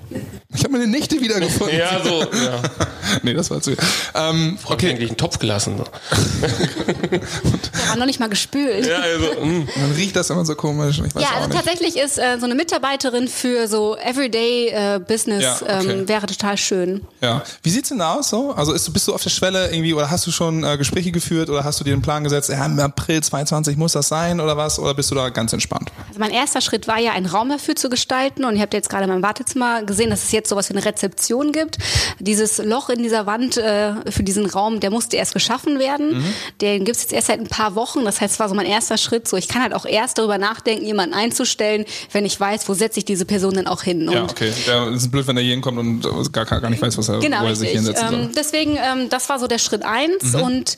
Ich 0.55 0.63
habe 0.63 0.73
meine 0.73 0.87
Nichte 0.87 1.21
wiedergefunden. 1.21 1.77
ja, 1.77 2.01
so. 2.03 2.21
Ja. 2.21 2.59
nee, 3.21 3.35
das 3.35 3.51
war 3.51 3.61
zu. 3.61 3.75
Ähm, 4.15 4.57
okay. 4.65 4.89
eigentlich 4.89 5.09
einen 5.09 5.17
Topf 5.17 5.37
gelassen. 5.37 5.77
So. 5.77 5.83
Der 7.11 7.89
war 7.89 7.97
noch 7.97 8.07
nicht 8.07 8.19
mal 8.19 8.29
gespült. 8.29 8.87
Ja, 8.87 8.97
also, 8.97 9.45
mm. 9.45 9.67
Man 9.75 9.91
riecht 9.95 10.15
das 10.15 10.31
immer 10.31 10.43
so 10.45 10.55
komisch. 10.55 11.03
ja, 11.19 11.27
also 11.35 11.49
tatsächlich 11.49 11.97
ist 11.97 12.17
äh, 12.17 12.39
so 12.39 12.45
eine 12.45 12.55
Mitarbeiterin 12.55 13.27
für 13.27 13.67
so 13.67 13.95
Everyday 13.97 14.69
äh, 14.69 14.99
Business 14.99 15.43
ja, 15.43 15.55
okay. 15.61 15.91
ähm, 15.91 16.07
wäre 16.07 16.25
total 16.25 16.57
schön. 16.57 17.05
Ja. 17.21 17.43
Wie 17.61 17.69
sieht's 17.69 17.89
denn 17.89 18.01
aus 18.01 18.29
so? 18.29 18.51
Also 18.53 18.73
ist, 18.73 18.91
bist 18.91 19.07
du 19.07 19.13
auf 19.13 19.21
der 19.21 19.29
Schwelle 19.29 19.71
irgendwie 19.71 19.93
oder 19.93 20.09
hast 20.09 20.25
du 20.25 20.31
schon 20.31 20.63
äh, 20.63 20.77
Gespräche 20.77 21.11
geführt 21.11 21.51
oder 21.51 21.63
hast 21.63 21.79
du 21.79 21.83
dir 21.83 21.91
den 21.91 22.01
Plan 22.01 22.23
gesetzt, 22.23 22.49
ja, 22.49 22.65
im 22.65 22.79
April 22.79 23.21
22 23.21 23.77
muss 23.77 23.91
das 23.91 24.07
sein 24.07 24.39
oder 24.39 24.57
was? 24.57 24.79
Oder 24.79 24.95
bist 24.95 25.11
du 25.11 25.15
da 25.15 25.29
ganz 25.29 25.53
entspannt? 25.53 25.91
Also 26.07 26.19
mein 26.19 26.31
erster 26.31 26.61
Schritt 26.61 26.87
war 26.87 26.97
ja, 26.97 27.11
einen 27.11 27.27
Raum 27.27 27.49
dafür 27.49 27.75
zu 27.75 27.87
gestalten 27.87 28.45
und 28.45 28.55
ihr 28.55 28.63
habt 28.63 28.73
jetzt 28.73 28.89
gerade 28.89 29.03
in 29.03 29.11
meinem 29.11 29.21
Wartezimmer 29.21 29.83
gesehen, 29.83 30.09
dass 30.09 30.23
es 30.23 30.31
jetzt 30.31 30.38
sowas 30.47 30.69
wie 30.69 30.73
eine 30.75 30.85
Rezeption 30.85 31.51
gibt. 31.51 31.77
Dieses 32.19 32.57
Loch 32.57 32.89
in 32.89 33.01
dieser 33.01 33.25
Wand 33.25 33.57
äh, 33.57 33.93
für 34.11 34.23
diesen 34.23 34.45
Raum, 34.45 34.79
der 34.79 34.91
musste 34.91 35.17
erst 35.17 35.33
geschaffen 35.33 35.79
werden. 35.79 36.19
Mhm. 36.19 36.33
Den 36.61 36.85
gibt's 36.85 37.01
jetzt 37.01 37.13
erst 37.13 37.27
seit 37.27 37.39
ein 37.39 37.47
paar 37.47 37.75
Wochen. 37.75 38.05
Das 38.05 38.21
heißt, 38.21 38.35
es 38.35 38.39
war 38.39 38.49
so 38.49 38.55
mein 38.55 38.65
erster 38.65 38.97
Schritt. 38.97 39.27
So, 39.27 39.37
ich 39.37 39.47
kann 39.47 39.61
halt 39.61 39.73
auch 39.73 39.85
erst 39.85 40.17
darüber 40.17 40.37
nachdenken, 40.37 40.85
jemanden 40.85 41.13
einzustellen, 41.13 41.85
wenn 42.11 42.25
ich 42.25 42.39
weiß, 42.39 42.69
wo 42.69 42.73
setze 42.73 42.99
ich 42.99 43.05
diese 43.05 43.25
Person 43.25 43.53
denn 43.55 43.67
auch 43.67 43.83
hin. 43.83 44.07
Und 44.07 44.13
ja, 44.13 44.23
okay. 44.23 44.51
Ja, 44.67 44.87
es 44.89 45.03
ist 45.03 45.11
blöd, 45.11 45.27
wenn 45.27 45.37
er 45.37 45.43
hier 45.43 45.53
hinkommt 45.53 45.77
und 45.77 46.33
gar, 46.33 46.45
gar 46.45 46.69
nicht 46.69 46.81
weiß, 46.81 46.97
was 46.97 47.09
er, 47.09 47.19
genau, 47.19 47.41
wo 47.41 47.47
er 47.47 47.55
sich 47.55 47.69
hinsetzen 47.69 48.09
soll. 48.09 48.19
Ähm, 48.19 48.31
deswegen, 48.35 48.77
ähm, 48.77 49.09
das 49.09 49.29
war 49.29 49.39
so 49.39 49.47
der 49.47 49.59
Schritt 49.59 49.83
eins 49.83 50.33
mhm. 50.33 50.41
und 50.41 50.77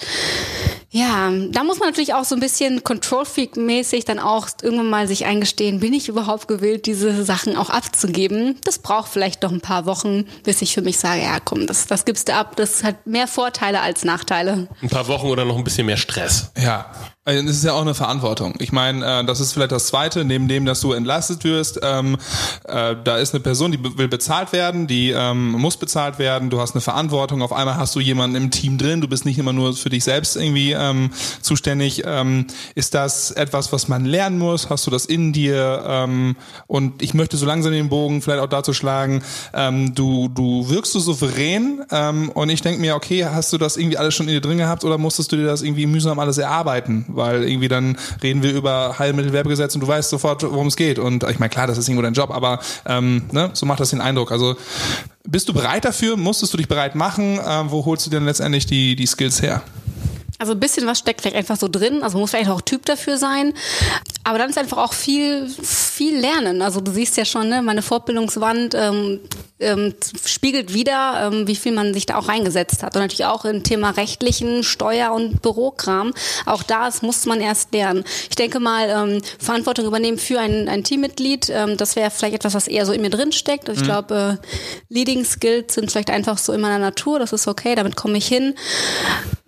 ja, 0.93 1.31
da 1.51 1.63
muss 1.63 1.79
man 1.79 1.87
natürlich 1.87 2.13
auch 2.13 2.25
so 2.25 2.35
ein 2.35 2.41
bisschen 2.41 2.83
Control-Freak-mäßig 2.83 4.03
dann 4.03 4.19
auch 4.19 4.49
irgendwann 4.61 4.89
mal 4.89 5.07
sich 5.07 5.25
eingestehen, 5.25 5.79
bin 5.79 5.93
ich 5.93 6.09
überhaupt 6.09 6.49
gewillt, 6.49 6.85
diese 6.85 7.23
Sachen 7.23 7.55
auch 7.55 7.69
abzugeben? 7.69 8.57
Das 8.65 8.79
braucht 8.79 9.09
vielleicht 9.09 9.41
doch 9.45 9.50
ein 9.51 9.61
paar 9.61 9.85
Wochen, 9.85 10.25
bis 10.43 10.61
ich 10.61 10.73
für 10.73 10.81
mich 10.81 10.97
sage, 10.97 11.21
ja 11.21 11.39
komm, 11.43 11.67
das, 11.67 11.87
das 11.87 12.05
gibst 12.05 12.27
du 12.27 12.33
ab. 12.33 12.55
Das 12.55 12.83
hat 12.83 13.05
mehr 13.05 13.27
Vorteile 13.27 13.81
als 13.81 14.03
Nachteile. 14.03 14.67
Ein 14.81 14.89
paar 14.89 15.07
Wochen 15.07 15.27
oder 15.27 15.45
noch 15.45 15.57
ein 15.57 15.63
bisschen 15.63 15.85
mehr 15.85 15.97
Stress. 15.97 16.51
Ja. 16.57 16.91
Also, 17.23 17.45
Das 17.45 17.55
ist 17.55 17.63
ja 17.63 17.73
auch 17.73 17.81
eine 17.81 17.93
Verantwortung. 17.93 18.55
Ich 18.57 18.71
meine, 18.71 19.19
äh, 19.19 19.23
das 19.23 19.39
ist 19.39 19.53
vielleicht 19.53 19.71
das 19.71 19.85
Zweite, 19.85 20.25
neben 20.25 20.47
dem, 20.47 20.65
dass 20.65 20.81
du 20.81 20.91
entlastet 20.91 21.43
wirst. 21.43 21.79
Ähm, 21.83 22.17
äh, 22.67 22.95
da 23.03 23.17
ist 23.17 23.35
eine 23.35 23.41
Person, 23.41 23.71
die 23.71 23.77
will 23.95 24.07
bezahlt 24.07 24.53
werden, 24.53 24.87
die 24.87 25.11
ähm, 25.11 25.51
muss 25.51 25.77
bezahlt 25.77 26.17
werden. 26.17 26.49
Du 26.49 26.59
hast 26.59 26.73
eine 26.73 26.81
Verantwortung. 26.81 27.43
Auf 27.43 27.53
einmal 27.53 27.77
hast 27.77 27.95
du 27.95 27.99
jemanden 27.99 28.37
im 28.37 28.49
Team 28.49 28.79
drin. 28.79 29.01
Du 29.01 29.07
bist 29.07 29.25
nicht 29.25 29.37
immer 29.37 29.53
nur 29.53 29.75
für 29.75 29.89
dich 29.89 30.03
selbst 30.03 30.35
irgendwie 30.35 30.71
ähm, 30.71 31.11
zuständig. 31.41 32.01
Ähm, 32.07 32.47
ist 32.73 32.95
das 32.95 33.29
etwas, 33.29 33.71
was 33.71 33.87
man 33.87 34.05
lernen 34.05 34.39
muss? 34.39 34.71
Hast 34.71 34.87
du 34.87 34.89
das 34.91 35.05
in 35.05 35.31
dir? 35.31 35.83
Ähm, 35.85 36.35
und 36.65 37.03
ich 37.03 37.13
möchte 37.13 37.37
so 37.37 37.45
langsam 37.45 37.71
den 37.71 37.89
Bogen 37.89 38.23
vielleicht 38.23 38.41
auch 38.41 38.49
dazu 38.49 38.73
schlagen. 38.73 39.21
Ähm, 39.53 39.93
du 39.93 40.27
du 40.27 40.69
wirkst 40.69 40.93
so 40.93 40.99
souverän 40.99 41.81
und 42.33 42.49
ich 42.49 42.61
denke 42.61 42.81
mir, 42.81 42.95
okay, 42.95 43.25
hast 43.25 43.53
du 43.53 43.57
das 43.57 43.77
irgendwie 43.77 43.97
alles 43.97 44.15
schon 44.15 44.27
in 44.27 44.33
dir 44.33 44.41
drin 44.41 44.57
gehabt 44.57 44.83
oder 44.83 44.97
musstest 44.97 45.31
du 45.31 45.35
dir 45.35 45.45
das 45.45 45.61
irgendwie 45.61 45.85
mühsam 45.85 46.17
alles 46.19 46.37
erarbeiten? 46.37 47.05
Weil 47.15 47.43
irgendwie 47.43 47.67
dann 47.67 47.97
reden 48.21 48.43
wir 48.43 48.53
über 48.53 48.97
Heilmittelwerbegesetz 48.99 49.75
und 49.75 49.81
du 49.81 49.87
weißt 49.87 50.09
sofort, 50.09 50.43
worum 50.43 50.67
es 50.67 50.75
geht. 50.75 50.99
Und 50.99 51.23
ich 51.23 51.39
meine, 51.39 51.49
klar, 51.49 51.67
das 51.67 51.77
ist 51.77 51.87
irgendwo 51.87 52.03
dein 52.03 52.13
Job, 52.13 52.31
aber 52.31 52.59
ähm, 52.85 53.23
ne, 53.31 53.49
so 53.53 53.65
macht 53.65 53.79
das 53.79 53.91
den 53.91 54.01
Eindruck. 54.01 54.31
Also 54.31 54.55
bist 55.27 55.49
du 55.49 55.53
bereit 55.53 55.85
dafür? 55.85 56.17
Musstest 56.17 56.53
du 56.53 56.57
dich 56.57 56.67
bereit 56.67 56.95
machen? 56.95 57.39
Ähm, 57.45 57.71
wo 57.71 57.85
holst 57.85 58.05
du 58.05 58.09
denn 58.09 58.25
letztendlich 58.25 58.65
die, 58.65 58.95
die 58.95 59.05
Skills 59.05 59.41
her? 59.41 59.61
Also 60.41 60.53
ein 60.53 60.59
bisschen 60.59 60.87
was 60.87 60.97
steckt 60.97 61.21
vielleicht 61.21 61.37
einfach 61.37 61.55
so 61.55 61.67
drin, 61.67 62.01
also 62.01 62.17
muss 62.17 62.31
vielleicht 62.31 62.49
auch 62.49 62.61
Typ 62.61 62.83
dafür 62.85 63.17
sein. 63.17 63.53
Aber 64.23 64.37
dann 64.37 64.49
ist 64.49 64.57
einfach 64.57 64.77
auch 64.77 64.93
viel, 64.93 65.49
viel 65.49 66.19
lernen. 66.19 66.61
Also 66.61 66.79
du 66.79 66.91
siehst 66.91 67.17
ja 67.17 67.25
schon, 67.25 67.49
ne, 67.49 67.61
meine 67.61 67.81
Fortbildungswand 67.81 68.75
ähm, 68.75 69.19
ähm, 69.59 69.93
spiegelt 70.25 70.73
wieder, 70.73 71.31
ähm, 71.31 71.47
wie 71.47 71.55
viel 71.55 71.71
man 71.71 71.93
sich 71.93 72.05
da 72.05 72.17
auch 72.17 72.27
reingesetzt 72.27 72.83
hat. 72.83 72.95
Und 72.95 73.01
natürlich 73.01 73.25
auch 73.25 73.45
im 73.45 73.63
Thema 73.63 73.91
rechtlichen, 73.91 74.63
Steuer- 74.63 75.11
und 75.11 75.41
Bürokram. 75.41 76.13
Auch 76.45 76.63
das 76.63 77.01
muss 77.01 77.25
man 77.25 77.41
erst 77.41 77.73
lernen. 77.73 78.03
Ich 78.29 78.35
denke 78.35 78.59
mal, 78.59 78.89
ähm, 78.89 79.21
Verantwortung 79.39 79.85
übernehmen 79.85 80.17
für 80.17 80.39
ein, 80.39 80.67
ein 80.67 80.83
Teammitglied, 80.83 81.49
ähm, 81.49 81.77
das 81.77 81.95
wäre 81.95 82.11
vielleicht 82.11 82.35
etwas, 82.35 82.53
was 82.53 82.67
eher 82.67 82.85
so 82.85 82.93
in 82.93 83.01
mir 83.01 83.09
drin 83.09 83.31
steckt. 83.31 83.69
Also 83.69 83.81
ich 83.81 83.87
glaube, 83.87 84.39
äh, 84.41 84.93
Leading 84.93 85.25
Skills 85.25 85.75
sind 85.75 85.91
vielleicht 85.91 86.09
einfach 86.09 86.37
so 86.37 86.53
in 86.53 86.61
meiner 86.61 86.79
Natur, 86.79 87.19
das 87.19 87.33
ist 87.33 87.47
okay, 87.47 87.75
damit 87.75 87.95
komme 87.95 88.17
ich 88.17 88.27
hin. 88.27 88.55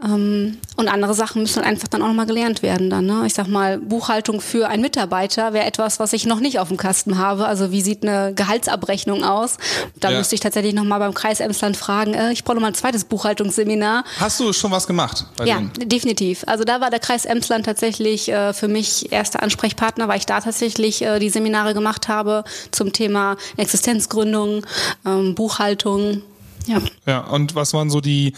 Ähm, 0.04 0.58
und 0.76 0.88
andere 0.90 1.14
Sachen 1.14 1.42
müssen 1.44 1.58
halt 1.58 1.68
einfach 1.68 1.88
dann 1.88 2.02
auch 2.02 2.08
nochmal 2.08 2.26
gelernt 2.26 2.62
werden 2.62 2.90
dann. 2.90 3.06
Ne? 3.06 3.24
Ich 3.26 3.34
sag 3.36 3.48
mal, 3.48 3.78
Buchhaltung 3.78 4.42
für 4.42 4.68
einen 4.68 4.82
Mitarbeiter 4.82 5.54
wäre 5.54 5.66
etwas, 5.66 6.00
was 6.00 6.12
ich 6.14 6.26
noch 6.26 6.40
nicht 6.40 6.60
auf 6.60 6.68
dem 6.68 6.78
Kasten 6.78 7.18
habe. 7.20 7.46
Also 7.46 7.72
wie 7.72 7.82
sieht 7.82 8.04
eine 8.04 8.34
Gehaltsabrechnung 8.34 9.24
aus? 9.24 9.58
Da 10.00 10.10
Ja. 10.12 10.18
müsste 10.18 10.36
ich 10.36 10.42
tatsächlich 10.42 10.74
nochmal 10.74 11.00
beim 11.00 11.14
Kreis 11.14 11.40
Emsland 11.40 11.78
fragen, 11.78 12.14
äh, 12.16 12.32
ich 12.34 12.44
brauche 12.44 12.56
nochmal 12.56 12.72
ein 12.72 12.76
zweites 12.76 13.06
Buchhaltungsseminar. 13.06 14.04
Hast 14.20 14.40
du 14.40 14.52
schon 14.52 14.72
was 14.72 14.88
gemacht 14.88 15.26
Ja, 15.46 15.58
denen? 15.58 15.72
definitiv. 15.86 16.44
Also 16.48 16.64
da 16.64 16.82
war 16.82 16.90
der 16.90 17.00
Kreis 17.00 17.26
Emsland 17.26 17.66
tatsächlich 17.66 18.30
äh, 18.30 18.52
für 18.54 18.68
mich 18.68 19.12
erster 19.12 19.42
Ansprechpartner, 19.44 20.08
weil 20.08 20.18
ich 20.18 20.26
da 20.26 20.42
tatsächlich 20.42 21.02
äh, 21.04 21.20
die 21.20 21.30
Seminare 21.30 21.74
gemacht 21.74 22.08
habe 22.08 22.44
zum 22.72 22.92
Thema 22.94 23.38
Existenzgründung, 23.58 24.66
ähm, 25.06 25.36
Buchhaltung. 25.36 26.24
Ja. 26.66 26.80
Ja, 27.06 27.20
und 27.20 27.56
was 27.56 27.74
waren 27.74 27.90
so 27.90 28.00
die 28.02 28.34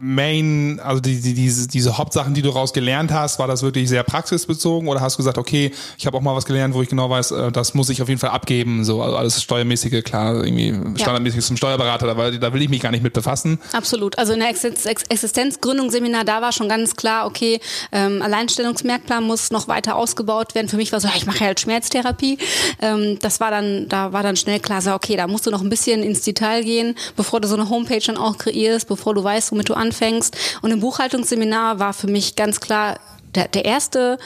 Main, 0.00 0.80
also 0.82 1.00
die, 1.00 1.20
die, 1.20 1.34
diese, 1.34 1.68
diese 1.68 1.98
Hauptsachen, 1.98 2.34
die 2.34 2.42
du 2.42 2.48
daraus 2.48 2.72
gelernt 2.72 3.12
hast? 3.12 3.38
War 3.38 3.46
das 3.48 3.62
wirklich 3.62 3.88
sehr 3.88 4.02
praxisbezogen 4.02 4.88
oder 4.88 5.00
hast 5.00 5.14
du 5.14 5.18
gesagt, 5.18 5.38
okay, 5.38 5.72
ich 5.98 6.06
habe 6.06 6.16
auch 6.16 6.20
mal 6.22 6.34
was 6.36 6.44
gelernt, 6.44 6.74
wo 6.74 6.82
ich 6.82 6.88
genau 6.88 7.10
weiß, 7.10 7.30
äh, 7.32 7.52
das 7.52 7.74
muss 7.74 7.88
ich 7.88 8.02
auf 8.02 8.08
jeden 8.08 8.20
Fall 8.20 8.30
abgeben, 8.30 8.84
so 8.84 9.02
also 9.02 9.16
alles 9.16 9.42
steuermäßige, 9.42 10.02
klar, 10.04 10.44
irgendwie 10.44 10.72
standardmäßig 11.00 11.44
zum 11.44 11.56
Steuerberater, 11.56 12.06
da, 12.06 12.16
will- 12.16 12.38
da 12.38 12.52
will 12.52 12.62
ich 12.62 12.68
mich 12.68 12.80
gar 12.80 12.90
nicht 12.90 13.02
mit 13.02 13.12
befassen. 13.12 13.58
Absolut. 13.72 14.18
Also 14.18 14.32
in 14.32 14.40
der 14.40 14.50
Exist- 14.50 14.86
Ex 14.86 15.02
Existenzgründungsseminar, 15.08 16.24
da 16.24 16.40
war 16.42 16.52
schon 16.52 16.68
ganz 16.68 16.96
klar, 16.96 17.26
okay, 17.26 17.60
ähm, 17.92 18.22
Alleinstellungsmerkplan 18.22 19.24
muss 19.24 19.50
noch 19.50 19.68
weiter 19.68 19.96
ausgebaut 19.96 20.54
werden. 20.54 20.68
Für 20.68 20.76
mich 20.76 20.92
war 20.92 21.00
so, 21.00 21.08
ja, 21.08 21.14
ich 21.16 21.26
mache 21.26 21.38
ja 21.40 21.46
halt 21.46 21.60
Schmerztherapie. 21.60 22.38
Ähm, 22.80 23.18
das 23.20 23.40
war 23.40 23.50
dann, 23.50 23.88
da 23.88 24.12
war 24.12 24.22
dann 24.22 24.36
schnell 24.36 24.60
klar, 24.60 24.80
so, 24.80 24.92
okay, 24.92 25.16
da 25.16 25.26
musst 25.26 25.46
du 25.46 25.50
noch 25.50 25.62
ein 25.62 25.70
bisschen 25.70 26.02
ins 26.02 26.22
Detail 26.22 26.62
gehen, 26.62 26.94
bevor 27.16 27.40
du 27.40 27.48
so 27.48 27.54
eine 27.54 27.63
Homepage 27.68 28.00
dann 28.04 28.16
auch 28.16 28.38
kreierst, 28.38 28.88
bevor 28.88 29.14
du 29.14 29.22
weißt, 29.22 29.52
womit 29.52 29.68
du 29.68 29.74
anfängst. 29.74 30.36
Und 30.62 30.70
im 30.70 30.80
Buchhaltungsseminar 30.80 31.78
war 31.78 31.92
für 31.92 32.06
mich 32.08 32.36
ganz 32.36 32.60
klar, 32.60 32.98
der, 33.34 33.48
der 33.48 33.64
erste 33.64 34.18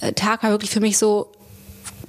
äh, 0.00 0.12
Tag 0.12 0.42
war 0.42 0.50
wirklich 0.50 0.70
für 0.70 0.80
mich 0.80 0.98
so, 0.98 1.30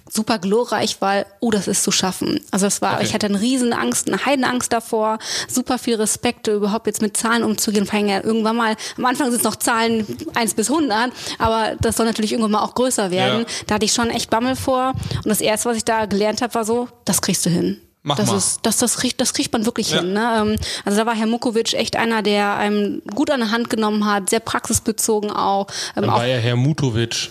super 0.10 0.40
glorreich, 0.40 0.98
weil, 1.00 1.26
oh, 1.40 1.52
das 1.52 1.68
ist 1.68 1.84
zu 1.84 1.92
schaffen. 1.92 2.40
Also 2.52 2.66
es 2.66 2.82
war, 2.82 2.96
Okay. 2.96 3.04
ich 3.06 3.14
hatte 3.14 3.26
eine 3.28 3.42
riesen 3.42 3.74
Angst, 3.74 4.08
eine 4.08 4.26
Heidenangst 4.26 4.72
davor, 4.72 5.20
super 5.48 5.78
viel 5.78 5.96
Respekt, 5.96 6.48
überhaupt 6.48 6.88
jetzt 6.88 7.02
mit 7.02 7.18
Zahlen 7.18 7.44
umzugehen. 7.44 7.86
Vor 7.86 8.00
allem 8.00 8.08
ja 8.08 8.24
irgendwann 8.24 8.56
mal, 8.56 8.76
am 8.98 9.06
Anfang 9.06 9.28
sind 9.30 9.40
es 9.40 9.44
noch 9.44 9.56
Zahlen 9.58 10.06
1 10.34 10.54
bis 10.54 10.70
100, 10.70 11.12
aber 11.38 11.76
das 11.80 11.98
soll 11.98 12.06
natürlich 12.06 12.32
irgendwann 12.32 12.52
mal 12.52 12.64
auch 12.64 12.76
größer 12.76 13.12
werden. 13.12 13.42
Ja. 13.42 13.46
Da 13.68 13.76
hatte 13.76 13.86
ich 13.86 13.94
schon 13.94 14.10
echt 14.10 14.30
Bammel 14.30 14.56
vor. 14.56 14.94
Und 15.18 15.28
das 15.28 15.42
Erste, 15.42 15.70
was 15.70 15.78
ich 15.78 15.86
da 15.86 16.06
gelernt 16.06 16.42
habe, 16.42 16.54
war 16.56 16.66
so, 16.66 16.88
das 17.06 17.22
kriegst 17.22 17.46
du 17.46 17.50
hin. 17.50 17.80
Mach 18.08 18.16
das 18.16 18.28
mal. 18.28 18.38
ist, 18.38 18.60
das, 18.64 18.78
das 18.78 18.96
kriegt, 18.96 19.20
das 19.20 19.34
kriegt 19.34 19.52
man 19.52 19.66
wirklich 19.66 19.92
Ja. 19.92 20.00
hin. 20.00 20.14
Ne? 20.14 20.32
Ähm, 20.54 20.56
Also 20.86 20.98
da 21.00 21.06
war 21.06 21.14
Herr 21.14 21.28
Mukovic 21.28 21.74
echt 21.74 21.98
einer, 21.98 22.22
der 22.24 22.56
einem 22.56 23.02
gut 23.14 23.30
an 23.30 23.42
der 23.42 23.52
Hand 23.52 23.70
genommen 23.70 24.06
hat, 24.06 24.30
sehr 24.30 24.40
praxisbezogen 24.40 25.30
auch. 25.30 25.68
Ähm, 25.98 26.04
Dann 26.04 26.10
auch 26.12 26.18
war 26.20 26.26
ja 26.26 26.38
Herr 26.38 26.56
Mutovic, 26.56 27.30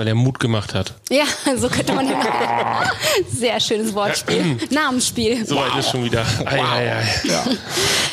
weil 0.00 0.08
er 0.08 0.14
Mut 0.14 0.40
gemacht 0.40 0.72
hat. 0.72 0.94
ja, 1.10 1.24
so 1.58 1.68
könnte 1.68 1.92
man 1.92 2.08
ja. 2.08 2.16
Sehr 3.30 3.60
schönes 3.60 3.92
Wortspiel. 3.94 4.56
Namensspiel. 4.70 5.44
So 5.44 5.56
weit 5.56 5.76
ist 5.78 5.90
schon 5.90 6.02
wieder. 6.02 6.24
Ei, 6.46 6.58
ei, 6.58 6.92
ei. 6.92 7.04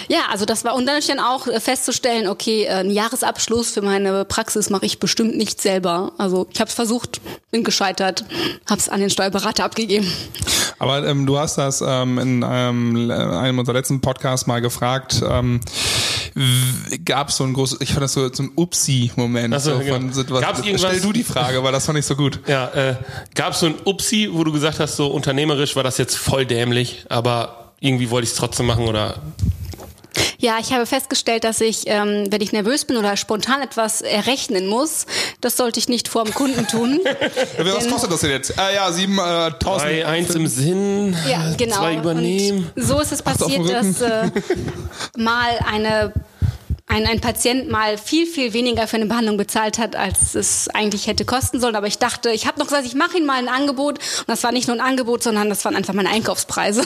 Ja, 0.09 0.23
also 0.29 0.43
das 0.43 0.65
war 0.65 0.75
und 0.75 0.85
dann 0.85 1.01
dann 1.07 1.21
auch 1.21 1.47
festzustellen, 1.61 2.27
okay, 2.27 2.65
äh, 2.65 2.71
einen 2.71 2.91
Jahresabschluss 2.91 3.71
für 3.71 3.81
meine 3.81 4.25
Praxis 4.25 4.69
mache 4.69 4.85
ich 4.85 4.99
bestimmt 4.99 5.37
nicht 5.37 5.61
selber. 5.61 6.11
Also 6.17 6.47
ich 6.51 6.59
habe 6.59 6.67
es 6.67 6.73
versucht, 6.73 7.21
bin 7.51 7.63
gescheitert, 7.63 8.25
habe 8.69 8.81
es 8.81 8.89
an 8.89 8.99
den 8.99 9.09
Steuerberater 9.09 9.63
abgegeben. 9.63 10.11
Aber 10.79 11.07
ähm, 11.07 11.25
du 11.25 11.39
hast 11.39 11.57
das 11.57 11.81
ähm, 11.85 12.19
in 12.19 12.43
einem, 12.43 13.09
einem 13.11 13.59
unserer 13.59 13.75
letzten 13.75 14.01
Podcasts 14.01 14.45
mal 14.45 14.59
gefragt. 14.59 15.23
Ähm, 15.25 15.61
Gab 17.03 17.29
es 17.29 17.37
so 17.37 17.45
ein 17.45 17.53
großes, 17.53 17.81
ich 17.81 17.89
fand 17.89 18.03
das 18.03 18.13
so, 18.13 18.31
so 18.31 18.43
ein 18.43 18.51
Upsi-Moment. 18.55 19.59
So, 19.59 19.73
so 19.73 19.79
genau. 19.79 20.39
Gab's 20.39 20.59
irgendwas- 20.59 20.81
Stell 20.81 21.01
du 21.01 21.11
die 21.11 21.23
Frage, 21.23 21.63
weil 21.63 21.71
das 21.77 21.85
fand 21.85 21.97
ich 21.99 22.05
so 22.05 22.15
gut. 22.15 22.39
Ja, 22.47 22.67
äh, 22.73 22.95
gab 23.35 23.53
es 23.53 23.59
so 23.61 23.67
ein 23.67 23.75
Upsi, 23.85 24.29
wo 24.31 24.43
du 24.43 24.51
gesagt 24.51 24.79
hast, 24.79 24.95
so 24.95 25.07
unternehmerisch 25.07 25.75
war 25.75 25.83
das 25.83 25.97
jetzt 25.97 26.15
voll 26.17 26.45
dämlich, 26.45 27.05
aber 27.09 27.71
irgendwie 27.79 28.09
wollte 28.09 28.25
ich 28.25 28.31
es 28.31 28.35
trotzdem 28.37 28.65
machen 28.65 28.87
oder 28.87 29.15
Ja, 30.39 30.57
ich 30.59 30.73
habe 30.73 30.85
festgestellt, 30.85 31.43
dass 31.43 31.61
ich, 31.61 31.83
ähm, 31.85 32.25
wenn 32.31 32.41
ich 32.41 32.51
nervös 32.51 32.85
bin 32.85 32.97
oder 32.97 33.15
spontan 33.17 33.61
etwas 33.61 34.01
errechnen 34.01 34.67
muss, 34.67 35.05
das 35.41 35.57
sollte 35.57 35.79
ich 35.79 35.87
nicht 35.89 36.07
vor 36.07 36.23
dem 36.25 36.33
Kunden 36.33 36.67
tun. 36.67 36.99
Was 37.57 37.83
Denn- 37.83 37.91
kostet 37.91 38.11
das 38.11 38.21
denn 38.21 38.31
jetzt? 38.31 38.57
Ah 38.57 38.71
ja, 38.71 38.91
sieben, 38.91 39.17
äh, 39.19 39.51
tausend. 39.59 39.89
drei, 39.91 40.05
eins 40.07 40.33
im 40.35 40.47
Sinn, 40.47 41.15
Ja, 41.29 41.53
genau. 41.57 41.75
zwei 41.77 41.95
übernehmen. 41.95 42.69
Und 42.75 42.83
so 42.83 42.99
ist 42.99 43.11
es 43.11 43.21
passiert, 43.21 43.69
dass 43.69 44.01
äh, 44.01 44.29
mal 45.17 45.49
eine 45.71 46.13
ein, 46.89 47.05
ein 47.05 47.19
Patient 47.19 47.69
mal 47.69 47.97
viel, 47.97 48.25
viel 48.25 48.53
weniger 48.53 48.87
für 48.87 48.95
eine 48.95 49.07
Behandlung 49.07 49.35
bezahlt 49.35 49.77
hat, 49.77 49.97
als 49.97 50.35
es 50.35 50.69
eigentlich 50.69 51.07
hätte 51.07 51.25
kosten 51.25 51.59
sollen. 51.59 51.75
Aber 51.75 51.87
ich 51.87 51.97
dachte, 51.97 52.29
ich 52.29 52.47
habe 52.47 52.59
noch 52.59 52.67
gesagt, 52.67 52.85
ich 52.85 52.95
mache 52.95 53.17
ihm 53.17 53.25
mal 53.25 53.39
ein 53.39 53.49
Angebot. 53.49 53.99
Und 53.99 54.27
das 54.27 54.43
war 54.43 54.53
nicht 54.53 54.69
nur 54.69 54.77
ein 54.77 54.81
Angebot, 54.81 55.21
sondern 55.21 55.49
das 55.49 55.65
waren 55.65 55.75
einfach 55.75 55.93
meine 55.93 56.09
Einkaufspreise. 56.09 56.83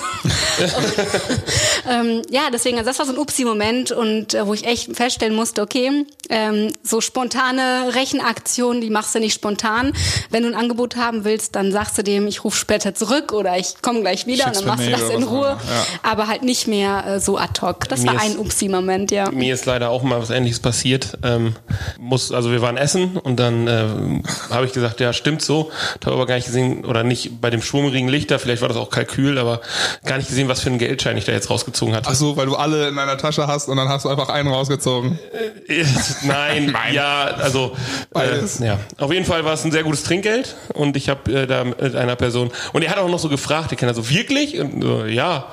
ähm, 1.90 2.24
ja, 2.32 2.50
deswegen, 2.52 2.78
also 2.80 2.90
das 2.90 2.98
war 2.98 3.06
so 3.06 3.12
ein 3.12 3.20
Upsi-Moment 3.20 3.92
und 3.92 4.34
äh, 4.34 4.48
wo 4.48 4.56
ich 4.56 4.66
echt 4.66 4.96
feststellen 4.96 5.36
musste, 5.36 5.62
okay, 5.62 6.06
ähm, 6.30 6.74
so 6.82 7.00
spontane 7.00 7.94
Rechenaktionen, 7.94 8.82
die 8.82 8.90
machst 8.90 9.14
du 9.14 9.20
nicht 9.20 9.36
spontan. 9.36 9.94
Wenn 10.32 10.44
du 10.44 10.50
ein 10.50 10.56
Angebot 10.56 10.96
haben 10.96 11.26
willst, 11.26 11.56
dann 11.56 11.72
sagst 11.72 11.96
du 12.00 12.02
dem, 12.02 12.26
ich 12.26 12.44
rufe 12.44 12.58
später 12.58 12.96
zurück 12.96 13.34
oder 13.34 13.56
ich 13.58 13.82
komme 13.84 14.02
gleich 14.02 14.26
wieder 14.26 14.48
und 14.48 14.56
dann 14.56 14.66
machst 14.66 14.88
du 14.88 14.92
das 14.92 15.10
in 15.10 15.22
Ruhe. 15.22 15.60
ja. 15.60 15.86
Aber 16.02 16.28
halt 16.28 16.42
nicht 16.42 16.68
mehr 16.68 17.06
äh, 17.06 17.20
so 17.20 17.38
ad 17.38 17.62
hoc. 17.62 17.88
Das 17.88 18.02
Mir 18.02 18.14
war 18.14 18.22
ein 18.22 18.40
Upsi-Moment, 18.40 19.12
ja. 19.12 19.30
Mir 19.30 19.54
ist 19.54 19.68
leider 19.68 19.91
auch 19.92 20.04
mal 20.04 20.20
was 20.22 20.30
ähnliches 20.30 20.60
passiert. 20.60 21.18
Ähm, 21.24 21.56
muss, 22.00 22.32
also 22.32 22.52
wir 22.52 22.62
waren 22.62 22.78
essen 22.78 23.18
und 23.18 23.40
dann 23.40 23.68
ähm, 23.68 24.24
habe 24.50 24.66
ich 24.66 24.74
gesagt, 24.74 25.00
ja, 25.00 25.14
stimmt 25.14 25.42
so. 25.42 25.72
Habe 26.04 26.16
aber 26.16 26.26
gar 26.26 26.36
nicht 26.36 26.46
gesehen, 26.48 26.84
oder 26.86 27.04
nicht 27.04 27.40
bei 27.42 27.50
dem 27.50 27.62
schwummrigen 27.62 28.10
Lichter, 28.10 28.40
vielleicht 28.40 28.62
war 28.62 28.68
das 28.70 28.78
auch 28.78 28.90
Kalkül, 28.90 29.38
aber 29.38 29.62
gar 30.06 30.18
nicht 30.18 30.30
gesehen, 30.30 30.48
was 30.48 30.62
für 30.62 30.70
einen 30.70 30.80
Geldschein 30.80 31.18
ich 31.18 31.26
da 31.26 31.32
jetzt 31.32 31.50
rausgezogen 31.50 31.96
hatte. 31.96 32.10
Ach 32.12 32.16
so, 32.16 32.38
weil 32.38 32.46
du 32.48 32.56
alle 32.56 32.88
in 32.88 32.96
deiner 32.96 33.18
Tasche 33.18 33.48
hast 33.48 33.68
und 33.70 33.78
dann 33.78 33.88
hast 33.90 34.06
du 34.06 34.10
einfach 34.10 34.30
einen 34.30 34.48
rausgezogen. 34.50 35.20
Nein, 36.24 36.76
ja, 36.94 37.26
also 37.42 37.76
Beides. 38.12 38.60
äh, 38.62 38.68
ja. 38.68 38.80
Auf 38.98 39.12
jeden 39.12 39.26
Fall 39.26 39.46
war 39.46 39.54
es 39.54 39.64
ein 39.66 39.72
sehr 39.72 39.84
gutes 39.84 40.04
Trinkgeld 40.04 40.56
und 40.74 40.98
ich 40.98 41.10
habe 41.10 41.32
äh, 41.32 41.48
da 41.48 41.64
mit 41.64 41.96
einer 41.96 42.16
Person 42.16 42.52
und 42.74 42.84
er 42.84 42.92
hat 42.92 42.98
auch 42.98 43.10
noch 43.10 43.20
so 43.20 43.30
gefragt, 43.30 43.72
der 43.72 43.78
Kenner 43.78 43.94
so 43.94 44.10
wirklich 44.10 44.60
und 44.60 44.82
so, 44.82 45.06
ja, 45.06 45.46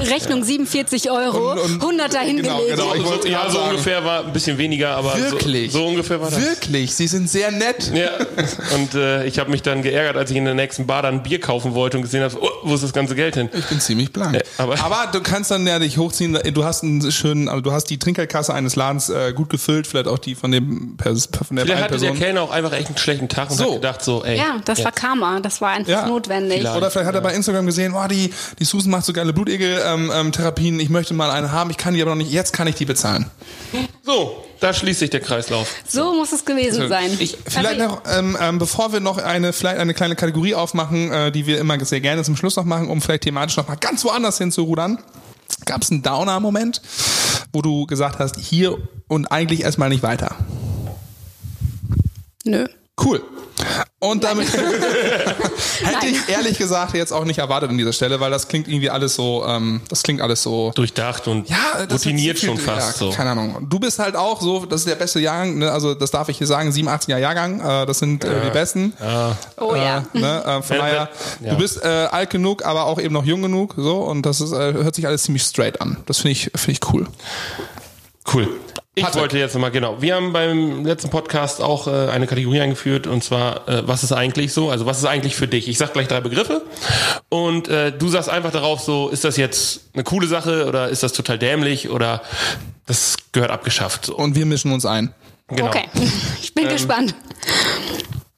Rechnung 0.00 0.42
47 0.44 1.10
Euro, 1.10 1.52
Und- 1.52 1.58
und- 1.60 1.80
100 1.82 2.14
dahin 2.14 2.36
genau, 2.38 2.58
gelegt. 2.58 2.76
genau. 2.76 2.94
Ich 2.94 3.02
so, 3.02 3.08
wollte 3.08 3.28
ja 3.28 3.40
gerade 3.40 3.52
so 3.52 3.60
ungefähr 3.70 4.04
war 4.04 4.24
ein 4.26 4.32
bisschen 4.32 4.58
weniger, 4.58 4.96
aber 4.96 5.16
Wirklich? 5.16 5.72
So, 5.72 5.78
so 5.80 5.86
ungefähr 5.86 6.20
war 6.20 6.30
das. 6.30 6.40
Wirklich, 6.40 6.94
sie 6.94 7.06
sind 7.06 7.28
sehr 7.30 7.50
nett. 7.50 7.90
Ja, 7.94 8.10
und 8.74 8.94
äh, 8.94 9.24
ich 9.26 9.38
habe 9.38 9.50
mich 9.50 9.62
dann 9.62 9.82
geärgert, 9.82 10.16
als 10.16 10.30
ich 10.30 10.36
in 10.36 10.44
der 10.44 10.54
nächsten 10.54 10.86
Bar 10.86 11.02
dann 11.02 11.14
ein 11.16 11.22
Bier 11.22 11.40
kaufen 11.40 11.74
wollte 11.74 11.96
und 11.96 12.02
gesehen 12.02 12.22
habe, 12.22 12.36
oh, 12.40 12.48
wo 12.62 12.74
ist 12.74 12.82
das 12.84 12.92
ganze 12.92 13.14
Geld 13.14 13.34
hin? 13.34 13.48
Ich 13.52 13.64
bin 13.66 13.80
ziemlich 13.80 14.12
blank. 14.12 14.36
Äh, 14.36 14.42
aber- 14.58 15.08
du 15.12 15.20
kannst 15.20 15.50
dann 15.50 15.66
ja 15.66 15.78
dich 15.78 15.98
hochziehen. 15.98 16.38
Du 16.54 16.64
hast 16.64 16.82
einen 16.82 17.10
schönen, 17.12 17.48
also 17.48 17.60
du 17.60 17.72
hast 17.72 17.86
die 17.86 17.98
Trinkgeldkasse 17.98 18.52
eines 18.54 18.76
Ladens 18.76 19.08
äh, 19.08 19.32
gut 19.32 19.48
gefüllt, 19.50 19.86
vielleicht 19.86 20.06
auch 20.08 20.18
die 20.18 20.34
von 20.34 20.50
dem 20.52 20.96
von 20.98 21.56
der 21.56 21.64
Vielleicht 21.64 21.82
hatte 21.82 21.96
der 21.98 22.06
Person. 22.08 22.18
Kellner 22.18 22.42
auch 22.42 22.50
einfach 22.50 22.72
echt 22.72 22.88
einen 22.88 22.98
schlechten 22.98 23.28
Tag 23.28 23.50
und 23.50 23.56
So. 23.56 23.64
hat 23.66 23.72
gedacht 23.74 24.02
so, 24.04 24.24
ey. 24.24 24.36
Ja, 24.36 24.56
das 24.64 24.84
war 24.84 24.92
Karma. 24.92 25.40
Das 25.40 25.60
war 25.60 25.70
einfach 25.70 25.90
Ja, 25.90 26.06
notwendig. 26.06 26.58
vielleicht. 26.58 26.76
Oder 26.76 26.90
vielleicht 26.90 27.08
hat 27.08 27.14
er 27.14 27.20
bei 27.20 27.34
Instagram 27.34 27.66
gesehen, 27.66 27.94
oh, 27.94 28.06
die, 28.08 28.32
die 28.58 28.64
Susan 28.64 28.90
macht 28.90 29.04
so 29.04 29.12
geile 29.12 29.32
Blutegel-Therapien, 29.32 30.10
ähm, 30.14 30.32
Therapien. 30.32 30.80
ich 30.80 30.88
möchte 30.90 31.14
mal 31.14 31.30
eine 31.30 31.52
haben, 31.52 31.70
ich 31.70 31.76
kann 31.76 31.94
die 31.94 32.02
aber 32.02 32.10
noch 32.12 32.16
nicht, 32.18 32.32
jetzt 32.32 32.52
kann 32.52 32.66
ich 32.66 32.74
die 32.74 32.84
bezahlen. 32.84 33.26
So, 34.02 34.44
da 34.60 34.72
schließt 34.72 35.00
sich 35.00 35.10
der 35.10 35.20
Kreislauf. 35.20 35.74
So 35.86 36.14
muss 36.14 36.32
es 36.32 36.44
gewesen 36.44 36.88
sein. 36.88 37.16
Ich, 37.18 37.36
vielleicht 37.46 37.78
noch, 37.78 38.02
ähm, 38.06 38.36
ähm, 38.40 38.58
bevor 38.58 38.92
wir 38.92 39.00
noch 39.00 39.18
eine, 39.18 39.52
vielleicht 39.52 39.78
eine 39.78 39.94
kleine 39.94 40.16
Kategorie 40.16 40.54
aufmachen, 40.54 41.10
äh, 41.12 41.32
die 41.32 41.46
wir 41.46 41.58
immer 41.58 41.82
sehr 41.84 42.00
gerne 42.00 42.24
zum 42.24 42.36
Schluss 42.36 42.56
noch 42.56 42.64
machen, 42.64 42.88
um 42.88 43.00
vielleicht 43.00 43.22
thematisch 43.22 43.56
noch 43.56 43.68
mal 43.68 43.76
ganz 43.76 44.04
woanders 44.04 44.38
hinzurudern. 44.38 44.98
Gab 45.64 45.82
es 45.82 45.90
einen 45.90 46.02
Downer-Moment, 46.02 46.80
wo 47.52 47.62
du 47.62 47.86
gesagt 47.86 48.18
hast, 48.18 48.38
hier 48.38 48.78
und 49.08 49.26
eigentlich 49.26 49.62
erstmal 49.62 49.88
nicht 49.88 50.02
weiter? 50.02 50.36
Nö. 52.44 52.66
Cool. 53.02 53.22
Und 53.98 54.24
damit 54.24 54.48
hätte 55.82 56.06
ich 56.06 56.28
ehrlich 56.28 56.58
gesagt 56.58 56.94
jetzt 56.94 57.12
auch 57.12 57.24
nicht 57.24 57.38
erwartet 57.38 57.70
an 57.70 57.78
dieser 57.78 57.92
Stelle, 57.92 58.18
weil 58.20 58.30
das 58.30 58.48
klingt 58.48 58.66
irgendwie 58.68 58.90
alles 58.90 59.14
so, 59.14 59.44
ähm, 59.46 59.80
das 59.88 60.02
klingt 60.02 60.20
alles 60.20 60.42
so 60.42 60.72
Durchdacht 60.74 61.28
und 61.28 61.48
ja, 61.48 61.56
routiniert 61.90 62.38
so 62.38 62.46
schon 62.46 62.56
viel- 62.56 62.66
fast 62.66 63.00
ja, 63.00 63.06
so. 63.06 63.10
Keine 63.14 63.30
Ahnung. 63.30 63.66
Du 63.68 63.78
bist 63.78 63.98
halt 63.98 64.16
auch 64.16 64.40
so, 64.40 64.64
das 64.64 64.80
ist 64.80 64.88
der 64.88 64.94
beste 64.94 65.20
Jahrgang, 65.20 65.58
ne? 65.58 65.70
also 65.70 65.94
das 65.94 66.10
darf 66.10 66.28
ich 66.28 66.38
hier 66.38 66.46
sagen, 66.46 66.70
87er 66.70 67.18
Jahrgang, 67.18 67.60
äh, 67.60 67.86
das 67.86 67.98
sind 67.98 68.24
äh, 68.24 68.46
die 68.46 68.50
besten. 68.50 68.94
Oh 69.58 69.74
ja. 69.74 70.04
Äh, 70.14 70.18
ne? 70.18 70.42
äh, 70.44 70.62
von 70.62 70.62
Wenn- 70.70 70.78
daher, 70.78 71.08
ja. 71.42 71.50
du 71.52 71.58
bist 71.58 71.82
äh, 71.84 71.88
alt 71.88 72.30
genug, 72.30 72.64
aber 72.64 72.84
auch 72.86 72.98
eben 73.00 73.12
noch 73.12 73.24
jung 73.24 73.42
genug, 73.42 73.74
so 73.76 73.98
und 73.98 74.24
das 74.24 74.40
ist, 74.40 74.52
äh, 74.52 74.72
hört 74.72 74.94
sich 74.94 75.06
alles 75.06 75.24
ziemlich 75.24 75.42
straight 75.42 75.80
an. 75.80 75.98
Das 76.06 76.18
finde 76.18 76.32
ich, 76.32 76.50
finde 76.54 76.72
ich 76.72 76.92
cool. 76.92 77.06
Cool. 78.32 78.48
Ich 78.96 79.04
Patrick. 79.04 79.20
wollte 79.20 79.38
jetzt 79.38 79.54
nochmal, 79.54 79.70
genau. 79.70 80.02
Wir 80.02 80.16
haben 80.16 80.32
beim 80.32 80.84
letzten 80.84 81.10
Podcast 81.10 81.60
auch 81.60 81.86
äh, 81.86 82.08
eine 82.10 82.26
Kategorie 82.26 82.60
eingeführt 82.60 83.06
und 83.06 83.22
zwar, 83.22 83.68
äh, 83.68 83.86
was 83.86 84.02
ist 84.02 84.10
eigentlich 84.10 84.52
so? 84.52 84.68
Also 84.68 84.84
was 84.84 84.98
ist 84.98 85.04
eigentlich 85.04 85.36
für 85.36 85.46
dich? 85.46 85.68
Ich 85.68 85.78
sag 85.78 85.92
gleich 85.92 86.08
drei 86.08 86.20
Begriffe 86.20 86.62
und 87.28 87.68
äh, 87.68 87.92
du 87.92 88.08
sagst 88.08 88.28
einfach 88.28 88.50
darauf 88.50 88.80
so, 88.80 89.08
ist 89.08 89.22
das 89.22 89.36
jetzt 89.36 89.82
eine 89.94 90.02
coole 90.02 90.26
Sache 90.26 90.66
oder 90.66 90.88
ist 90.88 91.04
das 91.04 91.12
total 91.12 91.38
dämlich 91.38 91.88
oder 91.88 92.20
das 92.86 93.14
gehört 93.30 93.52
abgeschafft. 93.52 94.06
So. 94.06 94.16
Und 94.16 94.34
wir 94.34 94.44
mischen 94.44 94.72
uns 94.72 94.84
ein. 94.84 95.14
Genau. 95.48 95.68
Okay. 95.68 95.84
Ich 96.42 96.54
bin 96.54 96.68
gespannt. 96.68 97.14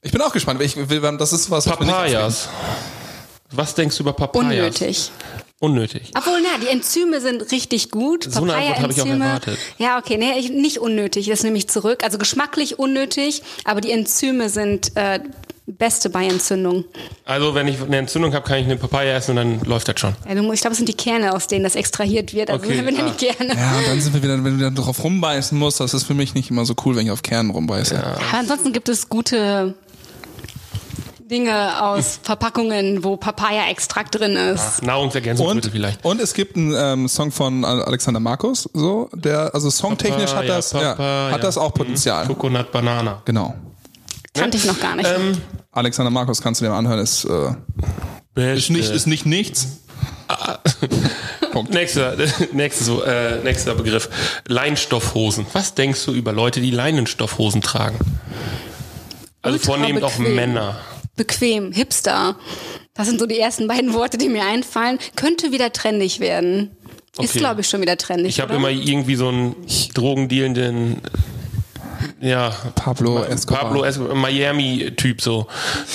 Ich 0.03 0.13
bin 0.13 0.21
auch 0.21 0.33
gespannt. 0.33 0.61
Ich 0.61 0.77
will, 0.77 1.01
das 1.19 1.33
ist 1.33 1.51
was, 1.51 1.65
Papayas. 1.65 2.51
Was 3.51 3.75
denkst 3.75 3.97
du 3.97 4.03
über 4.03 4.13
Papayas? 4.13 4.45
Unnötig. 4.45 5.11
Unnötig. 5.63 6.11
Obwohl, 6.17 6.41
na, 6.43 6.59
die 6.61 6.67
Enzyme 6.67 7.21
sind 7.21 7.53
richtig 7.53 7.93
gut. 7.93 8.25
So 8.29 8.43
eine 8.43 8.55
Antwort 8.55 8.81
habe 8.81 8.93
ich 8.93 9.01
auch 9.01 9.07
Papaya-Enzyme- 9.07 9.25
erwartet. 9.25 9.59
Ja, 9.79 9.97
okay, 9.97 10.19
nee, 10.19 10.33
ich, 10.37 10.51
nicht 10.51 10.79
unnötig, 10.81 11.29
das 11.29 11.45
nehme 11.45 11.57
ich 11.57 11.69
zurück. 11.69 12.03
Also 12.03 12.19
geschmacklich 12.19 12.81
unnötig, 12.81 13.45
aber 13.65 13.81
die 13.81 13.93
Enzyme 13.93 14.49
sind 14.49 14.97
äh, 14.97 15.21
beste 15.67 16.11
bei 16.11 16.27
Entzündung. 16.27 16.85
Also 17.25 17.55
wenn 17.55 17.69
ich 17.69 17.81
eine 17.81 17.97
Entzündung 17.99 18.35
habe, 18.35 18.45
kann 18.45 18.59
ich 18.59 18.65
eine 18.65 18.75
Papaya 18.77 19.15
essen 19.15 19.31
und 19.31 19.37
dann 19.37 19.61
läuft 19.61 19.87
das 19.87 20.01
schon. 20.01 20.17
Ja, 20.29 20.35
du, 20.35 20.53
ich 20.53 20.61
glaube, 20.61 20.73
es 20.73 20.79
sind 20.79 20.89
die 20.89 20.95
Kerne, 20.95 21.33
aus 21.33 21.47
denen 21.47 21.63
das 21.63 21.77
extrahiert 21.77 22.35
wird. 22.35 22.51
Also 22.51 22.65
Okay, 22.67 22.83
wenn 22.85 22.97
ja 22.97 23.03
ah. 23.03 23.05
nicht 23.05 23.19
Kerne. 23.19 23.55
Ja, 23.55 23.79
und 23.79 23.87
dann 23.87 24.01
sind 24.01 24.15
wir 24.15 24.23
wieder, 24.25 24.43
wenn 24.43 24.59
du 24.59 24.65
dann 24.65 24.75
drauf 24.75 25.05
rumbeißen 25.05 25.57
musst, 25.57 25.79
das 25.79 25.95
ist 25.95 26.03
für 26.03 26.15
mich 26.15 26.35
nicht 26.35 26.51
immer 26.51 26.65
so 26.65 26.75
cool, 26.85 26.97
wenn 26.97 27.07
ich 27.07 27.13
auf 27.13 27.23
Kernen 27.23 27.51
rumbeiße. 27.51 28.05
Aber 28.05 28.39
ansonsten 28.39 28.73
gibt 28.73 28.89
es 28.89 29.09
gute 29.09 29.75
Dinge 31.33 31.83
aus 31.83 32.21
Verpackungen, 32.23 33.03
wo 33.03 33.17
Papaya-Extrakt 33.17 34.19
drin 34.21 34.37
ist. 34.37 34.83
Nahrungsergänzungsmittel 34.83 35.71
Und, 35.71 35.73
vielleicht. 35.73 36.05
und 36.05 36.21
es 36.21 36.35
gibt 36.35 36.57
einen 36.57 36.75
ähm, 36.77 37.09
Song 37.09 37.33
von 37.33 37.65
Alexander 37.65 38.21
Markus, 38.21 38.69
so, 38.73 39.09
der, 39.15 39.55
also 39.55 39.71
songtechnisch 39.71 40.31
hat 40.31 40.47
Papaya, 40.47 40.57
das, 40.57 40.73
ja, 40.73 40.81
Papaya. 40.91 41.31
hat 41.33 41.43
das 41.43 41.59
auch 41.59 41.75
Potenzial. 41.75 42.27
Coconut 42.27 42.71
Banana. 42.71 43.23
Genau. 43.25 43.55
Kannte 44.35 44.57
ich 44.59 44.65
noch 44.67 44.79
gar 44.79 44.95
nicht. 44.95 45.09
Ähm, 45.09 45.39
Alexander 45.73 46.11
Markus 46.11 46.41
kannst 46.41 46.61
du 46.61 46.67
dir 46.67 46.71
mal 46.71 46.79
anhören, 46.79 47.01
ist, 47.01 47.25
äh, 47.25 48.57
ist 48.57 48.71
nicht, 48.71 48.91
ist 48.91 49.07
nicht 49.07 49.27
nichts. 49.27 49.79
Punkt. 51.53 51.73
Nächster, 51.73 52.17
nächster, 52.53 52.85
so, 52.85 53.03
äh, 53.03 53.43
nächster 53.43 53.75
Begriff. 53.75 54.09
Leinstoffhosen. 54.49 55.47
Was 55.53 55.75
denkst 55.75 56.05
du 56.05 56.13
über 56.13 56.33
Leute, 56.33 56.61
die 56.61 56.71
Leinenstoffhosen 56.71 57.63
tragen? 57.63 57.99
Also 59.43 59.57
Ultra 59.57 59.73
vornehmend 59.73 60.05
auch. 60.05 60.19
Männer. 60.19 60.77
Bequem, 61.17 61.73
Hipster. 61.73 62.37
Das 62.95 63.07
sind 63.09 63.21
so 63.21 63.27
die 63.27 63.39
ersten 63.39 63.69
beiden 63.69 63.93
Worte, 63.95 64.19
die 64.19 64.29
mir 64.29 64.45
einfallen. 64.45 64.99
Könnte 65.17 65.53
wieder 65.53 65.73
trendig 65.73 66.21
werden. 66.21 66.71
Ist, 67.19 67.31
Okay. 67.31 67.39
glaube 67.41 67.61
ich, 67.61 67.69
schon 67.69 67.81
wieder 67.83 67.97
trendig. 67.99 68.29
Ich 68.31 68.41
habe 68.41 68.55
immer 68.55 68.71
irgendwie 68.71 69.17
so 69.17 69.29
einen 69.29 69.55
drogendealenden, 69.95 71.03
ja, 72.21 72.51
Pablo 72.75 73.23
Escobar. 73.25 73.65
Pablo 73.65 73.85
Escobar, 73.85 74.15
Miami-Typ 74.15 75.21
so. 75.21 75.47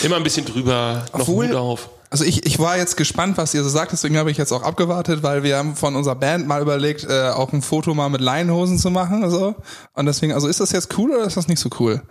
Immer 0.03 0.17
ein 0.17 0.23
bisschen 0.23 0.45
drüber, 0.45 1.05
noch 1.13 1.21
Obwohl- 1.21 1.47
Hut 1.49 1.55
auf. 1.55 1.89
Also 2.09 2.23
ich, 2.23 2.45
ich 2.45 2.57
war 2.59 2.77
jetzt 2.77 2.95
gespannt, 2.95 3.37
was 3.37 3.53
ihr 3.53 3.63
so 3.63 3.69
sagt, 3.69 3.91
deswegen 3.91 4.17
habe 4.17 4.31
ich 4.31 4.37
jetzt 4.37 4.53
auch 4.53 4.63
abgewartet, 4.63 5.23
weil 5.23 5.43
wir 5.43 5.57
haben 5.57 5.75
von 5.75 5.95
unserer 5.95 6.15
Band 6.15 6.47
mal 6.47 6.61
überlegt, 6.61 7.03
äh, 7.03 7.29
auch 7.29 7.51
ein 7.51 7.61
Foto 7.61 7.93
mal 7.93 8.07
mit 8.09 8.21
Leinenhosen 8.21 8.77
zu 8.79 8.89
machen. 8.91 9.29
So. 9.29 9.55
Und 9.93 10.05
deswegen, 10.05 10.31
also 10.33 10.47
ist 10.47 10.59
das 10.61 10.71
jetzt 10.71 10.97
cool 10.97 11.11
oder 11.11 11.25
ist 11.25 11.35
das 11.35 11.47
nicht 11.49 11.59
so 11.59 11.69
cool? 11.79 12.01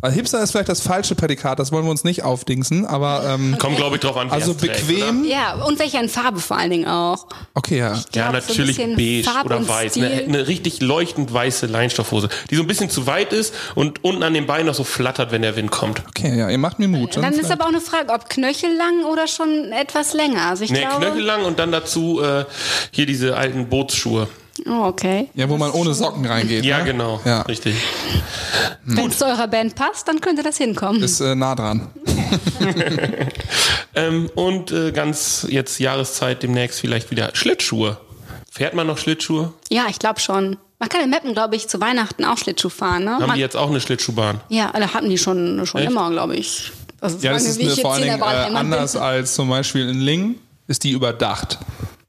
Weil 0.00 0.12
Hipster 0.12 0.40
ist 0.42 0.52
vielleicht 0.52 0.68
das 0.68 0.80
falsche 0.80 1.14
Prädikat, 1.16 1.58
das 1.58 1.72
wollen 1.72 1.84
wir 1.84 1.90
uns 1.90 2.04
nicht 2.04 2.22
aufdingsen, 2.22 2.86
aber 2.86 3.24
ähm, 3.26 3.56
Kommt, 3.60 3.76
glaube 3.76 3.96
ich, 3.96 4.00
drauf 4.02 4.16
an, 4.16 4.30
also 4.30 4.52
es 4.52 4.56
trägt, 4.58 4.86
bequem. 4.86 5.24
Ja, 5.24 5.54
und 5.64 5.78
welcher 5.80 6.00
in 6.00 6.08
Farbe 6.08 6.38
vor 6.38 6.56
allen 6.56 6.70
Dingen 6.70 6.86
auch. 6.86 7.26
Okay, 7.54 7.78
ja. 7.78 7.94
Ja, 7.94 8.00
glaub, 8.00 8.04
so 8.12 8.20
ein 8.20 8.32
natürlich 8.56 8.76
bisschen 8.76 8.96
beige 8.96 9.24
Farb 9.24 9.46
oder 9.46 9.66
weiß. 9.68 9.96
Eine, 9.96 10.10
eine 10.10 10.46
richtig 10.46 10.80
leuchtend 10.80 11.32
weiße 11.32 11.66
Leinstoffhose, 11.66 12.28
die 12.50 12.54
so 12.56 12.62
ein 12.62 12.68
bisschen 12.68 12.88
zu 12.88 13.06
weit 13.08 13.32
ist 13.32 13.52
und 13.74 14.04
unten 14.04 14.22
an 14.22 14.32
den 14.32 14.46
Beinen 14.46 14.66
noch 14.66 14.74
so 14.74 14.84
flattert, 14.84 15.32
wenn 15.32 15.42
der 15.42 15.56
Wind 15.56 15.72
kommt. 15.72 16.02
Okay, 16.08 16.38
ja, 16.38 16.48
ihr 16.48 16.58
macht 16.58 16.78
mir 16.78 16.86
Mut. 16.88 17.16
Dann 17.16 17.24
ist 17.24 17.34
vielleicht- 17.40 17.50
aber 17.52 17.64
auch 17.64 17.68
eine 17.68 17.80
Frage, 17.80 18.12
ob 18.12 18.28
knöchellang 18.30 19.04
oder 19.10 19.26
schon 19.26 19.39
etwas 19.72 20.12
länger. 20.14 20.46
Also 20.46 20.64
ich 20.64 20.70
Nee, 20.70 20.80
glaube. 20.80 21.06
knöchellang 21.06 21.44
und 21.44 21.58
dann 21.58 21.72
dazu 21.72 22.20
äh, 22.22 22.44
hier 22.90 23.06
diese 23.06 23.36
alten 23.36 23.68
Bootsschuhe. 23.68 24.28
Oh, 24.66 24.84
okay. 24.84 25.30
ja, 25.34 25.48
wo 25.48 25.56
man 25.56 25.70
ohne 25.70 25.94
Socken 25.94 26.26
reingeht. 26.26 26.64
Ja, 26.66 26.78
ne? 26.78 26.84
genau. 26.84 27.20
Ja, 27.24 27.42
Richtig. 27.42 27.76
Wenn 28.84 29.08
es 29.08 29.16
zu 29.18 29.24
eurer 29.24 29.48
Band 29.48 29.74
passt, 29.74 30.06
dann 30.08 30.20
könnte 30.20 30.42
das 30.42 30.58
hinkommen. 30.58 31.02
ist 31.02 31.20
äh, 31.20 31.34
nah 31.34 31.54
dran. 31.54 31.88
Ähm, 33.94 34.30
und 34.36 34.70
äh, 34.70 34.92
ganz 34.92 35.44
jetzt 35.48 35.80
Jahreszeit 35.80 36.42
demnächst 36.44 36.78
vielleicht 36.80 37.10
wieder 37.10 37.30
Schlittschuhe. 37.34 37.98
Fährt 38.50 38.74
man 38.74 38.86
noch 38.86 38.98
Schlittschuhe? 38.98 39.52
ja, 39.68 39.86
ich 39.88 39.98
glaube 39.98 40.20
schon. 40.20 40.58
Man 40.78 40.88
kann 40.88 41.02
in 41.02 41.10
Meppen, 41.10 41.34
glaube 41.34 41.56
ich, 41.56 41.68
zu 41.68 41.80
Weihnachten 41.80 42.24
auch 42.24 42.38
Schlittschuh 42.38 42.68
fahren. 42.70 43.04
Ne? 43.04 43.10
Haben 43.14 43.26
Man, 43.26 43.34
die 43.34 43.40
jetzt 43.40 43.56
auch 43.56 43.68
eine 43.68 43.80
Schlittschuhbahn? 43.80 44.40
ja, 44.48 44.70
da 44.72 44.94
hatten 44.94 45.10
die 45.10 45.18
schon, 45.18 45.66
schon 45.66 45.80
Echt? 45.82 45.90
immer, 45.90 46.08
glaube 46.10 46.36
ich. 46.36 46.70
Also 47.00 47.18
Ja, 47.20 47.32
das 47.32 47.44
ist 47.44 47.60
eine, 47.60 47.70
vor 47.76 47.94
allen 47.94 48.02
Dingen 48.02 48.20
äh, 48.20 48.24
anders 48.24 48.96
als 48.96 49.34
zum 49.34 49.48
Beispiel 49.48 49.88
in 49.88 50.00
Lingen, 50.00 50.36
ist 50.66 50.84
die 50.84 50.90
überdacht. 50.92 51.58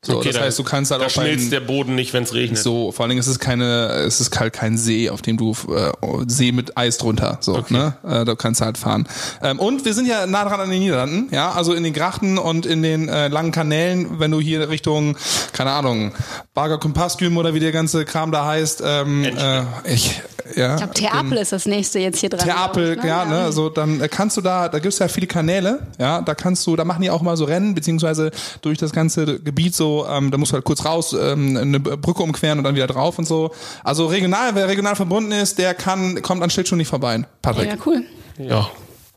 So, 0.03 0.17
Okay, 0.17 0.29
das 0.29 0.37
da- 0.37 0.41
heißt, 0.45 0.57
du 0.57 0.63
kannst 0.63 0.89
halt 0.89 0.99
da 1.01 1.05
auch 1.05 1.13
beim- 1.13 1.27
schmilzt 1.27 1.51
der 1.51 1.59
Boden 1.59 1.93
nicht, 1.93 2.11
wenn 2.13 2.23
es 2.23 2.33
regnet. 2.33 2.57
So, 2.57 2.91
vor 2.91 3.03
allen 3.03 3.11
Dingen 3.11 3.19
ist 3.19 3.27
es 3.27 3.37
keine, 3.37 3.89
es 4.07 4.19
ist 4.19 4.39
halt 4.39 4.51
kein 4.51 4.75
See, 4.75 5.11
auf 5.11 5.21
dem 5.21 5.37
du 5.37 5.51
äh, 5.69 5.91
See 6.25 6.51
mit 6.51 6.75
Eis 6.75 6.97
drunter. 6.97 7.37
So, 7.41 7.55
Okay. 7.55 7.71
ne? 7.75 7.93
Äh, 8.03 8.25
da 8.25 8.33
kannst 8.33 8.61
du 8.61 8.65
halt 8.65 8.79
fahren. 8.79 9.07
Ähm, 9.43 9.59
und 9.59 9.85
wir 9.85 9.93
sind 9.93 10.07
ja 10.07 10.25
nah 10.25 10.43
dran 10.43 10.59
an 10.59 10.71
den 10.71 10.79
Niederlanden, 10.79 11.27
ja, 11.31 11.51
also 11.51 11.73
in 11.73 11.83
den 11.83 11.93
Grachten 11.93 12.39
und 12.39 12.65
in 12.65 12.81
den 12.81 13.09
äh, 13.09 13.27
langen 13.27 13.51
Kanälen, 13.51 14.19
wenn 14.19 14.31
du 14.31 14.39
hier 14.41 14.69
Richtung, 14.69 15.17
keine 15.53 15.69
Ahnung, 15.69 16.13
Barger 16.55 16.79
Kompasküm 16.79 17.37
oder 17.37 17.53
wie 17.53 17.59
der 17.59 17.71
ganze 17.71 18.03
Kram 18.03 18.31
da 18.31 18.47
heißt, 18.47 18.81
ähm, 18.83 19.23
äh, 19.23 19.61
ich, 19.85 20.19
ja. 20.55 20.71
Ich 20.71 20.77
glaube, 20.77 20.93
Theapel 20.95 21.37
ist 21.37 21.51
das 21.51 21.67
nächste 21.67 21.99
jetzt 21.99 22.19
hier 22.19 22.29
dran. 22.29 22.39
Theapel, 22.43 22.97
ich, 22.97 23.03
ja, 23.03 23.23
ne, 23.25 23.51
so 23.51 23.69
dann 23.69 24.01
äh, 24.01 24.07
kannst 24.07 24.35
du 24.35 24.41
da, 24.41 24.67
da 24.67 24.79
gibt's 24.79 24.97
ja 24.97 25.07
viele 25.07 25.27
Kanäle, 25.27 25.85
ja, 25.99 26.23
da 26.23 26.33
kannst 26.33 26.65
du, 26.65 26.75
da 26.75 26.85
machen 26.85 27.03
die 27.03 27.11
auch 27.11 27.21
mal 27.21 27.37
so 27.37 27.45
Rennen, 27.45 27.75
beziehungsweise 27.75 28.31
durch 28.63 28.79
das 28.79 28.91
ganze 28.93 29.39
Gebiet 29.39 29.75
so, 29.75 29.90
ähm, 30.09 30.31
da 30.31 30.37
musst 30.37 30.51
du 30.51 30.55
halt 30.55 30.65
kurz 30.65 30.85
raus, 30.85 31.13
ähm, 31.13 31.57
eine 31.57 31.79
Brücke 31.79 32.23
umqueren 32.23 32.57
und 32.57 32.63
dann 32.63 32.75
wieder 32.75 32.87
drauf 32.87 33.17
und 33.19 33.25
so. 33.25 33.51
Also 33.83 34.07
regional, 34.07 34.55
wer 34.55 34.67
regional 34.67 34.95
verbunden 34.95 35.31
ist, 35.31 35.57
der 35.57 35.73
kann, 35.73 36.21
kommt 36.21 36.43
an 36.43 36.49
Schlittschuh 36.49 36.75
nicht 36.75 36.87
vorbei, 36.87 37.23
Patrick. 37.41 37.69
Ja, 37.69 37.75
cool. 37.85 38.03
Ja, 38.37 38.69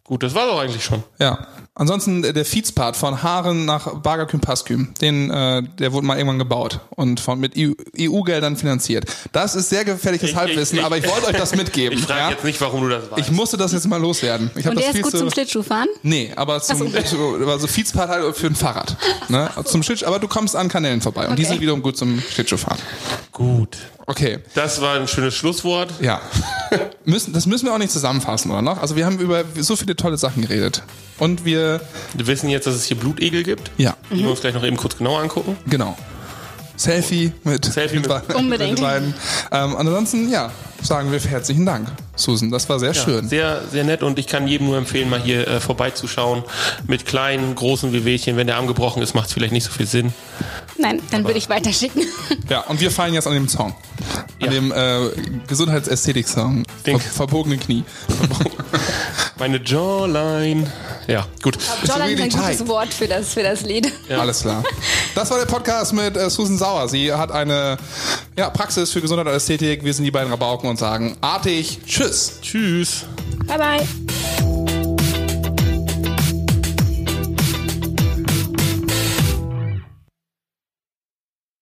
gut, 0.04 0.22
das 0.22 0.34
war 0.34 0.46
doch 0.46 0.60
eigentlich 0.60 0.84
schon. 0.84 1.02
Ja. 1.18 1.46
Ansonsten 1.76 2.22
äh, 2.22 2.32
der 2.32 2.44
Feedspart 2.44 2.96
von 2.96 3.22
Haaren 3.24 3.64
nach 3.64 3.94
Bargaküm 4.00 4.38
Pasküm, 4.40 4.94
den, 5.00 5.28
äh, 5.30 5.62
der 5.80 5.92
wurde 5.92 6.06
mal 6.06 6.16
irgendwann 6.16 6.38
gebaut 6.38 6.78
und 6.90 7.18
von 7.18 7.40
mit 7.40 7.54
EU 7.58 7.72
EU-Geldern 7.98 8.56
finanziert. 8.56 9.06
Das 9.32 9.56
ist 9.56 9.70
sehr 9.70 9.84
gefährliches 9.84 10.30
Ich- 10.30 10.36
Halbwissen, 10.36 10.76
ich- 10.76 10.80
ich- 10.82 10.86
aber 10.86 10.98
ich 10.98 11.08
wollte 11.08 11.26
euch 11.26 11.36
das 11.36 11.56
mitgeben. 11.56 11.98
Ich 11.98 12.04
frage 12.04 12.20
ja? 12.20 12.30
jetzt 12.30 12.44
nicht, 12.44 12.60
warum 12.60 12.82
du 12.82 12.90
das 12.90 13.10
weißt. 13.10 13.18
Ich 13.22 13.30
musste 13.32 13.56
das 13.56 13.72
jetzt 13.72 13.88
mal 13.88 14.00
loswerden. 14.00 14.52
Ich 14.54 14.64
hab 14.66 14.70
Und 14.70 14.76
das 14.76 14.84
der 14.84 14.90
ist 14.90 14.94
viel 14.96 15.02
gut 15.02 15.10
zu, 15.10 15.18
zum 15.18 15.30
Schlittschuhfahren? 15.30 15.88
Nee, 16.04 16.32
aber 16.36 16.60
zum 16.60 16.92
so, 17.04 17.36
also 17.48 17.66
Feedspart 17.66 18.08
halt 18.08 18.36
für 18.36 18.46
ein 18.46 18.54
Fahrrad. 18.54 18.96
Ne? 19.28 19.50
Zum 19.64 19.82
Schlittschuh, 19.82 20.06
aber 20.06 20.20
du 20.20 20.28
kommst 20.28 20.54
an 20.54 20.68
Kanälen 20.68 21.00
vorbei 21.00 21.26
und 21.26 21.36
die 21.38 21.42
Okay. 21.42 21.52
sind 21.54 21.60
wiederum 21.60 21.82
gut 21.82 21.96
zum 21.96 22.20
Schlittschuhfahren. 22.20 22.78
Gut. 23.32 23.78
Okay. 24.06 24.38
Das 24.54 24.80
war 24.80 24.96
ein 24.96 25.08
schönes 25.08 25.34
Schlusswort. 25.34 25.90
Ja. 26.00 26.20
müssen, 27.04 27.32
das 27.32 27.46
müssen 27.46 27.66
wir 27.66 27.72
auch 27.74 27.78
nicht 27.78 27.92
zusammenfassen, 27.92 28.50
oder 28.50 28.62
noch? 28.62 28.80
Also 28.80 28.96
wir 28.96 29.06
haben 29.06 29.18
über 29.18 29.44
so 29.58 29.76
viele 29.76 29.96
tolle 29.96 30.16
Sachen 30.18 30.42
geredet. 30.42 30.82
Und 31.18 31.44
wir, 31.44 31.80
Wir 32.14 32.26
wissen 32.26 32.48
jetzt, 32.50 32.66
dass 32.66 32.74
es 32.74 32.84
hier 32.84 32.96
Blutegel 32.98 33.42
gibt. 33.44 33.70
ja, 33.78 33.96
Die 34.10 34.18
wir 34.24 34.30
uns 34.30 34.40
gleich 34.40 34.54
noch 34.54 34.64
eben 34.64 34.76
kurz 34.76 34.96
genauer 34.98 35.20
angucken. 35.20 35.56
genau. 35.66 35.96
Selfie 36.76 37.32
mit, 37.44 37.64
Selfie 37.64 37.96
mit- 37.98 38.08
beiden- 38.08 38.34
Unbedingt. 38.34 38.72
mit 38.72 38.80
beiden. 38.80 39.14
Ähm, 39.52 39.76
ansonsten, 39.76 40.28
ja, 40.30 40.50
sagen 40.82 41.12
wir 41.12 41.20
herzlichen 41.20 41.64
Dank, 41.64 41.88
Susan. 42.16 42.50
Das 42.50 42.68
war 42.68 42.78
sehr 42.80 42.94
schön. 42.94 43.28
Sehr, 43.28 43.62
sehr 43.70 43.84
nett 43.84 44.02
und 44.02 44.18
ich 44.18 44.26
kann 44.26 44.48
jedem 44.48 44.66
nur 44.66 44.76
empfehlen, 44.76 45.08
mal 45.08 45.20
hier 45.22 45.46
äh, 45.46 45.60
vorbeizuschauen. 45.60 46.42
Mit 46.86 47.06
kleinen, 47.06 47.54
großen 47.54 47.92
Wehwehchen. 47.92 48.36
Wenn 48.36 48.46
der 48.48 48.56
Arm 48.56 48.66
gebrochen 48.66 49.02
ist, 49.02 49.14
macht 49.14 49.28
es 49.28 49.32
vielleicht 49.34 49.52
nicht 49.52 49.64
so 49.64 49.70
viel 49.70 49.86
Sinn. 49.86 50.12
Nein, 50.76 51.00
dann 51.12 51.24
würde 51.24 51.38
ich 51.38 51.48
weiterschicken. 51.48 52.02
Ja, 52.48 52.60
und 52.62 52.80
wir 52.80 52.90
fallen 52.90 53.14
jetzt 53.14 53.26
an 53.26 53.34
dem 53.34 53.48
Song. 53.48 53.72
An 53.72 54.24
Ja. 54.40 54.48
dem 54.48 54.72
äh, 54.72 55.10
Gesundheitsästhetik-Song. 55.46 56.64
Den- 56.86 56.98
Ver 57.00 57.10
verbogene 57.12 57.56
Knie. 57.56 57.84
Meine 59.38 59.60
Jawline. 59.62 60.70
Ja, 61.06 61.26
gut. 61.42 61.58
Jolland 61.84 62.12
ist 62.12 62.20
ein 62.20 62.30
gutes. 62.30 62.68
Wort 62.68 62.94
für 62.94 63.08
das, 63.08 63.34
für 63.34 63.42
das 63.42 63.62
Lied. 63.62 63.92
Alles 64.08 64.42
klar. 64.42 64.62
Das 65.14 65.30
war 65.30 65.38
der 65.38 65.46
Podcast 65.46 65.92
mit 65.92 66.16
äh, 66.16 66.30
Susan 66.30 66.56
Sauer. 66.56 66.88
Sie 66.88 67.12
hat 67.12 67.30
eine 67.32 67.76
ja, 68.38 68.50
Praxis 68.50 68.90
für 68.90 69.00
Gesundheit 69.00 69.26
und 69.26 69.34
Ästhetik. 69.34 69.84
Wir 69.84 69.92
sind 69.92 70.04
die 70.04 70.10
beiden 70.10 70.30
Rabauken 70.30 70.70
und 70.70 70.78
sagen 70.78 71.16
artig 71.20 71.80
Tschüss. 71.86 72.38
Tschüss. 72.40 73.04
Bye 73.46 73.58
bye. 73.58 74.53